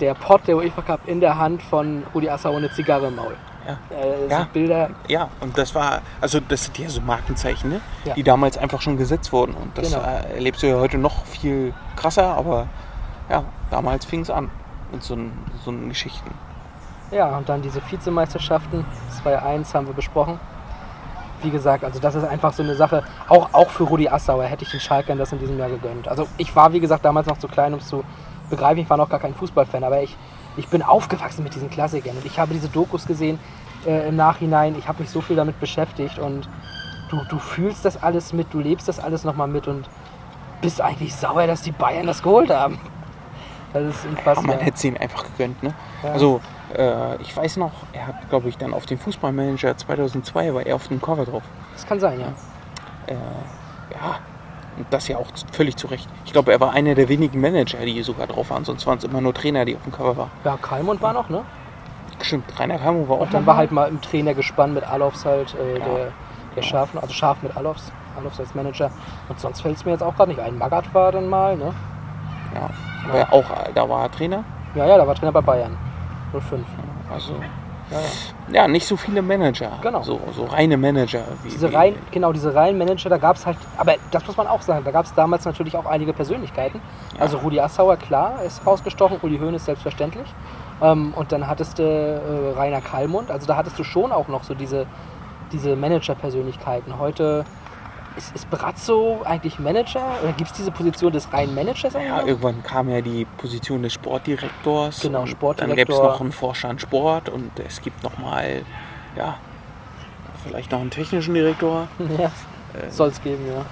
Der 0.00 0.14
Pott 0.14 0.46
der 0.46 0.56
UEFA 0.56 0.82
Cup 0.82 1.00
in 1.06 1.20
der 1.20 1.36
Hand 1.38 1.62
von 1.62 2.02
Rudi 2.14 2.28
Assauer 2.28 2.52
und 2.56 2.64
eine 2.64 2.72
Zigarre 2.72 3.08
im 3.08 3.16
Maul. 3.16 3.36
Ja. 3.66 3.72
Äh, 3.96 4.28
Ja. 4.30 4.48
Bilder, 4.52 4.90
Ja, 5.06 5.28
und 5.40 5.56
das 5.56 5.74
war, 5.74 6.00
also 6.20 6.40
das 6.40 6.64
sind 6.64 6.78
ja 6.78 6.88
so 6.88 7.00
Markenzeichen, 7.00 7.70
ne? 7.70 7.80
Ja. 8.04 8.14
die 8.14 8.22
damals 8.24 8.58
einfach 8.58 8.80
schon 8.80 8.96
gesetzt 8.96 9.32
wurden. 9.32 9.54
Und 9.54 9.76
das 9.78 9.92
Genau. 9.92 10.02
äh, 10.04 10.34
erlebst 10.34 10.62
du 10.62 10.68
ja 10.68 10.76
heute 10.80 10.98
noch 10.98 11.24
viel 11.26 11.72
krasser, 11.94 12.36
aber 12.36 12.66
ja, 13.30 13.44
damals 13.70 14.04
fing 14.04 14.20
es 14.22 14.30
an 14.30 14.50
mit 14.90 15.02
so, 15.04 15.16
so 15.64 15.72
Geschichten. 15.88 16.30
Ja, 17.12 17.36
und 17.36 17.48
dann 17.48 17.62
diese 17.62 17.80
Vizemeisterschaften, 17.88 18.84
2-1 19.22 19.74
haben 19.74 19.86
wir 19.86 19.94
besprochen. 19.94 20.40
Wie 21.42 21.50
gesagt, 21.50 21.84
also 21.84 21.98
das 22.00 22.14
ist 22.14 22.24
einfach 22.24 22.52
so 22.52 22.62
eine 22.62 22.74
Sache, 22.74 23.02
auch, 23.28 23.52
auch 23.52 23.68
für 23.70 23.82
Rudi 23.84 24.08
Assauer 24.08 24.44
hätte 24.44 24.64
ich 24.64 24.70
den 24.70 24.80
Schalkern 24.80 25.18
das 25.18 25.32
in 25.32 25.38
diesem 25.38 25.58
Jahr 25.58 25.68
gegönnt. 25.68 26.08
Also 26.08 26.26
ich 26.38 26.54
war, 26.56 26.72
wie 26.72 26.80
gesagt, 26.80 27.04
damals 27.04 27.26
noch 27.26 27.38
zu 27.38 27.48
klein, 27.48 27.72
um 27.74 27.80
es 27.80 27.86
zu 27.88 28.02
begreifen. 28.52 28.78
Ich 28.82 28.88
war 28.90 28.96
noch 28.96 29.08
gar 29.08 29.18
kein 29.18 29.34
Fußballfan, 29.34 29.82
aber 29.82 30.02
ich, 30.02 30.16
ich 30.56 30.68
bin 30.68 30.82
aufgewachsen 30.82 31.42
mit 31.42 31.54
diesen 31.54 31.70
Klassikern. 31.70 32.16
Und 32.16 32.24
ich 32.24 32.38
habe 32.38 32.52
diese 32.54 32.68
Dokus 32.68 33.06
gesehen 33.06 33.40
äh, 33.84 34.08
im 34.08 34.14
Nachhinein. 34.16 34.76
Ich 34.78 34.86
habe 34.86 35.00
mich 35.02 35.10
so 35.10 35.20
viel 35.20 35.34
damit 35.34 35.58
beschäftigt 35.58 36.18
und 36.20 36.48
du, 37.10 37.18
du 37.28 37.38
fühlst 37.38 37.84
das 37.84 38.00
alles 38.02 38.32
mit, 38.32 38.52
du 38.54 38.60
lebst 38.60 38.86
das 38.86 39.00
alles 39.00 39.24
nochmal 39.24 39.48
mit 39.48 39.66
und 39.66 39.88
bist 40.60 40.80
eigentlich 40.80 41.14
sauer, 41.16 41.46
dass 41.48 41.62
die 41.62 41.72
Bayern 41.72 42.06
das 42.06 42.22
geholt 42.22 42.50
haben. 42.50 42.78
Das 43.72 43.82
ist 43.84 44.04
Ja, 44.04 44.10
unfassbar. 44.10 44.46
man 44.46 44.58
hätte 44.58 44.76
es 44.76 44.84
ihm 44.84 44.96
einfach 44.96 45.24
gegönnt. 45.24 45.62
Ne? 45.62 45.74
Ja. 46.04 46.12
Also, 46.12 46.40
äh, 46.76 47.16
ich 47.22 47.34
weiß 47.36 47.56
noch, 47.56 47.72
er 47.92 48.06
hat, 48.06 48.28
glaube 48.28 48.48
ich, 48.48 48.56
dann 48.58 48.74
auf 48.74 48.86
dem 48.86 48.98
Fußballmanager 48.98 49.76
2002 49.76 50.54
war 50.54 50.64
er 50.66 50.76
auf 50.76 50.88
dem 50.88 51.00
Cover 51.00 51.24
drauf. 51.24 51.42
Das 51.72 51.86
kann 51.86 51.98
sein, 51.98 52.20
ja. 52.20 52.26
Äh, 53.06 53.14
ja, 53.94 54.16
und 54.76 54.86
das 54.90 55.08
ja 55.08 55.16
auch 55.18 55.26
völlig 55.52 55.76
zu 55.76 55.86
Recht. 55.86 56.08
Ich 56.24 56.32
glaube, 56.32 56.52
er 56.52 56.60
war 56.60 56.72
einer 56.72 56.94
der 56.94 57.08
wenigen 57.08 57.40
Manager, 57.40 57.78
die 57.84 58.02
sogar 58.02 58.26
drauf 58.26 58.50
waren. 58.50 58.64
Sonst 58.64 58.86
waren 58.86 58.98
es 58.98 59.04
immer 59.04 59.20
nur 59.20 59.34
Trainer, 59.34 59.64
die 59.64 59.76
auf 59.76 59.82
dem 59.82 59.92
Cover 59.92 60.16
waren. 60.16 60.30
Ja, 60.44 60.56
Kalmund 60.60 61.00
war 61.02 61.12
noch, 61.12 61.28
ne? 61.28 61.42
Stimmt, 62.20 62.44
Rainer 62.58 62.78
Kamo 62.78 63.08
war 63.08 63.16
auch 63.16 63.20
Und 63.22 63.34
dann 63.34 63.46
war 63.46 63.56
halt 63.56 63.72
mal 63.72 63.88
im 63.88 64.00
Trainer 64.00 64.32
gespannt 64.34 64.74
mit 64.74 64.84
Alofs 64.84 65.24
halt, 65.24 65.54
äh, 65.54 65.78
Ja. 65.78 65.84
der, 65.84 66.12
der 66.56 66.62
Schafen, 66.62 66.98
also 67.00 67.12
Schaf 67.12 67.42
mit 67.42 67.56
Alofs, 67.56 67.90
Alofs 68.16 68.38
als 68.38 68.54
Manager. 68.54 68.90
Und 69.28 69.40
sonst 69.40 69.60
fällt 69.60 69.76
es 69.76 69.84
mir 69.84 69.92
jetzt 69.92 70.02
auch 70.02 70.14
gerade 70.14 70.30
nicht 70.30 70.40
ein. 70.40 70.56
Magath 70.56 70.92
war 70.94 71.10
dann 71.12 71.28
mal, 71.28 71.56
ne? 71.56 71.74
Ja, 72.54 72.70
aber 73.10 73.32
auch, 73.32 73.50
äh, 73.50 73.72
da 73.74 73.88
war 73.88 74.02
er 74.02 74.10
Trainer. 74.10 74.44
Ja, 74.74 74.86
ja, 74.86 74.96
da 74.96 75.06
war 75.06 75.14
Trainer 75.14 75.32
bei 75.32 75.40
Bayern. 75.40 75.76
05. 76.32 76.64
Also, 77.12 77.34
ja, 78.52 78.68
nicht 78.68 78.86
so 78.86 78.96
viele 78.96 79.22
Manager. 79.22 79.72
Genau. 79.82 80.02
So, 80.02 80.20
so 80.34 80.44
reine 80.44 80.76
Manager. 80.76 81.22
Wie, 81.42 81.50
Diese 81.50 81.70
wie- 81.70 81.74
rein, 81.74 81.94
genau, 82.10 82.32
diese 82.32 82.54
reinen 82.54 82.78
Manager, 82.78 83.08
da 83.10 83.18
gab 83.18 83.36
es 83.36 83.46
halt, 83.46 83.56
aber 83.76 83.94
das 84.10 84.26
muss 84.26 84.36
man 84.36 84.46
auch 84.46 84.62
sagen, 84.62 84.84
da 84.84 84.90
gab 84.90 85.04
es 85.06 85.14
damals 85.14 85.44
natürlich 85.44 85.76
auch 85.76 85.86
einige 85.86 86.12
Persönlichkeiten. 86.12 86.80
Also 87.18 87.38
Rudi 87.38 87.60
Assauer, 87.60 87.96
klar, 87.96 88.42
ist 88.44 88.66
rausgestochen, 88.66 89.18
Uli 89.22 89.38
Hoeneß 89.38 89.64
selbstverständlich. 89.64 90.26
Ähm, 90.82 91.12
und 91.14 91.32
dann 91.32 91.46
hattest 91.46 91.78
du 91.78 91.82
äh, 91.82 92.58
Rainer 92.58 92.80
Kallmund, 92.80 93.30
also 93.30 93.46
da 93.46 93.56
hattest 93.56 93.78
du 93.78 93.84
schon 93.84 94.10
auch 94.12 94.28
noch 94.28 94.42
so 94.44 94.54
diese, 94.54 94.86
diese 95.52 95.76
Manager-Persönlichkeiten. 95.76 96.98
Heute 96.98 97.44
ist, 98.16 98.34
ist 98.34 98.50
Brazzo 98.50 99.22
eigentlich 99.24 99.58
Manager 99.58 100.04
oder 100.22 100.32
gibt 100.32 100.50
es 100.50 100.56
diese 100.56 100.70
Position 100.70 101.12
des 101.12 101.32
reinen 101.32 101.54
Managers? 101.54 101.94
auch 101.96 102.00
Ja, 102.00 102.18
noch? 102.18 102.26
irgendwann 102.26 102.62
kam 102.62 102.88
ja 102.88 103.00
die 103.00 103.24
Position 103.38 103.82
des 103.82 103.92
Sportdirektors. 103.92 105.00
Genau, 105.00 105.26
Sportdirektor. 105.26 105.66
Dann 105.68 105.76
gäbe 105.76 105.92
es 105.92 105.98
noch 105.98 106.20
einen 106.20 106.32
Vorstand 106.32 106.80
Sport 106.80 107.28
und 107.28 107.50
es 107.58 107.80
gibt 107.80 108.02
nochmal, 108.02 108.62
ja, 109.16 109.36
vielleicht 110.44 110.72
noch 110.72 110.80
einen 110.80 110.90
technischen 110.90 111.34
Direktor. 111.34 111.88
ja, 112.18 112.30
soll 112.90 113.08
es 113.08 113.22
geben, 113.22 113.46
ja. 113.46 113.64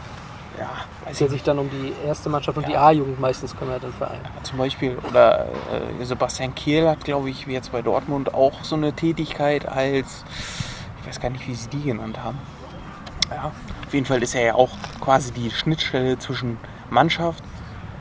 Ja, 0.58 0.68
weiß 1.06 1.18
Der 1.18 1.26
ich 1.28 1.32
sich 1.32 1.42
dann 1.42 1.58
um 1.58 1.70
die 1.70 1.92
erste 2.06 2.28
Mannschaft 2.28 2.58
und 2.58 2.66
die 2.68 2.72
Ja. 2.72 2.88
A-Jugend 2.88 3.18
meistens 3.18 3.56
kümmert 3.56 3.82
im 3.82 3.92
Verein. 3.94 4.20
Zum 4.42 4.58
Beispiel, 4.58 4.98
oder 5.08 5.46
äh, 6.00 6.04
Sebastian 6.04 6.54
Kehl 6.54 6.86
hat, 6.88 7.02
glaube 7.04 7.30
ich, 7.30 7.46
wie 7.46 7.52
jetzt 7.54 7.72
bei 7.72 7.80
Dortmund 7.80 8.34
auch 8.34 8.62
so 8.62 8.76
eine 8.76 8.92
Tätigkeit 8.92 9.66
als, 9.66 10.24
ich 11.00 11.08
weiß 11.08 11.18
gar 11.20 11.30
nicht, 11.30 11.46
wie 11.48 11.54
sie 11.54 11.68
die 11.70 11.82
genannt 11.82 12.18
haben. 12.22 12.38
Ja, 13.30 13.52
auf 13.86 13.94
jeden 13.94 14.06
Fall 14.06 14.22
ist 14.22 14.34
er 14.34 14.42
ja 14.42 14.54
auch 14.54 14.70
quasi 15.00 15.32
die 15.32 15.50
Schnittstelle 15.50 16.18
zwischen 16.18 16.58
Mannschaft 16.90 17.42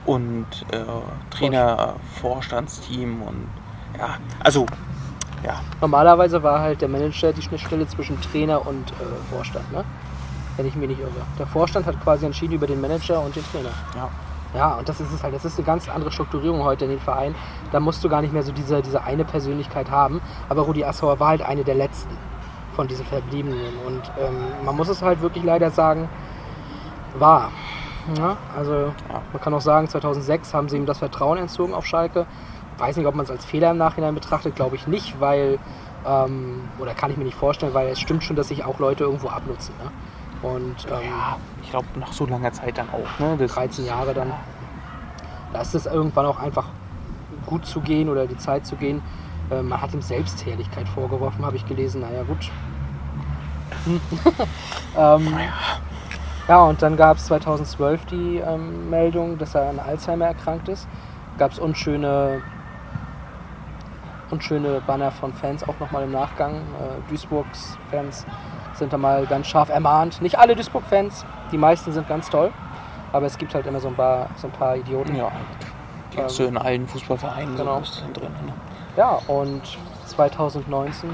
und 0.05 0.47
äh, 0.71 0.83
Trainer, 1.29 1.95
Vorstandsteam 2.19 3.21
und 3.21 3.47
ja, 3.97 4.17
also 4.43 4.65
ja, 5.43 5.61
Normalerweise 5.79 6.43
war 6.43 6.59
halt 6.59 6.81
der 6.81 6.89
Manager 6.89 7.31
die 7.31 7.41
Schnittstelle 7.41 7.87
zwischen 7.87 8.19
Trainer 8.21 8.65
und 8.65 8.91
äh, 8.91 9.33
Vorstand, 9.33 9.71
ne? 9.71 9.85
Wenn 10.57 10.65
ich 10.65 10.75
mich 10.75 10.89
nicht 10.89 10.99
irre. 10.99 11.11
Der 11.37 11.47
Vorstand 11.47 11.85
hat 11.85 12.01
quasi 12.03 12.25
entschieden 12.25 12.53
über 12.55 12.67
den 12.67 12.81
Manager 12.81 13.21
und 13.21 13.35
den 13.35 13.43
Trainer. 13.51 13.71
ja. 13.95 14.09
Ja, 14.55 14.73
und 14.75 14.89
das 14.89 14.99
ist 14.99 15.11
es 15.13 15.21
halt. 15.21 15.35
Das 15.35 15.45
ist 15.45 15.57
eine 15.57 15.65
ganz 15.65 15.87
andere 15.87 16.11
Strukturierung 16.11 16.63
heute 16.63 16.85
in 16.85 16.89
den 16.89 16.99
Verein. 16.99 17.35
Da 17.71 17.79
musst 17.79 18.03
du 18.03 18.09
gar 18.09 18.21
nicht 18.21 18.33
mehr 18.33 18.41
so 18.41 18.51
diese, 18.51 18.81
diese 18.81 19.03
eine 19.03 19.23
Persönlichkeit 19.23 19.91
haben. 19.91 20.21
Aber 20.49 20.63
Rudi 20.63 20.83
Assauer 20.83 21.19
war 21.19 21.27
halt 21.27 21.43
eine 21.43 21.63
der 21.63 21.75
letzten 21.75 22.17
von 22.79 22.87
diesen 22.87 23.05
Verbliebenen. 23.05 23.75
Und 23.85 24.09
ähm, 24.17 24.37
man 24.63 24.73
muss 24.73 24.87
es 24.87 25.01
halt 25.01 25.21
wirklich 25.21 25.43
leider 25.43 25.69
sagen, 25.69 26.07
war. 27.17 27.51
Ja, 28.17 28.37
also 28.57 28.93
man 29.33 29.41
kann 29.41 29.53
auch 29.53 29.59
sagen, 29.59 29.89
2006 29.89 30.53
haben 30.53 30.69
sie 30.69 30.77
ihm 30.77 30.85
das 30.85 30.99
Vertrauen 30.99 31.37
entzogen 31.37 31.73
auf 31.73 31.85
Schalke. 31.85 32.25
Weiß 32.77 32.95
nicht, 32.95 33.05
ob 33.05 33.15
man 33.15 33.25
es 33.25 33.31
als 33.31 33.43
Fehler 33.43 33.71
im 33.71 33.77
Nachhinein 33.77 34.15
betrachtet, 34.15 34.55
glaube 34.55 34.77
ich 34.77 34.87
nicht, 34.87 35.19
weil, 35.19 35.59
ähm, 36.07 36.69
oder 36.79 36.93
kann 36.93 37.11
ich 37.11 37.17
mir 37.17 37.25
nicht 37.25 37.35
vorstellen, 37.35 37.73
weil 37.73 37.89
es 37.89 37.99
stimmt 37.99 38.23
schon, 38.23 38.37
dass 38.37 38.47
sich 38.47 38.63
auch 38.63 38.79
Leute 38.79 39.03
irgendwo 39.03 39.27
abnutzen. 39.27 39.75
Ne? 39.83 40.49
Und 40.49 40.87
ähm, 40.89 41.09
ja 41.09 41.37
ich 41.61 41.71
glaube 41.71 41.87
nach 41.99 42.13
so 42.13 42.25
langer 42.25 42.53
Zeit 42.53 42.77
dann 42.77 42.87
auch. 42.91 43.19
Ne? 43.19 43.35
Das, 43.37 43.51
13 43.55 43.85
Jahre 43.85 44.13
dann. 44.13 44.31
Da 45.51 45.59
ist 45.59 45.75
es 45.75 45.85
irgendwann 45.85 46.25
auch 46.25 46.39
einfach 46.39 46.67
gut 47.45 47.65
zu 47.65 47.81
gehen 47.81 48.07
oder 48.07 48.25
die 48.25 48.37
Zeit 48.37 48.65
zu 48.65 48.77
gehen. 48.77 49.01
Äh, 49.51 49.61
man 49.61 49.81
hat 49.81 49.93
ihm 49.93 50.01
Selbstherrlichkeit 50.01 50.87
vorgeworfen, 50.87 51.45
habe 51.45 51.57
ich 51.57 51.65
gelesen. 51.65 52.01
Naja, 52.01 52.23
gut. 52.23 52.49
Hm. 53.85 54.01
ähm, 54.97 55.37
ja, 56.47 56.63
und 56.63 56.81
dann 56.81 56.97
gab 56.97 57.17
es 57.17 57.25
2012 57.25 58.05
die 58.05 58.37
ähm, 58.37 58.89
Meldung, 58.89 59.37
dass 59.37 59.55
er 59.55 59.69
an 59.69 59.79
Alzheimer 59.79 60.25
erkrankt 60.25 60.67
ist. 60.67 60.87
Gab 61.37 61.51
es 61.51 61.59
unschöne, 61.59 62.41
unschöne 64.31 64.81
Banner 64.85 65.11
von 65.11 65.33
Fans 65.33 65.67
auch 65.67 65.79
nochmal 65.79 66.03
im 66.03 66.11
Nachgang. 66.11 66.55
Äh, 66.55 67.09
Duisburgs 67.09 67.77
Fans 67.91 68.25
sind 68.73 68.93
da 68.93 68.97
mal 68.97 69.25
ganz 69.25 69.47
scharf 69.47 69.69
ermahnt. 69.69 70.21
Nicht 70.21 70.39
alle 70.39 70.55
Duisburg-Fans, 70.55 71.25
die 71.51 71.57
meisten 71.57 71.91
sind 71.91 72.07
ganz 72.07 72.29
toll. 72.29 72.51
Aber 73.11 73.25
es 73.25 73.37
gibt 73.37 73.53
halt 73.53 73.65
immer 73.65 73.79
so 73.79 73.87
ein 73.89 73.95
paar, 73.95 74.29
so 74.37 74.47
ein 74.47 74.53
paar 74.53 74.75
Idioten. 74.75 75.15
ja, 75.15 75.31
die 76.13 76.21
hast 76.21 76.39
du 76.39 76.43
in 76.43 76.57
allen 76.57 76.87
Fußballvereinen 76.87 77.55
Genau. 77.55 77.81
so 77.83 78.01
drin. 78.13 78.31
Ne? 78.45 78.53
Ja, 78.95 79.19
und 79.27 79.61
2019 80.05 81.09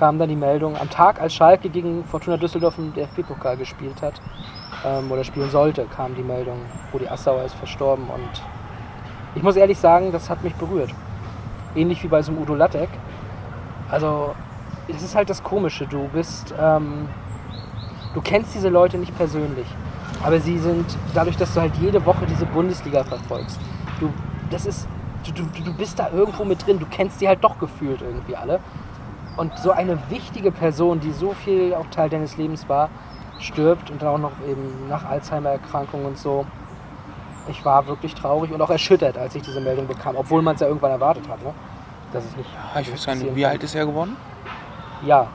kam 0.00 0.18
dann 0.18 0.30
die 0.30 0.36
Meldung, 0.36 0.78
am 0.78 0.88
Tag, 0.88 1.20
als 1.20 1.34
Schalke 1.34 1.68
gegen 1.68 2.04
Fortuna 2.04 2.38
Düsseldorf 2.38 2.78
im 2.78 2.94
DFB-Pokal 2.94 3.58
gespielt 3.58 4.00
hat, 4.00 4.14
ähm, 4.82 5.12
oder 5.12 5.22
spielen 5.24 5.50
sollte, 5.50 5.84
kam 5.84 6.14
die 6.16 6.22
Meldung, 6.22 6.56
Rudi 6.94 7.06
Assauer 7.06 7.44
ist 7.44 7.54
verstorben. 7.54 8.06
Und 8.08 8.42
ich 9.34 9.42
muss 9.42 9.56
ehrlich 9.56 9.78
sagen, 9.78 10.10
das 10.10 10.30
hat 10.30 10.42
mich 10.42 10.54
berührt. 10.54 10.90
Ähnlich 11.76 12.02
wie 12.02 12.08
bei 12.08 12.22
so 12.22 12.32
einem 12.32 12.40
Udo 12.40 12.54
Lattek. 12.54 12.88
Also, 13.90 14.34
das 14.88 15.02
ist 15.02 15.14
halt 15.14 15.28
das 15.28 15.42
Komische. 15.42 15.86
Du 15.86 16.08
bist, 16.08 16.54
ähm, 16.58 17.06
du 18.14 18.22
kennst 18.22 18.54
diese 18.54 18.70
Leute 18.70 18.96
nicht 18.96 19.14
persönlich. 19.18 19.66
Aber 20.24 20.40
sie 20.40 20.56
sind, 20.58 20.86
dadurch, 21.12 21.36
dass 21.36 21.52
du 21.52 21.60
halt 21.60 21.76
jede 21.76 22.06
Woche 22.06 22.24
diese 22.26 22.46
Bundesliga 22.46 23.04
verfolgst, 23.04 23.60
du, 24.00 24.08
das 24.50 24.64
ist, 24.64 24.88
du, 25.26 25.32
du, 25.32 25.62
du 25.62 25.74
bist 25.74 25.98
da 25.98 26.08
irgendwo 26.10 26.44
mit 26.44 26.66
drin, 26.66 26.78
du 26.78 26.86
kennst 26.86 27.20
die 27.20 27.28
halt 27.28 27.44
doch 27.44 27.58
gefühlt 27.58 28.00
irgendwie 28.00 28.34
alle. 28.34 28.60
Und 29.40 29.58
so 29.58 29.70
eine 29.70 29.98
wichtige 30.10 30.52
Person, 30.52 31.00
die 31.00 31.12
so 31.12 31.32
viel 31.32 31.72
auch 31.72 31.86
Teil 31.86 32.10
deines 32.10 32.36
Lebens 32.36 32.68
war, 32.68 32.90
stirbt 33.38 33.90
und 33.90 34.02
dann 34.02 34.08
auch 34.10 34.18
noch 34.18 34.32
eben 34.46 34.86
nach 34.86 35.06
Alzheimer-Erkrankung 35.06 36.04
und 36.04 36.18
so. 36.18 36.44
Ich 37.48 37.64
war 37.64 37.86
wirklich 37.86 38.14
traurig 38.14 38.52
und 38.52 38.60
auch 38.60 38.68
erschüttert, 38.68 39.16
als 39.16 39.34
ich 39.34 39.40
diese 39.40 39.62
Meldung 39.62 39.86
bekam, 39.86 40.14
obwohl 40.16 40.42
man 40.42 40.56
es 40.56 40.60
ja 40.60 40.66
irgendwann 40.66 40.90
erwartet 40.90 41.26
hat, 41.26 41.42
ne? 41.42 41.54
Dass 42.12 42.22
es 42.26 42.36
nicht. 42.36 42.50
Ja, 42.74 42.80
ich 42.82 42.92
weiß 42.92 43.06
gar 43.06 43.14
nicht, 43.14 43.34
wie 43.34 43.46
alt 43.46 43.62
ist 43.62 43.74
er 43.74 43.86
geworden? 43.86 44.14
Ja, 45.06 45.26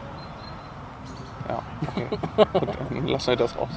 Ja, 1.49 1.63
okay. 1.87 2.07
Gut, 2.59 2.69
dann 2.77 3.07
lassen 3.07 3.27
wir 3.27 3.35
das 3.37 3.57
raus. 3.57 3.69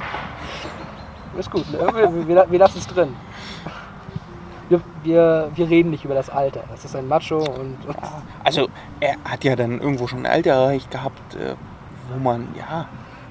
ist 1.39 1.51
gut. 1.51 1.73
Ne? 1.73 1.79
Wir, 1.79 2.29
wir, 2.29 2.51
wir 2.51 2.59
lassen 2.59 2.81
es 2.81 2.87
drin. 2.87 3.17
Wir, 4.69 4.81
wir, 5.03 5.51
wir 5.55 5.69
reden 5.69 5.91
nicht 5.91 6.05
über 6.05 6.15
das 6.15 6.29
Alter. 6.31 6.65
Das 6.71 6.85
ist 6.85 6.95
ein 6.95 7.09
Macho 7.09 7.39
und, 7.39 7.87
und 7.87 7.97
Also, 8.45 8.69
er 9.01 9.17
hat 9.25 9.45
ja 9.45 9.57
dann 9.57 9.81
irgendwo 9.81 10.07
schon 10.07 10.21
ein 10.21 10.27
Alter 10.27 10.51
erreicht 10.51 10.91
gehabt, 10.91 11.35
äh, 11.37 11.55
wo 12.13 12.19
man, 12.19 12.49
ja, 12.57 12.87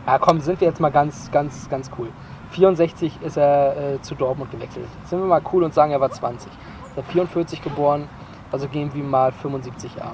Ja, 0.07 0.17
komm, 0.19 0.39
sind 0.39 0.59
wir 0.61 0.67
jetzt 0.67 0.79
mal 0.79 0.89
ganz, 0.91 1.29
ganz, 1.31 1.69
ganz 1.69 1.91
cool. 1.97 2.09
64 2.51 3.21
ist 3.21 3.37
er 3.37 3.95
äh, 3.95 4.01
zu 4.01 4.15
Dortmund 4.15 4.51
gewechselt. 4.51 4.87
Sind 5.05 5.19
wir 5.19 5.27
mal 5.27 5.41
cool 5.51 5.63
und 5.63 5.73
sagen, 5.73 5.91
er 5.91 5.99
war 6.01 6.09
20. 6.09 6.49
Ist 6.51 6.97
er 6.97 7.03
44 7.03 7.61
geboren, 7.61 8.07
also 8.51 8.67
gehen 8.67 8.93
wir 8.93 9.03
mal 9.03 9.31
75 9.31 9.95
Jahre. 9.95 10.13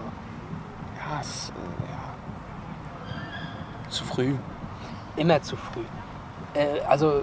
ja, 0.97 1.19
es, 1.21 1.49
äh, 1.51 1.53
ja. 3.85 3.89
zu 3.89 4.03
früh. 4.03 4.33
Immer 5.15 5.41
zu 5.41 5.55
früh. 5.55 5.83
Äh, 6.55 6.81
also, 6.89 7.21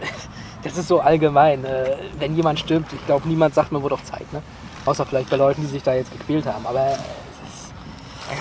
das 0.62 0.78
ist 0.78 0.88
so 0.88 1.00
allgemein. 1.00 1.64
Äh, 1.64 1.96
wenn 2.18 2.34
jemand 2.36 2.58
stirbt, 2.58 2.92
ich 2.92 3.04
glaube, 3.06 3.28
niemand 3.28 3.54
sagt, 3.54 3.72
mir 3.72 3.82
wurde 3.82 3.96
doch 3.96 4.04
Zeit. 4.04 4.30
Ne? 4.32 4.42
Außer 4.84 5.06
vielleicht 5.06 5.30
bei 5.30 5.36
Leuten, 5.36 5.62
die 5.62 5.68
sich 5.68 5.82
da 5.82 5.94
jetzt 5.94 6.12
gequält 6.12 6.46
haben. 6.46 6.66
Aber 6.66 6.86
es 6.86 6.96
ist, 6.96 7.74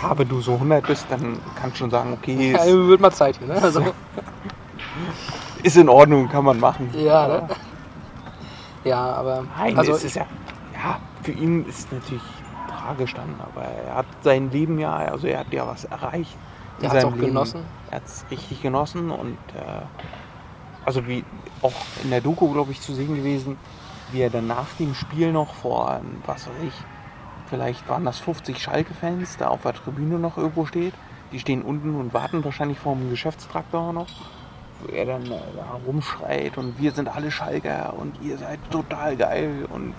Ja, 0.02 0.18
wenn 0.18 0.28
du 0.28 0.42
so 0.42 0.54
100 0.54 0.86
bist, 0.86 1.06
dann 1.10 1.40
kannst 1.56 1.76
du 1.76 1.80
schon 1.80 1.92
sagen, 1.92 2.14
okay, 2.14 2.52
ja, 2.52 2.60
ist, 2.60 2.74
wird 2.74 3.02
mal 3.02 3.12
Zeit 3.12 3.38
hier. 3.38 3.48
Ne? 3.48 3.62
Also, 3.62 3.82
ist 5.64 5.78
in 5.78 5.90
Ordnung, 5.90 6.30
kann 6.30 6.46
man 6.46 6.60
machen. 6.60 6.90
ja, 6.98 7.28
ne? 7.28 7.48
ja, 8.84 9.00
aber 9.00 9.46
Nein, 9.58 9.78
also, 9.78 9.94
es 9.94 10.04
ist 10.04 10.16
ja, 10.16 10.26
ja, 10.74 11.00
für 11.24 11.32
ihn 11.32 11.66
ist 11.68 11.80
es 11.80 11.92
natürlich 11.92 12.24
tragisch 12.70 13.14
dann, 13.14 13.36
aber 13.40 13.64
er 13.64 13.96
hat 13.96 14.06
sein 14.22 14.50
Leben 14.52 14.80
ja, 14.80 14.96
also 14.96 15.28
er 15.28 15.40
hat 15.40 15.54
ja 15.54 15.68
was 15.68 15.86
erreicht. 15.86 16.36
Er 16.82 16.90
hat's 16.90 17.02
seinem 17.02 17.14
auch 17.14 17.18
genossen. 17.18 17.62
Er 17.92 17.98
hat 17.98 18.06
es 18.06 18.26
richtig 18.32 18.62
genossen 18.62 19.12
und 19.12 19.38
äh, 19.56 19.82
also 20.84 21.08
wie 21.08 21.24
auch 21.62 21.74
in 22.04 22.10
der 22.10 22.22
Doku, 22.22 22.52
glaube 22.52 22.72
ich, 22.72 22.82
zu 22.82 22.94
sehen 22.94 23.16
gewesen, 23.16 23.58
wie 24.12 24.22
er 24.22 24.30
dann 24.30 24.48
nach 24.48 24.68
dem 24.80 24.94
Spiel 24.94 25.32
noch 25.32 25.54
vor, 25.54 26.00
ähm, 26.02 26.22
was 26.26 26.48
weiß 26.48 26.56
ich, 26.68 26.74
vielleicht 27.50 27.88
waren 27.88 28.06
das 28.06 28.20
50 28.20 28.62
Schalke-Fans, 28.62 29.38
da 29.38 29.48
auf 29.48 29.62
der 29.64 29.74
Tribüne 29.74 30.20
noch 30.20 30.38
irgendwo 30.38 30.66
steht. 30.66 30.94
Die 31.32 31.40
stehen 31.40 31.62
unten 31.62 31.96
und 31.96 32.14
warten 32.14 32.44
wahrscheinlich 32.44 32.80
vor 32.80 32.96
dem 32.96 33.10
Geschäftstraktor 33.10 33.94
noch. 33.94 34.08
Wo 34.82 34.92
er 34.92 35.06
dann 35.06 35.26
äh, 35.26 35.40
da 35.56 35.80
rumschreit 35.86 36.58
und 36.58 36.80
wir 36.80 36.92
sind 36.92 37.08
alle 37.08 37.32
Schalker 37.32 37.94
und 37.98 38.20
ihr 38.22 38.38
seid 38.38 38.60
total 38.72 39.16
geil 39.16 39.68
und 39.70 39.94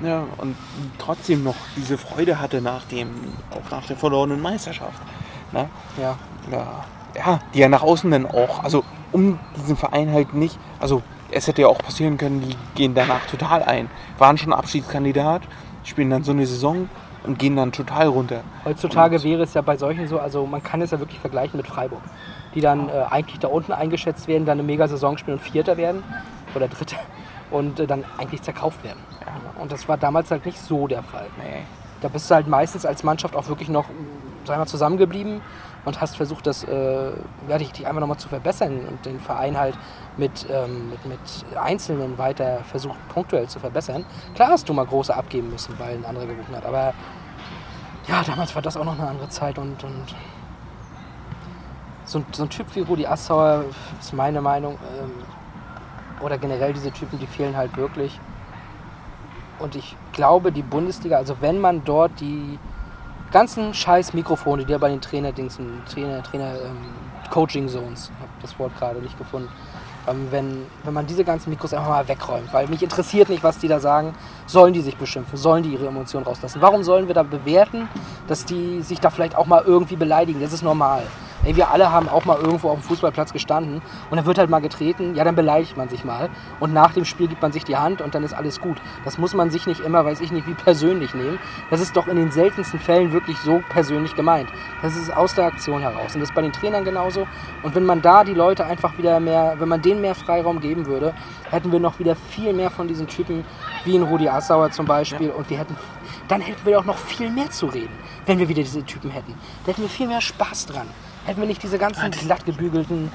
ja, 0.00 0.24
und 0.36 0.56
trotzdem 0.98 1.42
noch 1.42 1.56
diese 1.76 1.98
Freude 1.98 2.40
hatte 2.40 2.60
nach 2.60 2.84
dem, 2.84 3.08
auch 3.50 3.68
nach 3.70 3.84
der 3.86 3.96
verlorenen 3.96 4.40
Meisterschaft. 4.40 5.02
Ne? 5.50 5.68
ja, 6.00 6.16
Ja, 6.52 6.84
ja, 7.16 7.40
die 7.52 7.58
ja 7.58 7.68
nach 7.68 7.82
außen 7.82 8.10
dann 8.10 8.26
auch, 8.26 8.62
also 8.62 8.84
um 9.12 9.38
diesen 9.56 9.76
Verein 9.76 10.12
halt 10.12 10.34
nicht, 10.34 10.58
also 10.80 11.02
es 11.30 11.46
hätte 11.46 11.62
ja 11.62 11.68
auch 11.68 11.78
passieren 11.78 12.16
können, 12.18 12.40
die 12.40 12.56
gehen 12.74 12.94
danach 12.94 13.26
total 13.26 13.62
ein, 13.62 13.90
waren 14.18 14.38
schon 14.38 14.52
Abschiedskandidat, 14.52 15.42
spielen 15.84 16.10
dann 16.10 16.24
so 16.24 16.32
eine 16.32 16.46
Saison 16.46 16.88
und 17.24 17.38
gehen 17.38 17.56
dann 17.56 17.72
total 17.72 18.06
runter. 18.08 18.40
Heutzutage 18.64 19.16
Und- 19.16 19.24
wäre 19.24 19.42
es 19.42 19.54
ja 19.54 19.60
bei 19.60 19.76
solchen 19.76 20.08
so, 20.08 20.18
also 20.18 20.46
man 20.46 20.62
kann 20.62 20.80
es 20.82 20.90
ja 20.90 20.98
wirklich 20.98 21.20
vergleichen 21.20 21.56
mit 21.56 21.66
Freiburg, 21.66 22.00
die 22.54 22.60
dann 22.60 22.88
äh, 22.88 22.92
eigentlich 23.10 23.38
da 23.40 23.48
unten 23.48 23.72
eingeschätzt 23.72 24.28
werden, 24.28 24.46
dann 24.46 24.58
eine 24.58 24.66
Mega-Saison 24.66 25.18
spielen 25.18 25.38
und 25.38 25.42
Vierter 25.42 25.76
werden 25.76 26.02
oder 26.54 26.68
Dritter 26.68 26.96
und 27.50 27.80
äh, 27.80 27.86
dann 27.86 28.04
eigentlich 28.16 28.42
zerkauft 28.42 28.82
werden. 28.84 28.98
Und 29.60 29.72
das 29.72 29.88
war 29.88 29.96
damals 29.98 30.30
halt 30.30 30.46
nicht 30.46 30.58
so 30.58 30.86
der 30.86 31.02
Fall. 31.02 31.26
Nee. 31.38 31.62
da 32.00 32.08
bist 32.08 32.30
du 32.30 32.34
halt 32.34 32.46
meistens 32.46 32.86
als 32.86 33.02
Mannschaft 33.02 33.34
auch 33.36 33.48
wirklich 33.48 33.68
noch, 33.68 33.86
sagen 34.44 34.60
wir, 34.60 34.66
zusammengeblieben 34.66 35.40
und 35.88 36.00
hast 36.00 36.16
versucht, 36.16 36.46
das 36.46 36.64
äh, 36.64 37.10
ja, 37.48 37.58
dich, 37.58 37.72
dich 37.72 37.86
einfach 37.86 38.00
nochmal 38.00 38.18
zu 38.18 38.28
verbessern 38.28 38.80
und 38.88 39.04
den 39.04 39.18
Verein 39.18 39.58
halt 39.58 39.76
mit, 40.16 40.46
ähm, 40.50 40.90
mit, 40.90 41.04
mit 41.06 41.18
Einzelnen 41.60 42.18
weiter 42.18 42.60
versucht, 42.70 42.96
punktuell 43.08 43.48
zu 43.48 43.58
verbessern. 43.58 44.04
Klar 44.34 44.50
hast 44.50 44.68
du 44.68 44.74
mal 44.74 44.86
große 44.86 45.14
abgeben 45.14 45.50
müssen, 45.50 45.78
weil 45.78 45.96
ein 45.96 46.04
anderer 46.04 46.26
gewunken 46.26 46.54
hat, 46.54 46.66
aber 46.66 46.94
ja, 48.06 48.22
damals 48.24 48.54
war 48.54 48.62
das 48.62 48.76
auch 48.76 48.84
noch 48.84 48.98
eine 48.98 49.08
andere 49.08 49.28
Zeit 49.28 49.58
und, 49.58 49.82
und 49.82 50.14
so, 52.04 52.18
ein, 52.18 52.26
so 52.32 52.44
ein 52.44 52.50
Typ 52.50 52.66
wie 52.74 52.80
Rudi 52.80 53.06
Assauer 53.06 53.64
ist 54.00 54.12
meine 54.12 54.40
Meinung, 54.40 54.78
ähm, 54.98 55.12
oder 56.20 56.38
generell 56.38 56.72
diese 56.72 56.90
Typen, 56.90 57.18
die 57.18 57.26
fehlen 57.26 57.56
halt 57.56 57.76
wirklich. 57.76 58.18
Und 59.58 59.74
ich 59.74 59.96
glaube, 60.12 60.52
die 60.52 60.62
Bundesliga, 60.62 61.16
also 61.16 61.36
wenn 61.40 61.60
man 61.60 61.84
dort 61.84 62.20
die 62.20 62.58
ganzen 63.30 63.74
scheiß 63.74 64.14
Mikrofone, 64.14 64.64
die 64.64 64.72
ja 64.72 64.78
bei 64.78 64.88
den 64.88 65.00
Trainerdingsen, 65.00 65.82
Trainer, 65.92 66.22
Trainer, 66.22 66.54
ähm, 66.54 66.78
Coaching 67.30 67.68
Zones, 67.68 68.10
habe 68.20 68.30
das 68.40 68.58
Wort 68.58 68.76
gerade 68.78 69.00
nicht 69.00 69.18
gefunden, 69.18 69.48
ähm, 70.08 70.28
wenn, 70.30 70.66
wenn 70.84 70.94
man 70.94 71.06
diese 71.06 71.24
ganzen 71.24 71.50
Mikros 71.50 71.74
einfach 71.74 71.88
mal 71.88 72.08
wegräumt, 72.08 72.52
weil 72.52 72.66
mich 72.68 72.82
interessiert 72.82 73.28
nicht, 73.28 73.42
was 73.42 73.58
die 73.58 73.68
da 73.68 73.80
sagen, 73.80 74.14
sollen 74.46 74.72
die 74.72 74.80
sich 74.80 74.96
beschimpfen, 74.96 75.36
sollen 75.36 75.62
die 75.62 75.70
ihre 75.70 75.86
Emotionen 75.86 76.24
rauslassen. 76.24 76.62
Warum 76.62 76.82
sollen 76.82 77.06
wir 77.06 77.14
da 77.14 77.22
bewerten, 77.22 77.88
dass 78.26 78.44
die 78.44 78.80
sich 78.82 79.00
da 79.00 79.10
vielleicht 79.10 79.36
auch 79.36 79.46
mal 79.46 79.62
irgendwie 79.66 79.96
beleidigen? 79.96 80.40
Das 80.40 80.52
ist 80.52 80.62
normal. 80.62 81.02
Ey, 81.48 81.56
wir 81.56 81.70
alle 81.70 81.90
haben 81.90 82.10
auch 82.10 82.26
mal 82.26 82.36
irgendwo 82.36 82.68
auf 82.68 82.80
dem 82.80 82.82
Fußballplatz 82.82 83.32
gestanden 83.32 83.80
und 84.10 84.16
dann 84.18 84.26
wird 84.26 84.36
halt 84.36 84.50
mal 84.50 84.60
getreten, 84.60 85.14
ja, 85.14 85.24
dann 85.24 85.34
beleidigt 85.34 85.78
man 85.78 85.88
sich 85.88 86.04
mal 86.04 86.28
und 86.60 86.74
nach 86.74 86.92
dem 86.92 87.06
Spiel 87.06 87.26
gibt 87.26 87.40
man 87.40 87.52
sich 87.52 87.64
die 87.64 87.78
Hand 87.78 88.02
und 88.02 88.14
dann 88.14 88.22
ist 88.22 88.34
alles 88.34 88.60
gut. 88.60 88.76
Das 89.06 89.16
muss 89.16 89.32
man 89.32 89.50
sich 89.50 89.66
nicht 89.66 89.80
immer, 89.80 90.04
weiß 90.04 90.20
ich 90.20 90.30
nicht, 90.30 90.46
wie 90.46 90.52
persönlich 90.52 91.14
nehmen. 91.14 91.38
Das 91.70 91.80
ist 91.80 91.96
doch 91.96 92.06
in 92.06 92.16
den 92.16 92.30
seltensten 92.30 92.78
Fällen 92.78 93.14
wirklich 93.14 93.38
so 93.38 93.62
persönlich 93.70 94.14
gemeint. 94.14 94.50
Das 94.82 94.94
ist 94.94 95.10
aus 95.10 95.36
der 95.36 95.46
Aktion 95.46 95.80
heraus 95.80 96.14
und 96.14 96.20
das 96.20 96.28
ist 96.28 96.34
bei 96.34 96.42
den 96.42 96.52
Trainern 96.52 96.84
genauso. 96.84 97.26
Und 97.62 97.74
wenn 97.74 97.86
man 97.86 98.02
da 98.02 98.24
die 98.24 98.34
Leute 98.34 98.66
einfach 98.66 98.98
wieder 98.98 99.18
mehr, 99.18 99.54
wenn 99.58 99.70
man 99.70 99.80
denen 99.80 100.02
mehr 100.02 100.14
Freiraum 100.14 100.60
geben 100.60 100.84
würde, 100.84 101.14
hätten 101.50 101.72
wir 101.72 101.80
noch 101.80 101.98
wieder 101.98 102.14
viel 102.14 102.52
mehr 102.52 102.68
von 102.68 102.88
diesen 102.88 103.06
Typen, 103.06 103.46
wie 103.86 103.96
in 103.96 104.02
Rudi 104.02 104.28
Assauer 104.28 104.70
zum 104.70 104.84
Beispiel, 104.84 105.30
und 105.30 105.48
wir 105.48 105.56
hätten, 105.56 105.78
dann 106.28 106.42
hätten 106.42 106.66
wir 106.66 106.78
auch 106.78 106.84
noch 106.84 106.98
viel 106.98 107.30
mehr 107.30 107.50
zu 107.50 107.64
reden, 107.68 107.96
wenn 108.26 108.38
wir 108.38 108.50
wieder 108.50 108.62
diese 108.62 108.84
Typen 108.84 109.10
hätten. 109.10 109.32
Da 109.64 109.72
hätten 109.72 109.80
wir 109.80 109.88
viel 109.88 110.08
mehr 110.08 110.20
Spaß 110.20 110.66
dran. 110.66 110.88
Hätten 111.26 111.40
wir 111.40 111.48
nicht 111.48 111.62
diese 111.62 111.78
ganzen 111.78 112.10
glatt 112.10 112.44
gebügelten. 112.46 113.12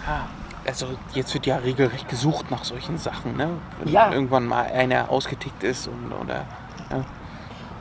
Also 0.66 0.88
jetzt 1.14 1.34
wird 1.34 1.46
ja 1.46 1.58
regelrecht 1.58 2.08
gesucht 2.08 2.50
nach 2.52 2.64
solchen 2.64 2.98
Sachen, 2.98 3.36
ne? 3.36 3.50
Wenn 3.80 3.92
Ja. 3.94 4.12
irgendwann 4.12 4.46
mal 4.46 4.64
einer 4.66 5.10
ausgetickt 5.10 5.64
ist 5.64 5.88
und 5.88 6.12
oder 6.14 6.46
ja. 6.92 7.04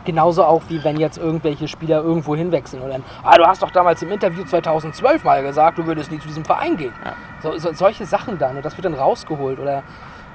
Genauso 0.04 0.42
auch 0.44 0.62
wie 0.68 0.82
wenn 0.82 0.98
jetzt 0.98 1.16
irgendwelche 1.16 1.68
Spieler 1.68 2.02
irgendwo 2.02 2.34
hinwechseln 2.34 2.82
und 2.82 2.90
dann, 2.90 3.04
ah, 3.22 3.36
du 3.36 3.46
hast 3.46 3.62
doch 3.62 3.70
damals 3.70 4.02
im 4.02 4.10
Interview 4.10 4.42
2012 4.42 5.22
mal 5.22 5.40
gesagt, 5.44 5.78
du 5.78 5.86
würdest 5.86 6.10
nie 6.10 6.18
zu 6.18 6.26
diesem 6.26 6.44
Verein 6.44 6.76
gehen. 6.76 6.92
Ja. 7.04 7.12
So, 7.40 7.56
so, 7.58 7.72
solche 7.72 8.04
Sachen 8.04 8.36
dann 8.36 8.56
und 8.56 8.64
das 8.64 8.76
wird 8.76 8.84
dann 8.84 8.94
rausgeholt 8.94 9.60
oder 9.60 9.84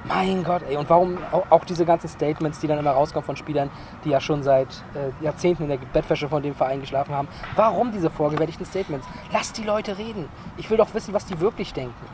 mein 0.04 0.44
Gott, 0.44 0.62
ey, 0.68 0.76
und 0.76 0.88
warum 0.88 1.18
auch, 1.50 1.64
diese 1.64 1.84
ganzen 1.84 2.08
Statements, 2.08 2.60
die 2.60 2.66
dann 2.66 2.78
immer 2.78 2.92
rauskommen 2.92 3.24
von 3.24 3.36
Spielern, 3.36 3.70
die 4.04 4.10
ja 4.10 4.20
schon 4.20 4.42
seit 4.42 4.68
äh, 4.94 5.24
Jahrzehnten 5.24 5.64
in 5.64 5.68
der 5.68 5.78
Bettwäsche 5.78 6.28
von 6.28 6.42
dem 6.42 6.54
Verein 6.54 6.80
geschlafen 6.80 7.14
haben. 7.14 7.28
Warum 7.56 7.92
diese 7.92 8.08
vorgefertigten 8.08 8.64
Statements? 8.64 9.06
Lass 9.32 9.52
die 9.52 9.64
Leute 9.64 9.98
reden. 9.98 10.28
Ich 10.56 10.70
will 10.70 10.78
doch 10.78 10.94
wissen, 10.94 11.12
was 11.14 11.26
die 11.26 11.40
wirklich 11.40 11.72
denken. 11.72 12.06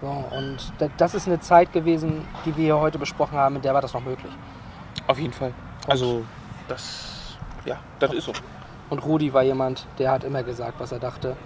So, 0.00 0.08
und 0.36 0.72
da, 0.78 0.88
das 0.96 1.14
ist 1.14 1.26
eine 1.26 1.40
Zeit 1.40 1.72
gewesen, 1.72 2.26
die 2.44 2.56
wir 2.56 2.64
hier 2.64 2.80
heute 2.80 2.98
besprochen 2.98 3.36
haben, 3.36 3.56
in 3.56 3.62
der 3.62 3.74
war 3.74 3.82
das 3.82 3.92
noch 3.92 4.04
möglich. 4.04 4.32
Auf 5.06 5.18
jeden 5.18 5.32
Fall. 5.32 5.52
Also 5.86 6.24
das 6.68 7.20
ja, 7.64 7.78
das 7.98 8.12
ist 8.12 8.24
so. 8.24 8.32
Und 8.88 9.04
Rudi 9.04 9.32
war 9.32 9.42
jemand, 9.42 9.86
der 9.98 10.10
hat 10.10 10.24
immer 10.24 10.42
gesagt, 10.42 10.74
was 10.78 10.92
er 10.92 10.98
dachte. 10.98 11.36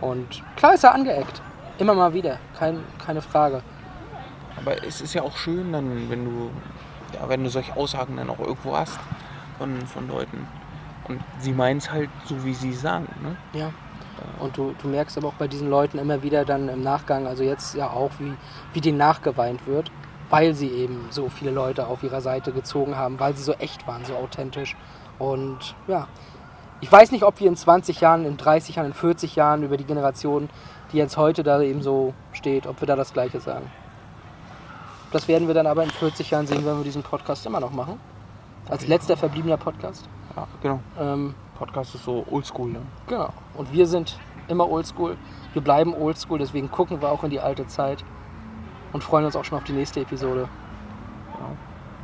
Und 0.00 0.42
klar 0.56 0.74
ist 0.74 0.84
er 0.84 0.94
angeeckt. 0.94 1.42
Immer 1.78 1.94
mal 1.94 2.12
wieder. 2.12 2.38
Kein, 2.58 2.82
keine 3.04 3.22
Frage. 3.22 3.62
Aber 4.56 4.84
es 4.84 5.00
ist 5.00 5.14
ja 5.14 5.22
auch 5.22 5.36
schön 5.36 5.72
dann, 5.72 6.10
wenn 6.10 6.24
du 6.24 6.50
ja, 7.14 7.28
wenn 7.28 7.44
du 7.44 7.50
solche 7.50 7.76
Aussagen 7.76 8.16
dann 8.16 8.30
auch 8.30 8.38
irgendwo 8.38 8.76
hast 8.76 8.98
von, 9.58 9.86
von 9.86 10.08
Leuten. 10.08 10.46
Und 11.08 11.20
sie 11.38 11.52
meinen 11.52 11.78
es 11.78 11.90
halt 11.90 12.10
so, 12.26 12.44
wie 12.44 12.54
sie 12.54 12.72
sagen. 12.72 13.08
Ne? 13.22 13.36
Ja. 13.58 13.72
Und 14.38 14.56
du, 14.56 14.74
du 14.80 14.88
merkst 14.88 15.18
aber 15.18 15.28
auch 15.28 15.34
bei 15.34 15.48
diesen 15.48 15.68
Leuten 15.68 15.98
immer 15.98 16.22
wieder 16.22 16.44
dann 16.44 16.68
im 16.68 16.82
Nachgang, 16.82 17.26
also 17.26 17.42
jetzt 17.42 17.74
ja 17.74 17.90
auch, 17.90 18.10
wie, 18.18 18.32
wie 18.72 18.80
denen 18.80 18.98
nachgeweint 18.98 19.66
wird, 19.66 19.90
weil 20.30 20.54
sie 20.54 20.68
eben 20.68 21.06
so 21.10 21.28
viele 21.28 21.50
Leute 21.50 21.86
auf 21.86 22.02
ihrer 22.02 22.20
Seite 22.20 22.52
gezogen 22.52 22.96
haben, 22.96 23.18
weil 23.18 23.34
sie 23.34 23.42
so 23.42 23.52
echt 23.54 23.86
waren, 23.86 24.04
so 24.04 24.14
authentisch. 24.14 24.76
Und 25.18 25.74
ja, 25.88 26.06
ich 26.80 26.90
weiß 26.90 27.10
nicht, 27.10 27.24
ob 27.24 27.40
wir 27.40 27.48
in 27.48 27.56
20 27.56 28.00
Jahren, 28.00 28.24
in 28.24 28.36
30 28.36 28.76
Jahren, 28.76 28.86
in 28.86 28.94
40 28.94 29.34
Jahren 29.34 29.62
über 29.64 29.76
die 29.76 29.84
Generation, 29.84 30.48
die 30.92 30.98
jetzt 30.98 31.16
heute 31.16 31.42
da 31.42 31.60
eben 31.60 31.82
so 31.82 32.14
steht, 32.32 32.66
ob 32.66 32.80
wir 32.80 32.86
da 32.86 32.94
das 32.94 33.12
Gleiche 33.12 33.40
sagen. 33.40 33.70
Das 35.12 35.28
werden 35.28 35.46
wir 35.46 35.54
dann 35.54 35.66
aber 35.66 35.84
in 35.84 35.90
40 35.90 36.30
Jahren 36.30 36.46
sehen, 36.46 36.64
wenn 36.64 36.76
wir 36.76 36.84
diesen 36.84 37.02
Podcast 37.02 37.44
immer 37.46 37.60
noch 37.60 37.72
machen. 37.72 38.00
Als 38.68 38.86
letzter 38.86 39.16
verbliebener 39.16 39.56
Podcast. 39.56 40.08
Ja, 40.34 40.46
genau. 40.62 40.80
Ähm, 40.98 41.34
Podcast 41.56 41.94
ist 41.94 42.04
so 42.04 42.24
oldschool. 42.30 42.70
Ne? 42.70 42.80
Genau. 43.06 43.30
Und 43.54 43.72
wir 43.72 43.86
sind 43.86 44.18
immer 44.48 44.68
oldschool. 44.68 45.16
Wir 45.52 45.62
bleiben 45.62 45.94
oldschool, 45.94 46.38
deswegen 46.38 46.70
gucken 46.70 47.02
wir 47.02 47.10
auch 47.10 47.22
in 47.24 47.30
die 47.30 47.40
alte 47.40 47.66
Zeit 47.66 48.04
und 48.92 49.04
freuen 49.04 49.26
uns 49.26 49.36
auch 49.36 49.44
schon 49.44 49.58
auf 49.58 49.64
die 49.64 49.72
nächste 49.72 50.00
Episode. 50.00 50.48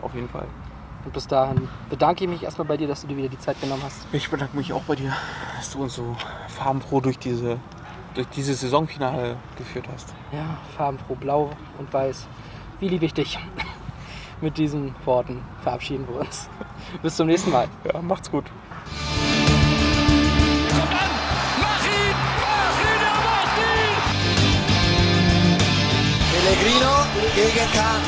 Auf 0.02 0.14
jeden 0.14 0.28
Fall. 0.28 0.46
Und 1.04 1.12
bis 1.12 1.26
dahin 1.26 1.68
bedanke 1.90 2.24
ich 2.24 2.30
mich 2.30 2.42
erstmal 2.42 2.66
bei 2.66 2.76
dir, 2.76 2.86
dass 2.86 3.02
du 3.02 3.06
dir 3.06 3.16
wieder 3.16 3.28
die 3.28 3.38
Zeit 3.38 3.60
genommen 3.60 3.82
hast. 3.84 4.06
Ich 4.12 4.30
bedanke 4.30 4.56
mich 4.56 4.72
auch 4.72 4.82
bei 4.82 4.94
dir, 4.94 5.12
dass 5.56 5.72
du 5.72 5.82
uns 5.82 5.94
so 5.94 6.16
farbenfroh 6.48 7.00
durch 7.00 7.18
diese 7.18 7.58
durch 8.14 8.28
dieses 8.30 8.60
Saisonfinale 8.60 9.36
geführt 9.56 9.86
hast. 9.92 10.12
Ja, 10.32 10.58
farbenfroh, 10.76 11.14
blau 11.14 11.50
und 11.78 11.92
weiß. 11.92 12.26
Wie 12.80 12.88
liebe 12.88 13.06
ich 13.06 13.14
dich? 13.14 13.38
Mit 14.40 14.56
diesen 14.56 14.94
Worten 15.04 15.42
verabschieden 15.62 16.06
wir 16.08 16.20
uns. 16.20 16.48
Bis 17.02 17.16
zum 17.16 17.26
nächsten 17.26 17.50
Mal. 17.50 17.66
Ja, 17.84 18.00
macht's 18.00 18.30
gut. 18.30 18.44
Pellegrino 26.30 26.92
gegen 27.34 27.72
Kahn. 27.72 28.02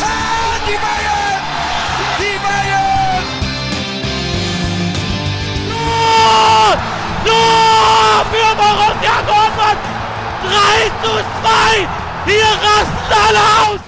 Kahn, 0.00 0.60
die 0.66 0.76
Bayern! 0.76 1.40
Die 2.18 2.38
Bayern! 2.44 3.24
Tor! 5.70 6.76
Tor 7.24 8.26
für 8.30 8.50
Borussia 8.54 9.16
Dortmund! 9.26 9.80
3 10.44 10.90
zu 11.02 11.12
2! 11.42 12.05
Hier 12.26 12.42
rasten 12.42 13.12
alle 13.28 13.38
aus! 13.38 13.85